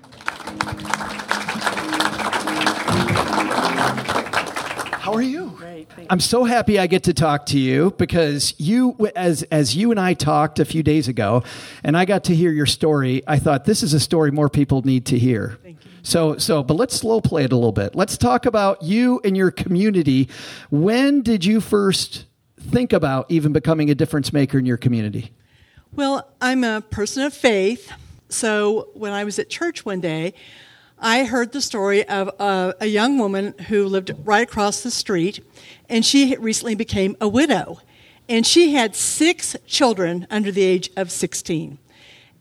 How 5.00 5.14
are 5.14 5.24
you? 5.24 5.56
Great. 5.58 5.88
I'm 6.08 6.20
so 6.20 6.44
happy 6.44 6.78
I 6.78 6.86
get 6.86 7.02
to 7.06 7.16
talk 7.16 7.48
to 7.48 7.58
you 7.58 7.96
because 7.98 8.54
you, 8.60 8.96
as 9.16 9.42
as 9.44 9.76
you 9.76 9.90
and 9.90 10.00
I 10.00 10.14
talked 10.14 10.60
a 10.60 10.66
few 10.66 10.84
days 10.84 11.08
ago, 11.08 11.44
and 11.84 11.98
I 11.98 12.06
got 12.06 12.26
to 12.26 12.36
hear 12.36 12.52
your 12.52 12.68
story. 12.68 13.24
I 13.26 13.40
thought 13.40 13.66
this 13.66 13.82
is 13.82 13.96
a 13.96 14.00
story 14.00 14.30
more 14.30 14.50
people 14.50 14.84
need 14.84 15.08
to 15.08 15.18
hear. 15.18 15.58
So 16.04 16.38
so, 16.38 16.64
but 16.64 16.76
let's 16.76 16.96
slow 16.96 17.22
play 17.22 17.44
it 17.44 17.52
a 17.52 17.56
little 17.56 17.72
bit. 17.72 17.96
Let's 17.96 18.18
talk 18.18 18.46
about 18.46 18.84
you 18.84 19.20
and 19.24 19.36
your 19.36 19.52
community. 19.52 20.30
When 20.70 21.22
did 21.22 21.46
you 21.46 21.62
first 21.62 22.26
think 22.60 22.94
about 22.94 23.30
even 23.30 23.54
becoming 23.54 23.90
a 23.90 23.96
difference 23.96 24.34
maker 24.34 24.58
in 24.58 24.66
your 24.66 24.78
community? 24.78 25.32
Well, 25.96 26.30
I'm 26.40 26.64
a 26.64 26.82
person 26.82 27.24
of 27.24 27.34
faith. 27.34 27.92
So 28.30 28.90
when 28.94 29.12
I 29.12 29.24
was 29.24 29.40
at 29.40 29.50
church 29.50 29.86
one 29.86 30.02
day, 30.02 30.34
I 31.00 31.24
heard 31.24 31.52
the 31.52 31.62
story 31.62 32.08
of 32.08 32.28
a, 32.40 32.76
a 32.82 32.86
young 32.86 33.18
woman 33.18 33.56
who 33.68 33.86
lived 33.86 34.12
right 34.24 34.48
across 34.48 34.84
the 34.84 34.92
street, 34.92 35.44
and 35.88 36.06
she 36.06 36.36
recently 36.36 36.76
became 36.76 37.16
a 37.22 37.28
widow. 37.28 37.80
And 38.28 38.46
she 38.46 38.74
had 38.74 38.96
six 38.96 39.56
children 39.66 40.28
under 40.30 40.52
the 40.52 40.62
age 40.62 40.92
of 40.96 41.10
16. 41.10 41.80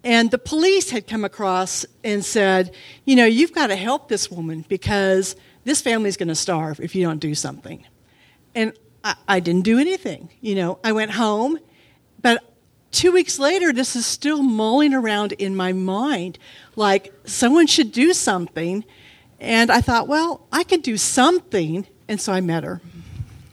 And 0.09 0.31
the 0.31 0.39
police 0.39 0.89
had 0.89 1.07
come 1.07 1.23
across 1.23 1.85
and 2.03 2.25
said, 2.25 2.75
You 3.05 3.15
know, 3.15 3.27
you've 3.27 3.53
got 3.53 3.67
to 3.67 3.77
help 3.77 4.09
this 4.09 4.31
woman 4.31 4.65
because 4.67 5.37
this 5.65 5.83
family's 5.83 6.17
going 6.17 6.31
to 6.31 6.35
starve 6.35 6.81
if 6.81 6.95
you 6.95 7.05
don't 7.05 7.19
do 7.19 7.35
something. 7.35 7.85
And 8.55 8.73
I, 9.05 9.17
I 9.29 9.41
didn't 9.41 9.65
do 9.65 9.79
anything. 9.79 10.31
You 10.41 10.55
know, 10.55 10.79
I 10.83 10.93
went 10.93 11.11
home, 11.11 11.59
but 12.23 12.43
two 12.91 13.13
weeks 13.13 13.39
later, 13.39 13.71
this 13.71 13.97
is 13.97 14.07
still 14.07 14.43
mulling 14.43 14.95
around 14.95 15.33
in 15.33 15.55
my 15.55 15.75
mind 15.75 16.39
like 16.75 17.13
someone 17.27 17.67
should 17.67 17.93
do 17.93 18.15
something. 18.15 18.87
And 19.39 19.71
I 19.71 19.83
thought, 19.83 20.09
well, 20.09 20.47
I 20.51 20.65
could 20.65 20.81
do 20.81 20.97
something. 20.97 21.87
And 22.09 22.19
so 22.19 22.33
I 22.33 22.41
met 22.41 22.65
her. 22.65 22.81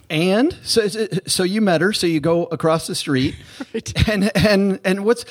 And 0.10 0.56
so, 0.64 0.88
so 1.28 1.43
you 1.43 1.62
met 1.62 1.82
her. 1.82 1.93
So 1.93 2.08
you 2.08 2.20
go 2.20 2.45
across 2.45 2.88
the 2.88 2.95
street, 2.95 3.36
right. 3.74 4.10
and 4.10 4.32
and 4.36 4.80
and 4.84 5.06
what's? 5.06 5.26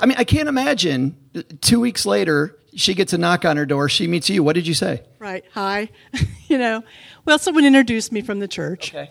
I 0.00 0.06
mean, 0.06 0.16
I 0.18 0.24
can't 0.24 0.48
imagine. 0.48 1.16
Two 1.60 1.80
weeks 1.80 2.06
later, 2.06 2.56
she 2.74 2.94
gets 2.94 3.12
a 3.12 3.18
knock 3.18 3.44
on 3.44 3.56
her 3.56 3.66
door. 3.66 3.88
She 3.88 4.06
meets 4.06 4.28
you. 4.28 4.42
What 4.42 4.54
did 4.54 4.66
you 4.66 4.74
say? 4.74 5.02
Right. 5.18 5.44
Hi. 5.52 5.88
you 6.48 6.58
know, 6.58 6.84
well, 7.24 7.38
someone 7.38 7.64
introduced 7.64 8.12
me 8.12 8.20
from 8.20 8.40
the 8.40 8.48
church. 8.48 8.94
Okay. 8.94 9.10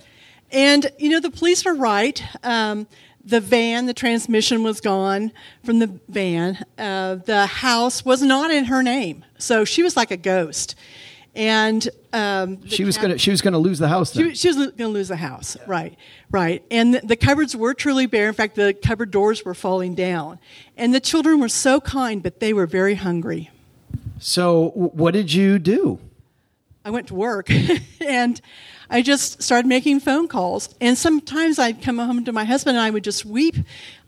And, 0.51 0.91
you 0.99 1.09
know, 1.09 1.19
the 1.19 1.31
police 1.31 1.65
were 1.65 1.73
right. 1.73 2.21
Um, 2.43 2.87
the 3.25 3.39
van, 3.39 3.85
the 3.85 3.93
transmission 3.93 4.63
was 4.63 4.81
gone 4.81 5.31
from 5.63 5.79
the 5.79 5.99
van. 6.09 6.63
Uh, 6.77 7.15
the 7.15 7.45
house 7.45 8.03
was 8.03 8.21
not 8.21 8.51
in 8.51 8.65
her 8.65 8.83
name. 8.83 9.25
So 9.37 9.65
she 9.65 9.81
was 9.81 9.95
like 9.95 10.11
a 10.11 10.17
ghost. 10.17 10.75
And 11.35 11.89
um, 12.13 12.67
She 12.67 12.83
was 12.83 12.95
cap- 12.95 13.03
gonna. 13.03 13.17
She 13.17 13.31
was 13.31 13.41
gonna 13.41 13.57
lose 13.57 13.79
the 13.79 13.87
house. 13.87 14.13
she, 14.13 14.35
she 14.35 14.49
was 14.49 14.57
going 14.57 14.71
to 14.77 14.87
lose 14.87 15.07
the 15.07 15.15
house, 15.15 15.57
right? 15.65 15.97
Right. 16.29 16.63
And 16.69 16.93
the, 16.93 16.99
the 16.99 17.15
cupboards 17.15 17.55
were 17.55 17.73
truly 17.73 18.05
bare. 18.05 18.27
In 18.27 18.33
fact, 18.35 18.55
the 18.55 18.73
cupboard 18.73 19.09
doors 19.09 19.43
were 19.43 19.55
falling 19.55 19.95
down. 19.95 20.37
And 20.77 20.93
the 20.93 20.99
children 20.99 21.39
were 21.39 21.49
so 21.49 21.81
kind, 21.81 22.21
but 22.21 22.39
they 22.39 22.53
were 22.53 22.67
very 22.67 22.95
hungry. 22.95 23.49
So 24.19 24.69
what 24.75 25.11
did 25.15 25.33
you 25.33 25.57
do? 25.59 25.99
I 26.85 26.91
went 26.91 27.07
to 27.07 27.15
work 27.15 27.49
and 28.05 28.39
I 28.89 29.01
just 29.01 29.41
started 29.41 29.67
making 29.67 30.01
phone 30.01 30.27
calls. 30.27 30.73
And 30.79 30.97
sometimes 30.97 31.57
I'd 31.57 31.81
come 31.81 31.97
home 31.97 32.25
to 32.25 32.31
my 32.31 32.43
husband 32.43 32.77
and 32.77 32.85
I 32.85 32.89
would 32.89 33.03
just 33.03 33.25
weep. 33.25 33.55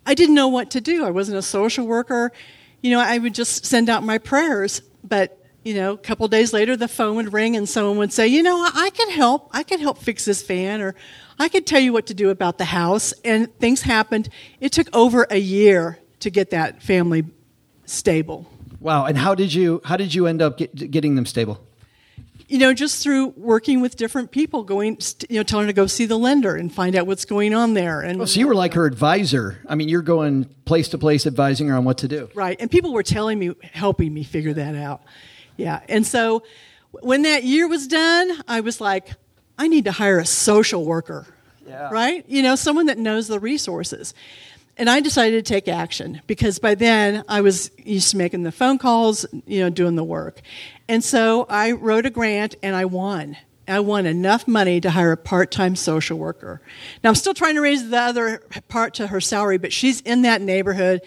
I 0.06 0.14
didn't 0.14 0.36
know 0.36 0.48
what 0.48 0.70
to 0.72 0.82
do. 0.82 1.04
I 1.06 1.10
wasn't 1.10 1.38
a 1.38 1.42
social 1.42 1.88
worker. 1.88 2.32
You 2.82 2.92
know, 2.92 3.00
I 3.00 3.18
would 3.18 3.34
just 3.34 3.66
send 3.66 3.90
out 3.90 4.04
my 4.04 4.20
prayers. 4.20 4.82
But, 5.04 5.40
you 5.66 5.74
know, 5.74 5.93
a 5.93 5.97
couple 5.97 6.28
days 6.28 6.53
later, 6.53 6.78
the 6.78 6.88
phone 6.88 7.16
would 7.16 7.34
ring 7.34 7.55
and 7.55 7.68
someone 7.68 7.97
would 7.97 8.13
say, 8.13 8.28
you 8.28 8.43
know, 8.43 8.55
I, 8.74 8.91
could 8.91 9.09
help. 9.09 9.49
I 9.51 9.63
could 9.63 9.80
help 9.80 9.97
fix 9.97 10.24
this 10.24 10.43
fan 10.43 10.80
or 10.80 10.93
I 11.39 11.49
could 11.49 11.66
tell 11.66 11.80
you 11.80 11.91
what 11.91 12.05
to 12.05 12.13
do 12.13 12.30
about 12.30 12.59
the 12.59 12.66
house. 12.66 13.13
And 13.24 13.53
things 13.57 13.82
happened. 13.82 14.30
It 14.59 14.72
took 14.72 14.95
over 14.95 15.26
a 15.32 15.39
year 15.39 15.97
to 16.20 16.30
get 16.30 16.51
that 16.51 16.84
family 16.84 17.26
stable. 17.86 18.47
Wow. 18.80 19.05
And 19.05 19.18
how 19.18 19.34
did 19.34 19.51
you? 19.51 19.82
How 19.84 19.97
did 19.97 20.13
you 20.13 20.28
end 20.28 20.43
up 20.43 20.59
get, 20.59 20.91
getting 20.91 21.16
them 21.16 21.26
stable? 21.26 21.59
you 22.47 22.59
know, 22.59 22.76
just 22.76 23.01
through 23.01 23.30
working 23.38 23.82
with 23.82 23.95
different 23.95 24.30
people, 24.30 24.63
going, 24.63 24.99
you 25.30 25.38
know, 25.38 25.43
telling 25.43 25.66
her 25.66 25.72
to 25.72 25.76
go 25.76 25.88
see 25.88 26.05
the 26.05 26.18
lender 26.18 26.55
and 26.55 26.72
find 26.72 26.95
out 26.95 27.07
what's 27.07 27.26
going 27.26 27.55
on 27.55 27.74
there. 27.74 28.01
And 28.01 28.22
Oh, 28.22 28.26
so 28.26 28.39
you 28.39 28.47
were 28.47 28.53
like 28.53 28.76
her 28.76 28.86
advisor. 28.86 29.57
I 29.68 29.74
mean, 29.74 29.89
you're 29.89 30.03
going 30.03 30.45
place 30.66 30.89
to 30.89 30.99
place, 30.99 31.26
advising 31.26 31.70
her 31.70 31.76
on 31.76 31.86
what 31.86 31.97
to 31.99 32.07
do. 32.07 32.30
right, 32.36 32.55
and 32.59 32.70
people 32.70 32.93
were 32.93 33.01
telling 33.01 33.39
me, 33.39 33.55
helping 33.63 34.13
me 34.13 34.24
figure 34.24 34.53
that 34.53 34.76
out. 34.76 35.01
Yeah, 35.58 35.82
and 35.88 36.06
so 36.06 36.43
when 36.91 37.24
that 37.24 37.43
year 37.43 37.68
was 37.68 37.88
done, 37.88 38.32
I 38.47 38.62
was 38.62 38.80
like, 38.82 39.10
I 39.58 39.68
need 39.68 39.86
to 39.86 39.91
hire 39.91 40.20
a 40.20 40.26
social 40.26 40.86
worker. 40.86 41.28
Yeah. 41.68 41.89
Right, 41.91 42.24
you 42.28 42.43
know, 42.43 42.56
someone 42.56 42.86
that 42.88 42.97
knows 42.99 43.28
the 43.28 43.39
resources. 43.39 44.14
And 44.78 44.89
I 44.89 44.99
decided 44.99 45.43
to 45.43 45.53
take 45.53 45.68
action 45.68 46.22
because 46.28 46.60
by 46.60 46.76
then 46.76 47.24
I 47.30 47.41
was 47.41 47.72
used 47.78 48.12
to 48.12 48.18
making 48.18 48.43
the 48.43 48.51
phone 48.51 48.78
calls, 48.78 49.26
you 49.47 49.62
know, 49.62 49.70
doing 49.70 49.95
the 49.95 50.03
work. 50.03 50.41
And 50.88 51.03
so 51.03 51.45
I 51.49 51.72
wrote 51.72 52.06
a 52.06 52.10
grant 52.10 52.56
and 52.62 52.76
I 52.76 52.86
won. 52.86 53.38
I 53.68 53.80
won 53.80 54.06
enough 54.06 54.47
money 54.47 54.80
to 54.82 54.91
hire 54.91 55.14
a 55.14 55.18
part 55.18 55.49
time 55.49 55.76
social 55.76 56.20
worker. 56.20 56.62
Now 57.03 57.10
I'm 57.10 57.16
still 57.16 57.34
trying 57.34 57.56
to 57.56 57.62
raise 57.62 57.89
the 57.89 57.97
other 57.97 58.43
part 58.68 58.93
to 58.95 59.08
her 59.08 59.22
salary, 59.22 59.58
but 59.58 59.74
she's 59.74 60.01
in 60.01 60.22
that 60.24 60.41
neighborhood 60.41 61.01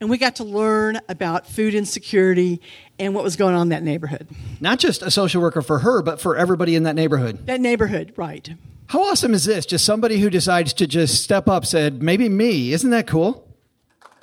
and 0.00 0.10
we 0.10 0.18
got 0.18 0.36
to 0.36 0.44
learn 0.44 1.00
about 1.08 1.46
food 1.46 1.74
insecurity 1.74 2.60
and 2.98 3.14
what 3.14 3.24
was 3.24 3.36
going 3.36 3.54
on 3.54 3.62
in 3.62 3.68
that 3.70 3.82
neighborhood. 3.82 4.28
Not 4.60 4.78
just 4.78 5.02
a 5.02 5.10
social 5.10 5.42
worker 5.42 5.62
for 5.62 5.80
her, 5.80 6.02
but 6.02 6.20
for 6.20 6.36
everybody 6.36 6.74
in 6.74 6.84
that 6.84 6.94
neighborhood. 6.94 7.46
That 7.46 7.60
neighborhood, 7.60 8.12
right. 8.16 8.48
How 8.88 9.02
awesome 9.02 9.34
is 9.34 9.44
this? 9.44 9.66
Just 9.66 9.84
somebody 9.84 10.18
who 10.18 10.30
decides 10.30 10.72
to 10.74 10.86
just 10.86 11.22
step 11.22 11.48
up, 11.48 11.66
said, 11.66 12.02
maybe 12.02 12.28
me. 12.28 12.72
Isn't 12.72 12.90
that 12.90 13.06
cool? 13.06 13.46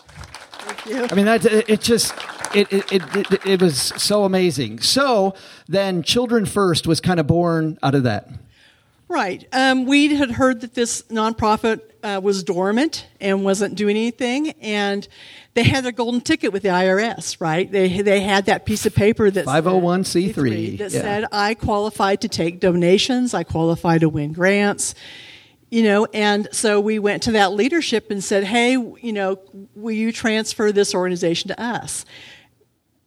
Thank 0.08 0.86
you. 0.88 1.08
I 1.10 1.16
mean, 1.16 1.26
that 1.26 1.46
it, 1.46 1.70
it 1.70 1.82
just 1.82 2.14
it, 2.56 2.72
it 2.74 2.92
it, 2.92 3.32
it 3.32 3.46
it 3.46 3.62
was 3.62 3.78
so 3.78 4.24
amazing. 4.24 4.80
So 4.80 5.36
then, 5.68 6.02
Children 6.02 6.46
First 6.46 6.88
was 6.88 7.00
kind 7.00 7.20
of 7.20 7.28
born 7.28 7.78
out 7.84 7.94
of 7.94 8.04
that. 8.04 8.28
Right. 9.08 9.48
Um, 9.54 9.86
we 9.86 10.16
had 10.16 10.32
heard 10.32 10.62
that 10.62 10.74
this 10.74 11.04
nonprofit 11.04 11.82
uh, 12.06 12.20
was 12.20 12.44
dormant 12.44 13.08
and 13.20 13.44
wasn't 13.44 13.74
doing 13.76 13.98
anything, 13.98 14.52
and 14.62 15.08
they 15.56 15.64
had 15.64 15.84
their 15.84 15.92
golden 15.92 16.22
ticket 16.22 16.54
with 16.54 16.62
the 16.62 16.70
IRS. 16.70 17.42
Right. 17.42 17.70
They 17.70 18.02
they 18.02 18.22
had 18.22 18.46
that 18.46 18.66
piece 18.66 18.86
of 18.86 18.94
paper 18.94 19.32
that 19.32 19.46
Five 19.46 19.64
hundred 19.64 19.80
one 19.80 20.04
C 20.04 20.32
three 20.32 20.78
that 20.78 20.92
said 20.92 21.26
I 21.32 21.56
qualified 21.56 22.22
to 22.22 22.28
take 22.28 22.60
donations, 22.60 23.34
I 23.34 23.44
qualify 23.44 23.98
to 23.98 24.08
win 24.08 24.34
grants. 24.34 24.94
You 25.72 25.82
know, 25.82 26.06
and 26.14 26.48
so 26.52 26.80
we 26.80 27.00
went 27.00 27.24
to 27.24 27.32
that 27.32 27.52
leadership 27.52 28.12
and 28.12 28.24
said, 28.24 28.44
"Hey, 28.44 28.74
you 28.74 29.12
know, 29.12 29.40
will 29.74 29.96
you 29.96 30.12
transfer 30.12 30.72
this 30.72 30.94
organization 30.94 31.48
to 31.48 31.60
us?" 31.60 32.06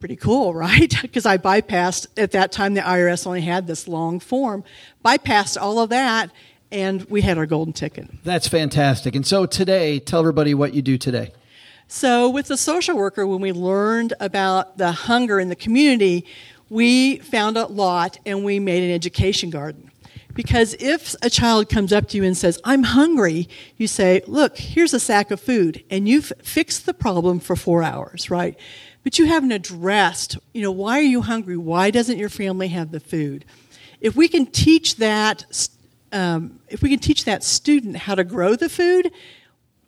Pretty 0.00 0.16
cool, 0.16 0.54
right? 0.66 0.92
Because 1.00 1.24
I 1.24 1.38
bypassed 1.38 2.08
at 2.16 2.32
that 2.32 2.50
time 2.50 2.74
the 2.74 2.80
IRS 2.80 3.28
only 3.28 3.42
had 3.42 3.68
this 3.68 3.86
long 3.86 4.18
form, 4.18 4.64
bypassed 5.04 5.56
all 5.60 5.78
of 5.78 5.90
that, 5.90 6.30
and 6.70 7.04
we 7.04 7.22
had 7.22 7.38
our 7.38 7.46
golden 7.46 7.72
ticket. 7.72 8.08
That's 8.24 8.48
fantastic. 8.48 9.14
And 9.14 9.26
so 9.26 9.46
today, 9.46 9.98
tell 9.98 10.20
everybody 10.20 10.54
what 10.54 10.74
you 10.74 10.82
do 10.82 10.98
today. 10.98 11.32
So, 11.90 12.28
with 12.28 12.48
the 12.48 12.58
social 12.58 12.96
worker, 12.96 13.26
when 13.26 13.40
we 13.40 13.52
learned 13.52 14.12
about 14.20 14.76
the 14.76 14.92
hunger 14.92 15.40
in 15.40 15.48
the 15.48 15.56
community, 15.56 16.26
we 16.68 17.18
found 17.18 17.56
a 17.56 17.66
lot 17.66 18.18
and 18.26 18.44
we 18.44 18.60
made 18.60 18.82
an 18.82 18.94
education 18.94 19.48
garden. 19.48 19.90
Because 20.34 20.74
if 20.78 21.16
a 21.22 21.30
child 21.30 21.68
comes 21.68 21.92
up 21.92 22.08
to 22.10 22.16
you 22.18 22.24
and 22.24 22.36
says, 22.36 22.60
I'm 22.62 22.84
hungry, 22.84 23.48
you 23.76 23.86
say, 23.86 24.20
Look, 24.26 24.58
here's 24.58 24.92
a 24.94 25.00
sack 25.00 25.30
of 25.30 25.40
food, 25.40 25.82
and 25.90 26.06
you've 26.06 26.32
fixed 26.42 26.84
the 26.84 26.94
problem 26.94 27.40
for 27.40 27.56
four 27.56 27.82
hours, 27.82 28.30
right? 28.30 28.56
But 29.02 29.18
you 29.18 29.24
haven't 29.24 29.52
addressed, 29.52 30.36
you 30.52 30.62
know, 30.62 30.70
why 30.70 30.98
are 30.98 31.02
you 31.02 31.22
hungry? 31.22 31.56
Why 31.56 31.90
doesn't 31.90 32.18
your 32.18 32.28
family 32.28 32.68
have 32.68 32.92
the 32.92 33.00
food? 33.00 33.46
If 34.00 34.14
we 34.14 34.28
can 34.28 34.46
teach 34.46 34.96
that, 34.96 35.46
um, 36.12 36.60
if 36.68 36.82
we 36.82 36.90
can 36.90 36.98
teach 36.98 37.24
that 37.24 37.42
student 37.42 37.96
how 37.96 38.14
to 38.14 38.24
grow 38.24 38.56
the 38.56 38.68
food, 38.68 39.12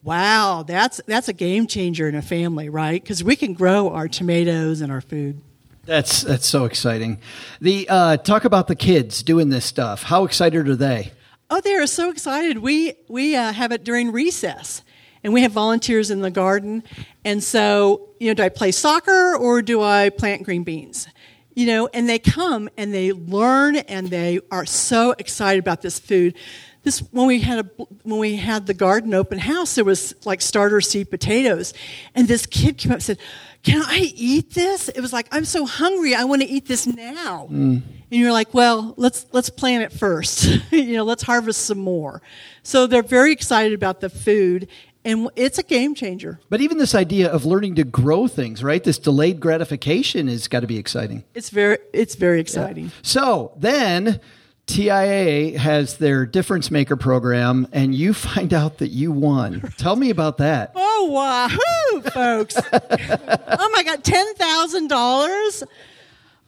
wow, 0.02 0.64
that's 0.66 1.00
that's 1.06 1.28
a 1.28 1.32
game 1.32 1.66
changer 1.66 2.08
in 2.08 2.14
a 2.14 2.22
family, 2.22 2.68
right? 2.68 3.02
Because 3.02 3.22
we 3.24 3.36
can 3.36 3.54
grow 3.54 3.90
our 3.90 4.08
tomatoes 4.08 4.80
and 4.80 4.92
our 4.92 5.00
food. 5.00 5.40
That's 5.84 6.22
that's 6.22 6.46
so 6.46 6.64
exciting. 6.64 7.18
The 7.60 7.88
uh, 7.88 8.16
talk 8.18 8.44
about 8.44 8.68
the 8.68 8.76
kids 8.76 9.22
doing 9.22 9.48
this 9.48 9.64
stuff. 9.64 10.04
How 10.04 10.24
excited 10.24 10.68
are 10.68 10.76
they? 10.76 11.12
Oh, 11.48 11.60
they 11.60 11.74
are 11.74 11.86
so 11.86 12.10
excited. 12.10 12.58
We 12.58 12.94
we 13.08 13.34
uh, 13.34 13.52
have 13.52 13.72
it 13.72 13.82
during 13.82 14.12
recess, 14.12 14.82
and 15.24 15.32
we 15.32 15.42
have 15.42 15.52
volunteers 15.52 16.10
in 16.10 16.20
the 16.20 16.30
garden. 16.30 16.82
And 17.24 17.42
so, 17.42 18.08
you 18.18 18.28
know, 18.28 18.34
do 18.34 18.42
I 18.42 18.48
play 18.48 18.72
soccer 18.72 19.36
or 19.36 19.62
do 19.62 19.82
I 19.82 20.10
plant 20.10 20.44
green 20.44 20.64
beans? 20.64 21.08
You 21.54 21.66
know, 21.66 21.88
and 21.92 22.08
they 22.08 22.18
come 22.18 22.68
and 22.76 22.94
they 22.94 23.12
learn, 23.12 23.76
and 23.76 24.08
they 24.08 24.40
are 24.50 24.66
so 24.66 25.14
excited 25.18 25.58
about 25.58 25.82
this 25.82 25.98
food. 25.98 26.34
This 26.82 27.00
when 27.10 27.26
we 27.26 27.40
had 27.40 27.66
a 27.66 27.82
when 28.04 28.20
we 28.20 28.36
had 28.36 28.66
the 28.66 28.74
garden 28.74 29.12
open 29.14 29.38
house, 29.38 29.74
there 29.74 29.84
was 29.84 30.14
like 30.24 30.40
starter 30.40 30.80
seed 30.80 31.10
potatoes, 31.10 31.74
and 32.14 32.28
this 32.28 32.46
kid 32.46 32.78
came 32.78 32.92
up 32.92 32.96
and 32.96 33.02
said 33.02 33.18
can 33.62 33.82
I 33.82 34.10
eat 34.14 34.54
this? 34.54 34.88
It 34.88 35.00
was 35.00 35.12
like, 35.12 35.28
I'm 35.30 35.44
so 35.44 35.66
hungry. 35.66 36.14
I 36.14 36.24
want 36.24 36.42
to 36.42 36.48
eat 36.48 36.66
this 36.66 36.86
now. 36.86 37.46
Mm. 37.50 37.82
And 37.82 38.20
you're 38.20 38.32
like, 38.32 38.54
well, 38.54 38.94
let's, 38.96 39.26
let's 39.32 39.50
plant 39.50 39.84
it 39.84 39.92
first. 39.92 40.44
you 40.72 40.94
know, 40.94 41.04
let's 41.04 41.22
harvest 41.22 41.66
some 41.66 41.78
more. 41.78 42.22
So 42.62 42.86
they're 42.86 43.02
very 43.02 43.32
excited 43.32 43.74
about 43.74 44.00
the 44.00 44.08
food 44.08 44.68
and 45.04 45.28
it's 45.36 45.58
a 45.58 45.62
game 45.62 45.94
changer. 45.94 46.40
But 46.48 46.60
even 46.60 46.78
this 46.78 46.94
idea 46.94 47.30
of 47.30 47.44
learning 47.44 47.76
to 47.76 47.84
grow 47.84 48.28
things, 48.28 48.62
right? 48.62 48.82
This 48.82 48.98
delayed 48.98 49.40
gratification 49.40 50.28
has 50.28 50.48
got 50.48 50.60
to 50.60 50.66
be 50.66 50.78
exciting. 50.78 51.24
It's 51.34 51.50
very, 51.50 51.78
it's 51.92 52.14
very 52.14 52.40
exciting. 52.40 52.84
Yeah. 52.84 52.90
So 53.02 53.52
then 53.56 54.20
TIAA 54.66 55.56
has 55.56 55.96
their 55.96 56.26
difference 56.26 56.70
maker 56.70 56.96
program, 56.96 57.66
and 57.72 57.94
you 57.94 58.14
find 58.14 58.54
out 58.54 58.78
that 58.78 58.88
you 58.88 59.10
won. 59.10 59.60
Tell 59.78 59.96
me 59.96 60.10
about 60.10 60.38
that. 60.38 60.72
Oh, 60.74 61.08
wahoo, 61.10 62.02
folks. 62.10 62.56
oh, 62.72 63.70
my 63.72 63.82
God, 63.82 64.04
$10,000? 64.04 65.62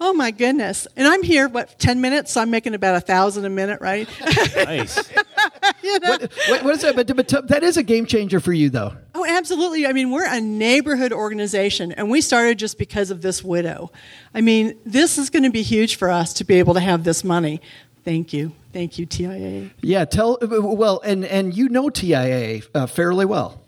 Oh, 0.05 0.13
my 0.13 0.33
goodness. 0.33 0.89
And 0.97 1.07
I'm 1.07 1.23
here, 1.23 1.47
what, 1.47 1.79
10 1.79 2.01
minutes? 2.01 2.33
So 2.33 2.41
I'm 2.41 2.51
making 2.51 2.75
about 2.75 2.97
a 2.97 3.07
1000 3.07 3.45
a 3.45 3.49
minute, 3.49 3.81
right? 3.81 4.09
nice. 4.57 4.97
you 5.85 6.01
know? 6.01 6.11
what, 6.11 6.33
what, 6.49 6.65
what 6.65 6.75
is 6.75 6.83
that? 6.83 6.97
But, 6.97 7.15
but 7.15 7.29
that 7.47 7.63
is 7.63 7.77
a 7.77 7.85
game 7.85 8.05
changer 8.07 8.41
for 8.41 8.53
you, 8.53 8.69
though. 8.69 8.97
Oh, 9.15 9.25
absolutely. 9.25 9.87
I 9.87 9.93
mean, 9.93 10.11
we're 10.11 10.27
a 10.27 10.41
neighborhood 10.41 11.13
organization, 11.13 11.93
and 11.93 12.11
we 12.11 12.21
started 12.21 12.59
just 12.59 12.79
because 12.79 13.13
of 13.13 13.23
this 13.23 13.45
widow. 13.45 13.93
I 14.35 14.41
mean, 14.41 14.77
this 14.85 15.19
is 15.19 15.31
going 15.31 15.45
to 15.45 15.51
be 15.51 15.63
huge 15.63 15.95
for 15.95 16.11
us 16.11 16.33
to 16.35 16.45
be 16.45 16.57
able 16.59 16.75
to 16.75 16.81
have 16.81 17.05
this 17.05 17.23
money. 17.23 17.61
Thank 18.05 18.33
you. 18.33 18.51
Thank 18.73 18.99
you, 18.99 19.07
TIAA. 19.07 19.71
Yeah, 19.83 20.05
tell, 20.05 20.37
well, 20.41 21.01
and, 21.05 21.25
and 21.25 21.57
you 21.57 21.69
know 21.69 21.91
TIAA 21.91 22.67
uh, 22.75 22.87
fairly 22.87 23.25
well. 23.25 23.62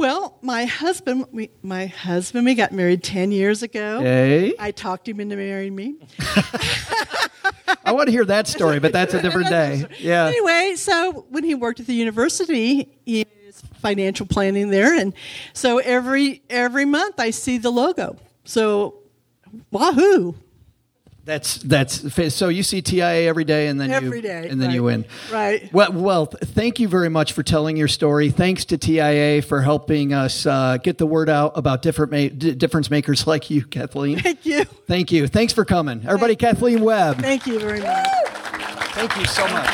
Well, 0.00 0.38
my 0.40 0.64
husband, 0.64 1.26
we, 1.30 1.50
my 1.60 1.84
husband, 1.84 2.46
we 2.46 2.54
got 2.54 2.72
married 2.72 3.02
10 3.02 3.32
years 3.32 3.62
ago. 3.62 4.00
Hey. 4.00 4.54
I 4.58 4.70
talked 4.70 5.06
him 5.06 5.20
into 5.20 5.36
marrying 5.36 5.74
me. 5.74 5.96
I 7.84 7.92
want 7.92 8.06
to 8.06 8.10
hear 8.10 8.24
that 8.24 8.48
story, 8.48 8.78
but 8.78 8.94
that's 8.94 9.12
a 9.12 9.20
different 9.20 9.48
day. 9.50 9.84
Yeah. 9.98 10.24
Anyway, 10.24 10.72
so 10.76 11.26
when 11.28 11.44
he 11.44 11.54
worked 11.54 11.80
at 11.80 11.86
the 11.86 11.92
university, 11.92 12.88
he 13.04 13.26
is 13.46 13.62
financial 13.82 14.24
planning 14.24 14.70
there, 14.70 14.98
and 14.98 15.12
so 15.52 15.76
every 15.80 16.40
every 16.48 16.86
month 16.86 17.20
I 17.20 17.28
see 17.28 17.58
the 17.58 17.70
logo. 17.70 18.16
So, 18.44 19.00
wahoo! 19.70 20.34
That's 21.24 21.58
that's 21.58 22.34
so 22.34 22.48
you 22.48 22.62
see 22.62 22.80
TIAA 22.82 23.26
every 23.26 23.44
day 23.44 23.68
and 23.68 23.80
then 23.80 23.90
every 23.90 24.16
you 24.16 24.22
day, 24.22 24.48
and 24.48 24.60
then 24.60 24.68
right. 24.68 24.74
you 24.74 24.82
win. 24.82 25.04
Right. 25.30 25.72
Well, 25.72 25.92
well, 25.92 26.26
thank 26.26 26.80
you 26.80 26.88
very 26.88 27.10
much 27.10 27.34
for 27.34 27.42
telling 27.42 27.76
your 27.76 27.88
story. 27.88 28.30
Thanks 28.30 28.64
to 28.66 28.78
TIAA 28.78 29.44
for 29.44 29.60
helping 29.60 30.14
us 30.14 30.46
uh, 30.46 30.78
get 30.78 30.98
the 30.98 31.06
word 31.06 31.28
out 31.28 31.56
about 31.56 31.82
different 31.82 32.12
ma- 32.12 32.36
d- 32.36 32.54
difference 32.54 32.90
makers 32.90 33.26
like 33.26 33.50
you, 33.50 33.64
Kathleen. 33.64 34.18
Thank 34.18 34.46
you. 34.46 34.64
Thank 34.64 35.12
you. 35.12 35.26
Thanks 35.26 35.52
for 35.52 35.64
coming, 35.64 36.02
everybody. 36.06 36.36
Kathleen 36.36 36.82
Webb. 36.82 37.18
Thank 37.18 37.46
you 37.46 37.60
very 37.60 37.80
much. 37.80 38.06
Thank 38.94 39.16
you 39.16 39.26
so 39.26 39.46
much. 39.48 39.68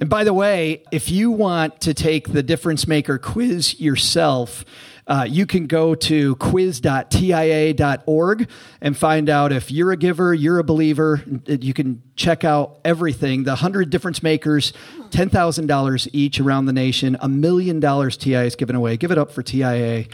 And 0.00 0.10
by 0.10 0.24
the 0.24 0.34
way, 0.34 0.82
if 0.90 1.08
you 1.08 1.30
want 1.30 1.80
to 1.82 1.94
take 1.94 2.32
the 2.32 2.42
difference 2.42 2.86
maker 2.86 3.16
quiz 3.16 3.80
yourself. 3.80 4.64
Uh, 5.06 5.26
you 5.28 5.44
can 5.44 5.66
go 5.66 5.94
to 5.94 6.34
quiz.tiaa.org 6.36 8.48
and 8.80 8.96
find 8.96 9.28
out 9.28 9.52
if 9.52 9.70
you're 9.70 9.92
a 9.92 9.96
giver, 9.96 10.32
you're 10.32 10.58
a 10.58 10.64
believer. 10.64 11.22
You 11.46 11.74
can 11.74 12.02
check 12.16 12.44
out 12.44 12.78
everything. 12.84 13.44
The 13.44 13.50
100 13.50 13.90
difference 13.90 14.22
makers, 14.22 14.72
$10,000 15.10 16.08
each 16.12 16.40
around 16.40 16.66
the 16.66 16.72
nation, 16.72 17.16
a 17.20 17.28
million 17.28 17.80
dollars 17.80 18.16
TIAA 18.16 18.46
is 18.46 18.56
given 18.56 18.76
away. 18.76 18.96
Give 18.96 19.10
it 19.10 19.18
up 19.18 19.30
for 19.30 19.42
TIAA. 19.42 20.10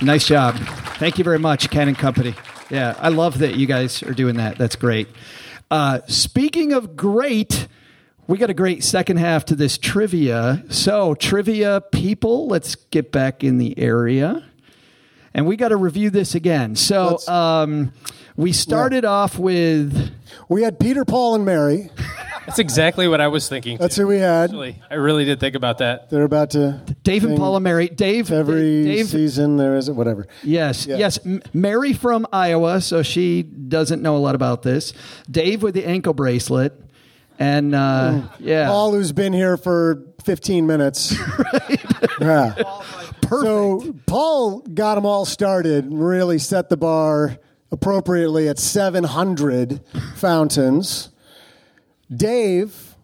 Nice 0.00 0.26
job. 0.26 0.56
Thank 0.96 1.18
you 1.18 1.24
very 1.24 1.38
much, 1.38 1.68
Canon 1.70 1.94
Company. 1.94 2.34
Yeah, 2.70 2.96
I 2.98 3.10
love 3.10 3.38
that 3.40 3.56
you 3.56 3.66
guys 3.66 4.02
are 4.02 4.14
doing 4.14 4.36
that. 4.36 4.56
That's 4.56 4.76
great. 4.76 5.08
Uh, 5.70 6.00
speaking 6.06 6.72
of 6.72 6.96
great, 6.96 7.68
we 8.26 8.38
got 8.38 8.50
a 8.50 8.54
great 8.54 8.84
second 8.84 9.18
half 9.18 9.44
to 9.46 9.54
this 9.54 9.78
trivia. 9.78 10.64
So, 10.68 11.14
trivia 11.14 11.80
people, 11.92 12.46
let's 12.48 12.76
get 12.76 13.12
back 13.12 13.42
in 13.42 13.58
the 13.58 13.78
area. 13.78 14.44
And 15.34 15.46
we 15.46 15.56
got 15.56 15.68
to 15.68 15.76
review 15.76 16.10
this 16.10 16.34
again. 16.34 16.76
So, 16.76 17.18
um, 17.26 17.92
we 18.36 18.52
started 18.52 19.04
yeah. 19.04 19.10
off 19.10 19.38
with. 19.38 20.10
We 20.48 20.62
had 20.62 20.78
Peter, 20.78 21.04
Paul, 21.04 21.34
and 21.34 21.44
Mary. 21.44 21.90
That's 22.46 22.58
exactly 22.58 23.06
what 23.06 23.20
I 23.20 23.28
was 23.28 23.48
thinking. 23.48 23.78
That's 23.78 23.96
who 23.96 24.06
we 24.06 24.18
had. 24.18 24.50
Actually, 24.50 24.80
I 24.90 24.94
really 24.94 25.24
did 25.24 25.38
think 25.38 25.54
about 25.54 25.78
that. 25.78 26.10
They're 26.10 26.24
about 26.24 26.50
to. 26.50 26.80
Dave 27.02 27.24
and 27.24 27.36
Paul 27.36 27.56
and 27.56 27.64
Mary. 27.64 27.88
Dave. 27.88 28.32
Every 28.32 28.84
Dave, 28.84 29.08
season 29.08 29.56
there 29.56 29.76
is 29.76 29.90
whatever. 29.90 30.26
Yes, 30.42 30.86
yeah. 30.86 30.96
yes. 30.96 31.18
Mary 31.52 31.92
from 31.92 32.26
Iowa, 32.32 32.80
so 32.80 33.02
she 33.02 33.42
doesn't 33.42 34.02
know 34.02 34.16
a 34.16 34.18
lot 34.18 34.34
about 34.34 34.62
this. 34.62 34.92
Dave 35.30 35.62
with 35.62 35.74
the 35.74 35.84
ankle 35.84 36.14
bracelet. 36.14 36.78
And 37.42 37.74
uh, 37.74 38.28
yeah, 38.38 38.68
Paul, 38.68 38.92
who's 38.92 39.10
been 39.10 39.32
here 39.32 39.56
for 39.56 40.06
15 40.24 40.64
minutes. 40.64 41.12
right. 41.52 41.84
Yeah. 42.20 42.54
Perfect. 43.20 43.42
So 43.42 43.94
Paul 44.06 44.60
got 44.60 44.94
them 44.94 45.04
all 45.04 45.24
started, 45.24 45.88
really 45.90 46.38
set 46.38 46.68
the 46.68 46.76
bar 46.76 47.38
appropriately 47.72 48.48
at 48.48 48.60
700 48.60 49.80
fountains. 50.14 51.08
Dave, 52.14 52.94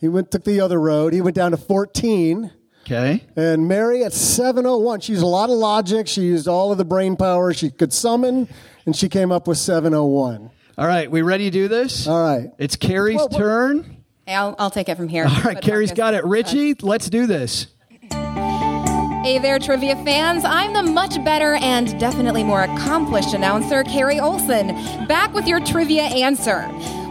he 0.00 0.08
went 0.08 0.30
took 0.30 0.44
the 0.44 0.60
other 0.60 0.80
road. 0.80 1.12
He 1.12 1.20
went 1.20 1.36
down 1.36 1.50
to 1.50 1.58
14. 1.58 2.50
Okay. 2.84 3.22
And 3.36 3.68
Mary 3.68 4.04
at 4.04 4.14
701. 4.14 5.00
She 5.00 5.12
used 5.12 5.22
a 5.22 5.26
lot 5.26 5.50
of 5.50 5.56
logic. 5.56 6.08
She 6.08 6.22
used 6.22 6.48
all 6.48 6.72
of 6.72 6.78
the 6.78 6.84
brain 6.86 7.14
power 7.14 7.52
she 7.52 7.70
could 7.70 7.92
summon, 7.92 8.48
and 8.86 8.96
she 8.96 9.10
came 9.10 9.30
up 9.30 9.46
with 9.46 9.58
701. 9.58 10.50
All 10.78 10.86
right, 10.86 11.10
we 11.10 11.22
ready 11.22 11.44
to 11.44 11.50
do 11.50 11.68
this? 11.68 12.06
All 12.06 12.22
right. 12.22 12.50
It's 12.58 12.76
Carrie's 12.76 13.16
Well, 13.16 13.28
what- 13.28 13.38
turn. 13.38 13.96
Hey, 14.26 14.34
I'll, 14.34 14.54
I'll 14.58 14.70
take 14.70 14.88
it 14.88 14.96
from 14.96 15.08
here. 15.08 15.24
All 15.26 15.30
right, 15.42 15.54
But 15.54 15.62
Carrie's 15.64 15.90
Marcus- 15.90 15.98
got 15.98 16.14
it. 16.14 16.24
Richie, 16.24 16.72
uh, 16.72 16.74
let's 16.82 17.10
do 17.10 17.26
this. 17.26 17.66
Hey 18.10 19.38
there, 19.38 19.58
trivia 19.60 19.94
fans. 20.04 20.44
I'm 20.44 20.72
the 20.72 20.82
much 20.82 21.22
better 21.24 21.54
and 21.54 21.96
definitely 22.00 22.42
more 22.42 22.62
accomplished 22.62 23.34
announcer, 23.34 23.84
Carrie 23.84 24.18
Olsen, 24.18 24.68
back 25.06 25.32
with 25.32 25.46
your 25.46 25.60
trivia 25.60 26.02
answer. 26.02 26.62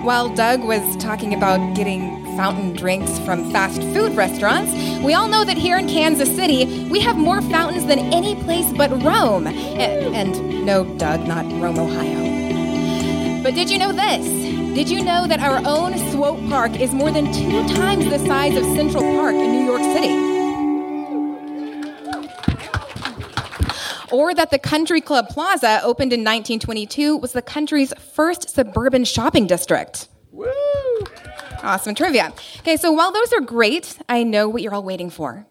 While 0.04 0.34
Doug 0.34 0.62
was 0.64 0.98
talking 0.98 1.34
about 1.34 1.74
getting 1.76 2.26
fountain 2.36 2.74
drinks 2.74 3.18
from 3.20 3.50
fast 3.52 3.82
food 3.94 4.14
restaurants, 4.18 4.72
we 5.04 5.14
all 5.14 5.28
know 5.30 5.46
that 5.46 5.58
here 5.58 5.78
in 5.78 5.88
Kansas 5.88 6.34
City, 6.36 6.88
we 6.90 7.00
have 7.00 7.16
more 7.18 7.42
fountains 7.44 7.86
than 7.86 8.00
any 8.14 8.36
place 8.44 8.72
but 8.74 8.90
Rome. 9.04 9.48
A- 9.48 10.14
And 10.14 10.66
no, 10.66 10.84
Doug, 10.98 11.26
not 11.28 11.46
Rome, 11.62 11.80
Ohio. 11.80 12.41
But 13.44 13.56
did 13.56 13.72
you 13.72 13.80
know 13.80 13.92
this? 13.92 14.24
Did 14.76 14.88
you 14.88 15.04
know 15.04 15.26
that 15.26 15.40
our 15.40 15.62
own 15.66 15.98
Swope 16.12 16.48
Park 16.48 16.80
is 16.80 16.94
more 16.94 17.10
than 17.10 17.34
two 17.34 17.68
times 17.76 18.06
the 18.06 18.20
size 18.20 18.56
of 18.56 18.64
Central 18.76 19.02
Park 19.02 19.34
in 19.34 19.52
New 19.52 19.66
York 19.66 19.82
City? 19.82 20.14
Or 24.12 24.36
that 24.36 24.52
the 24.52 24.60
Country 24.60 25.02
Club 25.02 25.28
Plaza, 25.30 25.82
opened 25.84 26.14
in 26.14 26.20
1922, 26.20 27.18
was 27.18 27.34
the 27.34 27.42
country's 27.42 27.94
first 28.14 28.48
suburban 28.52 29.06
shopping 29.06 29.48
district. 29.48 30.08
Woo! 30.32 30.52
Awesome 31.64 31.96
trivia. 31.96 32.34
Okay, 32.60 32.78
so 32.78 32.92
while 32.92 33.12
those 33.12 33.34
are 33.34 33.42
great, 33.42 33.98
I 34.08 34.22
know 34.22 34.50
what 34.50 34.62
you're 34.62 34.76
all 34.76 34.84
waiting 34.84 35.10
for. 35.10 35.48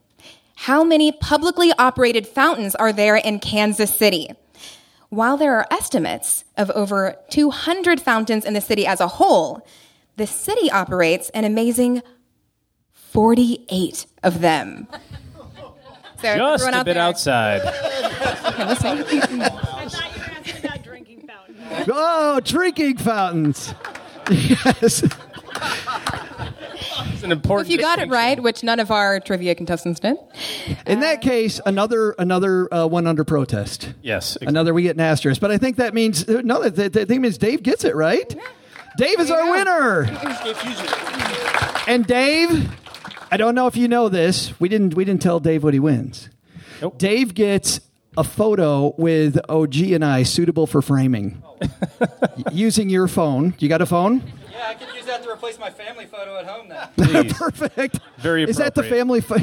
How 0.55 0.85
many 0.85 1.11
publicly 1.11 1.73
operated 1.77 2.29
fountains 2.29 2.77
are 2.77 2.93
there 2.93 3.17
in 3.17 3.41
Kansas 3.41 3.93
City? 3.93 4.29
While 5.11 5.37
there 5.37 5.55
are 5.57 5.67
estimates 5.71 6.45
of 6.57 6.71
over 6.71 7.17
200 7.31 8.01
fountains 8.01 8.45
in 8.45 8.55
the 8.55 8.61
city 8.61 8.87
as 8.87 9.01
a 9.01 9.09
whole, 9.09 9.67
the 10.17 10.27
city 10.27 10.71
operates 10.71 11.31
an 11.31 11.45
amazing 11.45 12.03
48 12.93 14.07
of 14.23 14.41
them. 14.41 14.87
So 16.23 16.37
Just 16.37 16.63
everyone 16.65 16.75
a 16.75 16.77
out 16.79 16.85
bit 16.85 16.95
there- 16.95 17.03
outside. 17.03 17.61
Okay, 18.47 18.67
listening. 18.67 19.43
Oh, 21.93 22.41
drinking 22.45 22.99
fountains. 22.99 23.75
Yes. 24.31 25.03
It's 27.09 27.23
an 27.23 27.33
important. 27.33 27.69
if 27.69 27.73
you 27.73 27.79
got 27.79 27.99
it 27.99 28.09
right, 28.09 28.41
which 28.43 28.63
none 28.63 28.81
of 28.81 28.91
our 28.91 29.21
trivia 29.21 29.55
contestants 29.55 30.01
did, 30.01 30.17
In 30.87 31.01
that 31.01 31.21
case, 31.21 31.61
another 31.67 32.13
another 32.19 32.73
uh, 32.73 32.87
one 32.87 33.07
under 33.07 33.25
protest. 33.25 33.93
Yes. 34.03 34.37
Another 34.41 34.73
we 34.75 34.83
get 34.83 34.97
an 34.97 35.01
asterisk. 35.01 35.41
But 35.41 35.51
I 35.51 35.59
think 35.59 35.77
that 35.77 35.95
means 35.95 36.29
uh, 36.29 36.43
no. 36.45 36.69
That, 36.69 36.93
that, 36.93 37.09
that 37.09 37.19
means 37.19 37.39
Dave 37.39 37.63
gets 37.63 37.85
it 37.85 37.95
right. 37.95 38.35
Dave 38.97 39.21
is 39.21 39.31
our 39.31 39.51
winner. 39.51 40.05
And 41.87 42.07
Dave, 42.07 42.71
I 43.31 43.37
don't 43.37 43.55
know 43.55 43.67
if 43.67 43.77
you 43.77 43.89
know 43.89 44.09
this. 44.09 44.59
We 44.61 44.69
didn't 44.69 44.95
we 44.95 45.05
didn't 45.05 45.23
tell 45.23 45.41
Dave 45.41 45.65
what 45.65 45.75
he 45.75 45.81
wins. 45.81 46.29
Nope. 46.83 46.99
Dave 46.99 47.35
gets 47.35 47.81
a 48.17 48.25
photo 48.25 48.95
with 48.99 49.39
OG 49.49 49.77
and 49.77 50.05
I 50.05 50.25
suitable 50.25 50.67
for 50.67 50.83
framing. 50.83 51.43
Using 52.53 52.89
your 52.91 53.07
phone. 53.09 53.55
You 53.59 53.69
got 53.69 53.83
a 53.83 53.87
phone? 53.87 54.23
Yeah, 54.61 54.69
I 54.69 54.75
could 54.75 54.95
use 54.95 55.07
that 55.07 55.23
to 55.23 55.31
replace 55.31 55.59
my 55.59 55.71
family 55.71 56.05
photo 56.05 56.37
at 56.39 56.45
home 56.47 56.69
now. 56.69 56.91
Perfect. 57.31 57.99
Very 58.19 58.43
Is 58.45 58.59
that 58.59 58.75
the 58.75 58.83
appropriate. 58.83 58.99
family? 58.99 59.21
Pho- 59.23 59.37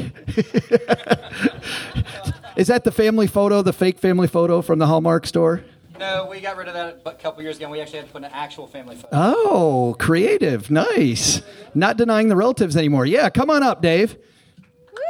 Is 2.56 2.68
that 2.68 2.84
the 2.84 2.92
family 2.92 3.26
photo, 3.26 3.62
the 3.62 3.72
fake 3.72 3.98
family 3.98 4.28
photo 4.28 4.62
from 4.62 4.78
the 4.78 4.86
Hallmark 4.86 5.26
store? 5.26 5.64
No, 5.98 6.28
we 6.30 6.38
got 6.40 6.56
rid 6.56 6.68
of 6.68 6.74
that 6.74 7.02
a 7.04 7.12
couple 7.14 7.42
years 7.42 7.56
ago. 7.56 7.64
And 7.66 7.72
We 7.72 7.80
actually 7.80 7.98
had 7.98 8.06
to 8.06 8.12
put 8.12 8.22
an 8.22 8.30
actual 8.32 8.68
family 8.68 8.94
photo. 8.94 9.08
Oh, 9.10 9.96
creative. 9.98 10.70
Nice. 10.70 11.42
Not 11.74 11.96
denying 11.96 12.28
the 12.28 12.36
relatives 12.36 12.76
anymore. 12.76 13.04
Yeah, 13.04 13.28
come 13.30 13.50
on 13.50 13.64
up, 13.64 13.82
Dave. 13.82 14.16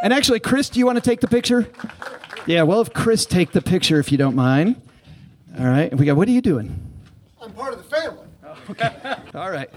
And 0.02 0.14
actually, 0.14 0.40
Chris, 0.40 0.70
do 0.70 0.78
you 0.78 0.86
want 0.86 0.97
to 0.97 1.02
take 1.02 1.20
the 1.20 1.28
picture? 1.28 1.68
Yeah, 2.47 2.62
well, 2.62 2.80
if 2.80 2.94
Chris 2.94 3.26
take 3.26 3.52
the 3.52 3.60
picture, 3.60 3.98
if 4.01 4.10
you 4.10 4.16
don't 4.16 4.35
mind. 4.36 4.80
All 5.59 5.66
right. 5.66 5.94
We 5.94 6.06
got. 6.06 6.16
What 6.16 6.28
are 6.28 6.32
you 6.32 6.40
doing? 6.40 6.80
I'm 7.43 7.52
part 7.52 7.74
of 7.74 7.78
the 7.78 7.97
family. 7.97 8.24
All 9.35 9.51
right. 9.51 9.70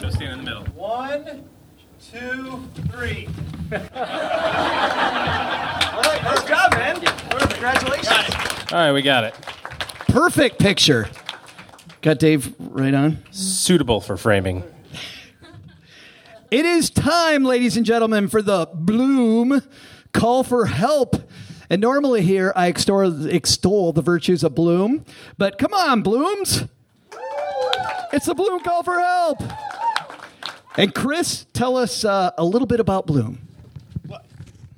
Go 0.00 0.10
stand 0.10 0.32
in 0.32 0.38
the 0.38 0.44
middle. 0.44 0.64
One, 0.74 1.44
two, 2.12 2.62
three. 2.90 3.28
All 3.72 3.78
right, 6.02 6.20
nice 6.22 6.44
job, 6.44 6.72
man. 6.72 7.00
Congratulations. 7.00 8.72
All 8.72 8.78
right, 8.78 8.92
we 8.92 9.02
got 9.02 9.24
it. 9.24 9.34
Perfect 10.08 10.58
picture. 10.58 11.08
Got 12.02 12.18
Dave 12.18 12.54
right 12.58 12.94
on. 12.94 13.18
Suitable 13.30 14.00
for 14.00 14.16
framing. 14.16 14.62
It 16.50 16.64
is 16.64 16.90
time, 16.90 17.44
ladies 17.44 17.76
and 17.76 17.84
gentlemen, 17.84 18.28
for 18.28 18.42
the 18.42 18.68
Blooom 18.72 19.62
call 20.12 20.44
for 20.44 20.66
help. 20.66 21.28
And 21.68 21.80
normally 21.80 22.22
here 22.22 22.52
I 22.54 22.68
extol, 22.68 23.26
extol 23.26 23.92
the 23.92 24.02
virtues 24.02 24.44
of 24.44 24.54
Blooom, 24.54 25.04
but 25.36 25.58
come 25.58 25.74
on, 25.74 26.02
Blooms. 26.02 26.64
It's 28.12 28.26
the 28.26 28.34
Blooom 28.34 28.60
call 28.60 28.82
for 28.82 28.98
help. 28.98 29.42
And 30.76 30.94
Chris, 30.94 31.46
tell 31.52 31.76
us 31.76 32.04
uh, 32.04 32.30
a 32.36 32.44
little 32.44 32.66
bit 32.66 32.80
about 32.80 33.06
Blooom. 33.06 33.38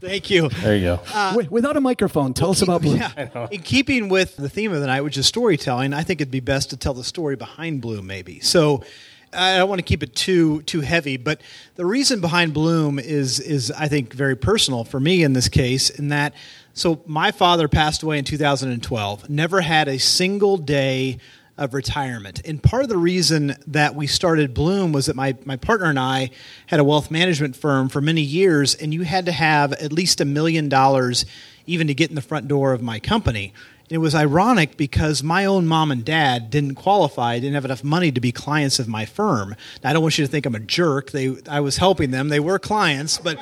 Thank 0.01 0.31
you. 0.31 0.49
There 0.49 0.77
you 0.77 0.85
go. 0.85 1.33
Wait, 1.35 1.51
without 1.51 1.77
a 1.77 1.81
microphone, 1.81 2.33
tell 2.33 2.51
us 2.51 2.63
about 2.63 2.83
Blooom. 2.83 2.99
Yeah. 2.99 3.49
In 3.51 3.63
keeping 3.63 4.09
with 4.09 4.37
the 4.37 4.49
theme 4.49 4.73
of 4.73 4.81
the 4.81 4.87
night, 4.87 5.01
which 5.01 5.19
is 5.19 5.27
storytelling, 5.27 5.93
I 5.93 6.05
think 6.05 6.21
it'd 6.21 6.31
be 6.31 6.39
best 6.41 6.71
to 6.71 6.77
tell 6.77 6.95
the 6.95 7.03
story 7.03 7.35
behind 7.35 7.83
Blooom, 7.83 8.07
maybe. 8.07 8.39
So 8.39 8.85
I 9.33 9.57
don't 9.57 9.69
want 9.69 9.81
to 9.81 9.85
keep 9.85 10.05
it 10.05 10.15
too 10.15 10.63
too 10.63 10.81
heavy, 10.83 11.17
but 11.17 11.41
the 11.75 11.85
reason 11.85 12.21
behind 12.21 12.55
Blooom 12.55 12.99
is 12.99 13.41
is 13.41 13.73
I 13.73 13.89
think 13.89 14.13
very 14.13 14.37
personal 14.37 14.85
for 14.85 15.01
me 15.01 15.23
in 15.23 15.33
this 15.33 15.49
case. 15.49 15.91
In 15.91 16.09
that, 16.09 16.33
so 16.75 17.03
my 17.07 17.33
father 17.33 17.67
passed 17.67 18.03
away 18.03 18.19
in 18.19 18.25
2012. 18.25 19.29
Never 19.29 19.61
had 19.61 19.89
a 19.89 19.99
single 19.99 20.57
day 20.57 21.19
of 21.59 21.75
retirement. 21.75 22.41
And 22.47 22.63
part 22.63 22.85
of 22.85 22.89
the 22.89 22.97
reason 22.97 23.57
that 23.67 23.95
we 23.95 24.07
started 24.07 24.55
Blooom 24.55 24.93
was 24.93 25.07
that 25.07 25.17
my, 25.17 25.37
my 25.45 25.57
partner 25.57 25.87
and 25.87 25.99
I 25.99 26.31
had 26.67 26.81
a 26.81 26.85
wealth 26.85 27.11
management 27.11 27.57
firm 27.57 27.89
for 27.89 28.01
many 28.01 28.23
years, 28.23 28.75
and 28.75 28.95
you 28.95 29.03
had 29.03 29.27
to 29.27 29.33
have 29.33 29.73
at 29.75 29.93
least 29.93 30.21
a 30.21 30.25
million 30.25 30.69
dollars 30.69 31.27
even 31.67 31.89
to 31.89 31.95
get 31.95 32.09
in 32.09 32.15
the 32.15 32.23
front 32.23 32.49
door 32.49 32.73
of 32.73 32.81
my 32.81 32.99
company. 32.99 33.53
And 33.89 33.95
it 33.95 33.99
was 33.99 34.15
ironic 34.15 34.77
because 34.77 35.23
my 35.23 35.47
own 35.47 35.67
mom 35.67 35.91
and 35.91 36.05
dad 36.05 36.51
didn't 36.51 36.75
qualify, 36.75 37.39
didn't 37.39 37.55
have 37.55 37.65
enough 37.65 37.83
money 37.83 38.13
to 38.13 38.21
be 38.21 38.33
clients 38.33 38.79
of 38.79 38.87
my 38.87 39.07
firm. 39.07 39.57
Now, 39.83 39.91
I 39.91 39.93
don't 39.95 40.03
want 40.03 40.19
you 40.19 40.27
to 40.27 40.31
think 40.31 40.45
I'm 40.45 40.55
a 40.55 40.61
jerk. 40.61 41.11
They, 41.11 41.37
I 41.49 41.61
was 41.61 41.79
helping 41.79 42.11
them. 42.11 42.29
They 42.29 42.41
were 42.41 42.59
clients, 42.59 43.17
but, 43.17 43.39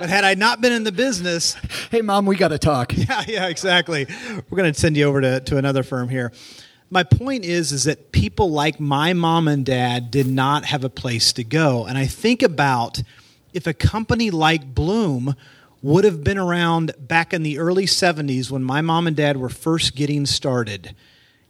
but 0.00 0.08
had 0.08 0.24
I 0.24 0.34
not 0.34 0.60
been 0.60 0.72
in 0.72 0.82
the 0.82 0.92
business, 0.92 1.54
Hey, 1.90 2.02
Mom, 2.02 2.26
we 2.26 2.34
got 2.34 2.48
to 2.48 2.58
talk. 2.58 2.92
yeah, 2.96 3.22
yeah, 3.28 3.46
exactly. 3.46 4.06
We're 4.50 4.56
going 4.56 4.72
to 4.72 4.78
send 4.78 4.96
you 4.96 5.04
over 5.04 5.20
to, 5.20 5.40
to 5.40 5.58
another 5.58 5.84
firm 5.84 6.08
here. 6.08 6.32
My 6.90 7.02
point 7.02 7.44
is, 7.44 7.72
is 7.72 7.84
that 7.84 8.12
people 8.12 8.50
like 8.50 8.78
my 8.78 9.12
mom 9.12 9.48
and 9.48 9.64
dad 9.64 10.10
did 10.10 10.26
not 10.26 10.66
have 10.66 10.84
a 10.84 10.90
place 10.90 11.32
to 11.34 11.44
go. 11.44 11.86
And 11.86 11.98
I 11.98 12.06
think 12.06 12.42
about 12.42 13.02
if 13.52 13.66
a 13.66 13.72
company 13.72 14.30
like 14.30 14.74
Blooom 14.74 15.34
would 15.82 16.04
have 16.04 16.24
been 16.24 16.38
around 16.38 16.92
back 16.98 17.32
in 17.32 17.42
the 17.42 17.58
early 17.58 17.84
70s 17.84 18.50
when 18.50 18.64
my 18.64 18.80
mom 18.80 19.06
and 19.06 19.16
dad 19.16 19.36
were 19.36 19.48
first 19.48 19.94
getting 19.94 20.26
started, 20.26 20.94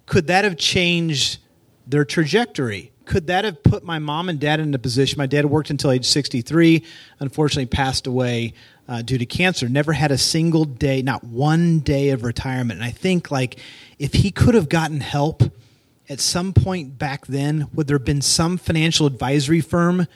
could 0.07 0.27
that 0.27 0.45
have 0.45 0.57
changed 0.57 1.39
their 1.87 2.05
trajectory? 2.05 2.91
Could 3.05 3.27
that 3.27 3.45
have 3.45 3.63
put 3.63 3.85
my 3.85 3.99
mom 3.99 4.29
and 4.29 4.41
dad 4.41 4.61
in 4.61 4.75
a 4.75 4.79
position? 4.79 5.19
My 5.19 5.27
dad 5.27 5.45
worked 5.47 5.71
until 5.71 5.91
age 5.91 6.07
63, 6.07 6.83
unfortunately 7.21 7.67
passed 7.67 8.07
away 8.07 8.55
uh, 8.89 9.03
due 9.03 9.19
to 9.19 9.27
cancer. 9.27 9.69
Never 9.69 9.93
had 9.93 10.11
a 10.11 10.19
single 10.19 10.65
day, 10.65 11.03
not 11.03 11.23
one 11.25 11.81
day 11.81 12.11
of 12.11 12.25
retirement. 12.25 12.81
And 12.81 12.85
I 12.85 12.91
think 12.91 13.31
like 13.31 13.59
if 13.99 14.15
he 14.15 14.31
could 14.31 14.55
have 14.55 14.69
gotten 14.69 15.01
help 15.01 15.43
at 16.09 16.21
some 16.21 16.53
point 16.53 16.99
back 16.99 17.27
then, 17.27 17.69
would 17.73 17.87
there 17.87 17.97
have 17.99 18.05
been 18.05 18.23
some 18.23 18.57
financial 18.57 19.07
advisory 19.07 19.61
firm 19.61 20.07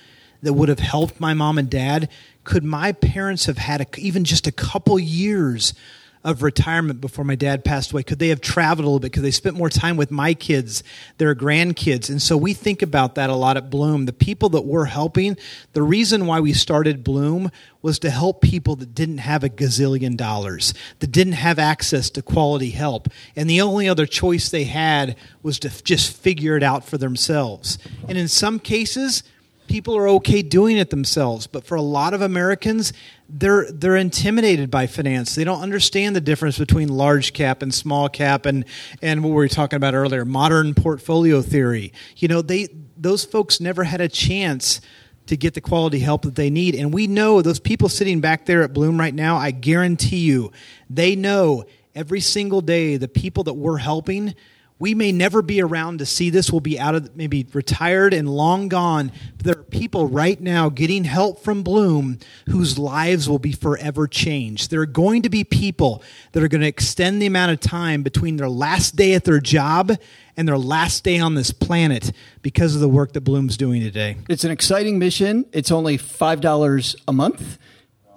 that 0.42 0.52
would 0.52 0.68
have 0.68 0.78
helped 0.78 1.20
my 1.20 1.34
mom 1.34 1.58
and 1.58 1.70
dad? 1.70 2.08
Could 2.44 2.64
my 2.64 2.92
parents 2.92 3.46
have 3.46 3.58
had 3.58 3.80
a, 3.80 3.86
even 3.98 4.24
just 4.24 4.46
a 4.46 4.52
couple 4.52 4.98
years 4.98 5.74
of 6.24 6.42
retirement 6.42 7.00
before 7.00 7.24
my 7.24 7.34
dad 7.34 7.64
passed 7.64 7.92
away? 7.92 8.02
Could 8.02 8.18
they 8.18 8.28
have 8.28 8.40
traveled 8.40 8.84
a 8.84 8.88
little 8.88 9.00
bit? 9.00 9.12
Could 9.12 9.22
they 9.22 9.30
spent 9.30 9.56
more 9.56 9.68
time 9.68 9.96
with 9.96 10.10
my 10.10 10.34
kids, 10.34 10.82
their 11.18 11.34
grandkids? 11.34 12.08
And 12.08 12.20
so 12.20 12.36
we 12.36 12.54
think 12.54 12.82
about 12.82 13.14
that 13.14 13.30
a 13.30 13.34
lot 13.34 13.56
at 13.56 13.70
Blooom. 13.70 14.06
The 14.06 14.12
people 14.12 14.48
that 14.50 14.62
we're 14.62 14.86
helping, 14.86 15.36
the 15.72 15.82
reason 15.82 16.26
why 16.26 16.40
we 16.40 16.52
started 16.52 17.04
Blooom 17.04 17.50
was 17.80 17.98
to 18.00 18.10
help 18.10 18.40
people 18.40 18.76
that 18.76 18.94
didn't 18.94 19.18
have 19.18 19.44
a 19.44 19.48
gazillion 19.48 20.16
dollars, 20.16 20.74
that 20.98 21.12
didn't 21.12 21.34
have 21.34 21.58
access 21.58 22.10
to 22.10 22.22
quality 22.22 22.70
help. 22.70 23.08
And 23.36 23.48
the 23.48 23.60
only 23.60 23.88
other 23.88 24.06
choice 24.06 24.48
they 24.48 24.64
had 24.64 25.16
was 25.42 25.58
to 25.60 25.82
just 25.82 26.16
figure 26.16 26.56
it 26.56 26.62
out 26.62 26.84
for 26.84 26.98
themselves. 26.98 27.78
And 28.08 28.18
in 28.18 28.28
some 28.28 28.58
cases, 28.58 29.22
people 29.68 29.96
are 29.96 30.08
okay 30.08 30.42
doing 30.42 30.76
it 30.76 30.90
themselves. 30.90 31.46
But 31.46 31.64
for 31.64 31.76
a 31.76 31.82
lot 31.82 32.14
of 32.14 32.22
Americans, 32.22 32.92
they're 33.28 33.70
they're 33.70 33.96
intimidated 33.96 34.70
by 34.70 34.86
finance. 34.86 35.34
They 35.34 35.44
don't 35.44 35.60
understand 35.60 36.16
the 36.16 36.20
difference 36.20 36.58
between 36.58 36.88
large 36.88 37.32
cap 37.32 37.62
and 37.62 37.72
small 37.72 38.08
cap 38.08 38.46
and 38.46 38.64
and 39.02 39.22
what 39.22 39.30
we 39.30 39.34
were 39.36 39.48
talking 39.48 39.76
about 39.76 39.94
earlier, 39.94 40.24
modern 40.24 40.74
portfolio 40.74 41.42
theory. 41.42 41.92
You 42.16 42.28
know, 42.28 42.42
they 42.42 42.68
those 42.96 43.24
folks 43.24 43.60
never 43.60 43.84
had 43.84 44.00
a 44.00 44.08
chance 44.08 44.80
to 45.26 45.36
get 45.36 45.54
the 45.54 45.60
quality 45.60 45.98
help 45.98 46.22
that 46.22 46.34
they 46.34 46.50
need. 46.50 46.74
And 46.74 46.92
we 46.92 47.06
know 47.06 47.42
those 47.42 47.60
people 47.60 47.88
sitting 47.88 48.20
back 48.20 48.46
there 48.46 48.62
at 48.62 48.72
Blooom 48.72 48.98
right 48.98 49.14
now, 49.14 49.36
I 49.36 49.50
guarantee 49.50 50.20
you, 50.20 50.52
they 50.88 51.14
know 51.14 51.66
every 51.94 52.20
single 52.20 52.62
day 52.62 52.96
the 52.96 53.08
people 53.08 53.44
that 53.44 53.54
we're 53.54 53.76
helping 53.76 54.34
we 54.78 54.94
may 54.94 55.10
never 55.10 55.42
be 55.42 55.60
around 55.60 55.98
to 55.98 56.06
see 56.06 56.30
this. 56.30 56.52
We'll 56.52 56.60
be 56.60 56.78
out 56.78 56.94
of 56.94 57.16
maybe 57.16 57.46
retired 57.52 58.14
and 58.14 58.28
long 58.28 58.68
gone. 58.68 59.10
But 59.36 59.46
there 59.46 59.58
are 59.58 59.64
people 59.64 60.08
right 60.08 60.40
now 60.40 60.68
getting 60.68 61.04
help 61.04 61.42
from 61.42 61.62
Blooom 61.62 62.18
whose 62.48 62.78
lives 62.78 63.28
will 63.28 63.40
be 63.40 63.52
forever 63.52 64.06
changed. 64.06 64.70
There 64.70 64.80
are 64.80 64.86
going 64.86 65.22
to 65.22 65.28
be 65.28 65.42
people 65.42 66.02
that 66.32 66.42
are 66.42 66.48
going 66.48 66.60
to 66.60 66.68
extend 66.68 67.20
the 67.20 67.26
amount 67.26 67.52
of 67.52 67.60
time 67.60 68.02
between 68.02 68.36
their 68.36 68.48
last 68.48 68.94
day 68.94 69.14
at 69.14 69.24
their 69.24 69.40
job 69.40 69.92
and 70.36 70.46
their 70.46 70.58
last 70.58 71.02
day 71.02 71.18
on 71.18 71.34
this 71.34 71.50
planet 71.50 72.12
because 72.42 72.76
of 72.76 72.80
the 72.80 72.88
work 72.88 73.12
that 73.14 73.22
Blooom's 73.22 73.56
doing 73.56 73.82
today. 73.82 74.16
It's 74.28 74.44
an 74.44 74.52
exciting 74.52 74.98
mission. 74.98 75.44
It's 75.52 75.72
only 75.72 75.98
$5 75.98 76.96
a 77.08 77.12
month. 77.12 77.58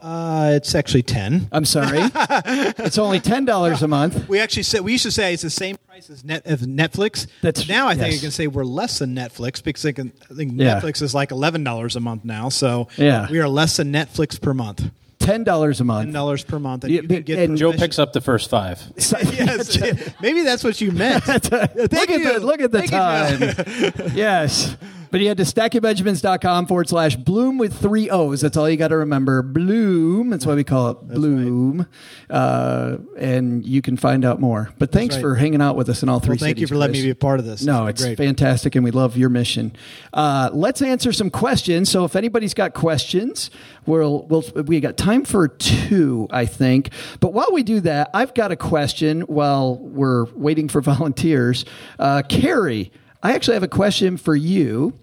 Uh, 0.02 0.54
it's 0.56 0.74
actually 0.74 1.04
ten. 1.04 1.48
I'm 1.52 1.66
sorry. 1.66 2.00
it's 2.16 2.98
only 2.98 3.20
ten 3.20 3.46
dollars 3.46 3.84
a 3.84 3.88
month. 3.88 4.28
We 4.28 4.40
actually 4.40 4.64
said 4.64 4.82
we 4.82 4.94
used 4.94 5.04
to 5.04 5.12
say 5.12 5.34
it's 5.34 5.44
the 5.44 5.50
same 5.52 5.78
price 5.88 6.10
as, 6.10 6.24
net, 6.24 6.42
as 6.46 6.62
Netflix. 6.66 7.28
That's 7.42 7.68
now 7.70 7.88
I 7.88 7.94
think 7.94 8.08
yes. 8.08 8.16
you 8.16 8.22
can 8.22 8.32
say 8.32 8.48
we're 8.48 8.64
less 8.64 8.98
than 9.00 9.16
Netflix 9.16 9.64
because 9.64 9.86
I, 9.86 9.92
can, 9.92 10.12
I 10.30 10.34
think 10.34 10.54
Yeah. 10.56 10.80
Netflix 10.80 11.02
is 11.04 11.14
like 11.14 11.32
eleven 11.32 11.64
dollars 11.64 11.96
a 11.96 12.00
month 12.00 12.26
now. 12.26 12.50
So 12.50 12.88
Yeah. 12.98 13.28
we 13.30 13.40
are 13.40 13.48
less 13.48 13.78
than 13.78 13.94
Netflix 13.94 14.42
per 14.42 14.54
month. 14.56 14.90
Ten 15.20 15.44
dollars 15.44 15.80
a 15.80 15.84
month. 15.84 16.08
Ten 16.08 16.14
dollars 16.14 16.44
per 16.44 16.58
month, 16.58 16.84
and 16.84 16.92
Yeah, 16.94 17.02
you 17.04 17.38
and 17.38 17.56
Joe 17.56 17.68
permission- 17.68 17.80
picks 17.80 18.00
up 18.00 18.12
the 18.14 18.22
first 18.22 18.50
five. 18.50 18.82
yes, 18.98 19.78
maybe 20.20 20.42
that's 20.42 20.64
what 20.64 20.82
you 20.82 20.92
meant. 20.92 21.28
look 21.28 21.44
at 21.44 21.52
the 21.54 22.40
look 22.42 22.60
at 22.60 22.72
the 22.72 22.82
time. 22.88 24.14
yes. 24.16 24.76
But 25.12 25.20
you 25.20 25.28
head 25.28 25.38
to 25.38 25.44
stackingbenjamins.com 25.44 26.68
forward 26.68 26.88
slash 26.88 27.18
blooom 27.18 27.58
with 27.58 27.74
three 27.74 28.10
O's. 28.10 28.40
That's 28.42 28.56
all 28.56 28.70
you 28.70 28.78
got 28.78 28.88
to 28.90 28.98
remember. 28.98 29.42
Blooom. 29.42 30.30
That's 30.30 30.46
why 30.46 30.56
we 30.56 30.64
call 30.64 30.90
it 30.92 31.02
Blooom. 31.08 31.86
Uh, 32.30 32.98
and 33.18 33.66
you 33.66 33.82
can 33.82 33.98
find 33.98 34.24
out 34.24 34.40
more. 34.40 34.70
But 34.80 34.92
thanks 34.94 35.16
right. 35.16 35.22
for 35.22 35.36
hanging 35.36 35.62
out 35.62 35.76
with 35.76 35.90
us 35.90 36.02
in 36.02 36.08
all 36.10 36.20
three 36.22 36.30
Well, 36.36 36.38
thank 36.38 36.58
you 36.58 36.62
cities, 36.62 36.70
for 36.70 36.78
letting 36.78 36.94
Chris. 36.94 37.04
me 37.04 37.08
be 37.08 37.12
a 37.12 37.16
part 37.16 37.40
of 37.40 37.46
this. 37.46 37.64
No, 37.64 37.88
It's 37.88 38.02
it's 38.02 38.08
great. 38.08 38.18
fantastic, 38.18 38.76
and 38.76 38.86
we 38.86 38.92
love 38.92 39.18
your 39.18 39.30
mission. 39.30 39.76
Uh, 40.14 40.50
let's 40.54 40.82
answer 40.82 41.12
some 41.12 41.30
questions. 41.30 41.90
So, 41.92 42.06
if 42.06 42.16
anybody's 42.16 42.54
got 42.54 42.74
questions, 42.74 43.52
we'll, 43.86 44.24
we'll 44.24 44.44
we 44.66 44.80
got 44.80 44.96
time 44.96 45.26
for 45.26 45.48
two, 45.50 46.28
I 46.32 46.46
think. 46.46 46.92
But 47.20 47.34
while 47.34 47.50
we 47.52 47.64
do 47.64 47.82
that, 47.82 48.10
I've 48.14 48.34
got 48.34 48.52
a 48.52 48.56
question. 48.56 49.22
While 49.22 49.76
we're 49.76 50.26
waiting 50.36 50.70
for 50.70 50.80
volunteers, 50.92 51.66
uh, 52.00 52.24
Carrie, 52.30 52.92
I 53.24 53.34
actually 53.34 53.54
have 53.56 53.64
a 53.64 53.68
question 53.68 54.18
for 54.18 54.36
you. 54.36 54.98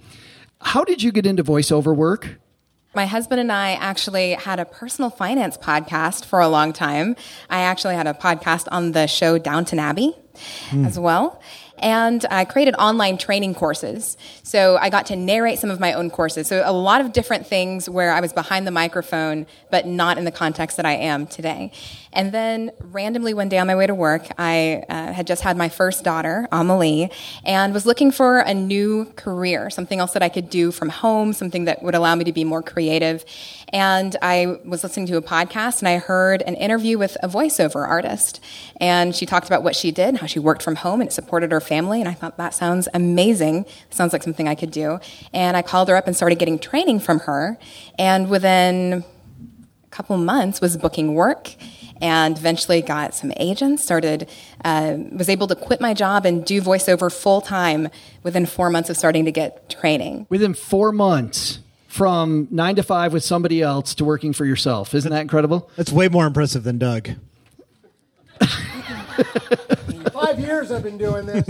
How 0.60 0.84
did 0.84 1.02
you 1.02 1.12
get 1.12 1.26
into 1.26 1.44
voiceover 1.44 1.94
work? 1.94 2.38
My 2.94 3.06
husband 3.06 3.40
and 3.40 3.52
I 3.52 3.72
actually 3.72 4.32
had 4.32 4.58
a 4.58 4.64
personal 4.64 5.10
finance 5.10 5.56
podcast 5.56 6.24
for 6.24 6.40
a 6.40 6.48
long 6.48 6.72
time. 6.72 7.16
I 7.48 7.60
actually 7.60 7.94
had 7.94 8.06
a 8.06 8.14
podcast 8.14 8.66
on 8.72 8.92
the 8.92 9.06
show 9.06 9.38
Downton 9.38 9.78
Abbey 9.78 10.16
hmm. 10.70 10.84
as 10.84 10.98
well. 10.98 11.40
And 11.80 12.24
I 12.30 12.44
created 12.44 12.74
online 12.76 13.18
training 13.18 13.54
courses. 13.54 14.16
So 14.42 14.76
I 14.80 14.90
got 14.90 15.06
to 15.06 15.16
narrate 15.16 15.58
some 15.58 15.70
of 15.70 15.80
my 15.80 15.92
own 15.92 16.10
courses. 16.10 16.46
So 16.46 16.62
a 16.64 16.72
lot 16.72 17.00
of 17.00 17.12
different 17.12 17.46
things 17.46 17.88
where 17.88 18.12
I 18.12 18.20
was 18.20 18.32
behind 18.32 18.66
the 18.66 18.70
microphone, 18.70 19.46
but 19.70 19.86
not 19.86 20.18
in 20.18 20.24
the 20.24 20.30
context 20.30 20.76
that 20.76 20.86
I 20.86 20.94
am 20.94 21.26
today. 21.26 21.72
And 22.12 22.32
then 22.32 22.72
randomly 22.80 23.34
one 23.34 23.48
day 23.48 23.58
on 23.58 23.66
my 23.66 23.76
way 23.76 23.86
to 23.86 23.94
work, 23.94 24.26
I 24.38 24.84
uh, 24.88 25.12
had 25.12 25.26
just 25.26 25.42
had 25.42 25.56
my 25.56 25.68
first 25.68 26.04
daughter, 26.04 26.48
Amelie, 26.50 27.10
and 27.44 27.74
was 27.74 27.86
looking 27.86 28.10
for 28.10 28.38
a 28.38 28.54
new 28.54 29.06
career, 29.16 29.70
something 29.70 30.00
else 30.00 30.12
that 30.12 30.22
I 30.22 30.28
could 30.28 30.50
do 30.50 30.70
from 30.70 30.88
home, 30.88 31.32
something 31.32 31.66
that 31.66 31.82
would 31.82 31.94
allow 31.94 32.14
me 32.14 32.24
to 32.24 32.32
be 32.32 32.44
more 32.44 32.62
creative. 32.62 33.24
And 33.70 34.16
I 34.22 34.58
was 34.64 34.82
listening 34.82 35.06
to 35.06 35.16
a 35.16 35.22
podcast 35.22 35.80
and 35.80 35.88
I 35.88 35.98
heard 35.98 36.42
an 36.42 36.54
interview 36.54 36.98
with 36.98 37.16
a 37.22 37.28
voiceover 37.28 37.86
artist. 37.86 38.40
And 38.80 39.14
she 39.14 39.26
talked 39.26 39.46
about 39.46 39.62
what 39.62 39.76
she 39.76 39.90
did, 39.90 40.16
how 40.16 40.26
she 40.26 40.38
worked 40.38 40.62
from 40.62 40.76
home 40.76 41.00
and 41.00 41.08
it 41.08 41.12
supported 41.12 41.52
her 41.52 41.60
family. 41.60 42.00
And 42.00 42.08
I 42.08 42.14
thought 42.14 42.36
that 42.38 42.54
sounds 42.54 42.88
amazing. 42.94 43.66
Sounds 43.90 44.12
like 44.12 44.22
something 44.22 44.48
I 44.48 44.54
could 44.54 44.70
do. 44.70 45.00
And 45.32 45.56
I 45.56 45.62
called 45.62 45.88
her 45.88 45.96
up 45.96 46.06
and 46.06 46.16
started 46.16 46.38
getting 46.38 46.58
training 46.58 47.00
from 47.00 47.20
her. 47.20 47.58
And 47.98 48.30
within 48.30 49.04
a 49.84 49.90
couple 49.90 50.16
months 50.16 50.60
was 50.60 50.76
booking 50.76 51.14
work 51.14 51.54
and 52.00 52.38
eventually 52.38 52.80
got 52.80 53.14
some 53.14 53.32
agents 53.38 53.82
started 53.82 54.28
uh, 54.64 54.96
was 55.12 55.28
able 55.28 55.46
to 55.46 55.56
quit 55.56 55.80
my 55.80 55.94
job 55.94 56.24
and 56.24 56.44
do 56.44 56.60
voiceover 56.62 57.12
full 57.12 57.40
time 57.40 57.88
within 58.22 58.46
four 58.46 58.70
months 58.70 58.88
of 58.88 58.96
starting 58.96 59.24
to 59.24 59.32
get 59.32 59.68
training 59.68 60.26
Within 60.28 60.54
four 60.54 60.92
months, 60.92 61.60
from 61.98 62.46
nine 62.52 62.76
to 62.76 62.82
five 62.84 63.12
with 63.12 63.24
somebody 63.24 63.60
else 63.60 63.92
to 63.96 64.04
working 64.04 64.32
for 64.32 64.44
yourself. 64.44 64.94
Isn't 64.94 65.10
that 65.10 65.20
incredible? 65.20 65.68
That's 65.74 65.90
way 65.90 66.08
more 66.08 66.26
impressive 66.26 66.62
than 66.62 66.78
Doug. 66.78 67.10
Five 70.12 70.38
years 70.38 70.70
I've 70.70 70.84
been 70.84 70.96
doing 70.96 71.26
this. 71.26 71.44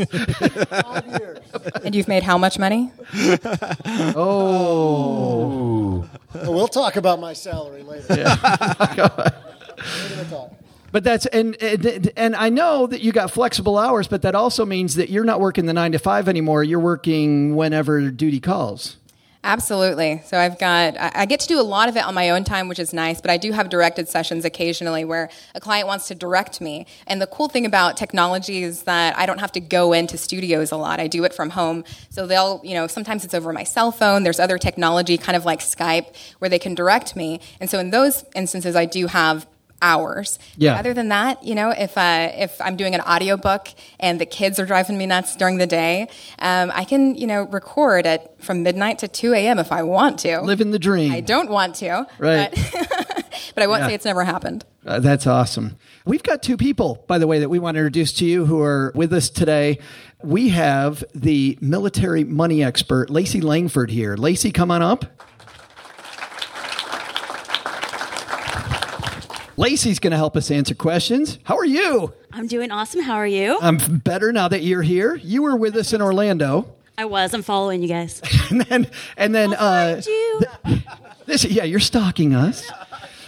Five 0.71 1.07
years. 1.21 1.39
and 1.85 1.95
you've 1.95 2.09
made 2.09 2.23
how 2.23 2.39
much 2.39 2.59
money 2.59 2.91
Oh. 4.17 6.09
Well, 6.35 6.55
we'll 6.55 6.69
talk 6.69 6.97
about 6.97 7.21
my 7.21 7.35
salary 7.35 7.83
later. 7.83 8.07
We're. 10.31 10.51
But 10.91 11.05
that's 11.05 11.27
and, 11.27 11.63
and 11.63 12.11
and 12.17 12.35
I 12.35 12.49
know 12.49 12.87
that 12.87 13.03
you 13.03 13.13
got 13.13 13.31
flexible 13.31 13.77
hours, 13.77 14.09
but 14.09 14.23
that 14.23 14.35
also 14.35 14.65
means 14.65 14.95
that 14.95 15.11
you're 15.11 15.25
not 15.25 15.41
working 15.41 15.67
the 15.67 15.75
nine 15.75 15.93
to 15.93 15.99
five 15.99 16.27
anymore. 16.27 16.65
You're 16.65 16.81
working 16.81 17.55
whenever 17.55 18.11
duty 18.11 18.41
calls. 18.41 18.97
Absolutely. 19.45 20.21
So 20.27 20.37
I've 20.37 20.59
got, 20.59 20.95
I 20.99 21.25
get 21.25 21.41
to 21.41 21.47
do 21.47 21.61
a 21.61 21.63
lot 21.63 21.89
of 21.89 21.97
it 21.97 22.05
on 22.05 22.13
my 22.13 22.31
own 22.31 22.43
time, 22.43 22.69
which 22.69 22.81
is 22.81 22.93
nice, 22.93 23.21
but 23.21 23.31
I 23.31 23.37
do 23.37 23.53
have 23.53 23.69
directed 23.69 24.09
sessions 24.09 24.45
occasionally 24.45 25.05
where 25.05 25.31
a 25.55 25.61
client 25.61 25.87
wants 25.87 26.09
to 26.09 26.15
direct 26.15 26.61
me. 26.61 26.87
And 27.07 27.23
the 27.23 27.27
cool 27.29 27.49
thing 27.49 27.65
about 27.65 27.97
technology 27.97 28.65
is 28.65 28.83
that 28.83 29.17
I 29.17 29.27
don't 29.27 29.39
have 29.39 29.53
to 29.53 29.61
go 29.61 29.93
into 29.93 30.19
studios 30.19 30.73
a 30.73 30.77
lot. 30.77 30.99
I 30.99 31.07
do 31.07 31.23
it 31.25 31.33
from 31.33 31.51
home. 31.51 31.85
So 32.11 32.27
they'll, 32.27 32.61
you 32.65 32.75
know, 32.75 32.89
sometimes 32.89 33.25
it's 33.25 33.33
over 33.33 33.53
my 33.53 33.65
cell 33.65 33.93
phone. 33.93 34.25
There's 34.25 34.41
other 34.41 34.59
technology, 34.59 35.17
kind 35.17 35.37
of 35.37 35.45
like 35.45 35.61
Skype, 35.61 36.15
where 36.41 36.49
they 36.49 36.59
can 36.59 36.75
direct 36.75 37.15
me. 37.15 37.41
And 37.61 37.71
so 37.71 37.79
in 37.79 37.91
those 37.91 38.25
instances, 38.35 38.75
I 38.75 38.87
do 38.87 39.07
have 39.07 39.47
hours. 39.83 40.39
Yeah. 40.57 40.75
Other 40.79 40.95
than 40.95 41.09
that, 41.09 41.43
you 41.45 41.55
know, 41.55 41.71
if 41.71 41.97
uh, 41.97 42.31
if 42.35 42.61
I'm 42.61 42.77
doing 42.77 42.95
an 42.95 43.01
audiobook 43.01 43.69
and 44.01 44.21
the 44.21 44.27
kids 44.27 44.59
are 44.59 44.67
driving 44.67 44.99
me 44.99 45.07
nuts 45.07 45.37
during 45.37 45.59
the 45.59 45.67
day, 45.67 46.09
um, 46.41 46.71
I 46.75 46.85
can, 46.85 47.15
you 47.15 47.27
know, 47.27 47.43
record 47.45 48.07
at 48.07 48.43
from 48.43 48.63
midnight 48.63 48.99
to 49.01 49.09
two 49.09 49.35
a.m. 49.35 49.59
if 49.59 49.73
I 49.73 49.83
want 49.83 50.19
to. 50.21 50.41
Living 50.41 50.71
the 50.71 50.79
dream. 50.79 51.13
I 51.13 51.21
don't 51.21 51.51
want 51.51 51.77
to, 51.77 52.07
Right. 52.19 52.51
But, 52.51 53.27
but 53.55 53.63
I 53.63 53.67
won't 53.67 53.81
Yeah. 53.83 53.89
say 53.89 53.95
it's 53.95 54.05
never 54.05 54.25
happened. 54.25 54.65
Uh, 54.87 55.01
that's 55.01 55.27
awesome. 55.27 55.77
We've 56.07 56.23
got 56.23 56.43
two 56.43 56.57
people, 56.57 57.05
by 57.07 57.19
the 57.19 57.27
way, 57.27 57.41
that 57.41 57.51
we 57.51 57.59
want 57.59 57.75
to 57.75 57.81
introduce 57.81 58.13
to 58.15 58.25
you 58.25 58.47
who 58.47 58.63
are 58.63 58.91
with 58.95 59.13
us 59.13 59.29
today. 59.29 59.79
We 60.23 60.49
have 60.49 61.05
the 61.15 61.59
military 61.61 62.25
money 62.25 62.65
expert, 62.65 63.11
Lacey 63.11 63.41
Langford, 63.43 63.91
here. 63.91 64.17
Lacey, 64.17 64.51
come 64.51 64.71
on 64.71 64.81
up. 64.81 65.05
Lacey's 69.59 69.99
going 69.99 70.13
to 70.13 70.17
help 70.17 70.37
us 70.37 70.53
answer 70.53 70.73
questions. 70.73 71.41
How 71.43 71.57
are 71.57 71.65
you? 71.65 72.15
I'm 72.33 72.47
doing 72.47 72.71
awesome. 72.71 73.03
How 73.03 73.15
are 73.15 73.27
you? 73.27 73.59
I'm 73.61 73.99
better 73.99 74.33
now 74.33 74.47
that 74.47 74.63
you're 74.63 74.83
here. 74.83 75.17
You 75.17 75.43
were 75.43 75.57
with 75.57 75.75
us 75.75 75.93
in 75.93 76.01
Orlando. 76.01 76.73
I 76.97 77.07
was. 77.07 77.35
I'm 77.35 77.43
following 77.43 77.83
you 77.83 77.89
guys. 77.89 78.23
and 78.51 78.61
then, 78.61 78.87
and 79.17 79.35
then 79.35 79.55
uh, 79.55 80.01
th- 80.01 80.81
this, 81.27 81.45
yeah, 81.45 81.65
you're 81.65 81.81
stalking 81.81 82.37
us. 82.37 82.71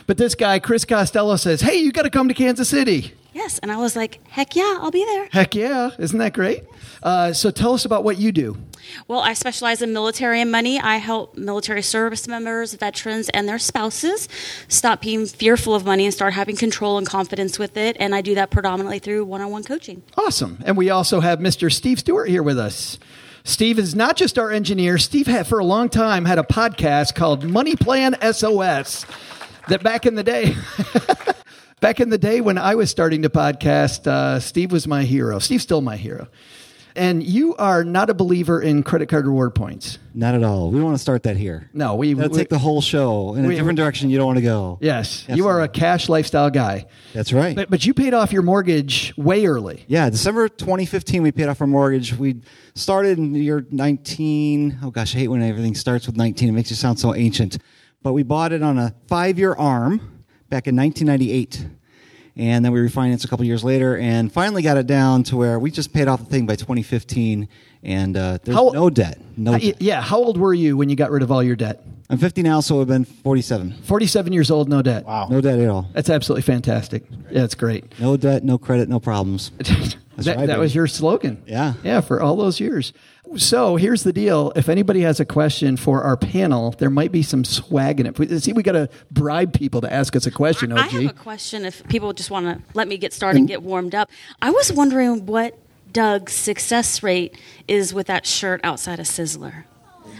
But 0.06 0.18
this 0.18 0.36
guy, 0.36 0.60
Chris 0.60 0.84
Costello, 0.84 1.34
says, 1.34 1.62
"Hey, 1.62 1.76
you 1.76 1.90
got 1.90 2.02
to 2.02 2.10
come 2.10 2.28
to 2.28 2.34
Kansas 2.34 2.68
City." 2.68 3.12
Yes, 3.32 3.58
and 3.58 3.70
I 3.70 3.76
was 3.76 3.94
like, 3.94 4.20
heck 4.28 4.56
yeah, 4.56 4.78
I'll 4.80 4.90
be 4.90 5.04
there. 5.04 5.28
Heck 5.30 5.54
yeah, 5.54 5.90
isn't 5.98 6.18
that 6.18 6.32
great? 6.32 6.64
Uh, 7.00 7.32
so 7.32 7.50
tell 7.52 7.74
us 7.74 7.84
about 7.84 8.02
what 8.02 8.18
you 8.18 8.32
do. 8.32 8.56
Well, 9.08 9.20
I 9.20 9.34
specialize 9.34 9.82
in 9.82 9.92
military 9.92 10.40
and 10.40 10.50
money. 10.50 10.80
I 10.80 10.96
help 10.96 11.36
military 11.36 11.82
service 11.82 12.26
members, 12.28 12.74
veterans, 12.74 13.28
and 13.30 13.48
their 13.48 13.58
spouses 13.58 14.28
stop 14.68 15.02
being 15.02 15.26
fearful 15.26 15.74
of 15.74 15.84
money 15.84 16.04
and 16.04 16.14
start 16.14 16.34
having 16.34 16.56
control 16.56 16.98
and 16.98 17.06
confidence 17.06 17.58
with 17.58 17.76
it. 17.76 17.96
And 18.00 18.14
I 18.14 18.20
do 18.20 18.34
that 18.34 18.50
predominantly 18.50 18.98
through 18.98 19.24
one 19.24 19.40
on 19.40 19.50
one 19.50 19.64
coaching. 19.64 20.02
Awesome. 20.16 20.58
And 20.64 20.76
we 20.76 20.90
also 20.90 21.20
have 21.20 21.38
Mr. 21.38 21.72
Steve 21.72 22.00
Stewart 22.00 22.28
here 22.28 22.42
with 22.42 22.58
us. 22.58 22.98
Steve 23.44 23.78
is 23.78 23.94
not 23.94 24.16
just 24.16 24.38
our 24.38 24.50
engineer. 24.50 24.98
Steve 24.98 25.26
had 25.26 25.46
for 25.46 25.58
a 25.58 25.64
long 25.64 25.88
time 25.88 26.24
had 26.24 26.38
a 26.38 26.42
podcast 26.42 27.14
called 27.14 27.44
Money 27.44 27.74
Plan 27.74 28.14
SOS 28.32 29.06
that 29.68 29.82
back 29.82 30.04
in 30.04 30.14
the 30.14 30.22
day 30.22 30.54
back 31.80 32.00
in 32.00 32.10
the 32.10 32.18
day 32.18 32.40
when 32.40 32.58
I 32.58 32.74
was 32.74 32.90
starting 32.90 33.22
to 33.22 33.30
podcast, 33.30 34.06
uh, 34.06 34.38
Steve 34.38 34.70
was 34.70 34.86
my 34.86 35.04
hero. 35.04 35.38
Steve's 35.38 35.62
still 35.62 35.80
my 35.80 35.96
hero. 35.96 36.28
And 36.96 37.22
you 37.22 37.54
are 37.56 37.84
not 37.84 38.10
a 38.10 38.14
believer 38.14 38.60
in 38.60 38.82
credit 38.82 39.08
card 39.08 39.26
reward 39.26 39.54
points. 39.54 39.98
Not 40.12 40.34
at 40.34 40.42
all. 40.42 40.70
We 40.70 40.82
want 40.82 40.94
to 40.96 41.00
start 41.00 41.22
that 41.22 41.36
here. 41.36 41.70
No, 41.72 41.94
we 41.94 42.14
That'll 42.14 42.32
we- 42.32 42.38
take 42.38 42.48
the 42.48 42.58
whole 42.58 42.80
show 42.80 43.34
in 43.34 43.44
a 43.44 43.54
different 43.54 43.76
direction 43.76 44.10
you 44.10 44.18
don't 44.18 44.26
want 44.26 44.38
to 44.38 44.42
go. 44.44 44.78
Yes, 44.80 45.24
you 45.28 45.46
are 45.46 45.62
a 45.62 45.68
cash 45.68 46.08
lifestyle 46.08 46.50
guy. 46.50 46.86
That's 47.12 47.32
right. 47.32 47.54
But, 47.54 47.70
but 47.70 47.86
you 47.86 47.94
paid 47.94 48.14
off 48.14 48.32
your 48.32 48.42
mortgage 48.42 49.14
way 49.16 49.46
early. 49.46 49.84
Yeah, 49.86 50.10
December 50.10 50.48
2015, 50.48 51.22
we 51.22 51.32
paid 51.32 51.48
off 51.48 51.60
our 51.60 51.66
mortgage. 51.66 52.14
We 52.14 52.40
started 52.74 53.18
in 53.18 53.32
the 53.32 53.40
year 53.40 53.64
19. 53.70 54.78
Oh 54.82 54.90
gosh, 54.90 55.14
I 55.14 55.20
hate 55.20 55.28
when 55.28 55.42
everything 55.42 55.74
starts 55.74 56.06
with 56.06 56.16
19. 56.16 56.48
It 56.48 56.52
makes 56.52 56.70
you 56.70 56.76
sound 56.76 56.98
so 56.98 57.14
ancient. 57.14 57.58
But 58.02 58.14
we 58.14 58.22
bought 58.22 58.52
it 58.52 58.62
on 58.62 58.78
a 58.78 58.94
five 59.08 59.38
year 59.38 59.54
arm 59.54 60.24
back 60.48 60.66
in 60.66 60.74
1998. 60.76 61.66
And 62.40 62.64
then 62.64 62.72
we 62.72 62.80
refinanced 62.80 63.24
a 63.24 63.28
couple 63.28 63.44
years 63.44 63.62
later 63.62 63.98
and 63.98 64.32
finally 64.32 64.62
got 64.62 64.78
it 64.78 64.86
down 64.86 65.24
to 65.24 65.36
where 65.36 65.58
we 65.58 65.70
just 65.70 65.92
paid 65.92 66.08
off 66.08 66.20
the 66.20 66.24
thing 66.24 66.46
by 66.46 66.56
2015. 66.56 67.46
And 67.82 68.16
uh, 68.16 68.38
there's 68.42 68.56
How- 68.56 68.70
no 68.70 68.88
debt. 68.88 69.18
No 69.36 69.52
Uh, 69.54 69.58
debt. 69.58 69.76
yeah. 69.82 70.00
How 70.00 70.16
old 70.16 70.38
were 70.38 70.54
you 70.54 70.74
when 70.78 70.88
you 70.88 70.96
got 70.96 71.10
rid 71.10 71.22
of 71.22 71.30
all 71.30 71.42
your 71.42 71.54
debt? 71.56 71.84
I'm 72.08 72.16
50 72.16 72.42
now, 72.42 72.60
so 72.60 72.80
I've 72.80 72.86
been 72.88 73.04
47. 73.04 73.74
47 73.82 74.32
years 74.32 74.50
old, 74.50 74.70
no 74.70 74.80
debt. 74.80 75.04
Wow. 75.04 75.28
No 75.30 75.40
debt 75.42 75.58
at 75.58 75.68
all. 75.68 75.86
That's 75.92 76.08
absolutely 76.08 76.42
fantastic. 76.42 77.04
Yeah, 77.30 77.44
it's 77.44 77.54
great. 77.54 77.84
No 78.00 78.16
debt, 78.16 78.42
no 78.42 78.56
credit, 78.58 78.88
no 78.88 78.98
problems. 79.00 79.52
That's 80.16 80.26
that, 80.26 80.36
right, 80.36 80.46
that 80.46 80.58
was 80.58 80.74
your 80.74 80.86
slogan. 80.86 81.42
Yeah. 81.46 81.74
Yeah, 81.82 82.00
for 82.00 82.20
all 82.20 82.36
those 82.36 82.60
years. 82.60 82.92
So 83.36 83.76
here's 83.76 84.02
the 84.02 84.12
deal. 84.12 84.52
If 84.56 84.68
anybody 84.68 85.02
has 85.02 85.20
a 85.20 85.24
question 85.24 85.76
for 85.76 86.02
our 86.02 86.16
panel, 86.16 86.72
there 86.72 86.90
might 86.90 87.12
be 87.12 87.22
some 87.22 87.44
swag 87.44 88.00
in 88.00 88.06
it. 88.06 88.42
See, 88.42 88.52
we 88.52 88.62
got 88.62 88.72
to 88.72 88.88
bribe 89.10 89.52
people 89.52 89.80
to 89.82 89.92
ask 89.92 90.16
us 90.16 90.26
a 90.26 90.30
question, 90.30 90.72
I 90.72 90.86
OG. 90.86 90.90
have 90.90 91.04
a 91.10 91.12
question 91.12 91.64
if 91.64 91.86
people 91.88 92.12
just 92.12 92.30
want 92.30 92.46
to 92.46 92.62
let 92.74 92.88
me 92.88 92.98
get 92.98 93.12
started 93.12 93.38
and 93.38 93.46
mm. 93.46 93.50
get 93.50 93.62
warmed 93.62 93.94
up. 93.94 94.10
I 94.42 94.50
was 94.50 94.72
wondering 94.72 95.26
what 95.26 95.56
Doug's 95.92 96.32
success 96.32 97.02
rate 97.02 97.38
is 97.68 97.94
with 97.94 98.08
that 98.08 98.26
shirt 98.26 98.60
outside 98.64 98.98
of 98.98 99.06
Sizzler. 99.06 99.64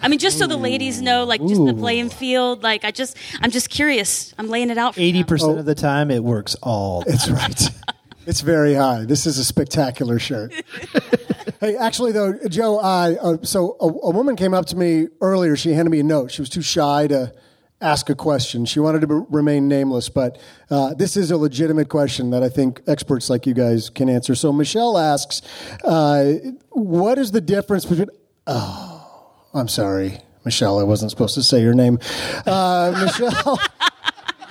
I 0.02 0.08
mean, 0.08 0.18
just 0.18 0.38
so 0.38 0.46
the 0.46 0.56
ladies 0.56 1.02
know, 1.02 1.24
like 1.24 1.40
just 1.40 1.64
the 1.64 1.74
playing 1.74 2.10
field. 2.10 2.62
Like, 2.62 2.84
I 2.84 2.90
just, 2.90 3.16
I'm 3.42 3.50
just 3.50 3.68
curious. 3.70 4.34
I'm 4.38 4.48
laying 4.48 4.70
it 4.70 4.78
out. 4.78 4.94
For 4.94 5.00
Eighty 5.00 5.18
them. 5.18 5.26
percent 5.26 5.56
oh. 5.56 5.58
of 5.58 5.66
the 5.66 5.74
time, 5.74 6.10
it 6.10 6.22
works 6.22 6.54
all. 6.62 7.02
It's 7.06 7.28
right. 7.28 7.70
It's 8.26 8.42
very 8.42 8.74
high. 8.74 9.04
This 9.04 9.26
is 9.26 9.38
a 9.38 9.44
spectacular 9.44 10.18
shirt. 10.18 10.52
hey, 11.60 11.76
actually, 11.76 12.12
though, 12.12 12.38
Joe, 12.48 12.78
I 12.78 13.14
uh, 13.14 13.36
so 13.42 13.76
a, 13.80 13.86
a 13.86 14.10
woman 14.10 14.36
came 14.36 14.54
up 14.54 14.66
to 14.66 14.76
me 14.76 15.08
earlier. 15.20 15.56
She 15.56 15.72
handed 15.72 15.90
me 15.90 16.00
a 16.00 16.04
note. 16.04 16.30
She 16.30 16.42
was 16.42 16.50
too 16.50 16.62
shy 16.62 17.06
to 17.06 17.32
ask 17.80 18.10
a 18.10 18.14
question. 18.14 18.66
She 18.66 18.78
wanted 18.78 19.00
to 19.00 19.06
be, 19.06 19.14
remain 19.30 19.68
nameless, 19.68 20.10
but 20.10 20.38
uh, 20.70 20.94
this 20.94 21.16
is 21.16 21.30
a 21.30 21.36
legitimate 21.36 21.88
question 21.88 22.30
that 22.30 22.42
I 22.42 22.50
think 22.50 22.82
experts 22.86 23.30
like 23.30 23.46
you 23.46 23.54
guys 23.54 23.88
can 23.88 24.10
answer. 24.10 24.34
So 24.34 24.52
Michelle 24.52 24.98
asks, 24.98 25.40
uh, 25.84 26.34
"What 26.70 27.18
is 27.18 27.32
the 27.32 27.40
difference 27.40 27.86
between?" 27.86 28.08
Oh, 28.46 29.32
I'm 29.54 29.68
sorry, 29.68 30.20
Michelle. 30.44 30.78
I 30.78 30.82
wasn't 30.82 31.10
supposed 31.10 31.34
to 31.36 31.42
say 31.42 31.62
your 31.62 31.74
name. 31.74 31.98
Uh, 32.46 32.92
Michelle. 33.02 33.60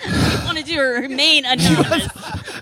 I 0.02 0.44
wanted 0.46 0.66
to 0.66 0.80
remain 0.82 1.46
anonymous. 1.46 2.08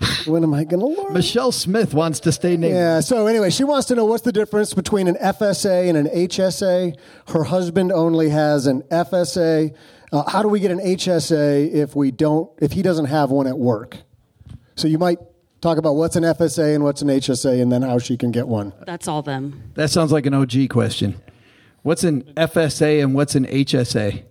when 0.28 0.42
am 0.44 0.54
I 0.54 0.64
going 0.64 0.80
to 0.80 1.02
learn? 1.02 1.12
Michelle 1.12 1.52
Smith 1.52 1.94
wants 1.94 2.20
to 2.20 2.32
stay 2.32 2.56
named. 2.56 2.74
Yeah. 2.74 3.00
So 3.00 3.26
anyway, 3.26 3.50
she 3.50 3.64
wants 3.64 3.88
to 3.88 3.94
know 3.94 4.04
what's 4.04 4.22
the 4.22 4.32
difference 4.32 4.74
between 4.74 5.08
an 5.08 5.16
FSA 5.16 5.88
and 5.88 5.96
an 5.96 6.06
HSA. 6.06 6.96
Her 7.28 7.44
husband 7.44 7.92
only 7.92 8.28
has 8.30 8.66
an 8.66 8.82
FSA. 8.82 9.74
Uh, 10.12 10.30
how 10.30 10.42
do 10.42 10.48
we 10.48 10.60
get 10.60 10.70
an 10.70 10.80
HSA 10.80 11.72
if 11.72 11.94
we 11.94 12.10
don't? 12.10 12.50
If 12.58 12.72
he 12.72 12.82
doesn't 12.82 13.06
have 13.06 13.30
one 13.30 13.46
at 13.46 13.58
work? 13.58 13.98
So 14.76 14.88
you 14.88 14.98
might 14.98 15.18
talk 15.60 15.78
about 15.78 15.94
what's 15.94 16.16
an 16.16 16.24
FSA 16.24 16.74
and 16.74 16.84
what's 16.84 17.02
an 17.02 17.08
HSA, 17.08 17.60
and 17.60 17.72
then 17.72 17.82
how 17.82 17.98
she 17.98 18.16
can 18.16 18.30
get 18.30 18.48
one. 18.48 18.72
That's 18.86 19.08
all 19.08 19.22
them. 19.22 19.72
That 19.74 19.90
sounds 19.90 20.12
like 20.12 20.26
an 20.26 20.34
OG 20.34 20.68
question. 20.70 21.20
What's 21.82 22.04
an 22.04 22.22
FSA 22.36 23.02
and 23.02 23.14
what's 23.14 23.34
an 23.34 23.46
HSA? 23.46 24.24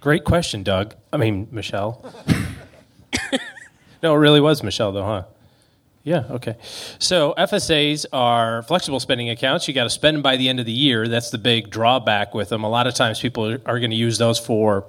Great 0.00 0.24
question, 0.24 0.62
Doug. 0.62 0.94
I 1.12 1.16
mean, 1.16 1.48
Michelle. 1.50 2.04
no, 4.02 4.14
it 4.14 4.18
really 4.18 4.40
was 4.40 4.62
Michelle, 4.62 4.92
though, 4.92 5.04
huh? 5.04 5.24
Yeah, 6.06 6.22
okay. 6.30 6.56
So 7.00 7.34
FSAs 7.36 8.06
are 8.12 8.62
flexible 8.62 9.00
spending 9.00 9.28
accounts. 9.28 9.66
You 9.66 9.74
got 9.74 9.82
to 9.82 9.90
spend 9.90 10.22
by 10.22 10.36
the 10.36 10.48
end 10.48 10.60
of 10.60 10.64
the 10.64 10.70
year. 10.70 11.08
That's 11.08 11.30
the 11.30 11.38
big 11.38 11.68
drawback 11.68 12.32
with 12.32 12.48
them. 12.48 12.62
A 12.62 12.68
lot 12.68 12.86
of 12.86 12.94
times 12.94 13.18
people 13.18 13.58
are 13.66 13.80
going 13.80 13.90
to 13.90 13.96
use 13.96 14.16
those 14.16 14.38
for 14.38 14.86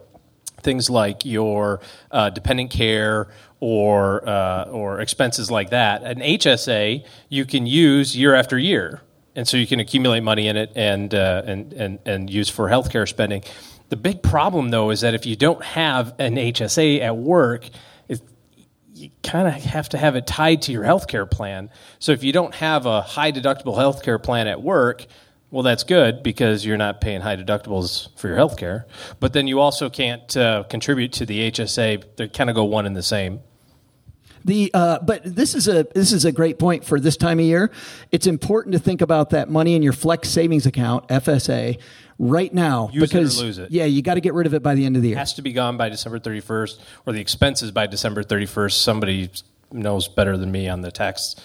things 0.62 0.92
like 0.92 1.26
your 1.26 1.82
uh, 2.12 2.30
dependent 2.30 2.70
care 2.70 3.30
or 3.60 4.30
uh, 4.30 4.66
or 4.66 5.02
expenses 5.02 5.50
like 5.50 5.72
that. 5.72 6.04
An 6.04 6.20
HSA 6.20 7.04
you 7.30 7.46
can 7.46 7.66
use 7.66 8.16
year 8.16 8.36
after 8.36 8.60
year, 8.60 9.02
and 9.36 9.48
so 9.48 9.58
you 9.58 9.66
can 9.66 9.80
accumulate 9.80 10.22
money 10.22 10.48
in 10.48 10.56
it 10.56 10.72
and 10.76 11.16
uh, 11.16 11.42
and 11.48 11.74
and 11.74 11.98
and 12.06 12.30
use 12.30 12.48
for 12.48 12.70
healthcare 12.70 13.10
spending. 13.10 13.44
The 13.90 13.98
big 13.98 14.22
problem 14.22 14.70
though 14.70 14.92
is 14.92 15.02
that 15.02 15.16
if 15.16 15.26
you 15.26 15.36
don't 15.36 15.64
have 15.64 16.14
an 16.20 16.36
HSA 16.36 17.02
at 17.02 17.18
work, 17.18 17.72
you 18.98 19.12
kind 19.24 19.48
of 19.48 19.54
have 19.54 19.90
to 19.90 19.98
have 19.98 20.16
it 20.16 20.26
tied 20.26 20.64
to 20.64 20.72
your 20.72 20.84
healthcare 20.84 21.30
plan. 21.30 21.70
So 22.00 22.12
if 22.12 22.24
you 22.24 22.34
don't 22.34 22.54
have 22.56 22.86
a 22.86 23.02
high 23.02 23.32
deductible 23.32 23.78
healthcare 23.78 24.22
plan 24.22 24.48
at 24.48 24.62
work, 24.62 25.06
well, 25.52 25.64
that's 25.64 25.84
good 25.84 26.24
because 26.24 26.66
you're 26.66 26.78
not 26.78 27.00
paying 27.00 27.22
high 27.22 27.38
deductibles 27.38 28.10
for 28.20 28.28
your 28.28 28.38
healthcare. 28.38 28.84
But 29.20 29.34
then 29.34 29.48
you 29.48 29.60
also 29.60 29.90
can't 29.90 30.36
uh, 30.36 30.64
contribute 30.64 31.14
to 31.14 31.26
the 31.26 31.52
HSA. 31.52 32.04
They 32.18 32.28
kind 32.28 32.50
of 32.50 32.56
go 32.56 32.66
one 32.66 32.86
and 32.86 32.96
the 32.96 33.04
same. 33.04 33.40
The 34.46 34.72
uh, 34.74 35.00
but 35.00 35.24
this 35.24 35.56
is 35.56 35.68
a 35.68 35.86
this 35.94 36.12
is 36.14 36.26
a 36.26 36.32
great 36.32 36.60
point 36.60 36.84
for 36.86 37.00
this 37.00 37.18
time 37.18 37.40
of 37.40 37.46
year. 37.46 37.72
It's 38.12 38.28
important 38.28 38.74
to 38.74 38.80
think 38.80 39.02
about 39.02 39.32
that 39.32 39.50
money 39.50 39.76
in 39.76 39.82
your 39.82 39.94
flex 39.94 40.30
savings 40.30 40.66
account 40.66 41.08
(FSA) 41.08 41.80
right 42.20 42.54
now 42.54 42.90
Use 42.92 43.14
it 43.14 43.16
or 43.16 43.20
lose 43.22 43.58
it. 43.58 43.72
yeah, 43.72 43.86
you 43.86 44.02
got 44.02 44.16
to 44.16 44.22
get 44.22 44.34
rid 44.34 44.48
of 44.48 44.54
it 44.54 44.64
by 44.64 44.76
the 44.76 44.86
end 44.86 44.96
of 44.96 45.02
the 45.02 45.10
year. 45.10 45.18
It 45.18 45.20
has 45.20 45.34
to 45.36 45.42
be 45.42 45.54
gone 45.54 45.78
by 45.78 45.90
December 45.90 46.20
31st, 46.20 46.80
or 47.06 47.14
the 47.14 47.22
expenses 47.22 47.72
by 47.72 47.88
December 47.88 48.24
31st. 48.24 48.74
Somebody 48.74 49.30
knows 49.72 50.08
better 50.08 50.38
than 50.38 50.52
me 50.52 50.68
on 50.70 50.82
the 50.82 50.92
tax 50.92 51.36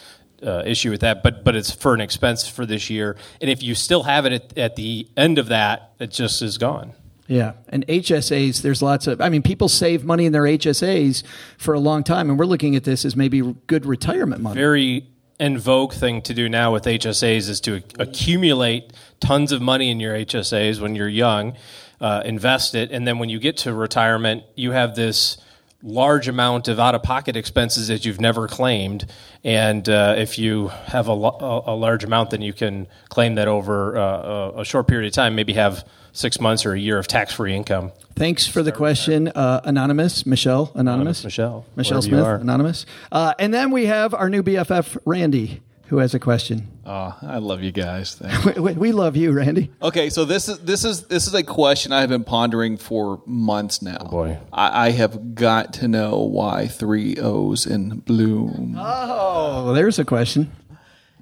uh, 0.44 0.62
issue 0.64 0.90
with 0.90 1.00
that, 1.02 1.22
but 1.22 1.44
but 1.44 1.54
it's 1.56 1.70
for 1.70 1.94
an 1.94 2.00
expense 2.00 2.48
for 2.48 2.66
this 2.66 2.90
year. 2.90 3.16
And 3.40 3.50
if 3.50 3.62
you 3.62 3.74
still 3.74 4.04
have 4.04 4.26
it 4.26 4.32
at, 4.32 4.58
at 4.58 4.76
the 4.76 5.08
end 5.16 5.38
of 5.38 5.48
that, 5.48 5.92
it 5.98 6.10
just 6.10 6.42
is 6.42 6.58
gone. 6.58 6.94
Yeah, 7.32 7.52
and 7.70 7.86
HSAs. 7.86 8.60
There's 8.60 8.82
lots 8.82 9.06
of. 9.06 9.22
I 9.22 9.30
mean, 9.30 9.40
people 9.40 9.70
save 9.70 10.04
money 10.04 10.26
in 10.26 10.32
their 10.32 10.42
HSAs 10.42 11.22
for 11.56 11.72
a 11.72 11.80
long 11.80 12.04
time, 12.04 12.28
and 12.28 12.38
we're 12.38 12.44
looking 12.44 12.76
at 12.76 12.84
this 12.84 13.06
as 13.06 13.16
maybe 13.16 13.40
good 13.66 13.86
retirement 13.86 14.42
money. 14.42 14.60
Very 14.60 15.06
in 15.40 15.56
vogue 15.56 15.94
thing 15.94 16.20
to 16.22 16.34
do 16.34 16.50
now 16.50 16.74
with 16.74 16.84
HSAs 16.84 17.48
is 17.48 17.58
to 17.62 17.82
accumulate 17.98 18.92
tons 19.18 19.50
of 19.50 19.62
money 19.62 19.90
in 19.90 19.98
your 19.98 20.14
HSAs 20.14 20.78
when 20.78 20.94
you're 20.94 21.08
young, 21.08 21.56
uh, 22.02 22.20
invest 22.22 22.74
it, 22.74 22.90
and 22.92 23.08
then 23.08 23.18
when 23.18 23.30
you 23.30 23.38
get 23.38 23.56
to 23.58 23.72
retirement, 23.72 24.42
you 24.54 24.72
have 24.72 24.94
this 24.94 25.38
large 25.82 26.28
amount 26.28 26.68
of 26.68 26.78
out-of-pocket 26.78 27.36
expenses 27.36 27.88
that 27.88 28.04
you've 28.04 28.20
never 28.20 28.46
claimed. 28.46 29.06
And 29.42 29.88
uh, 29.88 30.14
if 30.16 30.38
you 30.38 30.68
have 30.68 31.08
a, 31.08 31.12
lo- 31.12 31.64
a, 31.66 31.74
large 31.74 32.04
amount, 32.04 32.30
then 32.30 32.42
you 32.42 32.52
can 32.52 32.86
claim 33.08 33.34
that 33.34 33.48
over 33.48 33.96
uh, 33.96 34.60
a, 34.60 34.64
short 34.64 34.86
period 34.86 35.08
of 35.08 35.12
time, 35.12 35.34
maybe 35.34 35.54
have 35.54 35.86
six 36.12 36.40
months 36.40 36.64
or 36.64 36.72
a 36.72 36.78
year 36.78 36.98
of 36.98 37.08
tax-free 37.08 37.54
income. 37.54 37.90
Thanks 38.14 38.46
for 38.46 38.62
the 38.62 38.72
question, 38.72 39.28
uh, 39.28 39.62
anonymous 39.64 40.26
Michelle, 40.26 40.70
anonymous, 40.74 41.20
Anonymous 41.20 41.24
Michelle, 41.24 41.66
Michelle 41.74 42.02
Smith, 42.02 42.26
anonymous, 42.26 42.86
uh, 43.10 43.34
and 43.38 43.52
then 43.52 43.70
we 43.70 43.86
have 43.86 44.12
our 44.14 44.28
new 44.28 44.42
BFF 44.42 44.98
Randy, 45.06 45.62
who 45.92 45.98
has 45.98 46.14
a 46.14 46.18
question. 46.18 46.66
Oh, 46.86 47.14
I 47.20 47.36
love 47.36 47.62
you 47.62 47.70
guys. 47.70 48.18
We, 48.46 48.52
we- 48.62 48.72
we 48.72 48.92
love 48.92 49.14
you, 49.14 49.30
Randy. 49.30 49.70
Okay, 49.82 50.08
so 50.08 50.24
this 50.24 50.48
is 50.48 50.58
this 50.60 50.86
is 50.86 51.02
this 51.06 51.26
is 51.26 51.34
a 51.34 51.42
question 51.42 51.92
I 51.92 52.00
have 52.00 52.08
been 52.08 52.24
pondering 52.24 52.78
for 52.78 53.20
months 53.26 53.82
now. 53.82 53.98
boy, 53.98 54.38
I, 54.50 54.86
I 54.86 54.90
have 54.92 55.34
got 55.34 55.74
to 55.74 55.88
know 55.88 56.20
why 56.20 56.66
three 56.66 57.16
O's 57.18 57.66
in 57.66 57.98
Blooom. 57.98 58.74
Oh, 58.78 59.74
there's 59.74 59.98
a 59.98 60.04
question. 60.06 60.50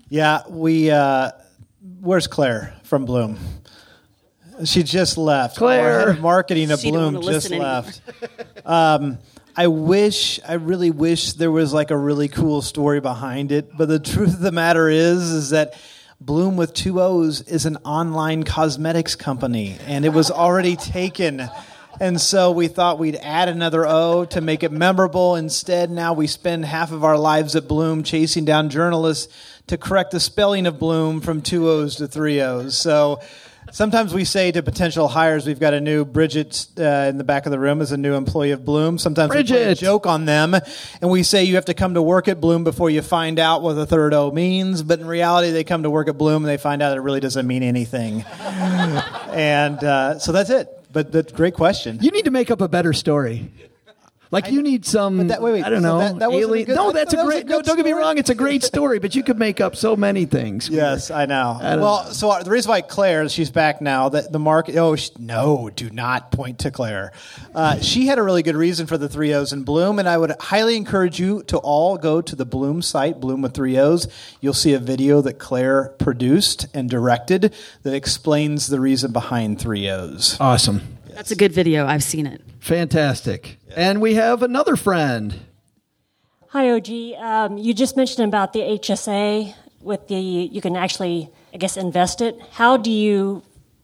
Yeah, 0.09 0.43
we. 0.49 0.89
Uh, 0.93 1.33
where's 2.01 2.29
Claire 2.29 2.73
from 2.85 3.07
Blooom? 3.07 3.39
She 4.65 4.85
just 4.85 5.19
left. 5.19 5.57
Claire. 5.57 5.93
Our 5.95 5.99
head 5.99 6.09
of 6.11 6.21
marketing 6.21 6.71
of 6.71 6.81
Blooom 6.81 7.21
just 7.23 7.51
left. 7.51 8.01
Um, 8.65 9.19
I 9.61 9.67
wish, 9.67 10.41
I 10.49 10.55
really 10.55 10.91
wish 10.91 11.35
there 11.35 11.51
was 11.51 11.75
like 11.75 11.91
a 11.91 11.97
really 11.97 12.29
cool 12.29 12.63
story 12.63 12.99
behind 13.03 13.53
it. 13.53 13.77
But 13.77 13.91
the 13.91 13.99
truth 13.99 14.33
of 14.33 14.41
the 14.41 14.53
matter 14.53 14.89
is, 14.89 15.21
is 15.21 15.51
that 15.51 15.79
Bloom 16.19 16.57
with 16.57 16.73
two 16.73 16.99
O's 16.99 17.43
is 17.43 17.67
an 17.67 17.77
online 17.85 18.45
cosmetics 18.45 19.17
company, 19.17 19.77
and 19.87 20.07
it 20.07 20.15
was 20.15 20.31
already 20.31 20.77
taken. 20.77 21.47
And 22.01 22.19
so 22.19 22.53
we 22.53 22.69
thought 22.69 22.99
we'd 22.99 23.17
add 23.17 23.51
another 23.51 23.87
O 23.87 24.25
to 24.31 24.41
make 24.41 24.63
it 24.63 24.73
memorable. 24.73 25.37
Instead, 25.37 25.91
now 25.91 26.15
we 26.15 26.27
spend 26.27 26.65
half 26.65 26.91
of 26.91 27.05
our 27.05 27.19
lives 27.19 27.55
at 27.55 27.69
Blooom 27.69 28.03
chasing 28.03 28.47
down 28.47 28.71
journalists 28.71 29.31
to 29.67 29.77
correct 29.77 30.13
the 30.13 30.21
spelling 30.21 30.67
of 30.67 30.79
Bloom 30.79 31.21
from 31.21 31.43
two 31.43 31.69
O's 31.69 31.97
to 31.97 32.09
three 32.09 32.41
O's. 32.41 32.79
So 32.79 33.21
Sometimes 33.73 34.13
we 34.13 34.25
say 34.25 34.51
to 34.53 34.63
potential 34.63 35.07
hires, 35.09 35.47
we've 35.47 35.61
got 35.61 35.75
a 35.75 35.81
new 35.81 36.05
Bridget 36.05 36.67
uh, 36.79 36.83
in 36.83 37.19
the 37.19 37.25
back 37.25 37.47
of 37.47 37.53
the 37.53 37.59
room 37.59 37.81
as 37.81 37.93
a 37.93 37.97
new 37.97 38.15
employee 38.15 38.51
of 38.51 38.65
Blooom. 38.65 38.99
Sometimes 38.99 39.35
we 39.35 39.45
play 39.45 39.65
a 39.65 39.75
joke 39.75 40.07
on 40.07 40.25
them 40.25 40.55
and 40.55 41.11
we 41.11 41.23
say 41.23 41.45
you 41.45 41.55
have 41.55 41.67
to 41.67 41.75
come 41.75 41.95
to 41.95 42.03
work 42.03 42.27
at 42.29 42.41
Blooom 42.41 42.65
before 42.65 42.91
you 42.91 43.03
find 43.03 43.39
out 43.39 43.63
what 43.63 43.75
the 43.75 43.87
third 43.87 44.13
O 44.13 44.31
means. 44.31 44.83
But 44.83 45.01
in 45.01 45.07
reality, 45.07 45.51
they 45.51 45.65
come 45.65 45.85
to 45.85 45.91
work 45.91 46.09
at 46.09 46.19
Blooom 46.19 46.43
and 46.43 46.47
they 46.47 46.57
find 46.57 46.83
out 46.83 46.97
it 46.97 47.01
really 47.01 47.21
doesn't 47.21 47.47
mean 47.47 47.63
anything. 47.63 48.23
and 48.41 49.83
uh, 49.85 50.19
so 50.19 50.33
that's 50.33 50.51
it. 50.51 50.69
But 50.93 51.13
that's 51.13 51.33
a 51.33 51.37
great 51.37 51.55
question. 51.55 51.99
You 52.01 52.11
need 52.11 52.25
to 52.25 52.33
make 52.33 52.51
up 52.51 52.61
a 52.61 52.69
better 52.69 52.93
story. 52.93 53.51
Like 54.33 54.51
you 54.53 54.63
need 54.63 54.85
some. 54.87 55.27
that- 55.29 55.43
wait, 55.43 55.53
wait, 55.55 55.65
I 55.65 55.71
don't 55.71 55.83
so 55.83 55.89
know. 55.89 55.99
that- 55.99 56.19
that 56.21 56.31
alien- 56.31 56.67
good- 56.67 56.77
no, 56.77 56.93
that's 56.93 57.13
that 57.15 57.21
a 57.21 57.25
was 57.25 57.35
a 57.35 57.39
great. 57.39 57.49
no, 57.49 57.63
don't 57.63 57.77
get 57.77 57.85
me 57.85 57.93
wrong. 57.93 58.17
It's 58.17 58.31
a 58.31 58.35
great 58.47 58.63
story, 58.63 59.01
but 59.01 59.15
you 59.17 59.23
could 59.25 59.39
make 59.39 59.61
up 59.61 59.75
so 59.75 59.97
many 59.97 60.25
things. 60.25 60.69
Yes, 60.69 61.11
I 61.11 61.27
know. 61.27 61.59
I 61.61 61.75
well, 61.77 62.05
know. 62.05 62.13
so 62.13 62.31
uh, 62.31 62.43
the 62.43 62.51
reason 62.51 62.69
why 62.71 62.81
Claire, 62.81 63.29
she's 63.29 63.51
back 63.51 63.81
now, 63.81 64.09
that 64.11 64.31
the 64.31 64.39
market, 64.39 64.77
oh, 64.77 64.95
sh 64.95 65.11
no, 65.19 65.69
do 65.75 65.91
not 65.91 66.31
point 66.31 66.61
to 66.61 66.71
Claire. 66.71 67.11
Uh, 67.55 67.81
she 67.81 68.07
had 68.07 68.19
a 68.19 68.23
really 68.23 68.43
good 68.45 68.55
reason 68.57 68.87
for 68.87 68.97
the 68.97 69.09
three 69.09 69.35
O's 69.35 69.53
in 69.53 69.65
Blooom, 69.65 69.99
and 69.99 70.09
I 70.09 70.17
would 70.17 70.33
highly 70.39 70.77
encourage 70.77 71.19
you 71.19 71.43
to 71.45 71.59
all 71.59 71.97
go 71.99 72.21
to 72.21 72.37
the 72.37 72.45
Blooom 72.47 72.83
site, 72.83 73.21
Blooom 73.21 73.43
with 73.43 73.53
three 73.55 73.79
O's. 73.79 74.07
You'll 74.41 74.55
see 74.55 74.75
a 74.75 74.79
video 74.79 75.21
that 75.23 75.41
Claire 75.41 75.89
produced 75.99 76.69
and 76.73 76.89
directed 76.89 77.53
that 77.83 77.95
explains 77.95 78.69
the 78.69 78.79
reason 78.81 79.11
behind 79.11 79.59
three 79.61 79.89
O's. 79.91 80.37
Awesome. 80.39 80.83
That's 81.15 81.31
a 81.31 81.37
good 81.37 81.53
video. 81.53 81.87
I've 81.87 82.03
seen 82.03 82.27
it. 82.27 82.43
Fantastic. 82.61 83.59
And 83.77 84.01
we 84.01 84.15
have 84.15 84.43
another 84.43 84.77
friend. 84.77 85.41
Hi, 86.49 86.71
OG. 86.71 86.89
Um, 87.19 87.59
you 87.59 87.73
just 87.73 87.97
mentioned 87.97 88.27
about 88.27 88.53
the 88.53 88.61
HSA 88.61 89.55
with 89.81 90.09
the 90.09 90.17
you 90.17 90.61
can 90.61 90.77
actually, 90.77 91.31
I 91.55 91.59
guess, 91.59 91.77
invest 91.77 92.21
it. 92.21 92.39
How 92.51 92.77
do 92.77 92.91
you 92.91 93.43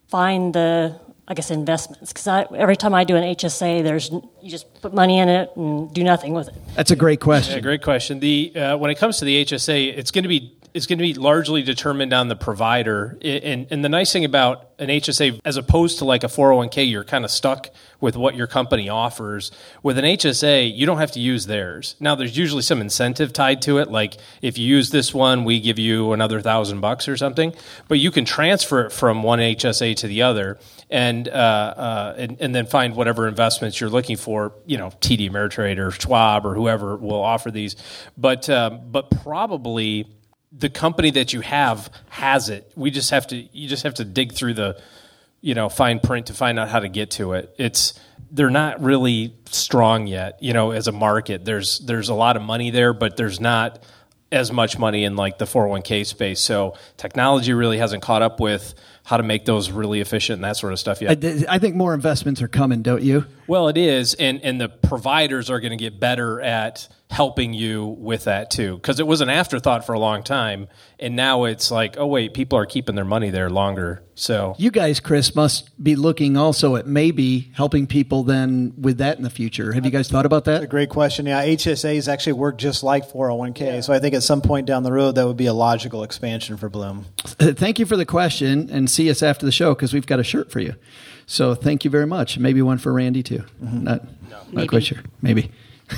find 0.08 0.52
the, 0.52 0.98
I 1.28 1.34
guess, 1.34 1.50
investments? 1.50 2.12
Because 2.12 2.46
every 2.54 2.76
time 2.76 2.92
I 2.92 3.04
do 3.04 3.16
an 3.16 3.22
HSA, 3.22 3.84
there's 3.84 4.10
you 4.10 4.50
just 4.50 4.82
put 4.82 4.92
money 4.92 5.18
in 5.18 5.28
it 5.28 5.50
and 5.56 5.92
do 5.94 6.02
nothing 6.02 6.32
with 6.32 6.48
it. 6.48 6.54
That's 6.74 6.90
a 6.90 6.96
great 6.96 7.20
question. 7.20 7.54
Yeah, 7.54 7.60
great 7.60 7.82
question. 7.82 8.18
The 8.18 8.52
uh, 8.56 8.76
when 8.76 8.90
it 8.90 8.96
comes 8.96 9.18
to 9.18 9.24
the 9.24 9.44
HSA, 9.44 9.96
it's 9.96 10.10
going 10.10 10.24
to 10.24 10.28
be 10.28 10.55
it's 10.76 10.86
going 10.86 10.98
to 10.98 11.02
be 11.02 11.14
largely 11.14 11.62
determined 11.62 12.12
on 12.12 12.28
the 12.28 12.36
provider. 12.36 13.16
And 13.22 13.66
and 13.70 13.82
the 13.82 13.88
nice 13.88 14.12
thing 14.12 14.26
about 14.26 14.68
an 14.78 14.88
HSA, 14.88 15.40
as 15.42 15.56
opposed 15.56 15.98
to 15.98 16.04
like 16.04 16.22
a 16.22 16.26
401k, 16.26 16.90
you're 16.90 17.02
kind 17.02 17.24
of 17.24 17.30
stuck 17.30 17.70
with 17.98 18.14
what 18.14 18.34
your 18.34 18.46
company 18.46 18.90
offers. 18.90 19.50
With 19.82 19.96
an 19.96 20.04
HSA, 20.04 20.76
you 20.76 20.84
don't 20.84 20.98
have 20.98 21.12
to 21.12 21.20
use 21.20 21.46
theirs. 21.46 21.96
Now, 21.98 22.14
there's 22.14 22.36
usually 22.36 22.60
some 22.60 22.82
incentive 22.82 23.32
tied 23.32 23.62
to 23.62 23.78
it, 23.78 23.90
like 23.90 24.18
if 24.42 24.58
you 24.58 24.66
use 24.66 24.90
this 24.90 25.14
one, 25.14 25.44
we 25.44 25.60
give 25.60 25.78
you 25.78 26.12
another 26.12 26.42
thousand 26.42 26.82
bucks 26.82 27.08
or 27.08 27.16
something. 27.16 27.54
But 27.88 27.98
you 27.98 28.10
can 28.10 28.26
transfer 28.26 28.84
it 28.84 28.92
from 28.92 29.22
one 29.22 29.38
HSA 29.38 29.96
to 29.96 30.08
the 30.08 30.22
other, 30.22 30.58
and 30.90 31.26
uh, 31.26 31.30
uh, 31.32 32.14
and, 32.18 32.36
and 32.38 32.54
then 32.54 32.66
find 32.66 32.94
whatever 32.94 33.26
investments 33.26 33.80
you're 33.80 33.88
looking 33.88 34.18
for. 34.18 34.52
You 34.66 34.76
know, 34.76 34.90
TD 35.00 35.30
Ameritrade 35.30 35.78
or 35.78 35.90
Schwab 35.90 36.44
or 36.44 36.54
whoever 36.54 36.96
will 36.96 37.22
offer 37.22 37.50
these. 37.50 37.76
But 38.18 38.50
um, 38.50 38.82
but 38.90 39.10
probably 39.22 40.15
the 40.58 40.70
company 40.70 41.10
that 41.12 41.32
you 41.32 41.40
have 41.42 41.90
has 42.08 42.48
it. 42.48 42.70
We 42.76 42.90
just 42.90 43.10
have 43.10 43.26
to 43.28 43.36
you 43.36 43.68
just 43.68 43.82
have 43.82 43.94
to 43.94 44.04
dig 44.04 44.32
through 44.32 44.54
the 44.54 44.80
you 45.40 45.54
know 45.54 45.68
fine 45.68 46.00
print 46.00 46.26
to 46.26 46.34
find 46.34 46.58
out 46.58 46.68
how 46.68 46.80
to 46.80 46.88
get 46.88 47.10
to 47.12 47.32
it. 47.32 47.54
It's 47.58 47.98
they're 48.30 48.50
not 48.50 48.82
really 48.82 49.34
strong 49.50 50.06
yet, 50.06 50.42
you 50.42 50.52
know, 50.52 50.72
as 50.72 50.88
a 50.88 50.92
market. 50.92 51.44
There's 51.44 51.78
there's 51.80 52.08
a 52.08 52.14
lot 52.14 52.36
of 52.36 52.42
money 52.42 52.70
there, 52.70 52.92
but 52.92 53.16
there's 53.16 53.40
not 53.40 53.82
as 54.32 54.50
much 54.50 54.78
money 54.78 55.04
in 55.04 55.14
like 55.14 55.38
the 55.38 55.44
401k 55.44 56.04
space. 56.04 56.40
So 56.40 56.74
technology 56.96 57.52
really 57.52 57.78
hasn't 57.78 58.02
caught 58.02 58.22
up 58.22 58.40
with 58.40 58.74
how 59.04 59.16
to 59.16 59.22
make 59.22 59.44
those 59.44 59.70
really 59.70 60.00
efficient 60.00 60.38
and 60.38 60.44
that 60.44 60.56
sort 60.56 60.72
of 60.72 60.80
stuff 60.80 61.00
yet. 61.00 61.24
I, 61.24 61.54
I 61.54 61.58
think 61.60 61.76
more 61.76 61.94
investments 61.94 62.42
are 62.42 62.48
coming, 62.48 62.82
don't 62.82 63.02
you? 63.02 63.24
Well, 63.46 63.68
it 63.68 63.76
is, 63.76 64.14
and 64.14 64.42
and 64.42 64.60
the 64.60 64.68
providers 64.68 65.50
are 65.50 65.60
going 65.60 65.70
to 65.70 65.76
get 65.76 66.00
better 66.00 66.40
at 66.40 66.88
helping 67.10 67.54
you 67.54 67.86
with 67.86 68.24
that 68.24 68.50
too, 68.50 68.76
because 68.76 68.98
it 68.98 69.06
was 69.06 69.20
an 69.20 69.28
afterthought 69.28 69.86
for 69.86 69.92
a 69.92 69.98
long 69.98 70.22
time, 70.22 70.68
and 70.98 71.14
now 71.14 71.44
it's 71.44 71.70
like, 71.70 71.96
oh 71.98 72.06
wait, 72.06 72.34
people 72.34 72.58
are 72.58 72.66
keeping 72.66 72.94
their 72.96 73.04
money 73.04 73.30
there 73.30 73.48
longer. 73.48 74.02
So 74.14 74.54
You 74.58 74.70
guys, 74.70 74.98
Chris, 74.98 75.34
must 75.34 75.82
be 75.82 75.94
looking 75.94 76.36
also 76.36 76.74
at 76.76 76.86
maybe 76.86 77.52
helping 77.54 77.86
people 77.86 78.24
then 78.24 78.72
with 78.76 78.98
that 78.98 79.18
in 79.18 79.22
the 79.22 79.30
future. 79.30 79.72
Have 79.72 79.84
you 79.84 79.90
guys 79.90 80.08
thought 80.08 80.26
about 80.26 80.46
that? 80.46 80.62
A 80.62 80.66
great 80.66 80.88
question. 80.88 81.26
Yeah, 81.26 81.44
HSAs 81.44 82.08
actually 82.08 82.32
work 82.32 82.58
just 82.58 82.82
like 82.82 83.08
401k. 83.10 83.84
So 83.84 83.92
I 83.92 83.98
think 83.98 84.14
at 84.14 84.22
some 84.22 84.40
point 84.40 84.66
down 84.66 84.82
the 84.82 84.92
road, 84.92 85.14
that 85.16 85.26
would 85.26 85.36
be 85.36 85.46
a 85.46 85.52
logical 85.54 86.02
expansion 86.02 86.56
for 86.56 86.68
Blooom. 86.68 87.06
Uh, 87.38 87.52
Thank 87.52 87.78
you 87.78 87.86
for 87.86 87.96
the 87.96 88.06
question, 88.06 88.68
and 88.70 88.90
see 88.90 89.08
us 89.10 89.22
after 89.22 89.46
the 89.46 89.52
show 89.52 89.74
because 89.74 89.92
we've 89.92 90.06
got 90.06 90.18
a 90.18 90.24
shirt 90.24 90.50
for 90.50 90.60
you. 90.60 90.74
So 91.26 91.54
thank 91.54 91.84
you 91.84 91.90
very 91.90 92.06
much. 92.06 92.38
Maybe 92.38 92.62
one 92.62 92.78
for 92.78 92.92
Randy 92.92 93.22
too. 93.22 93.44
Not, 93.60 94.02
not 94.52 94.68
quite 94.68 94.84
sure. 94.84 94.98
Maybe. 95.22 95.50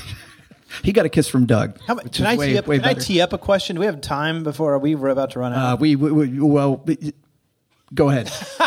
he 0.82 0.92
got 0.92 1.06
a 1.06 1.08
kiss 1.08 1.28
from 1.28 1.46
Doug. 1.46 1.78
How, 1.86 1.96
can 1.96 2.26
I, 2.26 2.36
way- 2.36 2.52
tee 2.52 2.58
up, 2.58 2.64
can 2.66 2.84
I 2.84 2.94
tee 2.94 3.20
up 3.20 3.32
a 3.32 3.38
question? 3.38 3.76
Do 3.76 3.80
we 3.80 3.86
have 3.86 4.00
time 4.00 4.42
before 4.42 4.78
we 4.78 4.94
were 4.94 5.08
about 5.08 5.30
to 5.32 5.40
run 5.40 5.52
out? 5.52 5.74
Uh, 5.74 5.76
we, 5.76 5.96
we, 5.96 6.12
we 6.12 6.40
well, 6.40 6.84
go 7.94 8.10
ahead. 8.10 8.30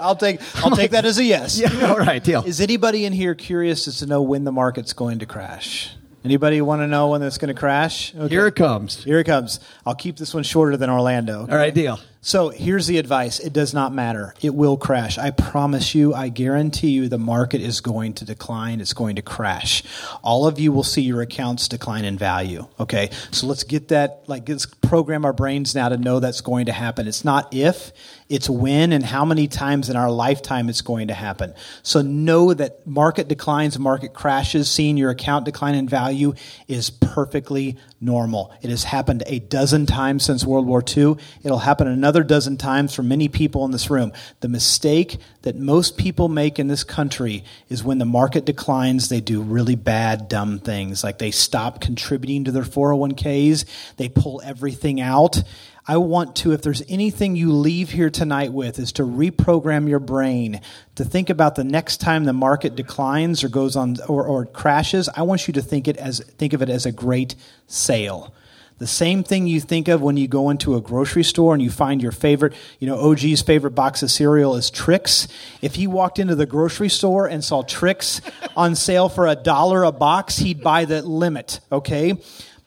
I'll 0.00 0.16
take 0.16 0.40
I'll 0.64 0.74
take 0.74 0.92
that 0.92 1.04
as 1.04 1.18
a 1.18 1.24
yes. 1.24 1.58
Yeah, 1.58 1.90
all 1.90 1.98
right, 1.98 2.22
deal. 2.22 2.44
Is 2.44 2.60
anybody 2.60 3.04
in 3.04 3.12
here 3.12 3.34
curious 3.34 3.88
as 3.88 3.98
to 3.98 4.06
know 4.06 4.22
when 4.22 4.44
the 4.44 4.52
market's 4.52 4.92
going 4.92 5.18
to 5.20 5.26
crash? 5.26 5.92
Anybody 6.24 6.60
want 6.60 6.82
to 6.82 6.86
know 6.88 7.08
when 7.10 7.22
it's 7.22 7.38
going 7.38 7.54
to 7.54 7.58
crash? 7.58 8.14
Okay. 8.14 8.28
Here 8.28 8.46
it 8.46 8.56
comes. 8.56 9.04
Here 9.04 9.20
it 9.20 9.24
comes. 9.24 9.60
I'll 9.86 9.94
keep 9.94 10.16
this 10.16 10.34
one 10.34 10.42
shorter 10.42 10.76
than 10.76 10.90
Orlando. 10.90 11.40
All 11.40 11.56
right, 11.56 11.72
deal. 11.72 12.00
So 12.20 12.48
here's 12.48 12.88
the 12.88 12.98
advice. 12.98 13.38
It 13.38 13.52
does 13.52 13.72
not 13.72 13.94
matter. 13.94 14.34
It 14.42 14.52
will 14.52 14.76
crash. 14.76 15.18
I 15.18 15.30
promise 15.30 15.94
you, 15.94 16.12
I 16.14 16.30
guarantee 16.30 16.90
you 16.90 17.08
the 17.08 17.16
market 17.16 17.60
is 17.60 17.80
going 17.80 18.14
to 18.14 18.24
decline. 18.24 18.80
It's 18.80 18.92
going 18.92 19.16
to 19.16 19.22
crash. 19.22 19.84
All 20.22 20.46
of 20.46 20.58
you 20.58 20.72
will 20.72 20.82
see 20.82 21.02
your 21.02 21.22
accounts 21.22 21.68
decline 21.68 22.04
in 22.04 22.18
value. 22.18 22.66
Okay. 22.80 23.10
So 23.30 23.46
let's 23.46 23.62
get 23.62 23.88
that, 23.88 24.24
like, 24.26 24.48
let's 24.48 24.66
program 24.66 25.24
our 25.24 25.32
brains 25.32 25.76
now 25.76 25.88
to 25.88 25.96
know 25.96 26.18
that's 26.18 26.40
going 26.40 26.66
to 26.66 26.72
happen. 26.72 27.06
It's 27.06 27.24
not 27.24 27.54
if, 27.54 27.92
it's 28.28 28.50
when 28.50 28.92
and 28.92 29.04
how 29.04 29.24
many 29.24 29.46
times 29.46 29.88
in 29.88 29.96
our 29.96 30.10
lifetime 30.10 30.68
it's 30.68 30.82
going 30.82 31.08
to 31.08 31.14
happen. 31.14 31.54
So 31.82 32.02
know 32.02 32.52
that 32.52 32.86
market 32.86 33.28
declines, 33.28 33.78
market 33.78 34.12
crashes, 34.12 34.68
seeing 34.70 34.96
your 34.96 35.10
account 35.10 35.44
decline 35.44 35.76
in 35.76 35.88
value 35.88 36.34
is 36.66 36.90
perfectly 36.90 37.78
normal. 38.00 38.52
It 38.62 38.70
has 38.70 38.84
happened 38.84 39.22
a 39.26 39.40
dozen 39.40 39.86
times 39.86 40.24
since 40.24 40.44
World 40.44 40.66
War 40.66 40.82
II. 40.86 41.16
It'll 41.42 41.58
happen 41.58 41.88
another 41.88 42.22
dozen 42.22 42.56
times 42.56 42.94
for 42.94 43.02
many 43.02 43.28
people 43.28 43.64
in 43.64 43.72
this 43.72 43.90
room. 43.90 44.12
The 44.40 44.48
mistake 44.48 45.18
that 45.42 45.56
most 45.56 45.96
people 45.98 46.28
make 46.28 46.58
in 46.58 46.68
this 46.68 46.84
country 46.84 47.44
is 47.68 47.82
when 47.82 47.98
the 47.98 48.04
market 48.04 48.44
declines, 48.44 49.08
they 49.08 49.20
do 49.20 49.42
really 49.42 49.74
bad, 49.74 50.28
dumb 50.28 50.58
things. 50.58 51.02
Like 51.02 51.18
they 51.18 51.30
stop 51.30 51.80
contributing 51.80 52.44
to 52.44 52.52
their 52.52 52.62
401ks, 52.62 53.64
they 53.96 54.08
pull 54.08 54.40
everything 54.44 55.00
out. 55.00 55.42
I 55.90 55.96
want 55.96 56.36
to, 56.36 56.52
if 56.52 56.60
there's 56.60 56.82
anything 56.86 57.34
you 57.34 57.50
leave 57.50 57.88
here 57.88 58.10
tonight 58.10 58.52
with, 58.52 58.78
is 58.78 58.92
to 58.92 59.04
reprogram 59.04 59.88
your 59.88 60.00
brain 60.00 60.60
to 60.96 61.04
think 61.04 61.30
about 61.30 61.54
the 61.54 61.64
next 61.64 61.96
time 61.96 62.24
the 62.24 62.34
market 62.34 62.76
declines 62.76 63.42
or 63.42 63.48
goes 63.48 63.74
on 63.74 63.96
or, 64.06 64.26
or 64.26 64.44
crashes. 64.44 65.08
I 65.08 65.22
want 65.22 65.48
you 65.48 65.54
to 65.54 65.62
think 65.62 65.88
it 65.88 65.96
as 65.96 66.20
think 66.20 66.52
of 66.52 66.60
it 66.60 66.68
as 66.68 66.84
a 66.84 66.92
great 66.92 67.36
sale. 67.66 68.34
The 68.76 68.86
same 68.86 69.24
thing 69.24 69.46
you 69.46 69.62
think 69.62 69.88
of 69.88 70.02
when 70.02 70.18
you 70.18 70.28
go 70.28 70.50
into 70.50 70.76
a 70.76 70.80
grocery 70.82 71.24
store 71.24 71.54
and 71.54 71.62
you 71.62 71.70
find 71.70 72.02
your 72.02 72.12
favorite, 72.12 72.52
you 72.78 72.86
know, 72.86 73.00
OG's 73.00 73.40
favorite 73.40 73.72
box 73.72 74.02
of 74.02 74.10
cereal 74.10 74.56
is 74.56 74.70
Trix. 74.70 75.26
If 75.62 75.76
he 75.76 75.86
walked 75.86 76.18
into 76.18 76.34
the 76.34 76.46
grocery 76.46 76.90
store 76.90 77.26
and 77.26 77.42
saw 77.42 77.62
Trix 77.62 78.20
on 78.56 78.76
sale 78.76 79.08
for 79.08 79.26
a 79.26 79.34
dollar 79.34 79.84
a 79.84 79.90
box, 79.90 80.36
he'd 80.36 80.62
buy 80.62 80.84
the 80.84 81.00
limit, 81.00 81.60
okay? 81.72 82.18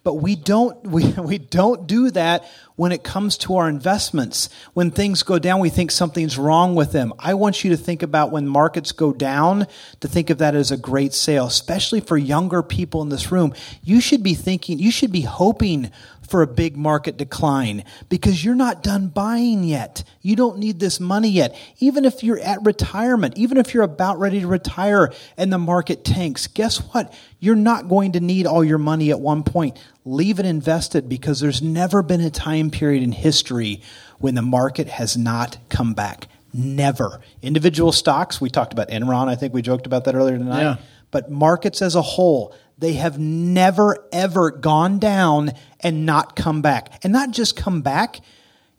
But 0.04 0.16
we 0.16 0.36
don't 0.36 0.84
we, 0.88 1.12
we 1.14 1.38
don't 1.38 1.88
do 1.88 2.12
that 2.12 2.50
when 2.82 2.92
it 2.92 3.04
comes 3.04 3.38
to 3.38 3.58
our 3.58 3.70
investments. 3.70 4.50
When 4.74 4.90
things 4.90 5.22
go 5.22 5.38
down, 5.38 5.60
we 5.60 5.70
think 5.70 5.92
something's 5.92 6.36
wrong 6.36 6.74
with 6.74 6.92
them. 6.92 7.14
I 7.20 7.36
want 7.36 7.64
you 7.64 7.70
to 7.70 7.78
think 7.78 8.02
about 8.02 8.32
when 8.32 8.48
markets 8.48 8.92
go 8.92 9.14
down 9.14 9.68
to 10.00 10.08
think 10.08 10.32
of 10.32 10.40
that 10.40 10.56
as 10.56 10.72
a 10.72 10.78
great 10.78 11.14
sale, 11.14 11.46
especially 11.46 12.00
for 12.00 12.18
younger 12.18 12.64
people 12.64 13.04
in 13.04 13.10
this 13.10 13.32
room. 13.32 13.54
You 13.84 14.02
should 14.02 14.24
be 14.24 14.34
thinking, 14.34 14.80
you 14.80 14.90
should 14.90 15.12
be 15.12 15.22
hoping 15.22 15.92
for 16.32 16.42
a 16.42 16.48
big 16.48 16.78
market 16.78 17.18
decline 17.18 17.84
because 18.08 18.44
you're 18.44 18.56
not 18.56 18.82
done 18.82 19.10
buying 19.10 19.64
yet. 19.66 20.04
You 20.22 20.36
don't 20.36 20.58
need 20.58 20.80
this 20.80 21.00
money 21.00 21.30
yet. 21.30 21.56
Even 21.80 22.06
if 22.06 22.24
you're 22.24 22.40
at 22.40 22.66
retirement, 22.66 23.38
even 23.38 23.58
if 23.58 23.74
you're 23.74 23.84
about 23.84 24.18
ready 24.18 24.40
to 24.40 24.48
retire 24.48 25.12
and 25.38 25.52
the 25.52 25.58
market 25.58 26.06
tanks, 26.06 26.48
guess 26.48 26.78
what? 26.78 27.14
You're 27.40 27.56
not 27.56 27.90
going 27.90 28.14
to 28.14 28.22
need 28.22 28.48
all 28.48 28.64
your 28.64 28.78
money 28.78 29.12
at 29.12 29.20
one 29.20 29.44
point. 29.44 29.78
Leave 30.06 30.40
it 30.40 30.46
invested 30.46 31.10
because 31.10 31.42
there's 31.42 31.62
never 31.62 32.02
been 32.02 32.22
a 32.22 32.32
time 32.32 32.72
period 32.72 33.04
in 33.04 33.12
history 33.12 33.82
when 34.20 34.34
the 34.36 34.42
market 34.42 34.88
has 34.88 35.18
not 35.18 35.58
come 35.70 35.94
back. 35.94 36.28
Never. 36.54 37.22
Individual 37.42 37.92
stocks, 37.92 38.40
we 38.40 38.50
talked 38.50 38.74
about 38.74 38.90
Enron. 38.90 39.28
I 39.28 39.36
think 39.36 39.54
we 39.54 39.62
joked 39.62 39.86
about 39.86 40.06
that 40.06 40.16
earlier 40.16 40.38
tonight. 40.38 40.62
Yeah. 40.62 40.76
But 41.12 41.30
markets 41.30 41.82
as 41.82 41.96
a 41.96 42.02
whole, 42.02 42.56
they 42.78 42.94
have 42.94 43.20
never, 43.20 44.08
ever 44.12 44.50
gone 44.50 44.98
down 44.98 45.52
and 45.82 46.06
not 46.06 46.36
come 46.36 46.62
back. 46.62 47.04
And 47.04 47.12
not 47.14 47.32
just 47.32 47.56
come 47.56 47.82
back, 47.82 48.22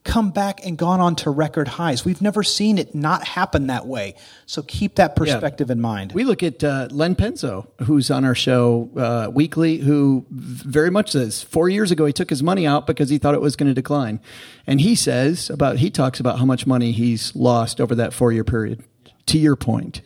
come 0.05 0.31
back 0.33 0.65
and 0.67 0.77
gone 0.77 0.99
on 1.01 1.15
to 1.15 1.31
record 1.31 1.69
highs. 1.69 2.05
We've 2.05 2.21
never 2.21 2.43
seen 2.43 2.77
it 2.79 2.95
not 2.95 3.25
happen 3.25 3.69
that 3.69 3.87
way. 3.87 4.15
So 4.47 4.63
keep 4.63 4.97
that 4.97 5.15
perspective 5.15 5.71
in 5.71 5.81
mind. 5.81 6.13
We 6.13 6.25
look 6.25 6.43
at 6.43 6.65
uh, 6.65 6.89
Len 6.91 7.15
Penzo, 7.15 7.69
who's 7.85 8.11
on 8.11 8.25
our 8.25 8.35
show 8.35 8.91
uh, 8.97 9.31
weekly, 9.33 9.79
who 9.79 10.27
very 10.31 10.91
much 10.91 11.13
says 11.13 11.43
four 11.43 11.69
years 11.69 11.91
ago 11.93 12.05
he 12.05 12.13
took 12.13 12.31
his 12.31 12.43
money 12.43 12.67
out 12.67 12.87
because 12.87 13.11
he 13.11 13.19
thought 13.19 13.35
it 13.35 13.41
was 13.41 13.55
going 13.55 13.69
to 13.71 13.75
decline, 13.75 14.19
and 14.67 14.81
he 14.81 14.97
says 14.97 15.49
about 15.51 15.77
he 15.77 15.89
talks 15.91 16.19
about 16.19 16.39
how 16.41 16.45
much 16.45 16.67
money 16.67 16.91
he's 16.91 17.35
lost 17.37 17.81
over 17.81 17.95
that 17.95 18.13
four 18.13 18.33
year 18.33 18.45
period. 18.45 18.83
To 19.27 19.39
your 19.39 19.55
point, 19.55 20.03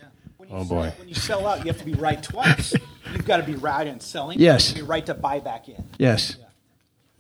Oh 0.51 0.65
boy. 0.65 0.93
When 0.99 1.09
you 1.09 1.15
sell 1.15 1.47
out, 1.47 1.61
you 1.61 1.67
have 1.67 1.79
to 1.79 1.85
be 1.85 1.95
right 1.95 2.23
twice. 2.23 2.75
You've 3.13 3.25
got 3.25 3.39
to 3.39 3.43
be 3.43 3.55
right 3.55 3.87
in 3.87 3.99
selling. 4.01 4.39
Yes. 4.39 4.69
You 4.69 4.75
have 4.75 4.77
to 4.77 4.83
be 4.85 4.89
right 4.89 5.07
to 5.07 5.15
buy 5.15 5.41
back 5.41 5.69
in. 5.69 5.85
yes. 5.99 6.37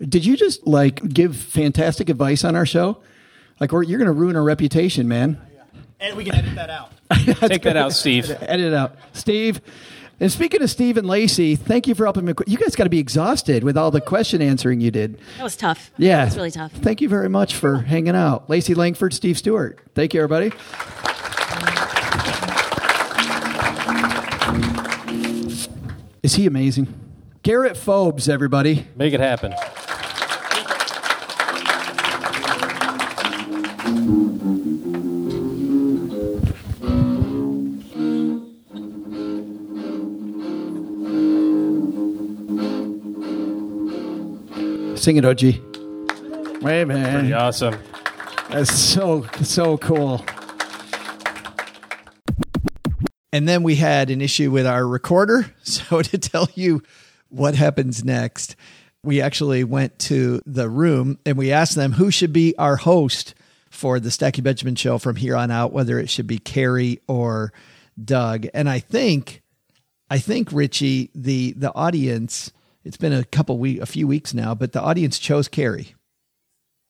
Did 0.01 0.27
you 0.27 0.37
just 0.37 0.67
like 0.67 1.07
give 1.09 1.37
fantastic 1.37 2.09
advice 2.09 2.45
on 2.45 2.55
our 2.55 2.67
show? 2.67 2.99
Like, 3.61 3.73
or 3.73 3.83
you're 3.83 3.99
going 3.99 4.07
to 4.07 4.13
ruin 4.13 4.37
our 4.37 4.43
reputation, 4.43 5.09
man. 5.09 5.41
And 5.99 6.15
we 6.17 6.25
can 6.25 6.35
edit 6.35 6.55
that 6.57 6.69
out. 6.69 6.93
Take 7.49 7.63
that 7.63 7.77
out, 7.77 7.93
Steve. 7.95 8.31
Edit 8.31 8.67
it 8.67 8.75
out, 8.75 8.97
Steve. 9.15 9.63
And 10.21 10.31
speaking 10.31 10.63
of 10.63 10.71
Steve 10.71 10.97
and 10.99 11.07
Lacey, 11.07 11.57
thank 11.57 11.87
you 11.87 11.95
for 11.95 12.05
helping 12.05 12.25
me. 12.27 12.35
You 12.47 12.59
guys 12.59 12.77
got 12.77 12.85
to 12.85 12.91
be 12.91 12.99
exhausted 12.99 13.65
with 13.65 13.77
all 13.79 13.91
the 13.91 14.01
question 14.03 14.43
answering 14.43 14.81
you 14.81 14.91
did. 14.91 15.19
That 15.39 15.45
was 15.45 15.57
tough. 15.57 15.91
Yeah, 15.97 16.23
It 16.23 16.25
was 16.27 16.37
really 16.37 16.51
tough. 16.51 16.73
Thank 16.73 17.01
you 17.01 17.09
very 17.09 17.29
much 17.29 17.55
for 17.55 17.79
hanging 17.79 18.15
out, 18.17 18.49
Lacey 18.51 18.75
Langford, 18.75 19.15
Steve 19.15 19.39
Stewart. 19.39 19.79
Thank 19.95 20.13
you, 20.15 20.23
everybody. 20.23 20.53
Is 26.23 26.35
he 26.35 26.47
amazing? 26.47 26.93
Garrett 27.43 27.77
Fobes, 27.77 28.29
everybody. 28.29 28.87
Make 28.97 29.13
it 29.15 29.21
happen. 29.21 29.55
Sing 45.07 45.19
it, 45.19 45.25
OG. 45.25 45.41
Wait, 46.63 46.85
man. 46.85 47.21
Pretty 47.21 47.33
awesome. 47.33 47.77
That's 48.51 48.73
so 48.77 49.25
so 49.41 49.79
cool. 49.79 50.25
And 53.33 53.49
then 53.49 53.63
we 53.63 53.77
had 53.77 54.11
an 54.11 54.21
issue 54.21 54.51
with 54.51 54.67
our 54.67 54.85
recorder. 54.85 55.55
So 55.63 56.03
to 56.03 56.19
tell 56.19 56.49
you 56.57 56.83
what 57.29 57.55
happens 57.55 58.05
next, 58.05 58.57
we 59.05 59.21
actually 59.21 59.63
went 59.63 59.97
to 60.01 60.43
the 60.45 60.69
room 60.69 61.21
and 61.25 61.39
we 61.39 61.53
asked 61.53 61.77
them 61.77 61.93
who 61.93 62.11
should 62.11 62.33
be 62.33 62.57
our 62.59 62.75
host 62.75 63.37
for 63.71 64.01
the 64.01 64.11
Stacking 64.11 64.43
Benjamins 64.43 64.81
show 64.81 64.99
from 64.99 65.15
here 65.15 65.37
on 65.37 65.53
out, 65.53 65.73
whether 65.73 66.01
it 66.01 66.11
should 66.11 66.27
be 66.27 66.41
Carrie 66.41 66.99
or 67.07 67.53
Doug. 68.05 68.49
And 68.53 68.69
I 68.69 68.81
think, 68.81 69.45
I 70.11 70.19
think 70.19 70.51
Richie, 70.51 71.13
the 71.15 71.53
the 71.53 71.73
audience, 71.77 72.51
it's 72.87 72.97
been 72.97 73.13
a 73.13 73.25
couple 73.25 73.59
week, 73.59 73.81
a 73.81 73.87
few 73.87 74.07
weeks 74.07 74.33
now, 74.33 74.55
but 74.55 74.73
the 74.73 74.81
audience 74.81 75.19
chose 75.19 75.49
Carrie. 75.49 75.95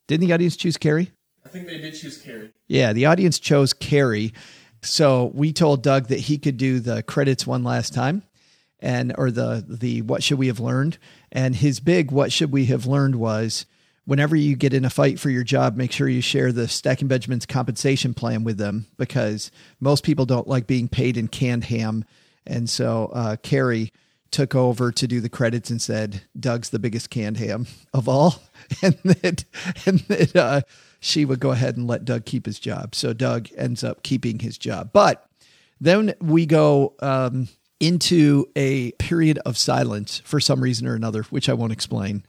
Didn't 0.06 0.27
the 0.27 0.35
audience 0.35 0.55
choose 0.55 0.77
Carrie? 0.77 1.10
I 1.44 1.48
think 1.48 1.66
they 1.66 1.78
did 1.78 1.94
choose 1.94 2.18
Carrie. 2.18 2.52
Yeah, 2.68 2.93
the 2.93 3.06
audience 3.06 3.39
chose 3.39 3.73
Carrie. 3.73 4.35
So 4.82 5.32
we 5.35 5.52
told 5.52 5.82
Doug 5.82 6.09
that 6.09 6.20
he 6.20 6.36
could 6.36 6.59
do 6.59 6.81
the 6.81 7.02
credits 7.02 7.47
one 7.47 7.64
last 7.64 7.94
time 7.94 8.23
and 8.78 9.14
or 9.16 9.31
the 9.31 9.64
the 9.66 10.02
what 10.02 10.23
should 10.23 10.39
we 10.39 10.48
have 10.48 10.60
learned? 10.60 10.98
And 11.32 11.56
his 11.56 11.81
big 11.81 12.10
what 12.10 12.31
should 12.31 12.52
we 12.52 12.66
have 12.66 12.86
learned 12.86 13.16
was 13.16 13.64
whenever 14.05 14.36
you 14.36 14.55
get 14.55 14.74
in 14.74 14.85
a 14.85 14.90
fight 14.90 15.18
for 15.18 15.31
your 15.31 15.44
job, 15.44 15.77
make 15.77 15.93
sure 15.93 16.09
you 16.09 16.20
share 16.20 16.52
the 16.52 16.68
Stacking 16.68 17.09
Benjamins 17.09 17.47
compensation 17.47 18.12
plan 18.12 18.44
with 18.44 18.59
them 18.59 18.86
because 18.98 19.51
most 19.81 20.05
people 20.05 20.27
don't 20.27 20.47
like 20.47 20.66
being 20.66 20.89
paid 20.89 21.16
in 21.16 21.27
canned 21.27 21.64
ham. 21.64 22.05
And 22.47 22.68
so 22.68 23.10
uh, 23.14 23.36
Carrie 23.36 23.93
took 24.31 24.55
over 24.55 24.93
to 24.93 25.07
do 25.07 25.20
the 25.20 25.28
credits 25.28 25.70
and 25.70 25.81
said, 25.81 26.23
Doug's 26.39 26.70
the 26.70 26.78
biggest 26.78 27.11
canned 27.11 27.36
ham 27.39 27.66
of 27.93 28.09
all. 28.09 28.36
And 28.82 28.94
that, 29.05 29.44
and 29.86 30.01
that 30.09 30.35
uh, 30.35 30.61
she 30.98 31.24
would 31.24 31.39
go 31.39 31.53
ahead 31.53 31.77
and 31.77 31.86
let 31.86 32.05
Doug 32.05 32.24
keep 32.24 32.47
his 32.47 32.59
job. 32.59 32.97
So 32.97 33.12
Doug 33.12 33.48
ends 33.57 33.85
up 33.85 34.03
keeping 34.03 34.40
his 34.40 34.59
job. 34.59 34.90
But 34.93 35.24
then 35.81 36.15
we 36.20 36.47
go 36.47 36.94
um, 36.98 37.47
into 37.78 38.47
a 38.57 38.90
period 38.93 39.39
of 39.47 39.57
silence 39.57 40.20
for 40.24 40.40
some 40.40 40.61
reason 40.61 40.89
or 40.89 40.97
another, 40.97 41.23
which 41.24 41.48
I 41.48 41.55
won't 41.55 41.73
explain. 41.73 42.24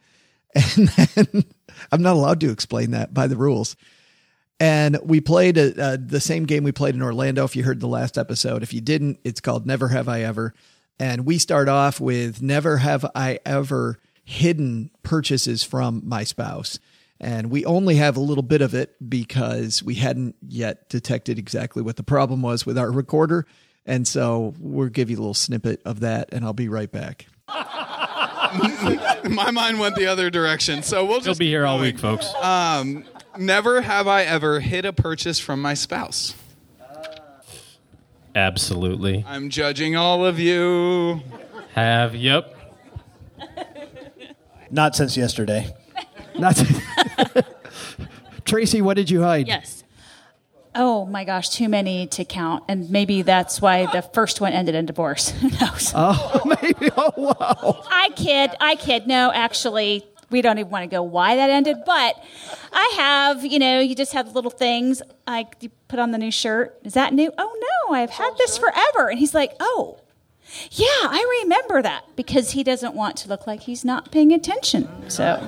And 0.77 0.89
then 0.89 1.45
I'm 1.91 2.01
not 2.01 2.13
allowed 2.13 2.39
to 2.41 2.51
explain 2.51 2.91
that 2.91 3.13
by 3.13 3.27
the 3.27 3.37
rules. 3.37 3.75
And 4.59 4.97
we 5.03 5.21
played 5.21 5.57
a, 5.57 5.97
the 5.97 6.19
same 6.19 6.45
game 6.45 6.63
we 6.63 6.71
played 6.71 6.95
in 6.95 7.01
Orlando. 7.01 7.43
If 7.43 7.55
you 7.55 7.63
heard 7.63 7.79
the 7.79 7.87
last 7.87 8.17
episode, 8.17 8.63
if 8.63 8.73
you 8.73 8.81
didn't, 8.81 9.19
it's 9.23 9.41
called 9.41 9.67
Never 9.67 9.87
Have 9.89 10.09
I 10.09 10.21
Ever. 10.21 10.53
And 10.99 11.25
we 11.25 11.37
start 11.37 11.69
off 11.69 11.99
with 11.99 12.41
Never 12.41 12.77
Have 12.77 13.05
I 13.13 13.39
Ever 13.45 13.99
hidden 14.23 14.89
purchases 15.03 15.63
from 15.63 16.01
my 16.05 16.23
spouse. 16.23 16.79
And 17.19 17.49
we 17.49 17.65
only 17.65 17.95
have 17.95 18.17
a 18.17 18.19
little 18.19 18.43
bit 18.43 18.61
of 18.61 18.73
it 18.73 18.95
because 19.09 19.81
we 19.81 19.95
hadn't 19.95 20.35
yet 20.47 20.89
detected 20.89 21.39
exactly 21.39 21.81
what 21.81 21.95
the 21.95 22.03
problem 22.03 22.41
was 22.41 22.65
with 22.65 22.77
our 22.77 22.91
recorder. 22.91 23.45
And 23.85 24.07
so 24.07 24.53
we'll 24.59 24.89
give 24.89 25.09
you 25.09 25.17
a 25.17 25.21
little 25.21 25.33
snippet 25.33 25.81
of 25.85 26.01
that, 26.01 26.29
and 26.33 26.43
I'll 26.43 26.53
be 26.53 26.67
right 26.67 26.91
back. 26.91 27.27
My 27.47 29.49
mind 29.51 29.79
went 29.79 29.95
the 29.95 30.07
other 30.07 30.29
direction. 30.29 30.83
So 30.83 31.05
we'll 31.05 31.19
just 31.19 31.27
He'll 31.27 31.35
be 31.35 31.47
here 31.47 31.65
all 31.65 31.79
week, 31.79 31.97
folks. 31.97 32.31
Um, 32.35 33.05
never 33.37 33.81
have 33.81 34.07
I 34.07 34.23
ever 34.23 34.59
hid 34.59 34.85
a 34.85 34.93
purchase 34.93 35.39
from 35.39 35.61
my 35.61 35.73
spouse. 35.73 36.35
Absolutely. 38.37 39.25
I'm 39.27 39.49
judging 39.49 39.95
all 39.95 40.23
of 40.23 40.39
you. 40.39 41.21
Have 41.73 42.15
yep. 42.15 42.53
Not 44.69 44.95
since 44.95 45.17
yesterday. 45.17 45.73
Not 46.37 46.55
Tracie, 48.45 48.83
what 48.83 48.93
did 48.93 49.09
you 49.09 49.23
hide? 49.23 49.47
Yes. 49.47 49.83
Oh 50.75 51.07
my 51.07 51.23
gosh, 51.23 51.49
too 51.49 51.67
many 51.67 52.05
to 52.07 52.23
count. 52.23 52.63
And 52.67 52.91
maybe 52.91 53.23
that's 53.23 53.59
why 53.59 53.87
the 53.87 54.03
first 54.03 54.39
one 54.39 54.53
ended 54.53 54.75
in 54.75 54.85
divorce. 54.85 55.29
Who 55.41 55.49
knows? 55.49 55.91
Oh, 55.95 56.41
maybe. 56.61 56.91
Oh, 56.95 57.13
wow. 57.17 57.83
I 57.89 58.11
kid. 58.15 58.51
I 58.61 58.75
kid. 58.75 59.07
No, 59.07 59.31
actually, 59.33 60.05
we 60.29 60.41
don't 60.41 60.57
even 60.57 60.71
want 60.71 60.83
to 60.83 60.87
go 60.87 61.01
why 61.01 61.35
that 61.35 61.49
ended. 61.49 61.77
But 61.85 62.21
I 62.71 62.93
have, 62.97 63.45
you 63.45 63.59
know, 63.59 63.79
you 63.79 63.95
just 63.95 64.13
have 64.13 64.33
little 64.33 64.51
things 64.51 65.01
like 65.25 65.55
you 65.61 65.69
put 65.87 65.99
on 65.99 66.11
the 66.11 66.17
new 66.17 66.31
shirt. 66.31 66.77
Is 66.83 66.93
that 66.93 67.13
new? 67.13 67.31
Oh, 67.37 67.85
no, 67.89 67.95
I've 67.95 68.09
had 68.09 68.37
this 68.37 68.57
forever. 68.57 69.09
And 69.09 69.19
he's 69.19 69.33
like, 69.33 69.53
oh, 69.59 69.99
yeah, 70.71 70.85
I 70.87 71.41
remember 71.43 71.81
that 71.81 72.15
because 72.15 72.51
he 72.51 72.63
doesn't 72.63 72.93
want 72.93 73.17
to 73.17 73.29
look 73.29 73.47
like 73.47 73.61
he's 73.61 73.83
not 73.83 74.11
paying 74.11 74.31
attention. 74.31 75.09
So. 75.09 75.47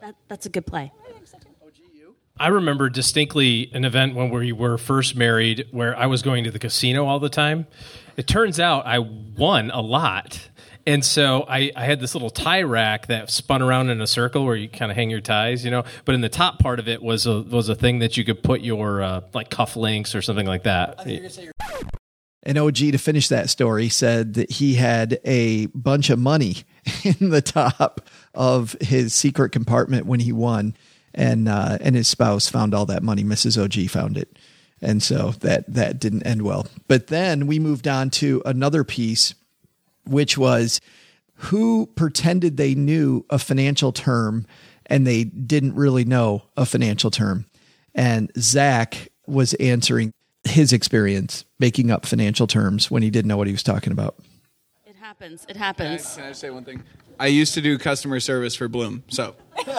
That, 0.00 0.14
that's 0.28 0.46
a 0.46 0.48
good 0.48 0.66
play. 0.66 0.92
I 2.38 2.48
remember 2.48 2.88
distinctly 2.88 3.70
an 3.74 3.84
event 3.84 4.14
when 4.14 4.30
we 4.30 4.50
were 4.52 4.78
first 4.78 5.14
married 5.14 5.66
where 5.72 5.94
I 5.94 6.06
was 6.06 6.22
going 6.22 6.44
to 6.44 6.50
the 6.50 6.58
casino 6.58 7.04
all 7.04 7.20
the 7.20 7.28
time. 7.28 7.66
It 8.16 8.26
turns 8.26 8.58
out 8.58 8.86
I 8.86 8.98
won 8.98 9.70
a 9.70 9.82
lot. 9.82 10.48
And 10.90 11.04
so 11.04 11.44
I, 11.48 11.70
I 11.76 11.84
had 11.84 12.00
this 12.00 12.16
little 12.16 12.30
tie 12.30 12.62
rack 12.62 13.06
that 13.06 13.30
spun 13.30 13.62
around 13.62 13.90
in 13.90 14.00
a 14.00 14.08
circle 14.08 14.44
where 14.44 14.56
you 14.56 14.68
kind 14.68 14.90
of 14.90 14.96
hang 14.96 15.08
your 15.08 15.20
ties, 15.20 15.64
you 15.64 15.70
know. 15.70 15.84
But 16.04 16.16
in 16.16 16.20
the 16.20 16.28
top 16.28 16.58
part 16.58 16.80
of 16.80 16.88
it 16.88 17.00
was 17.00 17.26
a 17.26 17.42
was 17.42 17.68
a 17.68 17.76
thing 17.76 18.00
that 18.00 18.16
you 18.16 18.24
could 18.24 18.42
put 18.42 18.60
your 18.60 19.00
uh, 19.00 19.20
like 19.32 19.50
cuff 19.50 19.76
links 19.76 20.16
or 20.16 20.22
something 20.22 20.46
like 20.46 20.64
that. 20.64 21.06
And 22.42 22.58
OG, 22.58 22.74
to 22.74 22.98
finish 22.98 23.28
that 23.28 23.50
story, 23.50 23.88
said 23.88 24.34
that 24.34 24.50
he 24.50 24.74
had 24.74 25.20
a 25.24 25.66
bunch 25.66 26.10
of 26.10 26.18
money 26.18 26.56
in 27.04 27.30
the 27.30 27.42
top 27.42 28.00
of 28.34 28.76
his 28.80 29.14
secret 29.14 29.50
compartment 29.50 30.06
when 30.06 30.18
he 30.18 30.32
won, 30.32 30.74
and 31.14 31.48
uh, 31.48 31.78
and 31.80 31.94
his 31.94 32.08
spouse 32.08 32.48
found 32.48 32.74
all 32.74 32.86
that 32.86 33.04
money. 33.04 33.22
Mrs. 33.22 33.62
OG 33.62 33.90
found 33.90 34.18
it, 34.18 34.36
and 34.82 35.04
so 35.04 35.30
that 35.38 35.72
that 35.72 36.00
didn't 36.00 36.24
end 36.24 36.42
well. 36.42 36.66
But 36.88 37.06
then 37.06 37.46
we 37.46 37.60
moved 37.60 37.86
on 37.86 38.10
to 38.10 38.42
another 38.44 38.82
piece, 38.82 39.34
which 40.06 40.38
was 40.38 40.80
who 41.34 41.86
pretended 41.94 42.56
they 42.56 42.74
knew 42.74 43.24
a 43.30 43.38
financial 43.38 43.92
term 43.92 44.46
and 44.86 45.06
they 45.06 45.24
didn't 45.24 45.74
really 45.74 46.04
know 46.04 46.42
a 46.56 46.64
financial 46.66 47.10
term, 47.10 47.46
and 47.94 48.30
Zach 48.38 49.08
was 49.26 49.54
answering 49.54 50.12
his 50.44 50.72
experience 50.72 51.44
making 51.58 51.90
up 51.90 52.06
financial 52.06 52.46
terms 52.46 52.90
when 52.90 53.02
he 53.02 53.10
didn't 53.10 53.28
know 53.28 53.36
what 53.36 53.46
he 53.46 53.52
was 53.52 53.62
talking 53.62 53.92
about. 53.92 54.16
It 54.86 54.96
happens. 54.96 55.44
It 55.48 55.52
Can 55.54 55.62
I, 55.62 55.66
happens. 55.66 56.16
can 56.16 56.24
I 56.24 56.32
say 56.32 56.50
one 56.50 56.64
thing? 56.64 56.82
I 57.20 57.26
used 57.28 57.54
to 57.54 57.60
do 57.60 57.78
customer 57.78 58.18
service 58.20 58.54
for 58.56 58.66
Blooom. 58.68 59.04
So 59.08 59.36
nice. 59.66 59.76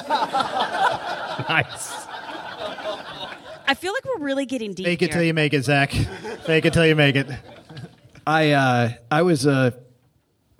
I 3.68 3.73
feel 3.76 3.93
like 3.93 4.03
we're 4.06 4.23
really 4.23 4.45
getting 4.45 4.73
deep. 4.73 4.85
Fake 4.85 5.02
it 5.02 5.06
here. 5.06 5.14
till 5.14 5.23
you 5.23 5.34
make 5.34 5.53
it, 5.53 5.64
Zach. 5.64 5.91
Fake 6.45 6.65
it 6.65 6.73
till 6.73 6.85
you 6.85 6.95
make 6.95 7.15
it. 7.15 7.27
I 8.27 8.52
uh, 8.52 8.89
I 9.10 9.22
was 9.23 9.48
uh, 9.48 9.72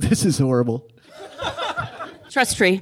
this 0.10 0.26
is 0.26 0.40
horrible. 0.40 0.88
Trust 2.30 2.58
tree. 2.58 2.82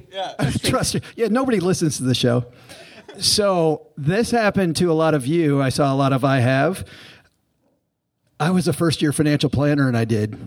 Trust 0.62 0.94
you. 0.94 1.00
Yeah, 1.16 1.28
nobody 1.28 1.60
listens 1.60 1.96
to 1.98 2.04
the 2.04 2.14
show. 2.14 2.46
So 3.18 3.88
this 3.96 4.30
happened 4.30 4.76
to 4.76 4.90
a 4.90 4.94
lot 4.94 5.12
of 5.14 5.26
you. 5.26 5.60
I 5.60 5.68
saw 5.68 5.92
a 5.92 5.96
lot 5.96 6.12
of 6.12 6.24
I 6.24 6.38
have. 6.38 6.86
I 8.38 8.50
was 8.50 8.66
a 8.68 8.72
first 8.72 9.02
year 9.02 9.12
financial 9.12 9.50
planner 9.50 9.86
and 9.86 9.96
I 9.96 10.04
did. 10.04 10.38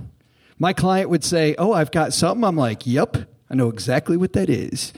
My 0.57 0.73
client 0.73 1.09
would 1.09 1.23
say, 1.23 1.53
Oh, 1.57 1.73
I've 1.73 1.91
got 1.91 2.13
something. 2.13 2.43
I'm 2.43 2.55
like, 2.55 2.87
Yep, 2.87 3.17
I 3.49 3.55
know 3.55 3.69
exactly 3.69 4.17
what 4.17 4.33
that 4.33 4.49
is. 4.49 4.93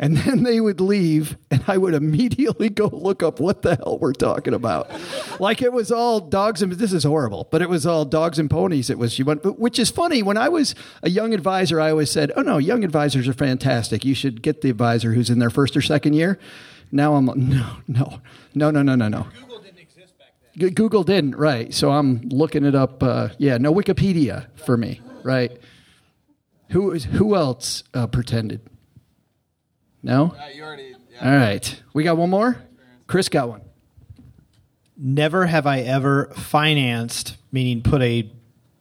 And 0.00 0.16
then 0.16 0.42
they 0.42 0.60
would 0.60 0.80
leave, 0.80 1.36
and 1.52 1.62
I 1.68 1.78
would 1.78 1.94
immediately 1.94 2.68
go 2.68 2.86
look 2.92 3.22
up 3.22 3.38
what 3.38 3.62
the 3.62 3.76
hell 3.76 3.98
we're 4.00 4.12
talking 4.12 4.52
about. 4.52 4.90
like 5.40 5.62
it 5.62 5.72
was 5.72 5.92
all 5.92 6.18
dogs 6.20 6.62
and 6.62 6.72
this 6.72 6.92
is 6.92 7.04
horrible, 7.04 7.46
but 7.52 7.62
it 7.62 7.68
was 7.68 7.86
all 7.86 8.04
dogs 8.04 8.38
and 8.40 8.50
ponies. 8.50 8.90
It 8.90 8.98
was 8.98 9.18
you 9.18 9.24
went, 9.24 9.44
which 9.58 9.78
is 9.78 9.90
funny. 9.90 10.22
When 10.22 10.36
I 10.36 10.48
was 10.48 10.74
a 11.02 11.10
young 11.10 11.32
advisor, 11.32 11.80
I 11.80 11.90
always 11.90 12.10
said, 12.10 12.32
"Oh 12.36 12.42
no, 12.42 12.58
young 12.58 12.82
advisors 12.82 13.28
are 13.28 13.32
fantastic. 13.32 14.04
You 14.04 14.14
should 14.14 14.42
get 14.42 14.62
the 14.62 14.70
advisor 14.70 15.12
who's 15.12 15.30
in 15.30 15.38
their 15.38 15.50
first 15.50 15.76
or 15.76 15.82
second 15.82 16.14
year." 16.14 16.38
Now 16.90 17.14
I'm 17.14 17.26
no, 17.26 17.76
no, 17.86 18.20
no, 18.54 18.70
no, 18.70 18.82
no, 18.82 18.94
no, 18.96 19.08
no. 19.08 19.26
Google 19.40 19.60
didn't 19.60 19.78
exist 19.78 20.18
back 20.18 20.32
then. 20.56 20.68
G- 20.68 20.74
Google 20.74 21.04
didn't, 21.04 21.36
right? 21.36 21.72
So 21.72 21.92
I'm 21.92 22.20
looking 22.30 22.64
it 22.64 22.74
up. 22.74 23.02
Uh, 23.02 23.28
yeah, 23.38 23.58
no 23.58 23.72
Wikipedia 23.72 24.46
for 24.56 24.76
me, 24.76 25.00
right? 25.22 25.52
Who 26.70 26.90
is 26.90 27.04
who 27.04 27.36
else 27.36 27.84
uh, 27.94 28.06
pretended? 28.08 28.60
No. 30.04 30.36
All 31.22 31.32
right, 31.32 31.82
we 31.94 32.04
got 32.04 32.18
one 32.18 32.28
more. 32.28 32.58
Chris 33.06 33.30
got 33.30 33.48
one. 33.48 33.62
Never 34.96 35.46
have 35.46 35.66
I 35.66 35.80
ever 35.80 36.26
financed, 36.36 37.36
meaning 37.50 37.82
put 37.82 38.02
a 38.02 38.30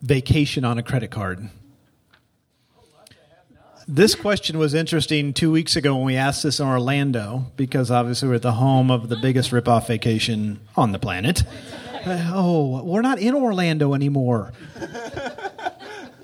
vacation 0.01 0.65
on 0.65 0.77
a 0.77 0.83
credit 0.83 1.11
card. 1.11 1.49
This 3.87 4.15
question 4.15 4.57
was 4.57 4.73
interesting 4.73 5.33
two 5.33 5.51
weeks 5.51 5.75
ago 5.75 5.95
when 5.95 6.05
we 6.05 6.15
asked 6.15 6.43
this 6.43 6.59
in 6.59 6.67
Orlando 6.67 7.51
because 7.55 7.89
obviously 7.89 8.27
we're 8.27 8.35
at 8.35 8.41
the 8.41 8.53
home 8.53 8.91
of 8.91 9.09
the 9.09 9.17
biggest 9.17 9.51
ripoff 9.51 9.87
vacation 9.87 10.59
on 10.75 10.91
the 10.91 10.99
planet. 10.99 11.43
Uh, 12.05 12.31
oh, 12.33 12.83
we're 12.83 13.01
not 13.01 13.19
in 13.19 13.33
Orlando 13.33 13.93
anymore. 13.93 14.51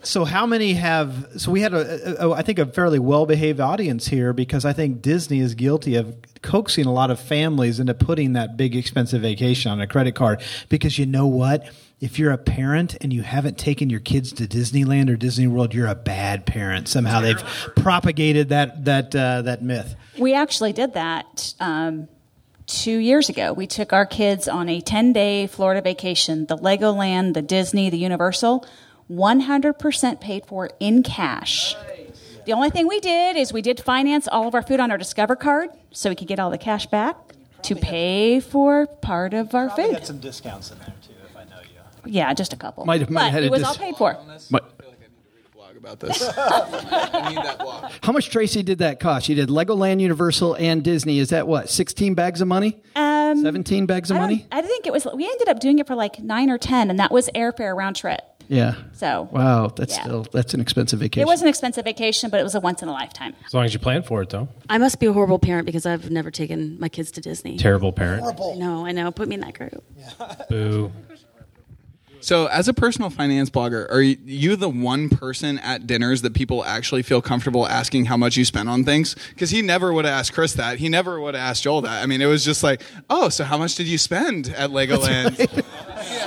So 0.03 0.26
how 0.26 0.45
many 0.45 0.73
have? 0.73 1.27
So 1.38 1.51
we 1.51 1.61
had 1.61 1.73
a, 1.73 2.23
a, 2.23 2.30
a 2.30 2.34
I 2.34 2.41
think 2.41 2.59
a 2.59 2.65
fairly 2.65 2.99
well 2.99 3.26
behaved 3.26 3.59
audience 3.59 4.07
here 4.07 4.34
because 4.34 4.65
I 4.65 4.73
think 4.73 5.01
Disney 5.01 5.39
is 5.39 5.55
guilty 5.55 5.95
of 5.95 6.15
coaxing 6.41 6.85
a 6.85 6.91
lot 6.91 7.11
of 7.11 7.19
families 7.19 7.80
into 7.80 7.93
putting 7.93 8.34
that 8.34 8.55
big 8.57 8.76
expensive 8.76 9.21
vacation 9.21 9.71
on 9.71 9.81
a 9.81 9.88
credit 9.88 10.15
card 10.15 10.41
because 10.69 10.97
you 10.97 11.05
know 11.05 11.27
what? 11.27 11.69
If 11.99 12.17
you're 12.17 12.31
a 12.31 12.38
parent 12.38 12.95
and 13.01 13.11
you 13.11 13.23
haven't 13.23 13.57
taken 13.57 13.89
your 13.89 13.99
kids 13.99 14.31
to 14.34 14.47
Disneyland 14.47 15.09
or 15.09 15.17
Disney 15.17 15.47
World, 15.47 15.73
you're 15.73 15.88
a 15.88 15.95
bad 15.95 16.45
parent. 16.45 16.88
Somehow 16.88 17.19
they've 17.19 17.43
propagated 17.76 18.49
that 18.49 18.85
that 18.85 19.13
uh, 19.13 19.41
that 19.41 19.61
myth. 19.61 19.95
We 20.17 20.34
actually 20.34 20.71
did 20.71 20.93
that 20.93 21.53
um, 21.59 22.07
two 22.69 22.97
years 22.97 23.27
ago. 23.27 23.51
We 23.51 23.67
took 23.67 23.91
our 23.91 24.05
kids 24.05 24.47
on 24.47 24.69
a 24.69 24.80
10 24.80 25.11
day 25.11 25.47
Florida 25.47 25.81
vacation, 25.81 26.45
the 26.45 26.55
Legoland, 26.55 27.34
the 27.34 27.41
Disney, 27.41 27.89
the 27.89 27.97
Universal, 27.97 28.65
100% 29.10 30.22
paid 30.22 30.45
for 30.45 30.69
in 30.80 31.03
cash. 31.03 31.76
The 32.45 32.53
only 32.53 32.69
thing 32.69 32.88
we 32.88 32.99
did 32.99 33.36
is 33.38 33.52
we 33.53 33.61
did 33.61 33.80
finance 33.80 34.27
all 34.27 34.48
of 34.48 34.56
our 34.56 34.61
food 34.61 34.80
on 34.80 34.91
our 34.91 34.98
Discover 34.98 35.36
card 35.36 35.69
so 35.91 36.10
we 36.10 36.15
could 36.15 36.27
get 36.27 36.40
all 36.40 36.49
the 36.49 36.57
cash 36.57 36.86
back 36.86 37.15
to 37.64 37.76
pay 37.76 38.40
for 38.40 38.88
part 38.88 39.34
of 39.34 39.53
our 39.53 39.68
Probably 39.68 39.86
food. 39.86 39.94
got 39.94 40.07
some 40.07 40.19
discounts 40.19 40.72
in 40.72 40.77
there 40.80 40.94
too, 41.06 41.14
if 41.30 41.36
I 41.36 41.44
know 41.44 41.57
you. 41.61 42.11
Yeah, 42.11 42.34
just 42.34 42.53
a 42.53 42.56
couple. 42.57 42.86
Might 42.86 43.02
have- 43.02 43.10
might 43.10 43.26
have 43.26 43.31
but 43.31 43.34
had 43.34 43.44
it 43.44 43.48
a 43.48 43.52
was 43.52 43.60
dis- 43.61 43.68
all 43.68 43.76
paid 43.76 43.95
for. 43.98 44.18
Might- 44.49 44.64
about 45.77 46.02
this. 46.02 46.22
I 46.38 47.30
need 47.30 47.38
that 47.38 47.57
blog. 47.57 47.90
How 48.03 48.11
much 48.11 48.30
Tracie 48.30 48.64
did 48.64 48.80
that 48.80 48.99
cost? 48.99 49.30
You 49.30 49.36
did 49.36 49.48
Legoland, 49.48 50.02
Universal, 50.02 50.56
and 50.56 50.84
Disney. 50.84 51.19
Is 51.19 51.30
that 51.30 51.48
what? 51.48 51.69
Sixteen 51.69 52.15
bags 52.15 52.41
of 52.41 52.49
money? 52.49 52.81
Um, 52.98 53.41
Seventeen 53.41 53.86
bags 53.86 54.11
of 54.11 54.18
I 54.18 54.19
money? 54.19 54.45
I 54.52 54.61
think 54.61 54.86
it 54.88 54.91
was. 54.91 55.07
We 55.15 55.23
ended 55.26 55.48
up 55.48 55.61
doing 55.61 55.80
it 55.80 55.88
for 55.88 55.95
like 55.95 56.19
nine 56.19 56.49
or 56.49 56.57
ten, 56.57 56.90
and 56.90 56.99
that 56.99 57.11
was 57.14 57.30
airfare 57.34 57.73
round 57.73 57.95
trip. 57.95 58.19
Yeah. 58.49 58.73
So 58.93 59.30
Wow, 59.31 59.67
that's 59.67 59.95
Yeah. 59.95 60.01
still 60.03 60.26
that's 60.34 60.53
an 60.53 60.59
expensive 60.59 60.99
vacation. 60.99 61.21
it 61.27 61.31
was 61.31 61.41
an 61.41 61.47
expensive 61.47 61.85
vacation, 61.85 62.30
but 62.31 62.39
it 62.39 62.43
was 62.43 62.55
a 62.55 62.59
once 62.59 62.81
in 62.81 62.89
a 62.89 62.91
lifetime. 62.91 63.35
As 63.45 63.53
long 63.53 63.63
as 63.63 63.73
you 63.73 63.80
plan 63.80 64.01
for 64.03 64.21
it, 64.23 64.30
though. 64.30 64.49
I 64.69 64.77
must 64.80 64.99
be 64.99 65.05
a 65.05 65.13
horrible 65.13 65.39
parent 65.39 65.65
because 65.67 65.85
I've 65.85 66.09
never 66.09 66.31
taken 66.31 66.77
my 66.80 66.89
kids 66.89 67.11
to 67.11 67.21
Disney. 67.21 67.57
Terrible 67.57 67.93
parent. 67.93 68.23
I 68.26 68.55
No, 68.57 68.85
I 68.85 68.91
know. 68.91 69.11
Put 69.11 69.27
me 69.30 69.35
in 69.35 69.41
that 69.41 69.53
group. 69.53 69.84
Boo. 70.49 70.91
So, 72.21 72.47
as 72.47 72.67
a 72.67 72.73
personal 72.73 73.09
finance 73.09 73.49
blogger, 73.49 73.89
are 73.91 74.01
you 74.01 74.55
the 74.55 74.69
one 74.69 75.09
person 75.09 75.57
at 75.59 75.87
dinners 75.87 76.21
that 76.23 76.33
people 76.33 76.63
actually 76.65 77.01
feel 77.01 77.21
comfortable 77.21 77.67
asking 77.67 78.05
how 78.05 78.17
much 78.17 78.35
you 78.35 78.45
spent 78.45 78.67
on 78.67 78.83
things? 78.83 79.15
Because 79.29 79.49
he 79.49 79.61
never 79.61 79.93
would 79.93 80.05
have 80.05 80.13
asked 80.13 80.33
Chris 80.33 80.53
that. 80.53 80.79
He 80.79 80.89
never 80.89 81.19
would 81.19 81.35
have 81.35 81.41
asked 81.41 81.63
Joel 81.63 81.81
that. 81.81 82.03
I 82.03 82.05
mean, 82.05 82.21
it 82.21 82.25
was 82.25 82.43
just 82.43 82.61
like, 82.63 82.81
oh, 83.09 83.29
so 83.29 83.43
how 83.43 83.57
much 83.57 83.75
did 83.75 83.87
you 83.87 83.97
spend 83.97 84.49
at 84.49 84.69
Legoland? 84.69 85.63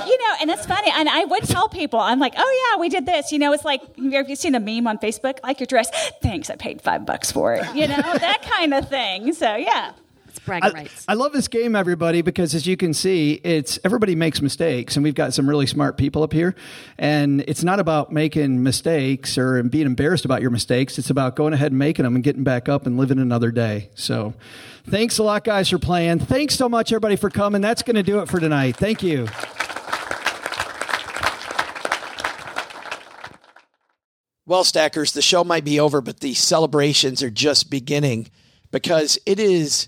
You 0.05 0.17
know, 0.17 0.35
and 0.41 0.51
it's 0.51 0.65
funny. 0.67 0.91
And 0.93 1.09
I 1.09 1.25
would 1.25 1.43
tell 1.43 1.67
people, 1.67 1.99
I'm 1.99 2.19
like, 2.19 2.35
oh 2.37 2.71
yeah, 2.71 2.79
we 2.79 2.89
did 2.89 3.07
this. 3.07 3.31
You 3.31 3.39
know, 3.39 3.53
it's 3.53 3.65
like, 3.65 3.81
have 4.11 4.29
you 4.29 4.35
seen 4.35 4.53
a 4.53 4.59
meme 4.59 4.85
on 4.85 4.99
Facebook? 4.99 5.39
Like 5.43 5.59
your 5.59 5.65
dress. 5.65 5.89
Thanks, 6.21 6.49
I 6.51 6.55
paid 6.55 6.81
five 6.81 7.05
bucks 7.07 7.31
for 7.31 7.55
it. 7.55 7.65
You 7.75 7.87
know, 7.87 7.97
that 7.97 8.43
kind 8.43 8.73
of 8.73 8.87
thing. 8.87 9.33
So 9.33 9.55
yeah. 9.55 9.93
It's 10.43 10.47
bragging 10.47 10.71
I, 10.71 10.73
rights. 10.73 11.05
I 11.07 11.13
love 11.13 11.31
this 11.31 11.47
game, 11.47 11.73
everybody, 11.73 12.21
because 12.21 12.53
as 12.53 12.67
you 12.67 12.75
can 12.75 12.93
see, 12.93 13.39
it's 13.45 13.79
everybody 13.85 14.13
makes 14.13 14.41
mistakes, 14.41 14.97
and 14.97 15.03
we've 15.03 15.15
got 15.15 15.33
some 15.33 15.47
really 15.47 15.65
smart 15.65 15.95
people 15.95 16.21
up 16.21 16.33
here. 16.33 16.53
And 16.97 17.45
it's 17.47 17.63
not 17.63 17.79
about 17.79 18.11
making 18.11 18.61
mistakes 18.61 19.37
or 19.37 19.63
being 19.63 19.85
embarrassed 19.85 20.25
about 20.25 20.41
your 20.41 20.51
mistakes. 20.51 20.99
It's 20.99 21.09
about 21.09 21.37
going 21.37 21.53
ahead 21.53 21.71
and 21.71 21.79
making 21.79 22.03
them 22.03 22.15
and 22.15 22.23
getting 22.25 22.43
back 22.43 22.67
up 22.67 22.85
and 22.85 22.97
living 22.97 23.19
another 23.19 23.51
day. 23.51 23.89
So, 23.95 24.33
thanks 24.85 25.17
a 25.17 25.23
lot, 25.23 25.45
guys, 25.45 25.69
for 25.69 25.79
playing. 25.79 26.19
Thanks 26.19 26.55
so 26.55 26.67
much, 26.67 26.91
everybody, 26.91 27.15
for 27.15 27.29
coming. 27.29 27.61
That's 27.61 27.81
going 27.81 27.95
to 27.95 28.03
do 28.03 28.19
it 28.19 28.27
for 28.27 28.41
tonight. 28.41 28.75
Thank 28.75 29.01
you. 29.01 29.29
Well, 34.45 34.65
Stackers, 34.65 35.13
the 35.13 35.21
show 35.21 35.45
might 35.45 35.63
be 35.63 35.79
over, 35.79 36.01
but 36.01 36.19
the 36.19 36.33
celebrations 36.33 37.23
are 37.23 37.29
just 37.29 37.69
beginning 37.69 38.27
because 38.71 39.17
it 39.25 39.39
is 39.39 39.87